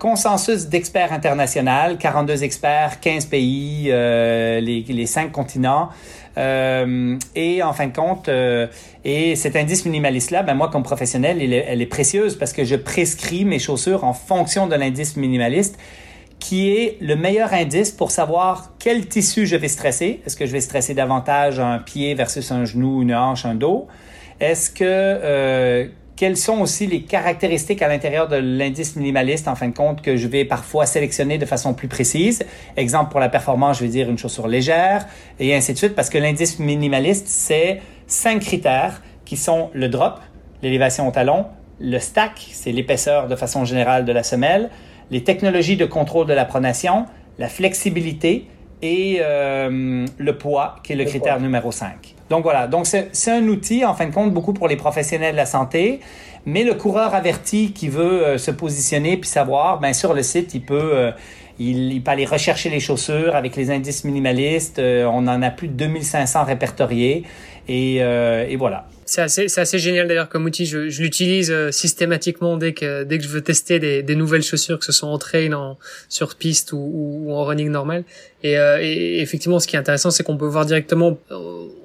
consensus 0.00 0.66
d'experts 0.66 1.12
international, 1.12 1.98
42 1.98 2.42
experts, 2.42 2.98
15 2.98 3.26
pays, 3.26 3.90
euh, 3.92 4.60
les, 4.60 4.82
les 4.82 5.06
5 5.06 5.30
continents. 5.30 5.90
Euh, 6.38 7.18
et 7.34 7.62
en 7.62 7.72
fin 7.72 7.88
de 7.88 7.94
compte, 7.94 8.28
euh, 8.28 8.68
et 9.04 9.34
cet 9.34 9.56
indice 9.56 9.84
minimaliste-là, 9.84 10.44
ben 10.44 10.54
moi, 10.54 10.68
comme 10.70 10.84
professionnel, 10.84 11.42
elle 11.42 11.82
est, 11.82 11.86
précieuse 11.86 12.36
parce 12.36 12.52
que 12.52 12.64
je 12.64 12.76
prescris 12.76 13.44
mes 13.44 13.58
chaussures 13.58 14.04
en 14.04 14.12
fonction 14.12 14.66
de 14.66 14.76
l'indice 14.76 15.16
minimaliste 15.16 15.78
qui 16.38 16.70
est 16.70 16.98
le 17.00 17.16
meilleur 17.16 17.52
indice 17.52 17.90
pour 17.90 18.12
savoir 18.12 18.70
quel 18.78 19.06
tissu 19.08 19.44
je 19.46 19.56
vais 19.56 19.66
stresser. 19.66 20.20
Est-ce 20.24 20.36
que 20.36 20.46
je 20.46 20.52
vais 20.52 20.60
stresser 20.60 20.94
davantage 20.94 21.58
un 21.58 21.80
pied 21.80 22.14
versus 22.14 22.52
un 22.52 22.64
genou, 22.64 23.02
une 23.02 23.12
hanche, 23.12 23.44
un 23.44 23.56
dos? 23.56 23.88
Est-ce 24.38 24.70
que 24.70 24.84
euh, 24.84 25.88
quelles 26.18 26.36
sont 26.36 26.60
aussi 26.60 26.88
les 26.88 27.02
caractéristiques 27.02 27.80
à 27.80 27.86
l'intérieur 27.86 28.26
de 28.26 28.34
l'indice 28.34 28.96
minimaliste, 28.96 29.46
en 29.46 29.54
fin 29.54 29.68
de 29.68 29.74
compte, 29.74 30.02
que 30.02 30.16
je 30.16 30.26
vais 30.26 30.44
parfois 30.44 30.84
sélectionner 30.84 31.38
de 31.38 31.46
façon 31.46 31.74
plus 31.74 31.86
précise. 31.86 32.44
Exemple, 32.76 33.12
pour 33.12 33.20
la 33.20 33.28
performance, 33.28 33.78
je 33.78 33.84
vais 33.84 33.88
dire 33.88 34.10
une 34.10 34.18
chaussure 34.18 34.48
légère, 34.48 35.06
et 35.38 35.54
ainsi 35.54 35.74
de 35.74 35.78
suite, 35.78 35.94
parce 35.94 36.10
que 36.10 36.18
l'indice 36.18 36.58
minimaliste, 36.58 37.28
c'est 37.28 37.80
cinq 38.08 38.40
critères 38.40 39.00
qui 39.24 39.36
sont 39.36 39.70
le 39.74 39.88
drop, 39.88 40.18
l'élévation 40.60 41.06
au 41.06 41.12
talon, 41.12 41.46
le 41.78 42.00
stack, 42.00 42.48
c'est 42.50 42.72
l'épaisseur 42.72 43.28
de 43.28 43.36
façon 43.36 43.64
générale 43.64 44.04
de 44.04 44.10
la 44.10 44.24
semelle, 44.24 44.70
les 45.12 45.22
technologies 45.22 45.76
de 45.76 45.86
contrôle 45.86 46.26
de 46.26 46.34
la 46.34 46.44
pronation, 46.44 47.06
la 47.38 47.48
flexibilité 47.48 48.48
et 48.82 49.18
euh, 49.20 50.04
le 50.18 50.36
poids, 50.36 50.80
qui 50.82 50.94
est 50.94 50.96
le, 50.96 51.04
critère 51.04 51.38
numéro 51.38 51.70
5. 51.70 52.16
Donc 52.30 52.42
voilà, 52.42 52.66
donc 52.66 52.86
c'est 52.86 53.30
un 53.30 53.46
outil 53.48 53.84
en 53.84 53.94
fin 53.94 54.06
de 54.06 54.14
compte 54.14 54.32
beaucoup 54.32 54.52
pour 54.52 54.68
les 54.68 54.76
professionnels 54.76 55.32
de 55.32 55.36
la 55.36 55.46
santé, 55.46 56.00
mais 56.44 56.62
le 56.62 56.74
coureur 56.74 57.14
averti 57.14 57.72
qui 57.72 57.88
veut 57.88 58.26
euh, 58.26 58.38
se 58.38 58.50
positionner 58.50 59.16
puis 59.16 59.28
savoir, 59.28 59.80
ben 59.80 59.94
sur 59.94 60.12
le 60.12 60.22
site 60.22 60.54
il 60.54 60.62
peut 60.62 60.90
euh, 60.94 61.10
il, 61.58 62.02
peut 62.02 62.10
aller 62.10 62.26
rechercher 62.26 62.68
les 62.70 62.80
chaussures 62.80 63.34
avec 63.34 63.56
les 63.56 63.70
indices 63.70 64.04
minimalistes. 64.04 64.78
Euh, 64.78 65.04
on 65.06 65.26
en 65.26 65.42
a 65.42 65.50
plus 65.50 65.68
de 65.68 65.72
2500 65.72 66.44
répertoriés 66.44 67.24
et, 67.66 67.96
et 67.96 68.56
voilà. 68.56 68.86
C'est 69.04 69.20
assez, 69.22 69.58
assez 69.58 69.78
génial 69.78 70.06
d'ailleurs 70.08 70.28
comme 70.28 70.44
outil. 70.46 70.64
Je, 70.64 70.88
je 70.88 71.02
l'utilise 71.02 71.52
systématiquement 71.70 72.56
dès 72.56 72.72
que 72.72 73.04
dès 73.04 73.18
que 73.18 73.24
je 73.24 73.28
veux 73.28 73.42
tester 73.42 73.78
des, 73.78 74.02
des 74.02 74.14
nouvelles 74.14 74.42
chaussures, 74.42 74.78
que 74.78 74.86
ce 74.86 74.92
soit 74.92 75.08
en 75.08 75.18
en 75.52 75.78
sur 76.08 76.36
piste 76.36 76.72
ou, 76.72 76.78
ou 76.78 77.32
en 77.34 77.44
running 77.44 77.68
normal. 77.68 78.04
Et, 78.42 78.52
et 78.52 79.20
effectivement, 79.20 79.58
ce 79.58 79.66
qui 79.66 79.76
est 79.76 79.78
intéressant, 79.78 80.10
c'est 80.10 80.22
qu'on 80.22 80.36
peut 80.36 80.46
voir 80.46 80.64
directement 80.64 81.18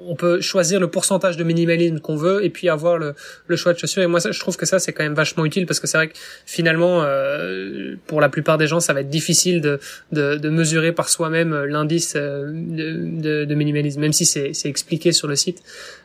on 0.08 0.16
peut 0.16 0.42
choisir 0.42 0.80
le 0.80 0.88
pourcentage 0.88 1.38
de 1.38 1.44
minimalisme 1.44 2.00
qu'on 2.00 2.16
veut 2.16 2.44
et 2.44 2.50
puis 2.50 2.70
avoir 2.70 2.98
le, 2.98 3.16
le, 3.48 3.56
choix 3.56 3.74
de 3.74 3.80
chaussures. 3.80 4.04
Et 4.04 4.08
moi, 4.08 4.20
je 4.20 4.40
trouve 4.40 4.58
que 4.58 4.66
ça, 4.66 4.80
c'est 4.80 4.94
quand 4.94 5.04
même 5.04 5.14
vachement 5.14 5.46
utile 5.46 5.66
parce 5.66 5.80
que 5.80 5.88
c'est 5.88 5.98
vrai 5.98 6.10
que 6.10 6.18
finalement, 6.46 7.04
euh, 7.04 7.96
pour 8.08 8.22
la 8.22 8.30
plupart 8.30 8.58
des 8.58 8.68
gens, 8.68 8.80
ça 8.80 8.94
va 8.94 9.02
être 9.02 9.10
difficile 9.10 9.62
de, 9.62 9.80
de, 10.12 10.36
de 10.36 10.50
mesurer 10.50 10.92
par 10.92 11.10
soi-même 11.10 11.66
l'indice 11.66 12.14
euh, 12.16 12.52
de, 12.54 13.46
de, 13.46 13.56
minimalisme, 13.56 14.02
même 14.02 14.14
si 14.14 14.26
c'est 14.26 14.52
expliqué 14.66 15.12
sur 15.12 15.28
le 15.28 15.36
site. 15.36 15.64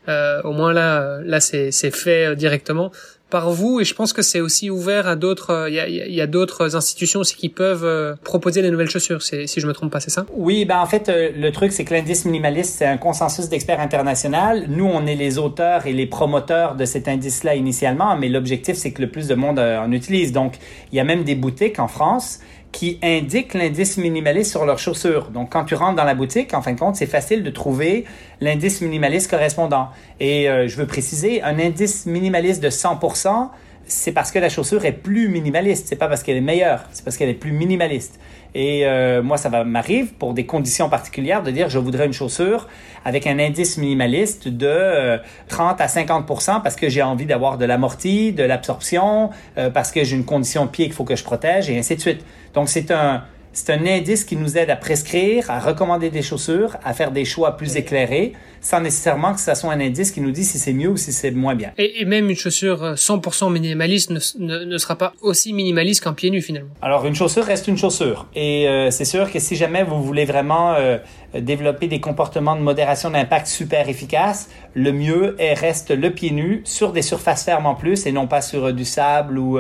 Euh, 0.09 0.40
au 0.42 0.53
moins 0.53 0.72
là, 0.72 1.20
là, 1.24 1.40
c'est 1.40 1.90
fait 1.90 2.36
directement. 2.36 2.92
Par 3.31 3.51
vous 3.51 3.81
et 3.81 3.85
je 3.85 3.95
pense 3.95 4.12
que 4.12 4.22
c'est 4.22 4.41
aussi 4.41 4.70
ouvert 4.70 5.07
à 5.07 5.16
d'autres. 5.16 5.68
Il 5.68 6.14
y 6.14 6.20
a, 6.20 6.26
d'autres 6.26 6.76
institutions 6.76 7.20
aussi 7.20 7.37
qui 7.37 7.49
peuvent 7.49 8.16
proposer 8.24 8.62
des 8.62 8.70
nouvelles 8.70 8.91
chaussures. 8.91 9.22
Si 9.22 9.47
je 9.47 9.66
me 9.66 9.72
trompe 9.72 9.93
pas, 9.93 10.01
c'est 10.01 10.11
ça? 10.11 10.26
Oui, 10.35 10.64
ben 10.64 10.79
en 10.79 10.87
fait, 10.87 11.11
le 11.11 11.51
truc 11.51 11.72
c'est 11.72 11.85
que 11.85 11.95
l'indice 11.95 12.24
minimaliste 12.24 12.76
c'est 12.79 12.87
un 12.87 12.97
consensus 12.97 13.49
d'experts 13.49 13.81
international. 13.81 14.66
Nous, 14.68 14.87
on 14.87 15.07
est 15.07 15.16
les 15.16 15.39
auteurs 15.39 15.87
et 15.87 15.93
les 15.93 16.07
promoteurs 16.07 16.74
de 16.74 16.85
cet 16.85 17.09
indice-là 17.09 17.55
initialement, 17.55 18.16
mais 18.16 18.29
l'objectif 18.29 18.76
c'est 18.76 18.93
que 18.93 19.03
le 19.03 19.11
plus 19.11 19.29
de 19.29 19.35
monde 19.35 19.59
en 19.59 19.91
utilise. 19.93 20.33
Donc, 20.33 20.55
il 20.93 20.97
y 20.97 21.01
a 21.01 21.05
même 21.05 21.24
des 21.24 21.35
boutiques 21.35 21.79
en 21.79 21.89
France 21.89 22.41
qui 22.73 22.99
indiquent 23.03 23.55
l'indice 23.55 23.97
minimaliste 23.97 24.51
sur 24.51 24.66
leurs 24.66 24.79
chaussures. 24.79 25.31
Donc, 25.31 25.51
quand 25.51 25.64
tu 25.64 25.75
rentres 25.75 25.97
dans 25.97 26.05
la 26.05 26.14
boutique, 26.14 26.53
en 26.55 26.62
fin 26.62 26.73
de 26.73 26.79
compte, 26.79 26.97
c'est 26.97 27.07
facile 27.07 27.43
de 27.43 27.51
trouver 27.51 28.05
l'indice 28.41 28.81
minimaliste 28.81 29.31
correspondant. 29.31 29.89
Et 30.21 30.49
euh, 30.49 30.69
je 30.69 30.77
veux 30.77 30.87
préciser, 30.87 31.43
un 31.43 31.59
indice 31.59 32.07
minimaliste 32.07 32.62
de 32.62 32.69
100%, 32.69 33.49
c'est 33.87 34.12
parce 34.12 34.31
que 34.31 34.39
la 34.39 34.51
chaussure 34.51 34.85
est 34.85 34.93
plus 34.93 35.29
minimaliste. 35.29 35.87
C'est 35.89 35.97
pas 35.97 36.09
parce 36.09 36.23
qu'elle 36.23 36.37
est 36.37 36.43
meilleure, 36.43 36.85
c'est 36.93 37.03
parce 37.03 37.16
qu'elle 37.16 37.31
est 37.31 37.35
plus 37.35 37.53
minimaliste. 37.53 38.21
Et 38.55 38.87
euh, 38.87 39.23
moi, 39.23 39.39
ça 39.39 39.49
m'arrive 39.64 40.12
pour 40.14 40.35
des 40.35 40.45
conditions 40.45 40.91
particulières 40.91 41.43
de 41.43 41.51
dire 41.51 41.71
je 41.71 41.79
voudrais 41.79 42.05
une 42.05 42.12
chaussure 42.12 42.69
avec 43.05 43.27
un 43.27 43.39
indice 43.39 43.79
minimaliste 43.79 44.49
de 44.49 45.19
30 45.49 45.81
euh, 45.81 45.85
à 45.85 45.87
50% 45.87 46.62
parce 46.62 46.77
que 46.77 46.91
j'ai 46.91 47.03
envie 47.03 47.25
d'avoir 47.25 47.57
de 47.57 47.64
l'amorti, 47.64 48.33
de 48.33 48.43
l'absorption, 48.43 49.31
parce 49.73 49.91
que 49.91 50.05
j'ai 50.05 50.16
une 50.16 50.25
condition 50.25 50.66
pied 50.66 50.87
qu'il 50.87 50.95
faut 50.95 51.05
que 51.05 51.16
je 51.16 51.25
protège 51.25 51.71
et 51.71 51.79
ainsi 51.79 51.97
de 51.97 52.01
suite. 52.01 52.25
Donc, 52.55 52.68
c'est 52.68 52.90
un, 52.90 53.24
c'est 53.53 53.72
un 53.72 53.86
indice 53.86 54.24
qui 54.24 54.36
nous 54.36 54.57
aide 54.57 54.70
à 54.70 54.76
prescrire, 54.76 55.51
à 55.51 55.59
recommander 55.59 56.11
des 56.11 56.22
chaussures, 56.22 56.76
à 56.84 56.94
faire 56.94 57.11
des 57.11 57.24
choix 57.24 57.57
plus 57.57 57.76
éclairés, 57.76 58.32
sans 58.61 58.80
nécessairement 58.80 59.34
que 59.34 59.40
ce 59.40 59.54
soit 59.54 59.72
un 59.72 59.80
indice 59.80 60.11
qui 60.11 60.20
nous 60.20 60.30
dit 60.30 60.44
si 60.44 60.59
c'est 60.59 60.72
mieux 60.72 60.88
ou 60.88 60.96
si 60.96 61.12
c'est 61.12 61.30
moins 61.30 61.54
bien. 61.54 61.72
Et, 61.78 62.04
même 62.04 62.28
une 62.30 62.36
chaussure 62.36 62.94
100% 62.94 63.46
euh, 63.46 63.50
minimaliste 63.50 64.11
ne, 64.11 64.78
sera 64.78 64.96
pas 64.96 65.12
aussi 65.20 65.52
minimaliste 65.52 66.02
qu'un 66.02 66.12
pied 66.12 66.30
nu 66.30 66.40
finalement. 66.40 66.70
Alors 66.82 67.06
une 67.06 67.14
chaussure 67.14 67.44
reste 67.44 67.68
une 67.68 67.76
chaussure. 67.76 68.26
Et 68.34 68.68
euh, 68.68 68.90
c'est 68.90 69.04
sûr 69.04 69.30
que 69.30 69.38
si 69.38 69.56
jamais 69.56 69.82
vous 69.82 70.02
voulez 70.02 70.24
vraiment 70.24 70.74
euh, 70.74 70.98
développer 71.34 71.86
des 71.86 72.00
comportements 72.00 72.56
de 72.56 72.61
modération 72.61 73.11
d'impact 73.11 73.46
super 73.46 73.88
efficaces, 73.88 74.48
le 74.74 74.92
mieux 74.92 75.36
est, 75.38 75.54
reste 75.54 75.90
le 75.90 76.11
pied 76.11 76.30
nu 76.30 76.62
sur 76.64 76.92
des 76.92 77.02
surfaces 77.02 77.44
fermes 77.44 77.66
en 77.66 77.74
plus 77.74 78.06
et 78.06 78.12
non 78.12 78.26
pas 78.26 78.40
sur 78.40 78.72
du 78.72 78.84
sable 78.84 79.38
ou 79.38 79.59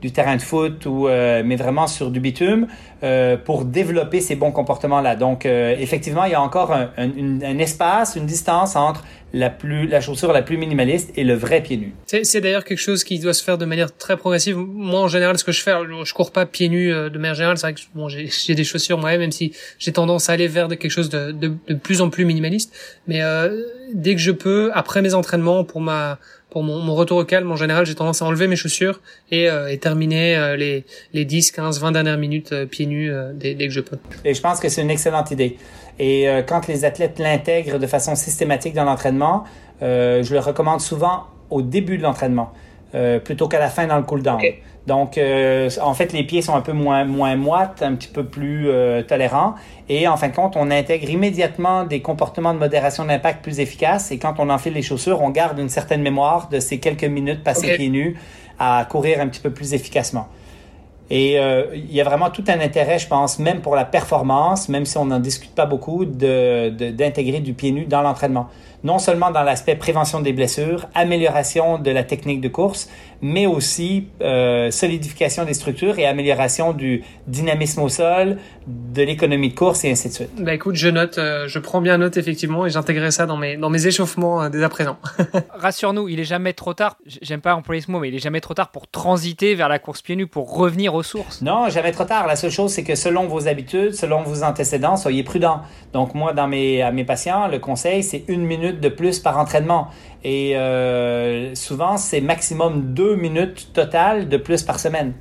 du 0.00 0.12
terrain 0.12 0.36
de 0.36 0.42
foot, 0.42 0.86
ou, 0.86 1.08
mais 1.08 1.56
vraiment 1.56 1.86
sur 1.86 2.10
du 2.10 2.20
bitume 2.20 2.66
pour 3.44 3.64
développer 3.64 4.20
ces 4.20 4.36
bons 4.36 4.52
comportements-là. 4.52 5.16
Donc 5.16 5.44
effectivement, 5.46 6.24
il 6.24 6.32
y 6.32 6.34
a 6.34 6.40
encore 6.40 6.72
un, 6.72 6.90
un 6.96 7.58
espace, 7.58 8.16
une 8.16 8.23
distance 8.26 8.76
entre 8.76 9.04
la, 9.32 9.50
plus, 9.50 9.86
la 9.88 10.00
chaussure 10.00 10.32
la 10.32 10.42
plus 10.42 10.56
minimaliste 10.56 11.10
et 11.16 11.24
le 11.24 11.34
vrai 11.34 11.62
pied 11.62 11.76
nu. 11.76 11.92
C'est 12.06 12.40
d'ailleurs 12.40 12.64
quelque 12.64 12.78
chose 12.78 13.02
qui 13.02 13.18
doit 13.18 13.34
se 13.34 13.42
faire 13.42 13.58
de 13.58 13.64
manière 13.64 13.94
très 13.96 14.16
progressive. 14.16 14.56
Moi, 14.56 15.00
en 15.00 15.08
général, 15.08 15.36
ce 15.38 15.44
que 15.44 15.52
je 15.52 15.60
fais, 15.60 15.72
je 16.04 16.14
cours 16.14 16.30
pas 16.30 16.46
pieds 16.46 16.68
nus 16.68 16.92
euh, 16.92 17.10
de 17.10 17.18
manière 17.18 17.34
générale. 17.34 17.58
C'est 17.58 17.66
vrai 17.66 17.74
que 17.74 17.80
bon, 17.94 18.08
j'ai 18.08 18.28
des 18.54 18.64
chaussures 18.64 18.98
moi 18.98 19.16
même 19.18 19.32
si 19.32 19.52
j'ai 19.78 19.92
tendance 19.92 20.30
à 20.30 20.34
aller 20.34 20.48
vers 20.48 20.68
quelque 20.68 20.88
chose 20.88 21.08
de, 21.08 21.32
de, 21.32 21.52
de 21.68 21.74
plus 21.74 22.00
en 22.00 22.10
plus 22.10 22.24
minimaliste. 22.24 22.72
Mais 23.08 23.22
euh, 23.22 23.60
dès 23.92 24.14
que 24.14 24.20
je 24.20 24.30
peux, 24.30 24.70
après 24.74 25.02
mes 25.02 25.14
entraînements, 25.14 25.64
pour 25.64 25.80
ma 25.80 26.18
pour 26.54 26.62
mon, 26.62 26.78
mon, 26.78 26.94
retour 26.94 27.18
au 27.18 27.24
calme, 27.24 27.50
en 27.50 27.56
général, 27.56 27.84
j'ai 27.84 27.96
tendance 27.96 28.22
à 28.22 28.26
enlever 28.26 28.46
mes 28.46 28.54
chaussures 28.54 29.00
et, 29.32 29.50
euh, 29.50 29.66
et 29.66 29.78
terminer 29.78 30.36
euh, 30.36 30.56
les, 30.56 30.84
les 31.12 31.24
10, 31.24 31.50
15, 31.50 31.80
20 31.80 31.90
dernières 31.90 32.16
minutes 32.16 32.52
euh, 32.52 32.64
pieds 32.64 32.86
nus 32.86 33.10
dès, 33.34 33.56
dès, 33.56 33.66
que 33.66 33.72
je 33.72 33.80
peux. 33.80 33.98
Et 34.24 34.34
je 34.34 34.40
pense 34.40 34.60
que 34.60 34.68
c'est 34.68 34.80
une 34.80 34.90
excellente 34.90 35.32
idée. 35.32 35.58
Et 35.98 36.26
quand 36.46 36.66
les 36.66 36.84
athlètes 36.84 37.20
l'intègrent 37.20 37.78
de 37.78 37.86
façon 37.86 38.14
systématique 38.16 38.74
dans 38.74 38.84
l'entraînement, 38.84 39.44
je 39.80 40.32
le 40.32 40.40
recommande 40.40 40.80
souvent 40.80 41.24
au 41.50 41.62
début 41.62 41.98
de 41.98 42.02
l'entraînement, 42.02 42.52
plutôt 43.22 43.46
qu'à 43.46 43.60
la 43.60 43.68
fin 43.68 43.86
dans 43.86 43.96
le 43.96 44.02
cool-down. 44.02 44.40
Donc, 44.86 45.16
euh, 45.16 45.70
en 45.80 45.94
fait, 45.94 46.12
les 46.12 46.24
pieds 46.24 46.42
sont 46.42 46.54
un 46.54 46.60
peu 46.60 46.72
moins, 46.72 47.04
moins 47.04 47.36
moites, 47.36 47.82
un 47.82 47.94
petit 47.94 48.08
peu 48.08 48.24
plus 48.24 48.68
euh, 48.68 49.02
tolérants. 49.02 49.54
Et 49.88 50.06
en 50.06 50.16
fin 50.16 50.28
de 50.28 50.34
compte, 50.34 50.56
on 50.56 50.70
intègre 50.70 51.08
immédiatement 51.08 51.84
des 51.84 52.02
comportements 52.02 52.52
de 52.52 52.58
modération 52.58 53.04
d'impact 53.04 53.42
plus 53.42 53.60
efficaces. 53.60 54.10
Et 54.10 54.18
quand 54.18 54.34
on 54.38 54.50
enfile 54.50 54.74
les 54.74 54.82
chaussures, 54.82 55.22
on 55.22 55.30
garde 55.30 55.58
une 55.58 55.70
certaine 55.70 56.02
mémoire 56.02 56.48
de 56.50 56.60
ces 56.60 56.80
quelques 56.80 57.04
minutes 57.04 57.42
passées 57.42 57.76
pieds 57.76 57.88
nus 57.88 58.18
à 58.58 58.86
courir 58.88 59.20
un 59.20 59.28
petit 59.28 59.40
peu 59.40 59.50
plus 59.50 59.72
efficacement. 59.72 60.28
Et 61.10 61.38
euh, 61.38 61.66
il 61.74 61.92
y 61.92 62.00
a 62.00 62.04
vraiment 62.04 62.30
tout 62.30 62.44
un 62.48 62.60
intérêt, 62.60 62.98
je 62.98 63.08
pense, 63.08 63.38
même 63.38 63.60
pour 63.60 63.76
la 63.76 63.84
performance, 63.84 64.68
même 64.68 64.86
si 64.86 64.96
on 64.96 65.06
n'en 65.06 65.18
discute 65.18 65.54
pas 65.54 65.66
beaucoup, 65.66 66.04
d'intégrer 66.04 66.70
de, 66.70 66.90
d'intégrer 66.90 67.40
du 67.40 67.52
pied 67.52 67.72
nu 67.72 67.84
dans 67.84 68.02
l'entraînement 68.02 68.48
non 68.84 68.98
seulement 68.98 69.30
dans 69.30 69.42
l'aspect 69.42 69.74
prévention 69.74 70.20
des 70.20 70.34
blessures, 70.34 70.86
amélioration 70.94 71.78
de 71.78 71.90
la 71.90 72.04
technique 72.04 72.42
de 72.42 72.48
course, 72.48 72.90
mais 73.22 73.46
aussi 73.46 74.08
euh, 74.20 74.70
solidification 74.70 75.44
des 75.44 75.54
structures 75.54 75.98
et 75.98 76.06
amélioration 76.06 76.72
du 76.72 77.02
dynamisme 77.26 77.82
au 77.82 77.88
sol, 77.88 78.38
de 78.66 79.02
l'économie 79.02 79.50
de 79.50 79.54
course 79.54 79.84
et 79.84 79.90
ainsi 79.90 80.08
de 80.08 80.14
suite. 80.14 80.30
Bah 80.38 80.54
écoute, 80.54 80.74
je 80.74 80.88
note, 80.88 81.18
euh, 81.18 81.48
je 81.48 81.58
prends 81.58 81.80
bien 81.80 81.98
note 81.98 82.16
effectivement 82.16 82.66
et 82.66 82.70
j'intégrerai 82.70 83.10
ça 83.10 83.26
dans 83.26 83.36
mes 83.36 83.56
dans 83.56 83.70
mes 83.70 83.86
échauffements 83.86 84.42
euh, 84.42 84.48
dès 84.48 84.62
à 84.62 84.68
présent. 84.68 84.96
Rassure-nous, 85.50 86.08
il 86.08 86.20
est 86.20 86.24
jamais 86.24 86.52
trop 86.52 86.74
tard. 86.74 86.96
J'aime 87.22 87.40
pas 87.40 87.54
employer 87.54 87.80
ce 87.82 87.90
mot, 87.90 88.00
mais 88.00 88.08
il 88.08 88.14
est 88.14 88.20
jamais 88.20 88.40
trop 88.40 88.54
tard 88.54 88.70
pour 88.70 88.88
transiter 88.88 89.54
vers 89.54 89.68
la 89.68 89.78
course 89.78 90.02
pieds 90.02 90.16
nus, 90.16 90.26
pour 90.26 90.56
revenir 90.56 90.94
aux 90.94 91.02
sources. 91.02 91.42
Non, 91.42 91.68
jamais 91.68 91.92
trop 91.92 92.04
tard. 92.04 92.26
La 92.26 92.36
seule 92.36 92.50
chose, 92.50 92.72
c'est 92.72 92.84
que 92.84 92.94
selon 92.94 93.26
vos 93.26 93.48
habitudes, 93.48 93.94
selon 93.94 94.22
vos 94.22 94.42
antécédents, 94.42 94.96
soyez 94.96 95.22
prudents. 95.22 95.62
Donc 95.92 96.14
moi, 96.14 96.32
dans 96.32 96.48
mes 96.48 96.82
à 96.82 96.90
mes 96.90 97.04
patients, 97.04 97.48
le 97.48 97.58
conseil, 97.58 98.02
c'est 98.02 98.24
une 98.28 98.44
minute 98.44 98.80
de 98.80 98.88
plus 98.88 99.18
par 99.18 99.38
entraînement. 99.38 99.88
Et 100.24 100.56
euh, 100.56 101.54
souvent, 101.54 101.98
c'est 101.98 102.22
maximum 102.22 102.94
deux 102.94 103.14
minutes 103.14 103.70
totales 103.74 104.28
de 104.28 104.36
plus 104.38 104.62
par 104.62 104.80
semaine. 104.80 105.12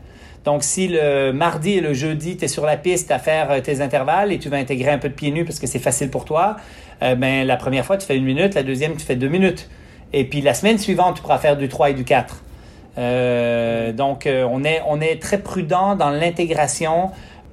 Donc, 0.45 0.63
si 0.63 0.87
le 0.87 1.31
mardi 1.31 1.73
et 1.73 1.81
le 1.81 1.93
jeudi, 1.93 2.37
tu 2.37 2.45
es 2.45 2.47
sur 2.47 2.65
la 2.65 2.77
piste 2.77 3.11
à 3.11 3.19
faire 3.19 3.51
euh, 3.51 3.59
tes 3.59 3.81
intervalles 3.81 4.31
et 4.31 4.39
tu 4.39 4.49
vas 4.49 4.57
intégrer 4.57 4.91
un 4.91 4.97
peu 4.97 5.09
de 5.09 5.13
pieds 5.13 5.31
nus 5.31 5.45
parce 5.45 5.59
que 5.59 5.67
c'est 5.67 5.79
facile 5.79 6.09
pour 6.09 6.25
toi, 6.25 6.55
euh, 7.01 7.15
ben, 7.15 7.45
la 7.45 7.57
première 7.57 7.85
fois, 7.85 7.97
tu 7.97 8.07
fais 8.07 8.15
une 8.15 8.23
minute, 8.23 8.55
la 8.55 8.63
deuxième, 8.63 8.95
tu 8.95 9.05
fais 9.05 9.15
deux 9.15 9.27
minutes. 9.27 9.69
Et 10.13 10.23
puis, 10.25 10.41
la 10.41 10.53
semaine 10.53 10.77
suivante, 10.77 11.17
tu 11.17 11.21
pourras 11.21 11.37
faire 11.37 11.57
du 11.57 11.67
3 11.67 11.89
et 11.89 11.93
du 11.93 12.05
4. 12.05 12.43
donc, 13.95 14.27
on, 14.27 14.63
est, 14.63 14.81
on 14.87 15.01
est 15.01 15.21
très 15.21 15.39
prudent 15.39 15.95
dans 15.95 16.11
l'intégration 16.11 17.09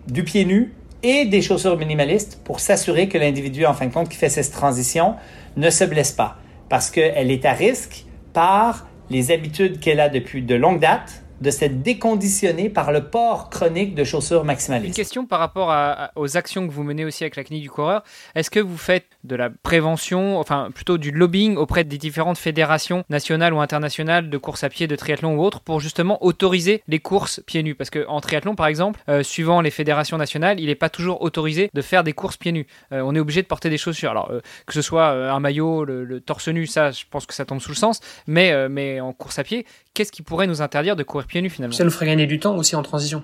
du 0.07 0.24
pied 0.24 0.44
nu 0.44 0.74
et 1.03 1.24
des 1.24 1.40
chaussures 1.40 1.78
minimalistes 1.78 2.40
pour 2.44 2.61
s'assurer 2.61 3.09
que 3.09 3.16
l'individu, 3.16 3.64
en 3.64 3.72
fin 3.72 3.86
de 3.86 3.92
compte, 3.92 4.11
qui 4.11 4.18
fait 4.18 4.28
cette 4.28 4.53
transition, 4.53 5.14
ne 5.57 5.70
se 5.70 5.84
blesse 5.84 6.12
pas 6.12 6.39
parce 6.71 6.91
qu'elle 6.91 7.31
est 7.31 7.45
à 7.45 7.53
risque 7.53 8.07
par 8.33 8.87
les 9.11 9.33
habitudes 9.33 9.81
qu'elle 9.81 10.01
a 10.01 10.09
depuis 10.09 10.41
de 10.41 10.55
longue 10.55 10.81
date 10.81 11.25
de 11.41 11.51
s'être 11.51 11.82
déconditionné 11.82 12.68
par 12.68 12.93
le 12.93 13.05
port 13.05 13.51
chronique 13.51 13.95
de 13.95 14.05
chaussures 14.05 14.45
maximalistes. 14.45 14.97
Une 14.97 15.03
question 15.03 15.26
par 15.26 15.38
rapport 15.38 15.74
aux 16.16 16.36
actions 16.36 16.66
que 16.66 16.72
vous 16.72 16.82
menez 16.82 17.05
aussi 17.05 17.24
avec 17.24 17.36
la 17.36 17.45
clinique 17.45 17.64
du 17.64 17.70
coureur. 17.70 18.03
Est-ce 18.34 18.51
que 18.51 18.61
vous 18.61 18.76
faites 18.76 19.07
de 19.24 19.36
la 19.36 19.51
prévention, 19.51 20.38
enfin 20.38 20.70
plutôt 20.74 20.99
du 20.99 21.11
lobbying 21.11 21.57
auprès 21.57 21.84
des 21.84 21.99
différentes 21.99 22.38
fédérations 22.38 23.05
nationales 23.09 23.55
ou 23.55 23.61
internationales 23.61 24.30
de 24.30 24.38
course 24.38 24.64
à 24.64 24.68
pied, 24.68 24.86
de 24.86 24.97
triathlon 24.97 25.36
ou 25.36 25.43
autres, 25.43 25.61
pour 25.61 25.80
justement 25.80 26.22
autoriser 26.24 26.82
les 26.88 26.99
courses 26.99 27.41
pieds 27.47 27.62
nus? 27.62 27.74
Parce 27.74 27.91
qu'en 27.91 28.20
triathlon, 28.20 28.55
par 28.55 28.66
exemple, 28.66 29.01
euh, 29.09 29.22
suivant 29.22 29.61
les 29.61 29.70
fédérations 29.70 30.18
nationales, 30.18 30.61
il 30.61 30.66
n'est 30.66 30.74
pas 30.74 30.91
toujours 30.91 31.22
autorisé 31.22 31.70
de 31.72 31.82
faire 31.82 32.05
des 32.05 32.12
courses 32.12 32.36
pieds 32.36 32.53
nus. 32.53 32.66
Euh, 32.93 33.03
on 33.05 33.14
est 33.14 33.20
obligé 33.20 33.43
de 33.43 33.47
porter 33.47 33.70
des 33.70 33.78
chaussures. 33.78 34.11
Alors, 34.11 34.30
euh, 34.30 34.41
que 34.66 34.74
ce 34.74 34.82
soit 34.82 35.09
un 35.09 35.41
maillot, 35.41 35.84
le, 35.84 36.05
le, 36.05 36.20
torse 36.20 36.49
nu, 36.49 36.66
ça, 36.66 36.91
je 36.91 37.05
pense 37.11 37.26
que 37.26 37.34
ça 37.34 37.45
tombe 37.45 37.61
sous 37.61 37.70
le 37.70 37.76
sens. 37.76 38.01
Mais, 38.26 38.68
mais 38.68 39.01
en 39.01 39.12
course 39.12 39.38
à 39.38 39.45
pied, 39.45 39.66
qu'est-ce 39.95 40.12
qui 40.12 40.22
pourrait 40.22 40.47
nous 40.47 40.62
interdire 40.62 40.97
de 40.97 41.03
courir 41.03 41.26
pieds 41.26 41.43
nus 41.43 41.51
finalement? 41.51 41.76
Ça 41.76 41.84
nous 41.84 41.91
ferait 41.91 42.07
gagner 42.07 42.26
du 42.26 42.38
temps 42.38 42.57
aussi 42.57 42.76
en 42.76 42.82
transition. 42.82 43.22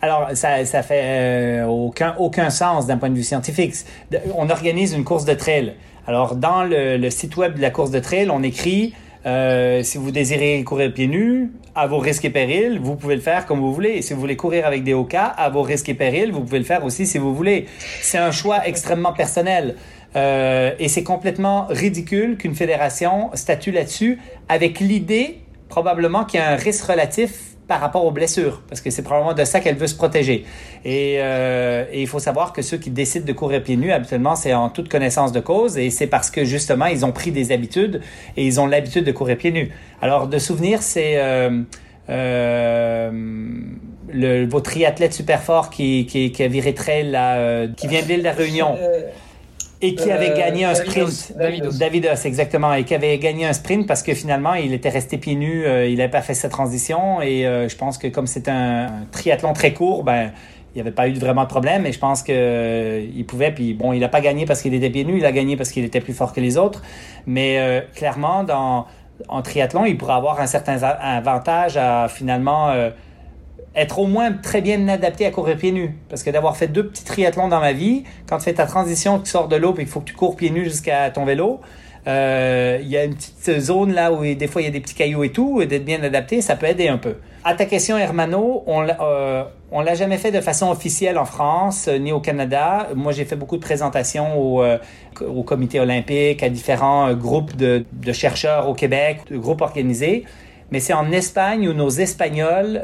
Alors, 0.00 0.30
ça, 0.34 0.64
ça 0.66 0.82
fait 0.82 1.02
euh, 1.02 1.64
aucun, 1.64 2.14
aucun 2.18 2.50
sens 2.50 2.86
d'un 2.86 2.98
point 2.98 3.08
de 3.08 3.14
vue 3.14 3.22
scientifique. 3.22 3.74
On 4.34 4.50
organise 4.50 4.92
une 4.92 5.04
course 5.04 5.24
de 5.24 5.32
trail. 5.32 5.74
Alors, 6.06 6.36
dans 6.36 6.62
le, 6.62 7.08
site 7.08 7.36
web 7.36 7.56
de 7.56 7.62
la 7.62 7.70
course 7.70 7.90
de 7.90 8.00
trail, 8.00 8.28
on 8.30 8.42
écrit 8.42 8.92
euh, 9.24 9.82
si 9.82 9.96
vous 9.96 10.10
désirez 10.10 10.62
courir 10.64 10.92
pieds 10.92 11.06
nus, 11.06 11.52
à 11.74 11.86
vos 11.86 11.98
risques 11.98 12.26
et 12.26 12.30
périls, 12.30 12.78
vous 12.78 12.96
pouvez 12.96 13.14
le 13.14 13.22
faire 13.22 13.46
comme 13.46 13.60
vous 13.60 13.72
voulez. 13.72 13.92
Et 13.92 14.02
si 14.02 14.12
vous 14.12 14.20
voulez 14.20 14.36
courir 14.36 14.66
avec 14.66 14.84
des 14.84 14.92
hauts 14.92 15.04
cas, 15.04 15.24
à 15.24 15.48
vos 15.48 15.62
risques 15.62 15.88
et 15.88 15.94
périls, 15.94 16.30
vous 16.30 16.42
pouvez 16.42 16.58
le 16.58 16.66
faire 16.66 16.84
aussi 16.84 17.06
si 17.06 17.16
vous 17.16 17.34
voulez. 17.34 17.66
C'est 18.02 18.18
un 18.18 18.30
choix 18.30 18.66
extrêmement 18.66 19.14
personnel. 19.14 19.76
Euh, 20.16 20.72
et 20.78 20.88
c'est 20.88 21.02
complètement 21.02 21.66
ridicule 21.70 22.36
qu'une 22.36 22.54
fédération 22.54 23.30
statue 23.34 23.72
là-dessus 23.72 24.20
avec 24.48 24.78
l'idée 24.80 25.40
probablement 25.74 26.24
qu'il 26.24 26.38
y 26.38 26.42
a 26.42 26.50
un 26.50 26.54
risque 26.54 26.84
relatif 26.84 27.56
par 27.66 27.80
rapport 27.80 28.04
aux 28.04 28.12
blessures, 28.12 28.62
parce 28.68 28.80
que 28.80 28.90
c'est 28.90 29.02
probablement 29.02 29.34
de 29.34 29.44
ça 29.44 29.58
qu'elle 29.58 29.74
veut 29.74 29.88
se 29.88 29.96
protéger. 29.96 30.44
Euh, 30.86 31.84
et, 31.90 32.02
il 32.02 32.06
faut 32.06 32.20
savoir 32.20 32.52
que 32.52 32.62
ceux 32.62 32.76
qui 32.76 32.90
décident 32.90 33.26
de 33.26 33.32
courir 33.32 33.60
pieds 33.60 33.76
nus, 33.76 33.90
habituellement, 33.90 34.36
c'est 34.36 34.54
en 34.54 34.68
toute 34.68 34.88
connaissance 34.88 35.32
de 35.32 35.40
cause, 35.40 35.76
et 35.76 35.90
c'est 35.90 36.06
parce 36.06 36.30
que 36.30 36.44
justement, 36.44 36.86
ils 36.86 37.04
ont 37.04 37.10
pris 37.10 37.32
des 37.32 37.50
habitudes 37.50 38.02
et 38.36 38.46
ils 38.46 38.60
ont 38.60 38.66
l'habitude 38.66 39.04
de 39.04 39.10
courir 39.10 39.36
pieds 39.36 39.50
nus. 39.50 39.72
Alors, 40.00 40.28
de 40.28 40.38
souvenir, 40.38 40.80
c'est 40.80 41.14
euh, 41.16 41.62
euh, 42.08 43.10
le, 44.12 44.46
votre 44.46 44.70
triathlète 44.70 45.12
super 45.12 45.42
fort 45.42 45.70
qui, 45.70 46.06
qui, 46.06 46.30
qui 46.30 46.42
a 46.44 46.48
viré 46.48 46.72
trail, 46.72 47.10
là, 47.10 47.66
qui 47.66 47.88
vient 47.88 48.02
de 48.02 48.06
l'île 48.06 48.20
de 48.20 48.24
la 48.24 48.32
Réunion. 48.32 48.76
Et 49.86 49.94
qui 49.94 50.10
avait 50.10 50.34
gagné 50.36 50.64
un 50.64 50.74
sprint. 50.74 51.32
Davidos. 51.36 51.78
Davidos, 51.78 52.24
exactement. 52.24 52.72
Et 52.74 52.84
qui 52.84 52.94
avait 52.94 53.18
gagné 53.18 53.46
un 53.46 53.52
sprint 53.52 53.86
parce 53.86 54.02
que 54.02 54.14
finalement, 54.14 54.54
il 54.54 54.72
était 54.72 54.88
resté 54.88 55.18
pieds 55.18 55.34
nus. 55.34 55.64
il 55.66 55.96
n'avait 55.96 56.10
pas 56.10 56.22
fait 56.22 56.34
sa 56.34 56.48
transition. 56.48 57.20
Et 57.22 57.42
je 57.42 57.76
pense 57.76 57.98
que 57.98 58.08
comme 58.08 58.26
c'est 58.26 58.48
un, 58.48 58.86
triathlon 59.12 59.52
très 59.52 59.72
court, 59.72 60.04
ben, 60.04 60.32
il 60.74 60.76
n'y 60.76 60.80
avait 60.80 60.90
pas 60.90 61.08
eu 61.08 61.14
vraiment 61.14 61.42
de 61.42 61.48
problème. 61.48 61.86
Et 61.86 61.92
je 61.92 61.98
pense 61.98 62.22
qu'il 62.22 63.24
pouvait. 63.26 63.52
Puis 63.52 63.74
bon, 63.74 63.92
il 63.92 64.00
n'a 64.00 64.08
pas 64.08 64.20
gagné 64.20 64.46
parce 64.46 64.62
qu'il 64.62 64.74
était 64.74 64.90
pieds 64.90 65.04
nus. 65.04 65.18
Il 65.18 65.26
a 65.26 65.32
gagné 65.32 65.56
parce 65.56 65.70
qu'il 65.70 65.84
était 65.84 66.00
plus 66.00 66.14
fort 66.14 66.32
que 66.32 66.40
les 66.40 66.56
autres. 66.56 66.82
Mais 67.26 67.86
clairement, 67.94 68.44
dans 68.44 68.86
en 69.28 69.42
triathlon, 69.42 69.84
il 69.84 69.96
pourrait 69.96 70.14
avoir 70.14 70.40
un 70.40 70.46
certain 70.46 70.82
avantage 70.82 71.76
à 71.76 72.08
finalement 72.08 72.70
euh, 72.70 72.90
être 73.76 73.98
au 73.98 74.06
moins 74.06 74.32
très 74.32 74.60
bien 74.60 74.88
adapté 74.88 75.26
à 75.26 75.30
courir 75.30 75.56
pieds 75.56 75.72
nus. 75.72 75.96
Parce 76.08 76.22
que 76.22 76.30
d'avoir 76.30 76.56
fait 76.56 76.68
deux 76.68 76.88
petits 76.88 77.04
triathlons 77.04 77.48
dans 77.48 77.60
ma 77.60 77.72
vie, 77.72 78.04
quand 78.28 78.38
tu 78.38 78.44
fais 78.44 78.54
ta 78.54 78.66
transition, 78.66 79.18
tu 79.18 79.30
sors 79.30 79.48
de 79.48 79.56
l'eau 79.56 79.72
et 79.72 79.78
qu'il 79.78 79.86
faut 79.86 80.00
que 80.00 80.06
tu 80.06 80.14
cours 80.14 80.36
pieds 80.36 80.50
nus 80.50 80.64
jusqu'à 80.64 81.10
ton 81.10 81.24
vélo, 81.24 81.60
euh, 82.06 82.78
il 82.82 82.88
y 82.88 82.96
a 82.96 83.04
une 83.04 83.14
petite 83.14 83.60
zone 83.60 83.94
là 83.94 84.12
où 84.12 84.22
des 84.22 84.46
fois 84.46 84.60
il 84.60 84.66
y 84.66 84.68
a 84.68 84.70
des 84.70 84.80
petits 84.80 84.94
cailloux 84.94 85.24
et 85.24 85.30
tout, 85.30 85.62
et 85.62 85.66
d'être 85.66 85.84
bien 85.84 86.02
adapté, 86.02 86.40
ça 86.40 86.56
peut 86.56 86.66
aider 86.66 86.88
un 86.88 86.98
peu. 86.98 87.16
À 87.46 87.54
ta 87.54 87.66
question, 87.66 87.98
Hermano, 87.98 88.62
on 88.66 88.86
euh, 88.88 89.44
on 89.70 89.80
l'a 89.80 89.94
jamais 89.94 90.18
fait 90.18 90.30
de 90.30 90.40
façon 90.40 90.70
officielle 90.70 91.18
en 91.18 91.24
France 91.24 91.88
euh, 91.88 91.98
ni 91.98 92.12
au 92.12 92.20
Canada. 92.20 92.88
Moi, 92.94 93.12
j'ai 93.12 93.24
fait 93.24 93.36
beaucoup 93.36 93.56
de 93.56 93.62
présentations 93.62 94.40
au, 94.40 94.62
euh, 94.62 94.78
au 95.20 95.42
comité 95.42 95.80
olympique, 95.80 96.42
à 96.42 96.48
différents 96.48 97.12
groupes 97.12 97.56
de, 97.56 97.84
de, 97.92 98.12
chercheurs 98.12 98.68
au 98.68 98.74
Québec, 98.74 99.22
de 99.30 99.36
groupes 99.36 99.60
organisés. 99.60 100.24
Mais 100.70 100.80
c'est 100.80 100.92
en 100.92 101.12
Espagne 101.12 101.68
où 101.68 101.72
nos 101.72 101.90
Espagnols, 101.90 102.80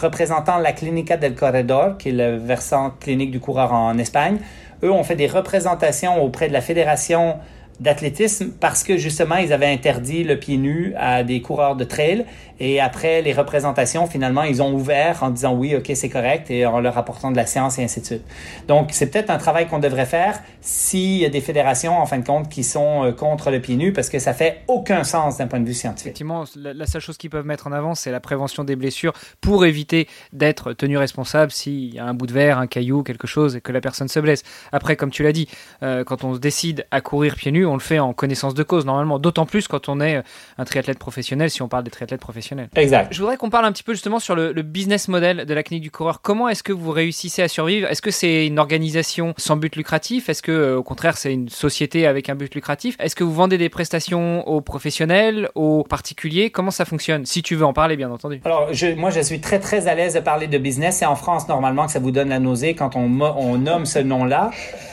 représentant 0.00 0.58
la 0.58 0.72
Clínica 0.72 1.16
del 1.16 1.34
Corredor, 1.34 1.98
qui 1.98 2.08
est 2.08 2.12
le 2.12 2.36
versant 2.36 2.92
clinique 2.98 3.30
du 3.30 3.40
coureur 3.40 3.72
en 3.72 3.98
Espagne, 3.98 4.38
eux 4.82 4.90
ont 4.90 5.04
fait 5.04 5.16
des 5.16 5.26
représentations 5.26 6.22
auprès 6.22 6.48
de 6.48 6.52
la 6.52 6.60
Fédération 6.60 7.36
d'athlétisme 7.80 8.50
parce 8.60 8.82
que 8.82 8.96
justement 8.96 9.36
ils 9.36 9.52
avaient 9.52 9.72
interdit 9.72 10.24
le 10.24 10.38
pied 10.38 10.56
nu 10.56 10.94
à 10.96 11.22
des 11.22 11.40
coureurs 11.40 11.76
de 11.76 11.84
trail. 11.84 12.24
Et 12.60 12.80
après 12.80 13.22
les 13.22 13.32
représentations 13.32 14.06
finalement 14.06 14.42
ils 14.42 14.60
ont 14.60 14.72
ouvert 14.74 15.22
en 15.22 15.30
disant 15.30 15.54
oui 15.54 15.76
ok 15.76 15.92
c'est 15.94 16.08
correct 16.08 16.50
et 16.50 16.66
en 16.66 16.80
leur 16.80 16.98
apportant 16.98 17.30
de 17.30 17.36
la 17.36 17.46
science 17.46 17.78
et 17.78 17.84
ainsi 17.84 18.00
de 18.00 18.06
suite. 18.06 18.24
Donc 18.66 18.88
c'est 18.90 19.10
peut-être 19.10 19.30
un 19.30 19.38
travail 19.38 19.68
qu'on 19.68 19.78
devrait 19.78 20.06
faire 20.06 20.40
s'il 20.60 21.18
y 21.18 21.24
a 21.24 21.28
des 21.28 21.40
fédérations 21.40 21.96
en 21.98 22.06
fin 22.06 22.18
de 22.18 22.26
compte 22.26 22.48
qui 22.48 22.64
sont 22.64 23.04
euh, 23.04 23.12
contre 23.12 23.52
le 23.52 23.60
pied 23.60 23.76
nu 23.76 23.92
parce 23.92 24.08
que 24.08 24.18
ça 24.18 24.32
fait 24.32 24.62
aucun 24.66 25.04
sens 25.04 25.38
d'un 25.38 25.46
point 25.46 25.60
de 25.60 25.66
vue 25.66 25.74
scientifique. 25.74 26.08
Effectivement 26.08 26.44
la, 26.56 26.86
seule 26.86 27.00
chose 27.00 27.16
qu'ils 27.16 27.30
peuvent 27.30 27.46
mettre 27.46 27.68
en 27.68 27.72
avant 27.72 27.94
c'est 27.94 28.10
la 28.10 28.20
prévention 28.20 28.64
des 28.64 28.74
blessures 28.74 29.12
pour 29.40 29.64
éviter 29.64 30.08
d'être 30.32 30.72
tenu 30.72 30.98
responsable 30.98 31.52
s'il 31.52 31.94
y 31.94 32.00
a 32.00 32.06
un 32.06 32.14
bout 32.14 32.26
de 32.26 32.32
verre 32.32 32.58
un 32.58 32.66
caillou 32.66 33.04
quelque 33.04 33.28
chose 33.28 33.54
et 33.54 33.60
que 33.60 33.70
la 33.70 33.80
personne 33.80 34.08
se 34.08 34.18
blesse. 34.18 34.42
Après 34.72 34.96
comme 34.96 35.10
tu 35.10 35.22
l'as 35.22 35.32
dit 35.32 35.48
euh, 35.84 36.02
quand 36.02 36.24
on 36.24 36.34
se 36.34 36.40
décide 36.40 36.86
à 36.90 37.00
courir 37.00 37.36
pieds 37.36 37.52
nus 37.52 37.67
on 37.68 37.74
le 37.74 37.80
fait 37.80 37.98
en 37.98 38.12
connaissance 38.12 38.54
de 38.54 38.62
cause 38.62 38.86
normalement, 38.86 39.18
d'autant 39.18 39.46
plus 39.46 39.68
quand 39.68 39.88
on 39.88 40.00
est 40.00 40.16
euh, 40.16 40.22
un 40.58 40.64
triathlète 40.64 40.98
professionnel, 40.98 41.50
si 41.50 41.62
on 41.62 41.68
parle 41.68 41.84
des 41.84 41.90
triathlètes 41.90 42.20
professionnels. 42.20 42.68
Exact. 42.74 43.12
Je 43.12 43.20
voudrais 43.20 43.36
qu'on 43.36 43.50
parle 43.50 43.64
un 43.64 43.72
petit 43.72 43.82
peu 43.82 43.92
justement 43.92 44.18
sur 44.18 44.34
le, 44.34 44.52
business 44.62 45.08
model 45.08 45.46
de 45.46 45.54
la 45.54 45.62
clinique 45.62 45.84
du 45.84 45.90
coureur. 45.90 46.20
Comment 46.20 46.48
est-ce 46.48 46.62
que 46.62 46.72
vous 46.72 46.90
réussissez 46.90 47.42
à 47.42 47.48
survivre? 47.48 47.88
Est-ce 47.88 48.02
que 48.02 48.10
c'est 48.10 48.46
une 48.46 48.58
organisation 48.58 49.34
sans 49.36 49.56
but 49.56 49.76
lucratif? 49.76 50.28
Est-ce 50.28 50.42
que 50.42 50.52
euh, 50.52 50.76
au 50.76 50.82
contraire 50.82 51.16
c'est 51.16 51.32
une 51.32 51.48
société 51.48 52.06
avec 52.06 52.28
un 52.28 52.34
but 52.34 52.54
lucratif? 52.54 52.96
Est-ce 52.98 53.14
que 53.14 53.24
vous 53.24 53.32
vendez 53.32 53.56
des 53.56 53.68
prestations 53.68 54.46
aux 54.48 54.60
professionnels, 54.60 55.48
aux 55.54 55.84
particuliers? 55.84 56.50
Comment 56.50 56.70
ça 56.70 56.84
fonctionne? 56.84 57.24
Si 57.24 57.42
tu 57.42 57.54
veux 57.54 57.64
en 57.64 57.72
parler, 57.72 57.96
bien 57.96 58.10
entendu. 58.10 58.40
Alors, 58.44 58.68
je, 58.72 58.88
moi, 58.94 59.10
je 59.10 59.20
suis 59.20 59.40
très 59.40 59.58
très 59.58 59.86
à 59.86 59.94
l'aise 59.94 60.14
de 60.14 60.20
parler 60.20 60.46
de 60.46 60.58
business. 60.58 60.98
C'est 60.98 61.06
en 61.06 61.16
France 61.16 61.48
normalement 61.48 61.86
que 61.86 61.92
ça 61.92 62.00
vous 62.00 62.10
donne 62.10 62.28
la 62.28 62.38
nausée 62.38 62.74
quand 62.74 62.96
on, 62.96 63.20
on 63.20 63.58
nomme 63.58 63.86
ce 63.86 63.98
nom-là. 63.98 64.50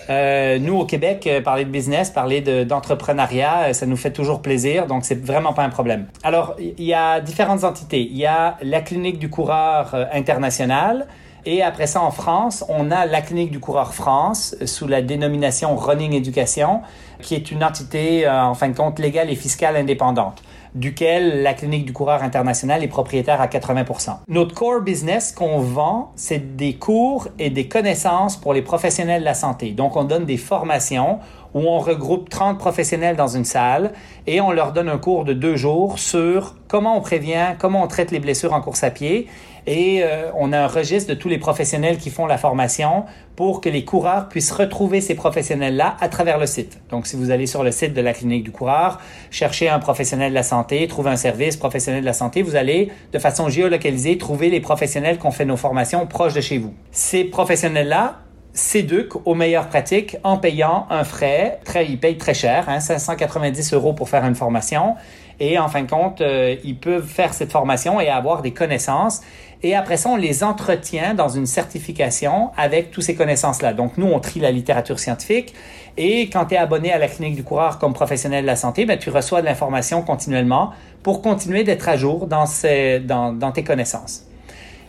Euh, 0.10 0.60
nous, 0.60 0.76
au 0.76 0.86
Québec, 0.86 1.28
parler 1.44 1.66
de 1.66 1.70
business, 1.70 2.10
parler 2.10 2.42
d'entrepreneuriat, 2.66 3.70
euh, 3.70 3.74
ça 3.74 3.86
nous 3.86 3.98
fait 3.98 4.12
toujours 4.12 4.42
plaisir, 4.42 4.88
donc 4.88 5.06
c'est 5.06 5.24
vraiment 5.24 5.54
pas 5.54 5.64
un 5.64 5.70
problème. 5.70 6.08
Alors, 6.24 6.56
il 6.60 6.84
y 6.84 6.94
a 6.94 7.20
différentes 7.20 7.64
entités. 7.64 8.02
Il 8.02 8.18
y 8.18 8.26
a 8.26 8.58
la 8.62 8.82
clinique 8.82 9.20
du 9.20 9.30
coureur 9.30 9.96
international. 10.12 11.08
Et 11.48 11.62
après 11.62 11.86
ça, 11.86 12.02
en 12.02 12.10
France, 12.10 12.66
on 12.70 12.90
a 12.90 13.06
la 13.06 13.22
clinique 13.22 13.52
du 13.52 13.60
coureur 13.60 13.94
France 13.94 14.56
sous 14.66 14.88
la 14.88 15.04
dénomination 15.04 15.76
Running 15.76 16.14
Education, 16.14 16.82
qui 17.22 17.36
est 17.36 17.52
une 17.52 17.64
entité, 17.64 18.28
en 18.28 18.56
fin 18.56 18.68
de 18.70 18.76
compte, 18.76 18.98
légale 18.98 19.30
et 19.30 19.36
fiscale 19.36 19.76
indépendante 19.76 20.42
duquel 20.76 21.42
la 21.42 21.54
clinique 21.54 21.86
du 21.86 21.94
coureur 21.94 22.22
international 22.22 22.84
est 22.84 22.90
propriétaire 22.90 23.42
à 23.42 23.48
80%. 23.48 24.18
Notre 24.28 24.54
core 24.54 24.82
business 24.82 25.32
qu'on 25.32 25.60
vend, 25.60 26.12
c'est 26.16 26.58
des 26.58 26.76
cours 26.76 27.30
et 27.40 27.50
des 27.50 27.68
connaissances 27.68 28.36
pour 28.38 28.54
les 28.54 28.62
professionnels 28.62 29.22
de 29.22 29.26
la 29.26 29.34
santé. 29.34 29.72
Donc, 29.72 29.96
on 29.96 30.04
donne 30.04 30.26
des 30.26 30.38
formations 30.38 31.20
où 31.56 31.62
on 31.62 31.80
regroupe 31.80 32.30
30 32.30 32.60
professionnels 32.60 33.16
dans 33.16 33.30
une 33.30 33.46
salle 33.46 33.94
et 34.28 34.42
on 34.42 34.52
leur 34.52 34.74
donne 34.74 34.90
un 34.90 35.00
cours 35.00 35.24
de 35.24 35.34
deux 35.34 35.56
jours 35.56 35.98
sur 35.98 36.56
comment 36.68 36.96
on 36.96 37.02
prévient, 37.02 37.56
comment 37.58 37.82
on 37.82 37.88
traite 37.88 38.12
les 38.12 38.20
blessures 38.20 38.54
en 38.54 38.62
course 38.62 38.84
à 38.84 38.92
pied 38.92 39.28
et 39.68 40.04
euh, 40.04 40.30
on 40.36 40.54
a 40.54 40.60
un 40.60 40.68
registre 40.68 41.10
de 41.10 41.16
tous 41.18 41.30
les 41.30 41.38
professionnels 41.38 41.98
qui 41.98 42.10
font 42.10 42.26
la 42.26 42.38
formation 42.38 43.06
pour 43.36 43.62
que 43.62 43.70
les 43.70 43.84
coureurs 43.84 44.30
puissent 44.30 44.52
retrouver 44.52 45.02
ces 45.02 45.16
professionnels-là 45.16 45.98
à 46.00 46.08
travers 46.08 46.38
le 46.38 46.46
site. 46.46 46.80
Donc, 46.90 47.08
si 47.08 47.16
vous 47.16 47.32
allez 47.32 47.48
sur 47.48 47.64
le 47.64 47.72
site 47.72 47.94
de 47.94 48.02
la 48.02 48.14
clinique 48.14 48.44
du 48.44 48.52
coureur, 48.52 49.00
cherchez 49.32 49.68
un 49.68 49.80
professionnel 49.80 50.30
de 50.30 50.36
la 50.36 50.44
santé, 50.44 50.88
trouver 50.88 51.10
un 51.10 51.16
service 51.16 51.58
professionnel 51.58 52.02
de 52.02 52.06
la 52.06 52.14
santé, 52.14 52.44
vous 52.44 52.56
allez, 52.56 52.92
de 53.12 53.20
façon 53.20 53.50
géolocalisée, 53.50 54.18
trouver 54.18 54.50
les 54.50 54.60
professionnels 54.60 55.18
qui 55.18 55.26
ont 55.26 55.32
fait 55.32 55.46
nos 55.46 55.58
formations 55.58 56.06
proches 56.06 56.34
de 56.34 56.42
chez 56.42 56.60
vous. 56.60 56.74
Ces 56.92 57.24
professionnels-là 57.24 58.20
s'éduquent 58.56 59.28
aux 59.28 59.36
meilleures 59.36 59.68
pratiques 59.68 60.18
en 60.24 60.38
payant 60.38 60.88
un 60.90 61.04
frais. 61.04 61.60
Très, 61.66 61.86
ils 61.86 62.00
payent 62.00 62.18
très 62.18 62.34
cher, 62.34 62.68
hein, 62.68 62.80
590 62.80 63.74
euros 63.74 63.94
pour 63.94 64.10
faire 64.10 64.26
une 64.26 64.34
formation. 64.34 64.96
Et 65.40 65.60
en 65.60 65.68
fin 65.68 65.84
de 65.84 65.90
compte, 65.90 66.22
euh, 66.22 66.56
ils 66.64 66.78
peuvent 66.78 67.06
faire 67.06 67.34
cette 67.34 67.52
formation 67.52 68.00
et 68.00 68.08
avoir 68.08 68.42
des 68.42 68.52
connaissances. 68.52 69.22
Et 69.62 69.76
après 69.76 69.98
ça, 69.98 70.10
on 70.10 70.16
les 70.16 70.44
entretient 70.44 71.14
dans 71.14 71.28
une 71.28 71.46
certification 71.46 72.52
avec 72.56 72.92
toutes 72.92 73.04
ces 73.04 73.16
connaissances-là. 73.16 73.74
Donc, 73.74 73.98
nous, 73.98 74.08
on 74.08 74.20
trie 74.20 74.40
la 74.40 74.52
littérature 74.52 75.00
scientifique. 75.00 75.54
Et 75.98 76.30
quand 76.30 76.46
tu 76.46 76.56
es 76.56 76.58
abonné 76.58 76.94
à 76.94 76.98
la 76.98 77.08
clinique 77.08 77.36
du 77.36 77.44
coureur 77.44 77.78
comme 77.78 77.94
professionnel 77.94 78.44
de 78.44 78.48
la 78.48 78.56
santé, 78.56 78.86
ben, 78.86 78.98
tu 78.98 79.10
reçois 79.10 79.42
de 79.42 79.46
l'information 79.46 80.02
continuellement 80.02 80.72
pour 81.04 81.22
continuer 81.22 81.64
d'être 81.66 81.90
à 81.90 81.98
jour 81.98 82.28
dans, 82.28 82.46
ces, 82.46 83.00
dans, 83.00 83.34
dans 83.34 83.52
tes 83.52 83.64
connaissances. 83.64 84.26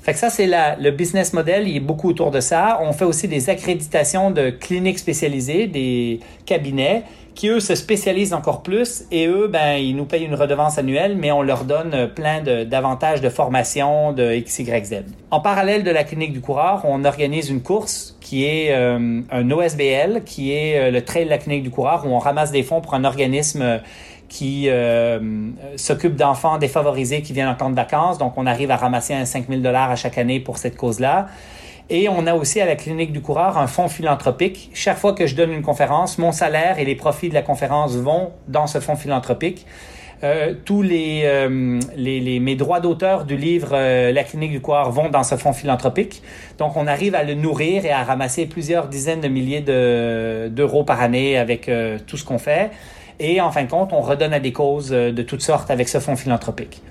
Fait 0.06 0.12
que 0.12 0.20
ça, 0.20 0.30
c'est 0.30 0.46
le 0.46 0.90
business 0.92 1.32
model, 1.32 1.66
il 1.66 1.78
est 1.78 1.80
beaucoup 1.80 2.08
autour 2.08 2.30
de 2.30 2.38
ça. 2.38 2.78
On 2.80 2.92
fait 2.92 3.04
aussi 3.04 3.26
des 3.26 3.50
accréditations 3.50 4.30
de 4.30 4.50
cliniques 4.50 5.00
spécialisées, 5.00 5.66
des 5.66 6.20
cabinets 6.44 7.02
qui, 7.34 7.48
eux, 7.48 7.58
se 7.58 7.74
spécialisent 7.74 8.32
encore 8.32 8.62
plus 8.62 9.02
et 9.10 9.26
eux, 9.26 9.48
ben, 9.48 9.74
ils 9.78 9.96
nous 9.96 10.04
payent 10.04 10.24
une 10.24 10.36
redevance 10.36 10.78
annuelle, 10.78 11.16
mais 11.16 11.32
on 11.32 11.42
leur 11.42 11.64
donne 11.64 12.08
plein 12.14 12.40
d'avantages 12.40 13.20
de, 13.20 13.28
formation 13.28 14.12
de 14.12 14.40
XYZ. 14.40 15.02
En 15.32 15.40
parallèle 15.40 15.82
de 15.82 15.90
la 15.90 16.04
clinique 16.04 16.32
du 16.32 16.40
coureur, 16.40 16.82
on 16.84 17.04
organise 17.04 17.50
une 17.50 17.60
course 17.60 18.16
qui 18.20 18.44
est 18.44 18.68
euh, 18.70 19.22
un 19.30 19.50
OSBL, 19.50 20.22
qui 20.24 20.52
est 20.52 20.78
euh, 20.78 20.90
le 20.92 21.04
trail 21.04 21.24
de 21.24 21.30
la 21.30 21.38
clinique 21.38 21.64
du 21.64 21.70
coureur, 21.70 22.06
où 22.06 22.10
on 22.10 22.20
ramasse 22.20 22.52
des 22.52 22.62
fonds 22.62 22.80
pour 22.80 22.94
un 22.94 23.02
organisme 23.02 23.80
qui 24.28 24.68
euh, 24.68 25.50
s'occupe 25.76 26.16
d'enfants 26.16 26.58
défavorisés 26.58 27.22
qui 27.22 27.32
viennent 27.32 27.48
en 27.48 27.54
camp 27.54 27.70
de 27.70 27.76
vacances. 27.76 28.18
Donc, 28.18 28.34
on 28.36 28.46
arrive 28.46 28.70
à 28.70 28.76
ramasser 28.76 29.14
un 29.14 29.24
5 29.24 29.46
000 29.48 29.74
à 29.74 29.96
chaque 29.96 30.18
année 30.18 30.40
pour 30.40 30.58
cette 30.58 30.76
cause-là. 30.76 31.26
Et 31.88 32.08
on 32.08 32.26
a 32.26 32.34
aussi 32.34 32.60
à 32.60 32.66
la 32.66 32.74
clinique 32.74 33.12
du 33.12 33.20
coureur 33.20 33.56
un 33.58 33.68
fonds 33.68 33.88
philanthropique. 33.88 34.70
Chaque 34.74 34.98
fois 34.98 35.12
que 35.12 35.26
je 35.26 35.36
donne 35.36 35.52
une 35.52 35.62
conférence, 35.62 36.18
mon 36.18 36.32
salaire 36.32 36.80
et 36.80 36.84
les 36.84 36.96
profits 36.96 37.28
de 37.28 37.34
la 37.34 37.42
conférence 37.42 37.94
vont 37.94 38.32
dans 38.48 38.66
ce 38.66 38.80
fonds 38.80 38.96
philanthropique. 38.96 39.66
Euh, 40.24 40.54
tous 40.64 40.80
les, 40.82 41.22
euh, 41.24 41.78
les, 41.94 42.40
mes 42.40 42.56
droits 42.56 42.80
d'auteur 42.80 43.26
du 43.26 43.36
livre 43.36 43.76
La 44.10 44.24
clinique 44.24 44.50
du 44.50 44.60
coureur 44.60 44.90
vont 44.90 45.10
dans 45.10 45.22
ce 45.22 45.36
fonds 45.36 45.52
philanthropique. 45.52 46.22
Donc, 46.58 46.76
on 46.76 46.88
arrive 46.88 47.14
à 47.14 47.22
le 47.22 47.34
nourrir 47.34 47.84
et 47.84 47.92
à 47.92 48.02
ramasser 48.02 48.46
plusieurs 48.46 48.88
dizaines 48.88 49.20
de 49.20 49.28
milliers 49.28 49.60
d'euros 49.60 50.82
par 50.82 51.00
année 51.00 51.38
avec 51.38 51.70
tout 52.08 52.16
ce 52.16 52.24
qu'on 52.24 52.38
fait. 52.38 52.72
Et 53.18 53.40
en 53.40 53.50
fin 53.50 53.64
de 53.64 53.70
compte, 53.70 53.92
on 53.92 54.00
redonne 54.00 54.32
à 54.32 54.40
des 54.40 54.52
causes 54.52 54.90
de 54.90 55.22
toutes 55.22 55.42
sortes 55.42 55.70
avec 55.70 55.88
ce 55.88 56.00
fonds 56.00 56.16
philanthropique. 56.16 56.82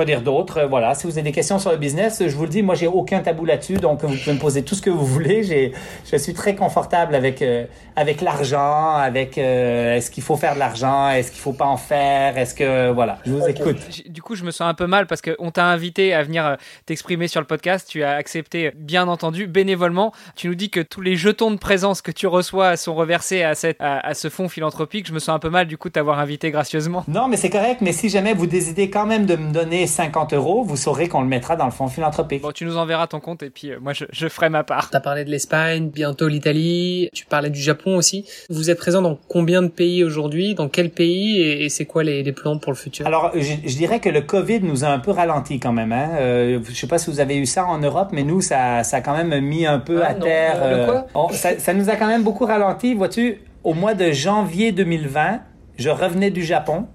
Quoi 0.00 0.06
dire 0.06 0.22
d'autre? 0.22 0.60
Euh, 0.60 0.66
voilà, 0.66 0.94
si 0.94 1.06
vous 1.06 1.12
avez 1.12 1.24
des 1.24 1.30
questions 1.30 1.58
sur 1.58 1.70
le 1.72 1.76
business, 1.76 2.22
je 2.26 2.34
vous 2.34 2.44
le 2.44 2.48
dis, 2.48 2.62
moi, 2.62 2.74
j'ai 2.74 2.86
aucun 2.86 3.20
tabou 3.20 3.44
là-dessus, 3.44 3.74
donc 3.74 4.02
vous 4.02 4.16
pouvez 4.16 4.32
me 4.32 4.38
poser 4.38 4.62
tout 4.62 4.74
ce 4.74 4.80
que 4.80 4.88
vous 4.88 5.04
voulez. 5.04 5.42
J'ai, 5.42 5.72
je 6.10 6.16
suis 6.16 6.32
très 6.32 6.54
confortable 6.54 7.14
avec, 7.14 7.42
euh, 7.42 7.66
avec 7.96 8.22
l'argent, 8.22 8.94
avec 8.94 9.36
euh, 9.36 9.96
est-ce 9.96 10.10
qu'il 10.10 10.22
faut 10.22 10.36
faire 10.36 10.54
de 10.54 10.58
l'argent, 10.58 11.10
est-ce 11.10 11.30
qu'il 11.30 11.42
faut 11.42 11.52
pas 11.52 11.66
en 11.66 11.76
faire, 11.76 12.38
est-ce 12.38 12.54
que, 12.54 12.90
voilà, 12.92 13.18
je 13.26 13.32
vous 13.32 13.46
écoute. 13.46 13.76
Du 14.08 14.22
coup, 14.22 14.36
je 14.36 14.44
me 14.44 14.50
sens 14.52 14.70
un 14.70 14.72
peu 14.72 14.86
mal 14.86 15.06
parce 15.06 15.20
qu'on 15.20 15.50
t'a 15.50 15.66
invité 15.66 16.14
à 16.14 16.22
venir 16.22 16.56
t'exprimer 16.86 17.28
sur 17.28 17.42
le 17.42 17.46
podcast, 17.46 17.86
tu 17.86 18.02
as 18.02 18.12
accepté, 18.12 18.72
bien 18.74 19.06
entendu, 19.06 19.48
bénévolement. 19.48 20.14
Tu 20.34 20.48
nous 20.48 20.54
dis 20.54 20.70
que 20.70 20.80
tous 20.80 21.02
les 21.02 21.16
jetons 21.16 21.50
de 21.50 21.58
présence 21.58 22.00
que 22.00 22.10
tu 22.10 22.26
reçois 22.26 22.78
sont 22.78 22.94
reversés 22.94 23.42
à, 23.42 23.54
cette, 23.54 23.76
à, 23.80 23.98
à 23.98 24.14
ce 24.14 24.30
fonds 24.30 24.48
philanthropique. 24.48 25.06
Je 25.06 25.12
me 25.12 25.18
sens 25.18 25.36
un 25.36 25.40
peu 25.40 25.50
mal, 25.50 25.66
du 25.66 25.76
coup, 25.76 25.88
de 25.88 25.92
t'avoir 25.92 26.20
invité 26.20 26.50
gracieusement. 26.50 27.04
Non, 27.06 27.28
mais 27.28 27.36
c'est 27.36 27.50
correct, 27.50 27.82
mais 27.82 27.92
si 27.92 28.08
jamais 28.08 28.32
vous 28.32 28.46
décidez 28.46 28.88
quand 28.88 29.04
même 29.04 29.26
de 29.26 29.36
me 29.36 29.52
donner 29.52 29.88
50 29.90 30.32
euros, 30.32 30.64
vous 30.64 30.76
saurez 30.76 31.08
qu'on 31.08 31.20
le 31.20 31.28
mettra 31.28 31.56
dans 31.56 31.66
le 31.66 31.70
fonds 31.70 31.88
philanthropique. 31.88 32.42
Bon, 32.42 32.52
tu 32.52 32.64
nous 32.64 32.78
enverras 32.78 33.06
ton 33.06 33.20
compte 33.20 33.42
et 33.42 33.50
puis 33.50 33.70
euh, 33.70 33.78
moi 33.80 33.92
je, 33.92 34.06
je, 34.10 34.28
ferai 34.28 34.48
ma 34.48 34.64
part. 34.64 34.90
Tu 34.90 34.96
as 34.96 35.00
parlé 35.00 35.24
de 35.24 35.30
l'Espagne, 35.30 35.90
bientôt 35.90 36.28
l'Italie, 36.28 37.10
tu 37.12 37.26
parlais 37.26 37.50
du 37.50 37.60
Japon 37.60 37.96
aussi. 37.96 38.24
Vous 38.48 38.70
êtes 38.70 38.78
présent 38.78 39.02
dans 39.02 39.18
combien 39.28 39.62
de 39.62 39.68
pays 39.68 40.02
aujourd'hui? 40.04 40.54
Dans 40.54 40.68
quel 40.68 40.90
pays? 40.90 41.40
Et, 41.42 41.68
c'est 41.68 41.84
quoi 41.84 42.02
les, 42.02 42.22
les, 42.22 42.32
plans 42.32 42.58
pour 42.58 42.72
le 42.72 42.76
futur? 42.76 43.06
Alors, 43.06 43.32
je, 43.34 43.54
je, 43.64 43.76
dirais 43.76 44.00
que 44.00 44.08
le 44.08 44.22
Covid 44.22 44.60
nous 44.60 44.84
a 44.84 44.88
un 44.88 44.98
peu 44.98 45.10
ralenti 45.10 45.60
quand 45.60 45.72
même. 45.72 45.92
Hein. 45.92 46.10
Euh, 46.20 46.60
je 46.68 46.74
sais 46.74 46.86
pas 46.86 46.98
si 46.98 47.10
vous 47.10 47.20
avez 47.20 47.36
eu 47.36 47.46
ça 47.46 47.66
en 47.66 47.78
Europe, 47.78 48.08
mais 48.12 48.22
nous, 48.22 48.40
ça, 48.40 48.82
ça 48.84 48.98
a 48.98 49.00
quand 49.00 49.16
même 49.16 49.38
mis 49.40 49.66
un 49.66 49.78
peu 49.78 50.02
ah, 50.02 50.08
à 50.08 50.14
terre. 50.14 50.60
Euh, 50.62 51.02
quoi? 51.12 51.28
ça, 51.32 51.58
ça 51.58 51.74
nous 51.74 51.90
a 51.90 51.96
quand 51.96 52.06
même 52.06 52.22
beaucoup 52.22 52.44
ralenti. 52.44 52.94
Vois-tu, 52.94 53.42
au 53.64 53.74
mois 53.74 53.94
de 53.94 54.10
janvier 54.12 54.72
2020, 54.72 55.40
je 55.76 55.90
revenais 55.90 56.30
du 56.30 56.42
Japon. 56.42 56.86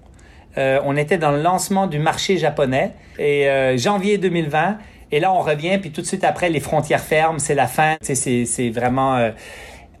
Euh, 0.58 0.80
on 0.84 0.96
était 0.96 1.18
dans 1.18 1.32
le 1.32 1.42
lancement 1.42 1.86
du 1.86 1.98
marché 1.98 2.38
japonais 2.38 2.92
et 3.18 3.48
euh, 3.48 3.76
janvier 3.76 4.16
2020 4.16 4.78
et 5.12 5.20
là 5.20 5.30
on 5.32 5.40
revient 5.40 5.76
puis 5.78 5.90
tout 5.90 6.00
de 6.00 6.06
suite 6.06 6.24
après 6.24 6.48
les 6.48 6.60
frontières 6.60 7.00
ferment, 7.00 7.38
c'est 7.38 7.54
la 7.54 7.66
fin, 7.66 7.96
c'est 8.00 8.70
vraiment 8.70 9.16
euh, 9.16 9.30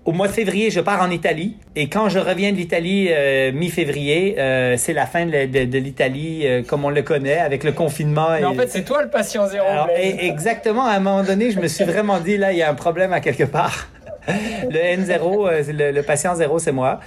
au 0.06 0.12
mois 0.12 0.28
de 0.28 0.32
février, 0.32 0.70
je 0.70 0.80
pars 0.80 1.02
en 1.02 1.10
Italie 1.10 1.56
et 1.74 1.88
quand 1.88 2.08
je 2.08 2.18
reviens 2.18 2.52
de 2.52 2.56
l'Italie 2.56 3.10
mi-février, 3.52 4.36
c'est 4.78 4.92
la 4.92 5.04
fin 5.04 5.26
de, 5.26 5.46
de, 5.46 5.64
de 5.64 5.78
l'Italie 5.78 6.46
comme 6.68 6.84
on 6.84 6.90
le 6.90 7.02
connaît 7.02 7.38
avec 7.38 7.64
le 7.64 7.72
confinement. 7.72 8.28
Mais 8.38 8.44
en 8.44 8.54
fait, 8.54 8.70
c'est 8.70 8.84
toi 8.84 9.02
le 9.02 9.10
patient 9.10 9.48
zéro. 9.48 9.66
Alors, 9.66 9.88
et, 9.98 10.24
exactement, 10.28 10.86
à 10.86 10.92
un 10.92 11.00
moment 11.00 11.24
donné, 11.24 11.50
je 11.50 11.58
me 11.58 11.66
suis 11.66 11.82
vraiment 11.82 12.20
dit 12.20 12.36
là, 12.36 12.52
il 12.52 12.58
y 12.58 12.62
a 12.62 12.70
un 12.70 12.74
problème 12.74 13.12
à 13.12 13.18
quelque 13.18 13.42
part. 13.42 13.88
le 14.28 14.78
N0, 14.78 15.72
le, 15.72 15.90
le 15.90 16.02
patient 16.04 16.36
zéro, 16.36 16.60
c'est 16.60 16.70
moi. 16.70 17.00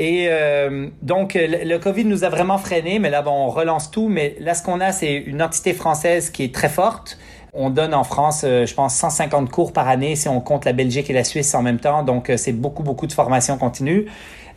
Et 0.00 0.28
euh, 0.30 0.88
donc, 1.02 1.34
le, 1.38 1.76
COVID 1.76 2.06
nous 2.06 2.24
a 2.24 2.30
vraiment 2.30 2.56
freiné, 2.56 2.98
mais 2.98 3.10
là, 3.10 3.20
bon, 3.20 3.32
on 3.32 3.50
relance 3.50 3.90
tout. 3.90 4.08
Mais 4.08 4.34
là, 4.40 4.54
ce 4.54 4.62
qu'on 4.62 4.80
a, 4.80 4.92
c'est 4.92 5.14
une 5.14 5.42
entité 5.42 5.74
française 5.74 6.30
qui 6.30 6.42
est 6.42 6.54
très 6.54 6.70
forte. 6.70 7.18
On 7.52 7.68
donne 7.68 7.92
en 7.92 8.02
France, 8.02 8.40
euh, 8.44 8.64
je 8.64 8.72
pense, 8.72 8.94
150 8.94 9.50
cours 9.50 9.74
par 9.74 9.88
année 9.88 10.16
si 10.16 10.26
on 10.26 10.40
compte 10.40 10.64
la 10.64 10.72
Belgique 10.72 11.10
et 11.10 11.12
la 11.12 11.22
Suisse 11.22 11.54
en 11.54 11.60
même 11.60 11.78
temps. 11.78 12.02
Donc, 12.02 12.30
euh, 12.30 12.38
c'est 12.38 12.52
beaucoup, 12.52 12.82
beaucoup 12.82 13.06
de 13.06 13.12
formation 13.12 13.58
continue. 13.58 14.06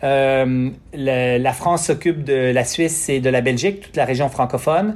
Euh, 0.06 0.70
la 0.94 1.54
France 1.54 1.88
s'occupe 1.88 2.24
de 2.24 2.52
la 2.54 2.64
Suisse 2.64 3.10
et 3.10 3.20
de 3.20 3.30
la 3.30 3.42
Belgique, 3.42 3.82
toute 3.82 3.98
la 3.98 4.06
région 4.06 4.30
francophone. 4.30 4.96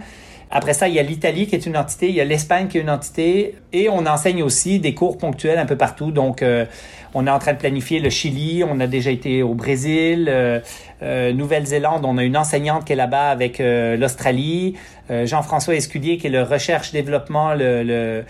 Après 0.49 0.73
ça, 0.73 0.87
il 0.87 0.93
y 0.93 0.99
a 0.99 1.03
l'Italie 1.03 1.47
qui 1.47 1.55
est 1.55 1.65
une 1.65 1.75
entité, 1.75 2.07
il 2.07 2.15
y 2.15 2.21
a 2.21 2.25
l'Espagne 2.25 2.67
qui 2.67 2.77
est 2.77 2.81
une 2.81 2.89
entité, 2.89 3.55
et 3.73 3.89
on 3.89 4.05
enseigne 4.05 4.43
aussi 4.43 4.79
des 4.79 4.93
cours 4.93 5.17
ponctuels 5.17 5.59
un 5.59 5.65
peu 5.65 5.75
partout. 5.75 6.11
Donc, 6.11 6.41
euh, 6.41 6.65
on 7.13 7.27
est 7.27 7.29
en 7.29 7.39
train 7.39 7.53
de 7.53 7.57
planifier 7.57 7.99
le 7.99 8.09
Chili, 8.09 8.63
on 8.63 8.79
a 8.79 8.87
déjà 8.87 9.11
été 9.11 9.43
au 9.43 9.55
Brésil, 9.55 10.27
euh, 10.29 10.59
euh, 11.01 11.33
Nouvelle-Zélande, 11.33 12.05
on 12.05 12.17
a 12.17 12.23
une 12.23 12.37
enseignante 12.37 12.85
qui 12.85 12.93
est 12.93 12.97
là-bas 12.97 13.29
avec 13.29 13.59
l'Australie, 13.59 14.75
Jean-François 15.09 15.75
Escudier 15.75 16.17
qui 16.17 16.27
est 16.27 16.29
le 16.29 16.43
recherche-développement, 16.43 17.53
le, 17.53 17.83
le, 17.83 18.25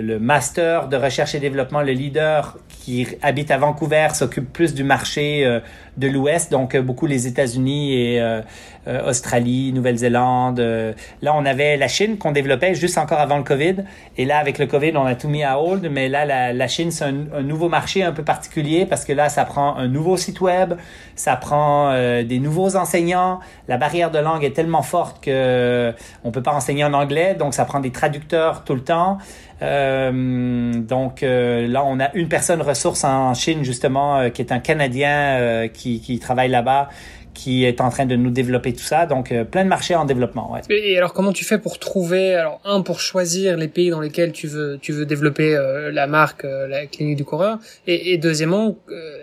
le, 0.00 0.18
master 0.20 0.86
de 0.86 0.96
recherche 0.96 1.34
et 1.34 1.40
développement, 1.40 1.82
le 1.82 1.92
leader 1.92 2.56
qui 2.68 3.06
habite 3.20 3.50
à 3.50 3.58
Vancouver, 3.58 4.08
s'occupe 4.14 4.52
plus 4.52 4.74
du 4.74 4.84
marché 4.84 5.60
de 5.96 6.08
l'Ouest, 6.08 6.50
donc 6.50 6.76
beaucoup 6.76 7.06
les 7.06 7.26
États-Unis 7.26 7.94
et 7.94 8.40
Australie, 9.06 9.72
Nouvelle-Zélande. 9.72 10.58
là, 11.22 11.34
on 11.34 11.44
avait 11.44 11.76
la 11.76 11.88
Chine 11.88 12.16
qu'on 12.18 12.32
développait 12.32 12.74
juste 12.74 12.98
encore 12.98 13.18
avant 13.18 13.36
le 13.36 13.44
COVID, 13.44 13.76
et 14.16 14.24
là, 14.24 14.38
avec 14.38 14.58
le 14.58 14.66
COVID, 14.66 14.92
on 14.96 15.06
a 15.06 15.14
tout 15.14 15.28
mis 15.28 15.42
à 15.42 15.60
hold, 15.60 15.88
mais 15.90 16.08
là, 16.08 16.24
la, 16.24 16.52
la 16.52 16.68
Chine, 16.68 16.90
c'est 16.90 17.04
un, 17.04 17.42
nouveau 17.42 17.68
marché 17.68 18.02
un 18.02 18.12
peu 18.12 18.22
particulier 18.22 18.86
parce 18.86 19.04
que 19.04 19.12
là, 19.12 19.28
ça 19.28 19.44
prend 19.44 19.76
un 19.76 19.88
nouveau 19.88 20.16
site 20.16 20.40
web, 20.40 20.74
ça 21.16 21.36
prend 21.36 21.90
euh, 21.90 22.22
des 22.22 22.38
nouveaux 22.38 22.76
enseignants. 22.76 23.40
La 23.68 23.76
barrière 23.76 24.10
de 24.10 24.18
langue 24.18 24.44
est 24.44 24.54
tellement 24.54 24.82
forte 24.82 25.22
que 25.24 25.30
euh, 25.32 25.92
on 26.24 26.30
peut 26.30 26.42
pas 26.42 26.52
enseigner 26.52 26.84
en 26.84 26.92
anglais, 26.92 27.34
donc 27.34 27.54
ça 27.54 27.64
prend 27.64 27.80
des 27.80 27.90
traducteurs 27.90 28.64
tout 28.64 28.74
le 28.74 28.82
temps. 28.82 29.18
Euh, 29.62 30.72
donc 30.74 31.22
euh, 31.22 31.66
là, 31.66 31.84
on 31.84 32.00
a 32.00 32.14
une 32.14 32.28
personne 32.28 32.62
ressource 32.62 33.04
en 33.04 33.34
Chine 33.34 33.64
justement 33.64 34.30
qui 34.30 34.42
est 34.42 34.52
un 34.52 34.58
Canadien 34.58 35.68
qui, 35.72 36.00
qui 36.00 36.18
travaille 36.18 36.48
là-bas 36.48 36.88
qui 37.34 37.64
est 37.64 37.80
en 37.80 37.90
train 37.90 38.06
de 38.06 38.16
nous 38.16 38.30
développer 38.30 38.72
tout 38.72 38.82
ça. 38.82 39.06
Donc, 39.06 39.32
euh, 39.32 39.44
plein 39.44 39.64
de 39.64 39.68
marchés 39.68 39.94
en 39.94 40.04
développement. 40.04 40.52
Ouais. 40.52 40.60
Et 40.68 40.96
alors, 40.98 41.12
comment 41.12 41.32
tu 41.32 41.44
fais 41.44 41.58
pour 41.58 41.78
trouver, 41.78 42.34
alors 42.34 42.60
un 42.64 42.82
pour 42.82 43.00
choisir 43.00 43.56
les 43.56 43.68
pays 43.68 43.90
dans 43.90 44.00
lesquels 44.00 44.32
tu 44.32 44.46
veux 44.46 44.78
tu 44.80 44.92
veux 44.92 45.06
développer 45.06 45.54
euh, 45.54 45.90
la 45.92 46.06
marque, 46.06 46.44
euh, 46.44 46.66
la 46.66 46.86
clinique 46.86 47.16
du 47.16 47.24
coureur, 47.24 47.58
et, 47.86 48.12
et 48.12 48.18
deuxièmement, 48.18 48.76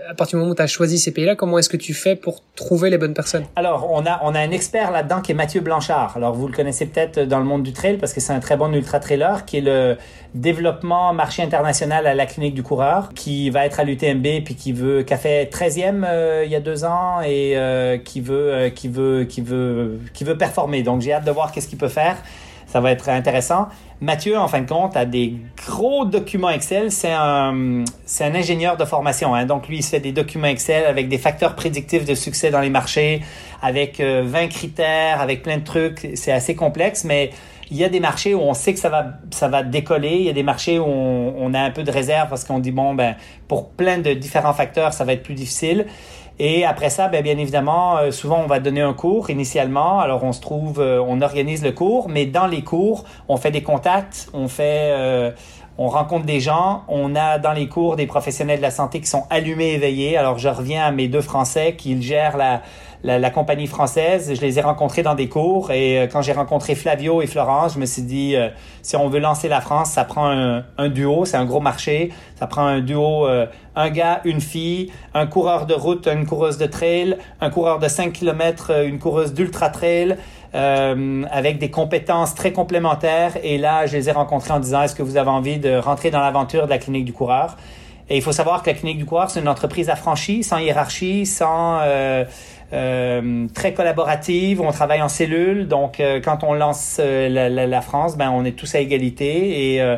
à 0.10 0.14
partir 0.14 0.38
du 0.38 0.40
moment 0.40 0.52
où 0.54 0.56
tu 0.56 0.62
as 0.62 0.68
choisi 0.68 0.98
ces 0.98 1.12
pays-là, 1.12 1.36
comment 1.36 1.58
est-ce 1.60 1.70
que 1.70 1.78
tu 1.78 1.94
fais 1.94 2.16
pour 2.16 2.44
trouver 2.56 2.90
les 2.90 2.98
bonnes 2.98 3.14
personnes? 3.14 3.46
Alors, 3.56 3.90
on 3.92 4.06
a 4.06 4.20
on 4.24 4.34
a 4.34 4.40
un 4.40 4.52
expert 4.52 4.92
là-dedans 4.92 5.22
qui 5.22 5.34
est 5.34 5.36
Mathieu 5.36 5.62
Blanchard. 5.62 6.14
Alors, 6.16 6.34
vous 6.34 6.48
le 6.48 6.54
connaissez 6.54 6.86
peut-être 6.86 7.20
dans 7.20 7.40
le 7.40 7.46
monde 7.46 7.64
du 7.64 7.74
trail 7.74 7.98
parce 7.98 8.14
que 8.14 8.22
c'est 8.22 8.34
un 8.34 8.40
très 8.40 8.58
bon 8.58 8.74
ultra 8.74 9.00
trailer 9.00 9.46
qui 9.46 9.58
est 9.58 9.62
le 9.62 9.98
développement 10.40 11.14
marché 11.14 11.44
international 11.44 12.08
à 12.08 12.14
la 12.14 12.26
clinique 12.26 12.54
du 12.54 12.64
coureur, 12.64 13.10
qui 13.14 13.50
va 13.50 13.66
être 13.66 13.80
à 13.80 13.84
l'UTMB 13.84 14.44
puis 14.44 14.56
qui 14.56 14.72
veut 14.72 15.04
qui 15.04 15.14
a 15.14 15.18
fait 15.18 15.52
13e 15.52 16.06
il 16.46 16.52
y 16.52 16.56
a 16.56 16.60
deux 16.60 16.84
ans 16.86 17.22
et 17.24 17.56
qui 18.04 18.22
veut, 18.22 18.54
euh, 18.54 18.70
qui 18.70 18.88
veut, 18.88 19.26
qui 19.26 19.42
veut, 19.42 20.00
qui 20.14 20.24
veut 20.24 20.38
performer. 20.38 20.84
Donc 20.84 21.02
j'ai 21.02 21.14
hâte 21.14 21.26
de 21.26 21.32
voir 21.32 21.52
qu'est-ce 21.52 21.68
qu'il 21.68 21.78
peut 21.78 21.88
faire. 21.88 22.18
Ça 22.66 22.82
va 22.82 22.92
être 22.92 23.08
intéressant. 23.08 23.70
Mathieu, 24.02 24.38
en 24.38 24.48
fin 24.50 24.62
de 24.62 24.68
compte, 24.68 24.98
a 24.98 25.06
des 25.06 25.36
gros 25.66 26.06
documents 26.06 26.50
Excel. 26.50 26.92
C'est 26.92 27.14
un, 27.14 27.86
c'est 28.06 28.26
un 28.26 28.36
ingénieur 28.36 28.76
de 28.76 28.84
formation. 28.84 29.34
Hein. 29.34 29.46
Donc 29.46 29.70
lui, 29.70 29.78
il 29.78 29.84
fait 29.84 30.02
des 30.02 30.12
documents 30.12 30.48
Excel 30.48 30.86
avec 30.86 31.08
des 31.08 31.18
facteurs 31.18 31.56
prédictifs 31.56 32.04
de 32.04 32.14
succès 32.14 32.52
dans 32.52 32.60
les 32.60 32.70
marchés, 32.70 33.22
avec 33.62 34.02
20 34.02 34.04
euh, 34.04 34.48
critères, 34.48 35.22
avec 35.22 35.44
plein 35.44 35.58
de 35.58 35.64
trucs. 35.64 36.10
C'est 36.16 36.34
assez 36.34 36.56
complexe, 36.56 37.06
mais 37.06 37.32
il 37.70 37.78
y 37.78 37.84
a 37.84 37.90
des 37.90 38.00
marchés 38.00 38.34
où 38.34 38.42
on 38.42 38.54
sait 38.54 38.74
que 38.74 38.80
ça 38.80 38.90
va, 38.90 39.06
ça 39.32 39.48
va 39.48 39.64
décoller. 39.64 40.16
Il 40.16 40.24
y 40.24 40.30
a 40.30 40.34
des 40.34 40.44
marchés 40.44 40.80
où 40.80 40.86
on, 40.86 41.36
on 41.38 41.54
a 41.54 41.60
un 41.60 41.72
peu 41.72 41.84
de 41.84 41.92
réserve 41.92 42.30
parce 42.30 42.44
qu'on 42.44 42.60
dit, 42.60 42.72
bon, 42.72 42.96
ben, 42.96 43.16
pour 43.48 43.70
plein 43.70 43.98
de 43.98 44.14
différents 44.14 44.54
facteurs, 44.54 44.94
ça 44.94 45.04
va 45.04 45.14
être 45.14 45.24
plus 45.24 45.34
difficile. 45.34 45.86
Et 46.40 46.66
après 46.66 46.90
ça, 46.90 47.08
ben, 47.08 47.24
bien 47.24 47.38
évidemment, 47.38 47.98
euh, 47.98 48.12
souvent 48.12 48.42
on 48.44 48.48
va 48.48 48.60
donner 48.60 48.82
un 48.82 48.94
cours 48.94 49.30
initialement. 49.30 50.00
Alors 50.00 50.24
on 50.24 50.34
se 50.34 50.42
trouve, 50.42 50.80
euh, 50.80 51.04
on 51.06 51.22
organise 51.22 51.64
le 51.64 51.72
cours, 51.72 52.10
mais 52.10 52.26
dans 52.28 52.46
les 52.46 52.64
cours, 52.64 53.06
on 53.28 53.38
fait 53.38 53.50
des 53.50 53.64
contacts, 53.64 54.30
on 54.34 54.48
fait, 54.48 54.92
euh, 54.92 55.32
on 55.80 55.88
rencontre 55.88 56.26
des 56.26 56.40
gens. 56.40 56.84
On 56.90 57.16
a 57.16 57.40
dans 57.40 57.54
les 57.54 57.68
cours 57.68 57.96
des 57.96 58.06
professionnels 58.06 58.58
de 58.58 58.64
la 58.64 58.72
santé 58.72 59.00
qui 59.00 59.08
sont 59.08 59.24
allumés, 59.32 59.74
éveillés. 59.74 60.16
Alors 60.16 60.38
je 60.38 60.50
reviens 60.50 60.86
à 60.86 60.92
mes 60.92 61.08
deux 61.08 61.22
Français 61.22 61.76
qui 61.76 62.00
gèrent 62.02 62.38
la 62.38 62.62
la, 63.16 63.30
compagnie 63.30 63.68
française. 63.68 64.34
Je 64.34 64.42
les 64.42 64.60
ai 64.60 64.62
rencontrés 64.62 65.04
dans 65.04 65.16
des 65.16 65.30
cours 65.30 65.72
et 65.72 66.00
euh, 66.00 66.08
quand 66.08 66.22
j'ai 66.22 66.34
rencontré 66.34 66.76
Flavio 66.76 67.22
et 67.22 67.28
Florence, 67.28 67.76
je 67.76 67.80
me 67.80 67.86
suis 67.86 68.02
dit, 68.02 68.36
euh, 68.36 68.50
si 68.82 68.96
on 68.96 69.08
veut 69.08 69.20
lancer 69.20 69.48
la 69.48 69.62
France, 69.62 69.92
ça 69.92 70.04
prend 70.04 70.28
un, 70.78 70.90
duo, 70.90 71.26
c'est 71.26 71.38
un 71.38 71.46
gros 71.46 71.62
marché. 71.62 72.12
Ça 72.36 72.48
prend 72.48 72.66
un 72.66 72.82
duo, 72.82 73.26
euh, 73.28 73.46
un 73.76 73.90
gars, 73.90 74.22
une 74.26 74.42
fille, 74.42 74.92
un 75.14 75.26
coureur 75.26 75.66
de 75.66 75.74
route, 75.74 76.08
une 76.08 76.26
coureuse 76.26 76.58
de 76.58 76.66
trail, 76.66 77.18
un 77.42 77.50
coureur 77.50 77.80
de 77.80 77.88
5 77.88 78.12
km, 78.12 78.72
une 78.86 79.00
coureuse 79.00 79.34
d'ultra 79.34 79.70
trail. 79.70 80.18
avec 80.54 81.60
des 81.60 81.70
compétences 81.70 82.34
très 82.34 82.52
complémentaires. 82.52 83.34
Et 83.44 83.58
là, 83.60 83.86
je 83.86 83.96
les 83.96 84.10
ai 84.10 84.12
rencontrés 84.12 84.54
en 84.54 84.60
disant, 84.60 84.82
est-ce 84.82 84.96
que 84.96 85.04
vous 85.04 85.18
avez 85.18 85.30
envie 85.30 85.60
de 85.60 85.78
rentrer 85.78 86.10
dans 86.10 86.20
l'aventure 86.20 86.66
de 86.66 86.72
la 86.72 86.80
clinique 86.80 87.06
du 87.06 87.14
coureur? 87.14 87.58
Et 88.10 88.16
il 88.16 88.22
faut 88.22 88.32
savoir 88.32 88.64
que 88.64 88.70
la 88.70 88.76
clinique 88.76 88.98
du 88.98 89.06
coureur, 89.06 89.30
c'est 89.30 89.42
une 89.42 89.50
entreprise 89.50 89.90
affranchie, 89.90 90.44
sans 90.44 90.60
hiérarchie, 90.60 91.26
sans 91.26 91.82
euh, 92.74 93.48
très 93.54 93.74
collaborative. 93.74 94.60
On 94.60 94.72
travaille 94.72 95.02
en 95.02 95.08
cellule, 95.08 95.70
donc 95.70 96.02
euh, 96.02 96.20
quand 96.22 96.44
on 96.44 96.54
lance 96.54 96.98
euh, 97.00 97.30
la, 97.30 97.48
la, 97.48 97.66
la, 97.66 97.82
France, 97.82 98.18
ben 98.18 98.30
on 98.30 98.44
est 98.44 98.52
tous 98.52 98.76
à 98.76 98.80
égalité 98.80 99.76
et 99.76 99.98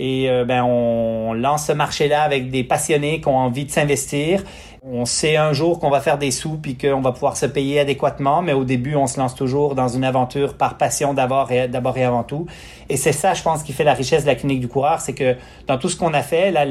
et 0.00 0.28
ben 0.46 0.62
on 0.62 1.32
lance 1.32 1.66
ce 1.66 1.72
marché-là 1.72 2.22
avec 2.22 2.50
des 2.50 2.62
passionnés 2.62 3.20
qui 3.20 3.26
ont 3.26 3.36
envie 3.36 3.64
de 3.64 3.70
s'investir. 3.72 4.44
On 4.90 5.04
sait 5.04 5.36
un 5.36 5.52
jour 5.52 5.80
qu'on 5.80 5.90
va 5.90 6.00
faire 6.00 6.16
des 6.16 6.30
sous 6.30 6.56
puis 6.56 6.78
qu'on 6.78 7.02
va 7.02 7.12
pouvoir 7.12 7.36
se 7.36 7.44
payer 7.44 7.80
adéquatement, 7.80 8.40
mais 8.40 8.54
au 8.54 8.64
début, 8.64 8.94
on 8.94 9.06
se 9.06 9.20
lance 9.20 9.34
toujours 9.34 9.74
dans 9.74 9.88
une 9.88 10.02
aventure 10.02 10.54
par 10.54 10.78
passion 10.78 11.12
d'abord 11.12 11.52
et, 11.52 11.68
avant 12.04 12.22
tout. 12.22 12.46
Et 12.88 12.96
c'est 12.96 13.12
ça, 13.12 13.34
je 13.34 13.42
pense, 13.42 13.62
qui 13.62 13.74
fait 13.74 13.84
la 13.84 13.92
richesse 13.92 14.22
de 14.22 14.28
la 14.28 14.34
clinique 14.34 14.60
du 14.60 14.68
coureur, 14.68 15.00
c'est 15.00 15.12
que 15.12 15.36
dans 15.66 15.76
tout 15.76 15.90
ce 15.90 15.96
qu'on 15.96 16.14
a 16.14 16.22
fait, 16.22 16.50
là, 16.50 16.64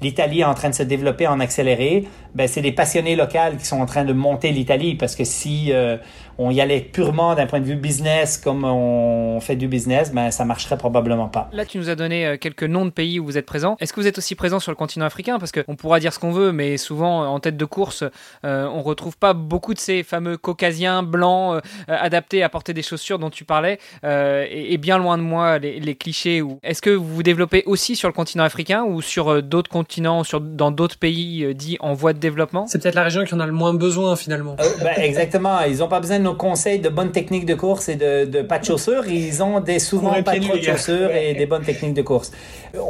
l'Italie 0.00 0.40
est 0.40 0.44
en 0.44 0.54
train 0.54 0.70
de 0.70 0.74
se 0.74 0.82
développer 0.82 1.28
en 1.28 1.38
accéléré. 1.38 2.08
Ben, 2.34 2.48
c'est 2.48 2.60
des 2.60 2.72
passionnés 2.72 3.14
locaux 3.14 3.56
qui 3.56 3.66
sont 3.66 3.80
en 3.80 3.86
train 3.86 4.04
de 4.04 4.12
monter 4.12 4.50
l'Italie 4.50 4.96
parce 4.96 5.14
que 5.14 5.22
si 5.22 5.72
euh, 5.72 5.96
on 6.38 6.50
y 6.50 6.60
allait 6.60 6.80
purement 6.80 7.34
d'un 7.34 7.46
point 7.46 7.60
de 7.60 7.64
vue 7.64 7.76
business 7.76 8.38
comme 8.38 8.64
on 8.64 9.40
fait 9.40 9.56
du 9.56 9.68
business, 9.68 10.12
ben 10.12 10.30
ça 10.30 10.44
marcherait 10.44 10.76
probablement 10.76 11.28
pas. 11.28 11.48
Là, 11.52 11.64
tu 11.64 11.78
nous 11.78 11.88
as 11.88 11.94
donné 11.94 12.26
euh, 12.26 12.36
quelques 12.36 12.64
noms 12.64 12.84
de 12.84 12.90
pays 12.90 13.20
où 13.20 13.24
vous 13.24 13.38
êtes 13.38 13.46
présents. 13.46 13.76
Est-ce 13.80 13.92
que 13.92 14.00
vous 14.00 14.06
êtes 14.06 14.18
aussi 14.18 14.34
présent 14.34 14.60
sur 14.60 14.72
le 14.72 14.76
continent 14.76 15.06
africain? 15.06 15.38
Parce 15.38 15.52
qu'on 15.52 15.76
pourra 15.76 16.00
dire 16.00 16.12
ce 16.12 16.18
qu'on 16.18 16.32
veut, 16.32 16.52
mais 16.52 16.76
souvent 16.76 17.26
en 17.26 17.40
tête 17.40 17.56
de 17.56 17.64
course, 17.64 18.04
euh, 18.44 18.66
on 18.66 18.82
retrouve 18.82 19.16
pas 19.16 19.32
beaucoup 19.32 19.74
de 19.74 19.78
ces 19.78 20.02
fameux 20.02 20.36
caucasiens 20.36 21.02
blancs 21.02 21.62
adaptés 21.88 22.42
à 22.42 22.48
porter 22.48 22.72
des 22.72 22.82
chaussures 22.82 23.18
dont 23.18 23.30
tu 23.30 23.44
parlais, 23.44 23.78
et, 24.02 24.78
bien 24.78 24.98
loin 24.98 25.16
de 25.18 25.22
moi 25.22 25.58
les, 25.58 25.80
les 25.80 25.94
clichés. 25.94 26.42
Est-ce 26.62 26.82
que 26.82 26.90
vous 26.90 27.14
vous 27.14 27.22
développez 27.22 27.62
aussi 27.66 27.96
sur 27.96 28.08
le 28.08 28.12
continent 28.12 28.44
africain 28.44 28.84
ou 28.84 29.02
sur 29.02 29.42
d'autres 29.42 29.70
continents, 29.70 30.24
sur 30.24 30.40
dans 30.40 30.70
d'autres 30.70 30.98
pays 30.98 31.54
dits 31.54 31.76
en 31.80 31.94
voie 31.94 32.12
de 32.12 32.18
développement? 32.18 32.66
C'est 32.66 32.82
peut-être 32.82 32.94
la 32.94 33.04
région 33.04 33.24
qui 33.24 33.34
en 33.34 33.40
a 33.40 33.46
le 33.46 33.52
moins 33.52 33.74
besoin 33.74 34.16
finalement. 34.16 34.56
ben, 34.82 34.94
exactement. 34.98 35.60
Ils 35.62 35.82
ont 35.82 35.88
pas 35.88 36.00
besoin 36.00 36.18
nos 36.24 36.34
conseils 36.34 36.80
de 36.80 36.88
bonnes 36.88 37.12
techniques 37.12 37.46
de 37.46 37.54
course 37.54 37.88
et 37.88 37.94
de, 37.94 38.24
de 38.24 38.42
pas 38.42 38.58
de 38.58 38.64
chaussures, 38.64 39.06
ils 39.06 39.42
ont 39.42 39.60
des 39.60 39.78
souvent 39.78 40.20
pas 40.22 40.40
trop 40.40 40.56
de 40.56 40.62
chaussures 40.62 41.14
et 41.14 41.34
des 41.34 41.46
bonnes 41.46 41.62
techniques 41.62 41.94
de 41.94 42.02
course. 42.02 42.32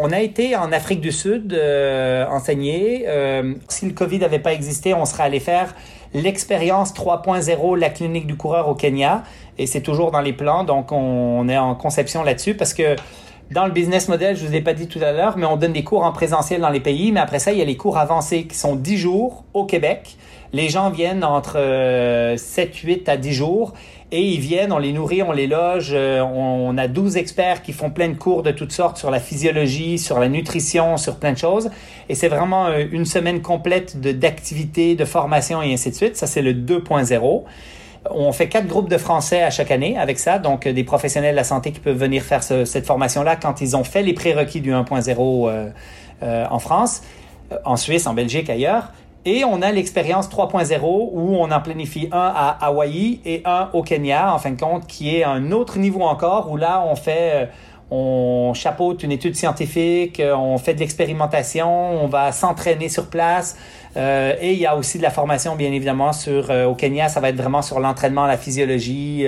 On 0.01 0.11
a 0.11 0.21
été 0.21 0.57
en 0.57 0.73
Afrique 0.73 1.01
du 1.01 1.13
Sud 1.13 1.53
euh, 1.53 2.25
enseigner. 2.29 3.05
Euh, 3.07 3.55
si 3.69 3.87
le 3.87 3.93
Covid 3.93 4.21
n'avait 4.21 4.39
pas 4.39 4.55
existé, 4.55 4.95
on 4.95 5.05
serait 5.05 5.25
allé 5.25 5.41
faire 5.41 5.75
l'expérience 6.15 6.95
3.0, 6.95 7.79
la 7.79 7.91
clinique 7.91 8.27
du 8.27 8.37
coureur 8.37 8.69
au 8.69 8.75
Kenya. 8.75 9.25
Et 9.59 9.67
c'est 9.67 9.83
toujours 9.83 10.11
dans 10.11 10.21
les 10.21 10.33
plans, 10.33 10.65
donc 10.65 10.91
on 10.91 11.49
est 11.49 11.59
en 11.59 11.75
conception 11.75 12.23
là-dessus 12.23 12.55
parce 12.55 12.73
que 12.73 12.97
dans 13.51 13.67
le 13.67 13.73
business 13.73 14.09
model, 14.09 14.37
je 14.37 14.47
vous 14.47 14.55
ai 14.55 14.61
pas 14.61 14.73
dit 14.73 14.89
tout 14.89 15.01
à 15.03 15.13
l'heure, 15.13 15.37
mais 15.37 15.47
on 15.47 15.57
donne 15.57 15.73
des 15.73 15.85
cours 15.85 16.03
en 16.03 16.13
présentiel 16.13 16.61
dans 16.61 16.71
les 16.71 16.81
pays, 16.81 17.13
mais 17.13 17.21
après 17.21 17.39
ça, 17.39 17.53
il 17.53 17.59
y 17.59 17.63
a 17.63 17.65
les 17.65 17.77
cours 17.77 17.99
avancés 17.99 18.47
qui 18.47 18.57
sont 18.57 18.75
10 18.75 18.97
jours 18.97 19.45
au 19.53 19.65
Québec. 19.65 20.17
Les 20.55 20.69
gens 20.69 20.91
viennent 20.91 21.25
entre 21.25 21.55
7, 21.55 21.57
euh, 21.57 22.37
8 22.85 23.09
à 23.09 23.17
10 23.17 23.33
jours 23.33 23.73
et 24.13 24.23
ils 24.23 24.39
viennent, 24.39 24.73
on 24.73 24.79
les 24.79 24.93
nourrit, 24.93 25.21
on 25.21 25.33
les 25.33 25.49
loge. 25.49 25.91
Euh, 25.93 26.21
on, 26.21 26.79
a 26.79 26.87
12 26.87 27.17
experts 27.17 27.61
qui 27.63 27.73
font 27.73 27.91
plein 27.91 28.09
de 28.09 28.15
cours 28.15 28.45
de 28.45 28.53
toutes 28.53 28.71
sortes 28.71 28.97
sur 28.97 29.11
la 29.11 29.19
physiologie, 29.19 29.99
sur 29.99 30.21
la 30.21 30.29
nutrition, 30.29 30.97
sur 30.97 31.17
plein 31.17 31.33
de 31.33 31.39
choses. 31.39 31.71
Et 32.09 32.15
c'est 32.15 32.29
vraiment 32.29 32.67
euh, 32.67 32.85
une 32.93 33.05
semaine 33.05 33.43
complète 33.43 34.01
d'activités, 34.01 34.95
de, 34.95 35.05
formation 35.05 35.61
et 35.61 35.73
ainsi 35.73 35.91
de 35.91 35.97
suite. 35.97 36.17
Ça, 36.17 36.29
c'est 36.29 36.43
le 36.43 36.53
2.0. 36.53 37.43
On 38.13 38.31
fait 38.31 38.49
quatre 38.49 38.69
groupes 38.69 38.89
de 38.89 38.99
Français 38.99 39.43
à 39.43 39.51
chaque 39.51 39.73
année 39.73 39.99
avec 39.99 40.21
ça, 40.21 40.39
donc 40.39 40.69
des 40.69 40.85
professionnels 40.85 41.33
de 41.33 41.37
la 41.37 41.43
santé 41.43 41.73
qui 41.73 41.81
peuvent 41.81 41.99
venir 41.99 42.23
faire 42.23 42.45
cette 42.45 42.87
formation-là 42.87 43.35
quand 43.35 43.61
ils 43.61 43.77
ont 43.77 43.83
fait 43.83 44.03
les 44.03 44.13
prérequis 44.13 44.61
du 44.61 44.73
1.0 44.73 45.73
en 46.23 46.59
France, 46.59 47.03
en 47.65 47.77
Suisse, 47.77 48.07
en 48.07 48.13
Belgique, 48.13 48.51
ailleurs. 48.51 48.93
Et 49.27 49.43
on 49.45 49.63
a 49.63 49.73
l'expérience 49.73 50.29
3.0 50.29 50.81
où 50.83 51.37
on 51.37 51.51
en 51.51 51.61
planifie 51.61 52.09
un 52.13 52.33
à 52.35 52.59
Hawaï 52.61 53.21
et 53.25 53.41
un 53.47 53.71
au 53.73 53.83
Kenya, 53.83 54.35
en 54.35 54.39
fin 54.39 54.51
de 54.51 54.61
compte, 54.61 54.87
qui 54.87 55.17
est 55.17 55.25
un 55.25 55.51
autre 55.51 55.79
niveau 55.79 56.03
encore, 56.03 56.51
où 56.51 56.59
là, 56.59 56.85
on 56.87 56.95
fait, 56.95 57.31
euh, 57.33 57.47
on 57.91 58.53
chapeaute 58.55 59.03
une 59.03 59.13
étude 59.13 59.37
scientifique, 59.37 60.21
euh, 60.21 60.35
on 60.35 60.59
fait 60.59 60.75
de 60.75 60.81
l'expérimentation, 60.81 62.03
on 62.03 62.07
va 62.07 62.33
s'entraîner 62.33 62.89
sur 62.89 63.07
place. 63.07 63.57
Euh, 63.97 64.35
et 64.41 64.53
il 64.53 64.59
y 64.59 64.67
a 64.67 64.77
aussi 64.77 64.99
de 64.99 65.03
la 65.05 65.11
formation, 65.11 65.55
bien 65.55 65.71
évidemment, 65.71 66.13
sur 66.13 66.51
au 66.51 66.75
Kenya, 66.75 67.09
ça 67.09 67.21
va 67.21 67.29
être 67.29 67.37
vraiment 67.37 67.63
sur 67.63 67.79
l'entraînement, 67.79 68.27
la 68.27 68.37
physiologie, 68.37 69.25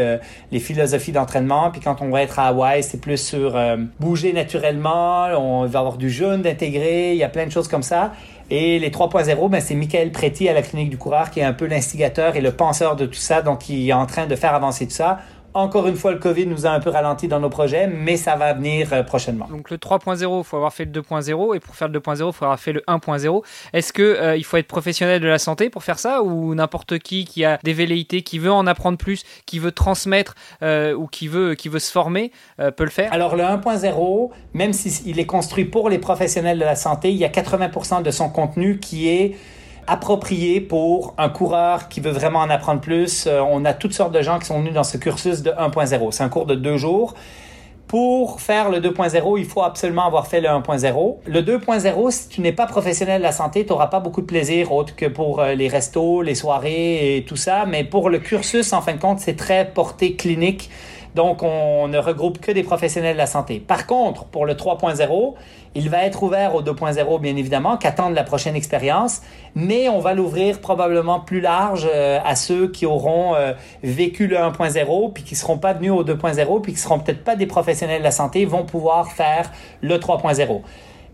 les 0.50 0.58
philosophies 0.58 1.12
d'entraînement. 1.12 1.70
Puis 1.70 1.80
quand 1.80 2.02
on 2.02 2.10
va 2.10 2.22
être 2.22 2.40
à 2.40 2.48
Hawaï, 2.48 2.82
c'est 2.82 3.00
plus 3.00 3.18
sur 3.18 3.56
bouger 4.00 4.32
naturellement, 4.32 5.26
on 5.38 5.66
va 5.66 5.78
avoir 5.78 5.96
du 5.96 6.10
jeûne 6.10 6.42
d'intégrer, 6.42 7.12
il 7.12 7.18
y 7.18 7.22
a 7.22 7.28
plein 7.28 7.46
de 7.46 7.52
choses 7.52 7.68
comme 7.68 7.84
ça. 7.84 8.10
Et 8.48 8.78
les 8.78 8.90
3.0, 8.90 9.48
ben, 9.50 9.60
c'est 9.60 9.74
Michael 9.74 10.12
Préti 10.12 10.48
à 10.48 10.52
la 10.52 10.62
Clinique 10.62 10.90
du 10.90 10.98
Coureur 10.98 11.30
qui 11.30 11.40
est 11.40 11.44
un 11.44 11.52
peu 11.52 11.66
l'instigateur 11.66 12.36
et 12.36 12.40
le 12.40 12.52
penseur 12.52 12.94
de 12.94 13.04
tout 13.04 13.14
ça, 13.14 13.42
donc 13.42 13.60
qui 13.60 13.88
est 13.88 13.92
en 13.92 14.06
train 14.06 14.26
de 14.26 14.36
faire 14.36 14.54
avancer 14.54 14.86
tout 14.86 14.94
ça. 14.94 15.18
Encore 15.56 15.88
une 15.88 15.96
fois, 15.96 16.12
le 16.12 16.18
COVID 16.18 16.46
nous 16.48 16.66
a 16.66 16.68
un 16.68 16.80
peu 16.80 16.90
ralenti 16.90 17.28
dans 17.28 17.40
nos 17.40 17.48
projets, 17.48 17.86
mais 17.86 18.18
ça 18.18 18.36
va 18.36 18.52
venir 18.52 18.92
euh, 18.92 19.02
prochainement. 19.02 19.48
Donc 19.48 19.70
le 19.70 19.78
3.0, 19.78 20.40
il 20.40 20.44
faut 20.44 20.56
avoir 20.58 20.74
fait 20.74 20.84
le 20.84 20.90
2.0 20.90 21.56
et 21.56 21.60
pour 21.60 21.74
faire 21.74 21.88
le 21.88 21.98
2.0, 21.98 22.26
il 22.28 22.32
faut 22.34 22.44
avoir 22.44 22.60
fait 22.60 22.74
le 22.74 22.82
1.0. 22.86 23.42
Est-ce 23.72 23.94
que 23.94 24.02
euh, 24.02 24.36
il 24.36 24.44
faut 24.44 24.58
être 24.58 24.66
professionnel 24.66 25.22
de 25.22 25.26
la 25.26 25.38
santé 25.38 25.70
pour 25.70 25.82
faire 25.82 25.98
ça 25.98 26.22
ou 26.22 26.54
n'importe 26.54 26.98
qui 26.98 27.24
qui 27.24 27.46
a 27.46 27.58
des 27.64 27.72
velléités, 27.72 28.20
qui 28.20 28.38
veut 28.38 28.52
en 28.52 28.66
apprendre 28.66 28.98
plus, 28.98 29.22
qui 29.46 29.58
veut 29.58 29.72
transmettre 29.72 30.34
euh, 30.62 30.92
ou 30.92 31.06
qui 31.06 31.26
veut 31.26 31.54
qui 31.54 31.70
veut 31.70 31.78
se 31.78 31.90
former 31.90 32.32
peut 32.58 32.84
le 32.84 32.90
faire? 32.90 33.10
Alors 33.14 33.34
le 33.34 33.42
1.0, 33.42 34.30
même 34.52 34.74
s'il 34.74 35.18
est 35.18 35.24
construit 35.24 35.64
pour 35.64 35.88
les 35.88 35.98
professionnels 35.98 36.58
de 36.58 36.64
la 36.64 36.76
santé, 36.76 37.10
il 37.10 37.16
y 37.16 37.24
a 37.24 37.30
80% 37.30 38.02
de 38.02 38.10
son 38.10 38.28
contenu 38.28 38.78
qui 38.78 39.08
est 39.08 39.36
approprié 39.86 40.60
pour 40.60 41.14
un 41.18 41.28
coureur 41.28 41.88
qui 41.88 42.00
veut 42.00 42.10
vraiment 42.10 42.40
en 42.40 42.50
apprendre 42.50 42.80
plus. 42.80 43.26
Euh, 43.26 43.40
on 43.40 43.64
a 43.64 43.72
toutes 43.72 43.92
sortes 43.92 44.12
de 44.12 44.22
gens 44.22 44.38
qui 44.38 44.46
sont 44.46 44.58
venus 44.58 44.74
dans 44.74 44.84
ce 44.84 44.96
cursus 44.96 45.42
de 45.42 45.50
1.0. 45.50 46.10
C'est 46.12 46.22
un 46.22 46.28
cours 46.28 46.46
de 46.46 46.54
deux 46.54 46.76
jours. 46.76 47.14
Pour 47.88 48.40
faire 48.40 48.70
le 48.70 48.80
2.0, 48.80 49.38
il 49.38 49.44
faut 49.44 49.62
absolument 49.62 50.06
avoir 50.06 50.26
fait 50.26 50.40
le 50.40 50.48
1.0. 50.48 51.16
Le 51.24 51.40
2.0, 51.40 52.10
si 52.10 52.28
tu 52.28 52.40
n'es 52.40 52.50
pas 52.50 52.66
professionnel 52.66 53.18
de 53.20 53.22
la 53.22 53.30
santé, 53.30 53.64
tu 53.64 53.70
n'auras 53.70 53.86
pas 53.86 54.00
beaucoup 54.00 54.22
de 54.22 54.26
plaisir 54.26 54.72
autre 54.72 54.96
que 54.96 55.06
pour 55.06 55.40
euh, 55.40 55.54
les 55.54 55.68
restos, 55.68 56.22
les 56.22 56.34
soirées 56.34 57.16
et 57.16 57.24
tout 57.24 57.36
ça. 57.36 57.64
Mais 57.64 57.84
pour 57.84 58.10
le 58.10 58.18
cursus, 58.18 58.72
en 58.72 58.82
fin 58.82 58.94
de 58.94 59.00
compte, 59.00 59.20
c'est 59.20 59.36
très 59.36 59.70
porté 59.72 60.16
clinique. 60.16 60.68
Donc, 61.16 61.42
on 61.42 61.88
ne 61.88 61.96
regroupe 61.96 62.40
que 62.40 62.52
des 62.52 62.62
professionnels 62.62 63.14
de 63.14 63.18
la 63.18 63.26
santé. 63.26 63.58
Par 63.58 63.86
contre, 63.86 64.26
pour 64.26 64.44
le 64.44 64.52
3.0, 64.52 65.32
il 65.74 65.88
va 65.88 66.04
être 66.04 66.22
ouvert 66.22 66.54
au 66.54 66.62
2.0, 66.62 67.20
bien 67.20 67.36
évidemment, 67.36 67.78
qu'attendent 67.78 68.14
la 68.14 68.22
prochaine 68.22 68.54
expérience, 68.54 69.22
mais 69.54 69.88
on 69.88 69.98
va 69.98 70.12
l'ouvrir 70.12 70.60
probablement 70.60 71.20
plus 71.20 71.40
large 71.40 71.88
euh, 71.90 72.18
à 72.22 72.36
ceux 72.36 72.68
qui 72.70 72.84
auront 72.84 73.34
euh, 73.34 73.54
vécu 73.82 74.26
le 74.26 74.36
1.0, 74.36 75.12
puis 75.14 75.22
qui 75.22 75.36
seront 75.36 75.56
pas 75.56 75.72
venus 75.72 75.92
au 75.92 76.04
2.0, 76.04 76.60
puis 76.60 76.74
qui 76.74 76.78
seront 76.78 76.98
peut-être 76.98 77.24
pas 77.24 77.34
des 77.34 77.46
professionnels 77.46 78.00
de 78.00 78.04
la 78.04 78.10
santé, 78.10 78.44
vont 78.44 78.64
pouvoir 78.64 79.10
faire 79.10 79.50
le 79.80 79.96
3.0. 79.96 80.60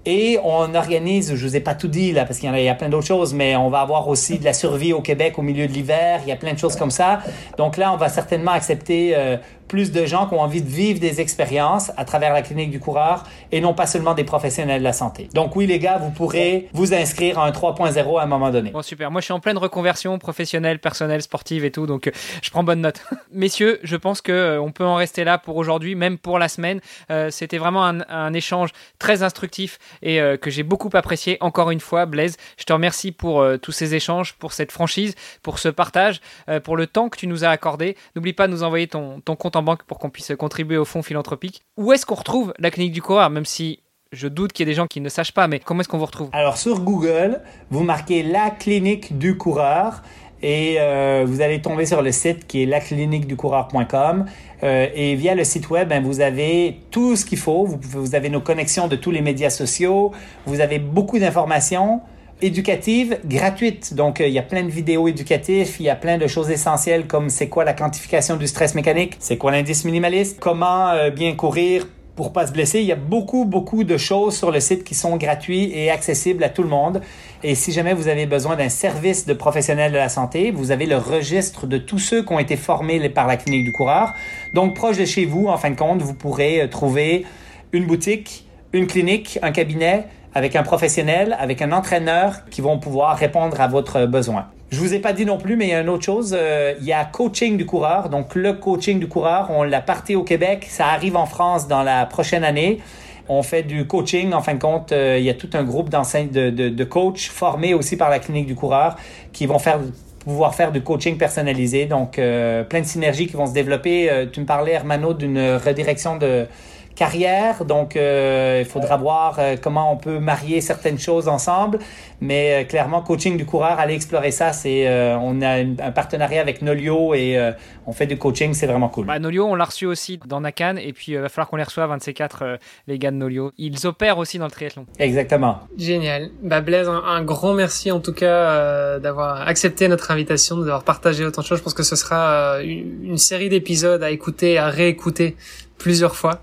Et 0.04 0.38
on 0.42 0.74
organise, 0.74 1.36
je 1.36 1.46
vous 1.46 1.54
ai 1.54 1.60
pas 1.60 1.76
tout 1.76 1.86
dit 1.86 2.10
là, 2.10 2.24
parce 2.24 2.40
qu'il 2.40 2.52
y, 2.52 2.68
a, 2.68 2.74
plein 2.74 2.88
d'autres 2.88 3.06
choses, 3.06 3.34
mais 3.34 3.54
on 3.54 3.70
va 3.70 3.80
avoir 3.80 4.08
aussi 4.08 4.38
de 4.40 4.44
la 4.44 4.52
survie 4.52 4.92
au 4.92 5.00
Québec 5.00 5.38
au 5.38 5.42
milieu 5.42 5.68
de 5.68 5.72
l'hiver. 5.72 6.20
Il 6.24 6.28
y 6.28 6.32
a 6.32 6.36
plein 6.36 6.52
de 6.54 6.58
choses 6.58 6.74
comme 6.74 6.90
ça. 6.90 7.20
Donc 7.56 7.76
là, 7.76 7.92
on 7.92 7.96
va 7.96 8.08
certainement 8.08 8.50
accepter 8.50 9.12
euh, 9.14 9.36
plus 9.73 9.90
de 9.90 10.05
gens 10.05 10.27
qui 10.27 10.35
ont 10.35 10.40
envie 10.43 10.61
de 10.61 10.69
vivre 10.69 11.01
des 11.01 11.23
expériences 11.23 11.93
à 11.97 12.05
travers 12.05 12.35
la 12.35 12.43
clinique 12.43 12.70
du 12.70 12.78
coureur 12.78 13.24
et 13.53 13.62
non 13.62 13.73
pas 13.73 13.86
seulement 13.86 14.12
des 14.12 14.23
professionnels 14.23 14.81
de 14.81 14.85
la 14.85 14.93
santé. 14.93 15.31
Donc 15.32 15.57
oui, 15.57 15.66
les 15.66 15.78
gars, 15.78 15.97
vous 15.97 16.11
pourrez 16.11 16.69
vous 16.74 16.93
inscrire 16.93 17.39
à 17.39 17.47
un 17.47 17.53
3.0 17.53 18.20
à 18.20 18.23
un 18.23 18.27
moment 18.27 18.51
donné. 18.51 18.69
Bon, 18.69 18.82
super. 18.82 19.11
Moi, 19.11 19.23
je 19.23 19.24
suis 19.24 19.32
en 19.32 19.40
pleine 19.40 19.57
reconversion 19.57 20.19
professionnelle, 20.19 20.78
personnelle, 20.78 21.23
sportive 21.23 21.65
et 21.65 21.70
tout, 21.70 21.86
donc 21.86 22.07
euh, 22.07 22.11
je 22.43 22.51
prends 22.51 22.62
bonne 22.62 22.82
note. 22.82 23.03
Messieurs, 23.32 23.81
je 23.82 23.97
pense 23.97 24.20
que 24.20 24.31
euh, 24.31 24.61
on 24.61 24.73
peut 24.73 24.85
en 24.85 24.97
rester 24.97 25.24
là 25.24 25.39
pour 25.39 25.57
aujourd'hui, 25.57 25.94
même 25.94 26.19
pour 26.19 26.39
la 26.39 26.49
semaine. 26.49 26.82
Euh, 27.11 27.31
c'était 27.31 27.57
vraiment 27.57 27.86
un, 27.86 28.32
échange 28.35 28.73
très 28.99 29.23
instructif 29.23 29.78
et 30.03 30.20
que 30.40 30.51
j'ai 30.51 30.62
beaucoup 30.62 30.90
apprécié. 30.93 31.39
Encore 31.40 31.70
une 31.70 31.81
fois, 31.81 32.05
Blaise, 32.05 32.36
je 32.59 32.65
te 32.65 32.73
remercie 32.73 33.12
pour 33.12 33.44
tous 33.61 33.73
ces 33.73 33.94
échanges, 33.94 34.35
pour 34.35 34.53
cette 34.53 34.73
franchise, 34.73 35.15
pour 35.43 35.59
ce 35.59 35.69
partage, 35.69 36.20
pour 36.65 36.77
le 36.77 36.86
temps 36.86 37.09
que 37.09 37.19
tu 37.19 37.27
nous 37.27 37.44
as 37.44 37.49
accordé. 37.49 37.97
N'oublie 38.16 38.32
pas 38.32 38.47
de 38.47 38.53
nous 38.53 38.62
envoyer 38.62 38.86
ton, 38.86 39.20
ton 39.20 39.36
compte 39.36 39.57
en 39.57 39.61
banque 39.62 39.84
pour 39.84 39.98
qu'on 39.98 40.10
puisse 40.10 40.32
contribuer 40.39 40.76
au 40.76 40.84
fonds 40.84 41.02
philanthropique. 41.02 41.62
Où 41.76 41.93
est-ce 41.93 42.06
qu'on 42.06 42.14
retrouve 42.14 42.55
la 42.59 42.70
clinique 42.70 42.93
du 42.93 43.02
coureur, 43.02 43.30
même 43.30 43.44
si 43.44 43.80
je 44.12 44.28
doute 44.28 44.52
qu'il 44.52 44.66
y 44.66 44.70
ait 44.70 44.72
des 44.72 44.76
gens 44.76 44.86
qui 44.86 45.01
ne 45.01 45.09
sachent 45.09 45.32
pas, 45.32 45.48
mais 45.48 45.59
comment 45.59 45.80
est-ce 45.80 45.89
qu'on 45.89 45.98
vous 45.98 46.06
retrouve? 46.06 46.28
Alors 46.32 46.59
sur 46.59 46.80
Google, 46.80 47.40
vous 47.70 47.82
marquez 47.82 48.22
la 48.22 48.51
clinique 48.51 49.18
du 49.18 49.36
coureur 49.36 50.02
et 50.43 50.76
euh, 50.78 51.24
vous 51.26 51.40
allez 51.40 51.62
tomber 51.62 51.86
sur 51.86 52.02
le 52.02 52.12
site 52.12 52.47
qui 52.47 52.62
est 52.62 52.66
lacliniqueducoureur.com 52.66 54.26
euh, 54.64 54.89
et 54.94 55.14
via 55.14 55.34
le 55.34 55.44
site 55.44 55.70
web, 55.70 55.89
ben, 55.89 56.02
vous 56.02 56.20
avez 56.20 56.80
tout 56.90 57.16
ce 57.16 57.24
qu'il 57.24 57.39
faut. 57.39 57.64
Vous, 57.64 57.78
vous 57.80 58.14
avez 58.14 58.28
nos 58.28 58.40
connexions 58.40 58.89
de 58.89 58.97
tous 58.97 59.12
les 59.12 59.22
médias 59.22 59.51
sociaux, 59.51 60.12
vous 60.47 60.60
avez 60.60 60.78
beaucoup 60.78 61.18
d'informations 61.18 62.01
éducative 62.43 63.19
gratuite. 63.24 63.94
Donc, 63.94 64.20
euh, 64.20 64.27
il 64.27 64.35
y 64.35 64.39
a 64.39 64.43
plein 64.43 64.64
de 64.64 64.70
vidéos 64.70 65.09
éducatives, 65.09 65.77
il 65.78 65.86
y 65.86 65.90
a 65.90 65.97
plein 65.97 66.19
de 66.19 66.27
choses 66.27 66.51
essentielles 66.51 67.06
comme 67.06 67.31
c'est 67.31 67.48
quoi 67.48 67.64
la 67.64 67.73
quantification 67.73 68.36
du 68.36 68.47
stress 68.47 68.74
mécanique, 68.74 69.16
c'est 69.20 69.39
quoi 69.39 69.52
l'indice 69.52 69.85
minimaliste, 69.85 70.39
comment 70.40 70.89
euh, 70.89 71.10
bien 71.10 71.35
courir 71.35 71.86
pour 72.16 72.32
pas 72.32 72.47
se 72.47 72.52
blesser. 72.52 72.81
Il 72.81 72.86
y 72.86 72.93
a 72.93 72.97
beaucoup, 72.97 73.44
beaucoup 73.44 73.85
de 73.85 73.97
choses 73.97 74.36
sur 74.36 74.51
le 74.51 74.60
site 74.60 74.85
qui 74.85 74.94
sont 74.94 75.16
gratuits 75.16 75.73
et 75.74 75.90
accessibles 75.90 76.44
à 76.44 76.51
tout 76.51 76.62
le 76.62 76.69
monde. 76.69 77.01
Et 77.43 77.55
si 77.55 77.73
jamais 77.73 77.94
vous 77.94 78.09
avez 78.09 78.27
besoin 78.27 78.56
d'un 78.56 78.69
service 78.69 79.24
de 79.24 79.32
professionnel 79.32 79.93
de 79.93 79.97
la 79.97 80.09
santé, 80.09 80.51
vous 80.51 80.70
avez 80.70 80.86
le 80.86 80.98
registre 80.98 81.66
de 81.66 81.78
tous 81.78 81.98
ceux 81.98 82.23
qui 82.23 82.32
ont 82.32 82.39
été 82.39 82.56
formés 82.56 83.09
par 83.09 83.27
la 83.27 83.36
clinique 83.36 83.64
du 83.64 83.73
coureur. 83.73 84.12
Donc, 84.52 84.74
proche 84.74 84.98
de 84.98 85.05
chez 85.05 85.24
vous, 85.24 85.47
en 85.47 85.56
fin 85.56 85.70
de 85.70 85.77
compte, 85.77 86.02
vous 86.02 86.14
pourrez 86.14 86.60
euh, 86.60 86.69
trouver 86.69 87.24
une 87.73 87.86
boutique, 87.86 88.44
une 88.73 88.86
clinique, 88.86 89.39
un 89.43 89.52
cabinet, 89.52 90.05
avec 90.34 90.56
un 90.56 90.62
professionnel, 90.62 91.36
avec 91.38 91.62
un 91.62 91.72
entraîneur 91.72 92.44
qui 92.50 92.60
vont 92.60 92.78
pouvoir 92.78 93.16
répondre 93.16 93.60
à 93.60 93.68
votre 93.68 94.06
besoin. 94.06 94.46
Je 94.72 94.78
vous 94.78 94.94
ai 94.94 95.00
pas 95.00 95.12
dit 95.12 95.26
non 95.26 95.36
plus, 95.36 95.56
mais 95.56 95.66
il 95.66 95.70
y 95.70 95.74
a 95.74 95.82
une 95.82 95.90
autre 95.90 96.04
chose. 96.04 96.34
Euh, 96.34 96.72
il 96.80 96.86
y 96.86 96.94
a 96.94 97.04
coaching 97.04 97.59
du 97.59 97.66
coureur. 97.66 98.09
Donc 98.09 98.34
le 98.34 98.54
coaching 98.54 98.98
du 98.98 99.06
coureur, 99.06 99.48
on 99.50 99.64
l'a 99.64 99.82
parti 99.82 100.16
au 100.16 100.22
Québec. 100.22 100.66
Ça 100.70 100.86
arrive 100.86 101.14
en 101.14 101.26
France 101.26 101.68
dans 101.68 101.82
la 101.82 102.06
prochaine 102.06 102.42
année. 102.42 102.80
On 103.28 103.42
fait 103.42 103.62
du 103.62 103.86
coaching. 103.86 104.32
En 104.32 104.40
fin 104.40 104.54
de 104.54 104.59
compte, 104.59 104.92
euh, 104.92 105.18
il 105.18 105.24
y 105.24 105.30
a 105.30 105.34
tout 105.34 105.50
un 105.52 105.62
groupe 105.62 105.90
d'enseignants, 105.90 106.32
de, 106.32 106.48
de, 106.48 106.68
de 106.70 106.84
coachs 106.84 107.18
formés 107.18 107.74
aussi 107.74 107.98
par 107.98 108.09
la 108.09 108.18
clinique 108.18 108.46
du 108.46 108.54
coureur 108.54 108.96
qui 109.34 109.44
vont 109.44 109.59
faire 109.59 109.78
pouvoir 110.20 110.54
faire 110.54 110.72
du 110.72 110.80
coaching 110.82 111.18
personnalisé. 111.18 111.84
Donc, 111.84 112.18
euh, 112.18 112.64
plein 112.64 112.80
de 112.80 112.86
synergies 112.86 113.26
qui 113.26 113.36
vont 113.36 113.46
se 113.46 113.52
développer. 113.52 114.26
tu 114.32 114.40
me 114.40 114.46
parlais, 114.46 114.72
Hermano, 114.72 115.12
d'une 115.12 115.56
redirection 115.56 116.16
de 116.16 116.46
carrière. 116.94 117.64
Donc, 117.64 117.97
euh, 117.97 118.59
il 118.60 118.69
faudra 118.69 118.97
voir 118.97 119.36
euh, 119.39 119.56
comment 119.60 119.93
on 119.93 119.97
peut 119.97 120.19
marier 120.19 120.60
certaines 120.60 120.98
choses 120.98 121.28
ensemble. 121.28 121.78
Mais 122.20 122.62
euh, 122.62 122.64
clairement, 122.64 123.02
coaching 123.02 123.36
du 123.36 123.47
coureur, 123.47 123.78
aller 123.78 123.94
explorer 123.94 124.31
ça, 124.31 124.52
c'est 124.52 124.89
on 125.20 125.43
a 125.43 125.59
un 125.59 125.93
partenariat 125.93 126.40
avec 126.40 126.62
Nolio 126.62 127.14
et 127.14 127.39
on 127.86 127.93
fait 127.93 128.06
du 128.06 128.16
coaching, 128.16 128.55
c'est 128.55 128.66
vraiment 128.66 128.89
cool. 128.89 129.06
Bah, 129.06 129.19
Nolio, 129.19 129.47
on 129.47 129.55
l'a 129.55 129.64
reçu 129.64 129.86
aussi 129.86 130.20
dans 130.27 130.40
Nakan 130.40 130.77
et 130.77 130.93
puis 130.93 131.12
il 131.12 131.19
va 131.19 131.28
falloir 131.28 131.48
qu'on 131.48 131.56
les 131.56 131.62
reçoive 131.62 131.90
un 131.90 131.98
de 131.98 132.02
ces 132.02 132.14
quatre, 132.14 132.59
les 132.86 132.98
gars 132.98 133.10
de 133.10 133.16
Nolio. 133.16 133.52
Ils 133.59 133.86
opèrent 133.86 134.19
aussi 134.19 134.39
dans 134.39 134.44
le 134.44 134.51
triathlon. 134.51 134.86
Exactement. 134.98 135.60
Génial. 135.77 136.31
Bah 136.43 136.60
Blaise, 136.60 136.89
un, 136.89 137.23
grand 137.23 137.55
merci 137.55 137.90
en 137.90 138.01
tout 138.01 138.12
cas 138.12 138.98
d'avoir 138.98 139.48
accepté 139.48 139.89
notre 139.89 140.10
invitation, 140.10 140.59
d'avoir 140.59 140.85
partagé 140.85 141.24
autant 141.24 141.43
de 141.43 141.47
choses. 141.47 141.59
Je 141.59 141.64
pense 141.64 141.74
que 141.74 141.82
ce 141.82 141.97
sera 141.97 142.59
une 142.62 143.19
série 143.19 143.48
d'épisodes 143.48 144.02
à 144.02 144.10
écouter, 144.10 144.59
à 144.59 144.69
réécouter 144.69 145.36
plusieurs 145.78 146.14
fois. 146.14 146.43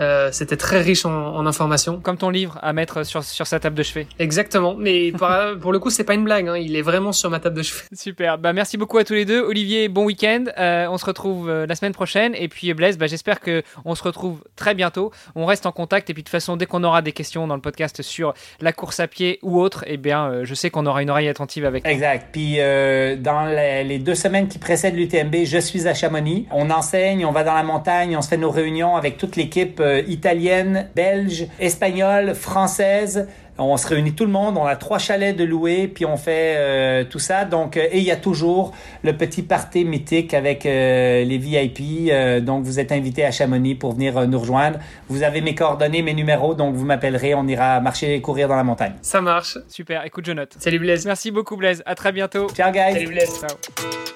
Euh, 0.00 0.30
c'était 0.32 0.56
très 0.56 0.80
riche 0.80 1.06
en, 1.06 1.36
en, 1.36 1.46
informations. 1.46 2.00
Comme 2.00 2.18
ton 2.18 2.30
livre 2.30 2.58
à 2.62 2.72
mettre 2.72 3.04
sur, 3.04 3.24
sur 3.24 3.46
sa 3.46 3.60
table 3.60 3.76
de 3.76 3.82
chevet. 3.82 4.06
Exactement. 4.18 4.74
Mais 4.78 5.12
pour, 5.16 5.28
pour 5.60 5.72
le 5.72 5.78
coup, 5.78 5.90
c'est 5.90 6.04
pas 6.04 6.14
une 6.14 6.24
blague. 6.24 6.48
Hein. 6.48 6.56
Il 6.56 6.76
est 6.76 6.82
vraiment 6.82 7.12
sur 7.12 7.30
ma 7.30 7.40
table 7.40 7.56
de 7.56 7.62
chevet. 7.62 7.84
Super. 7.92 8.38
Bah, 8.38 8.52
merci 8.52 8.76
beaucoup 8.76 8.98
à 8.98 9.04
tous 9.04 9.14
les 9.14 9.24
deux. 9.24 9.40
Olivier, 9.40 9.88
bon 9.88 10.04
week-end. 10.04 10.44
Euh, 10.58 10.86
on 10.90 10.98
se 10.98 11.06
retrouve 11.06 11.48
euh, 11.48 11.66
la 11.66 11.74
semaine 11.74 11.92
prochaine. 11.92 12.34
Et 12.34 12.48
puis 12.48 12.72
Blaise, 12.74 12.98
bah, 12.98 13.06
j'espère 13.06 13.40
que 13.40 13.62
on 13.84 13.94
se 13.94 14.02
retrouve 14.02 14.42
très 14.56 14.74
bientôt. 14.74 15.12
On 15.34 15.46
reste 15.46 15.66
en 15.66 15.72
contact. 15.72 16.10
Et 16.10 16.14
puis 16.14 16.22
de 16.22 16.26
toute 16.26 16.32
façon, 16.32 16.56
dès 16.56 16.66
qu'on 16.66 16.84
aura 16.84 17.02
des 17.02 17.12
questions 17.12 17.46
dans 17.46 17.54
le 17.54 17.62
podcast 17.62 18.02
sur 18.02 18.34
la 18.60 18.72
course 18.72 19.00
à 19.00 19.08
pied 19.08 19.38
ou 19.42 19.60
autre, 19.60 19.84
eh 19.86 19.96
bien, 19.96 20.26
euh, 20.26 20.44
je 20.44 20.54
sais 20.54 20.70
qu'on 20.70 20.86
aura 20.86 21.02
une 21.02 21.10
oreille 21.10 21.28
attentive 21.28 21.64
avec. 21.64 21.86
Exact. 21.86 22.28
Puis 22.32 22.56
dans 22.56 23.46
les, 23.46 23.84
les, 23.84 23.98
deux 23.98 24.14
semaines 24.14 24.48
qui 24.48 24.58
précèdent 24.58 24.94
l'UTMB, 24.94 25.44
je 25.44 25.58
suis 25.58 25.88
à 25.88 25.94
Chamonix. 25.94 26.46
On 26.50 26.70
enseigne, 26.70 27.24
on 27.24 27.32
va 27.32 27.44
dans 27.44 27.54
la 27.54 27.62
montagne, 27.62 28.16
on 28.16 28.22
se 28.22 28.28
fait 28.28 28.36
nos 28.36 28.50
réunions 28.50 28.96
avec 28.96 29.16
toute 29.16 29.36
l'équipe 29.36 29.80
euh, 29.85 29.85
italienne, 30.06 30.88
belge, 30.94 31.46
espagnole, 31.58 32.34
française. 32.34 33.26
On 33.58 33.76
se 33.78 33.86
réunit 33.86 34.12
tout 34.12 34.26
le 34.26 34.30
monde, 34.30 34.58
on 34.58 34.66
a 34.66 34.76
trois 34.76 34.98
chalets 34.98 35.34
de 35.34 35.42
louer, 35.42 35.88
puis 35.88 36.04
on 36.04 36.18
fait 36.18 36.54
euh, 36.56 37.04
tout 37.04 37.18
ça. 37.18 37.46
Donc, 37.46 37.76
euh, 37.76 37.86
et 37.90 37.98
il 37.98 38.04
y 38.04 38.10
a 38.10 38.16
toujours 38.16 38.72
le 39.02 39.16
petit 39.16 39.42
party 39.42 39.86
mythique 39.86 40.34
avec 40.34 40.64
les 40.64 41.38
VIP. 41.38 42.12
donc, 42.44 42.64
vous 42.64 42.78
êtes 42.78 42.92
invité 42.92 43.24
à 43.24 43.30
Chamonix 43.30 43.74
pour 43.74 43.94
venir 43.94 44.28
nous 44.28 44.38
rejoindre. 44.38 44.78
Vous 45.08 45.22
avez 45.22 45.40
mes 45.40 45.54
coordonnées, 45.54 46.02
mes 46.02 46.14
numéros, 46.14 46.54
donc 46.54 46.74
vous 46.74 46.84
m'appellerez. 46.84 47.34
On 47.34 47.46
ira 47.46 47.80
marcher 47.80 48.14
et 48.14 48.20
courir 48.20 48.48
dans 48.48 48.56
la 48.56 48.64
montagne. 48.64 48.94
Ça 49.00 49.20
marche. 49.20 49.58
Super. 49.68 50.04
Écoute, 50.04 50.26
je 50.26 50.32
note. 50.32 50.54
Salut 50.58 50.78
Blaise. 50.78 51.06
Merci 51.06 51.30
beaucoup 51.30 51.56
Blaise. 51.56 51.82
À 51.86 51.94
très 51.94 52.12
bientôt. 52.12 52.48
Ciao 52.50 52.70
guys. 52.70 52.92
Salut 52.92 53.08
Blaise. 53.08 53.40
Ciao. 53.40 54.15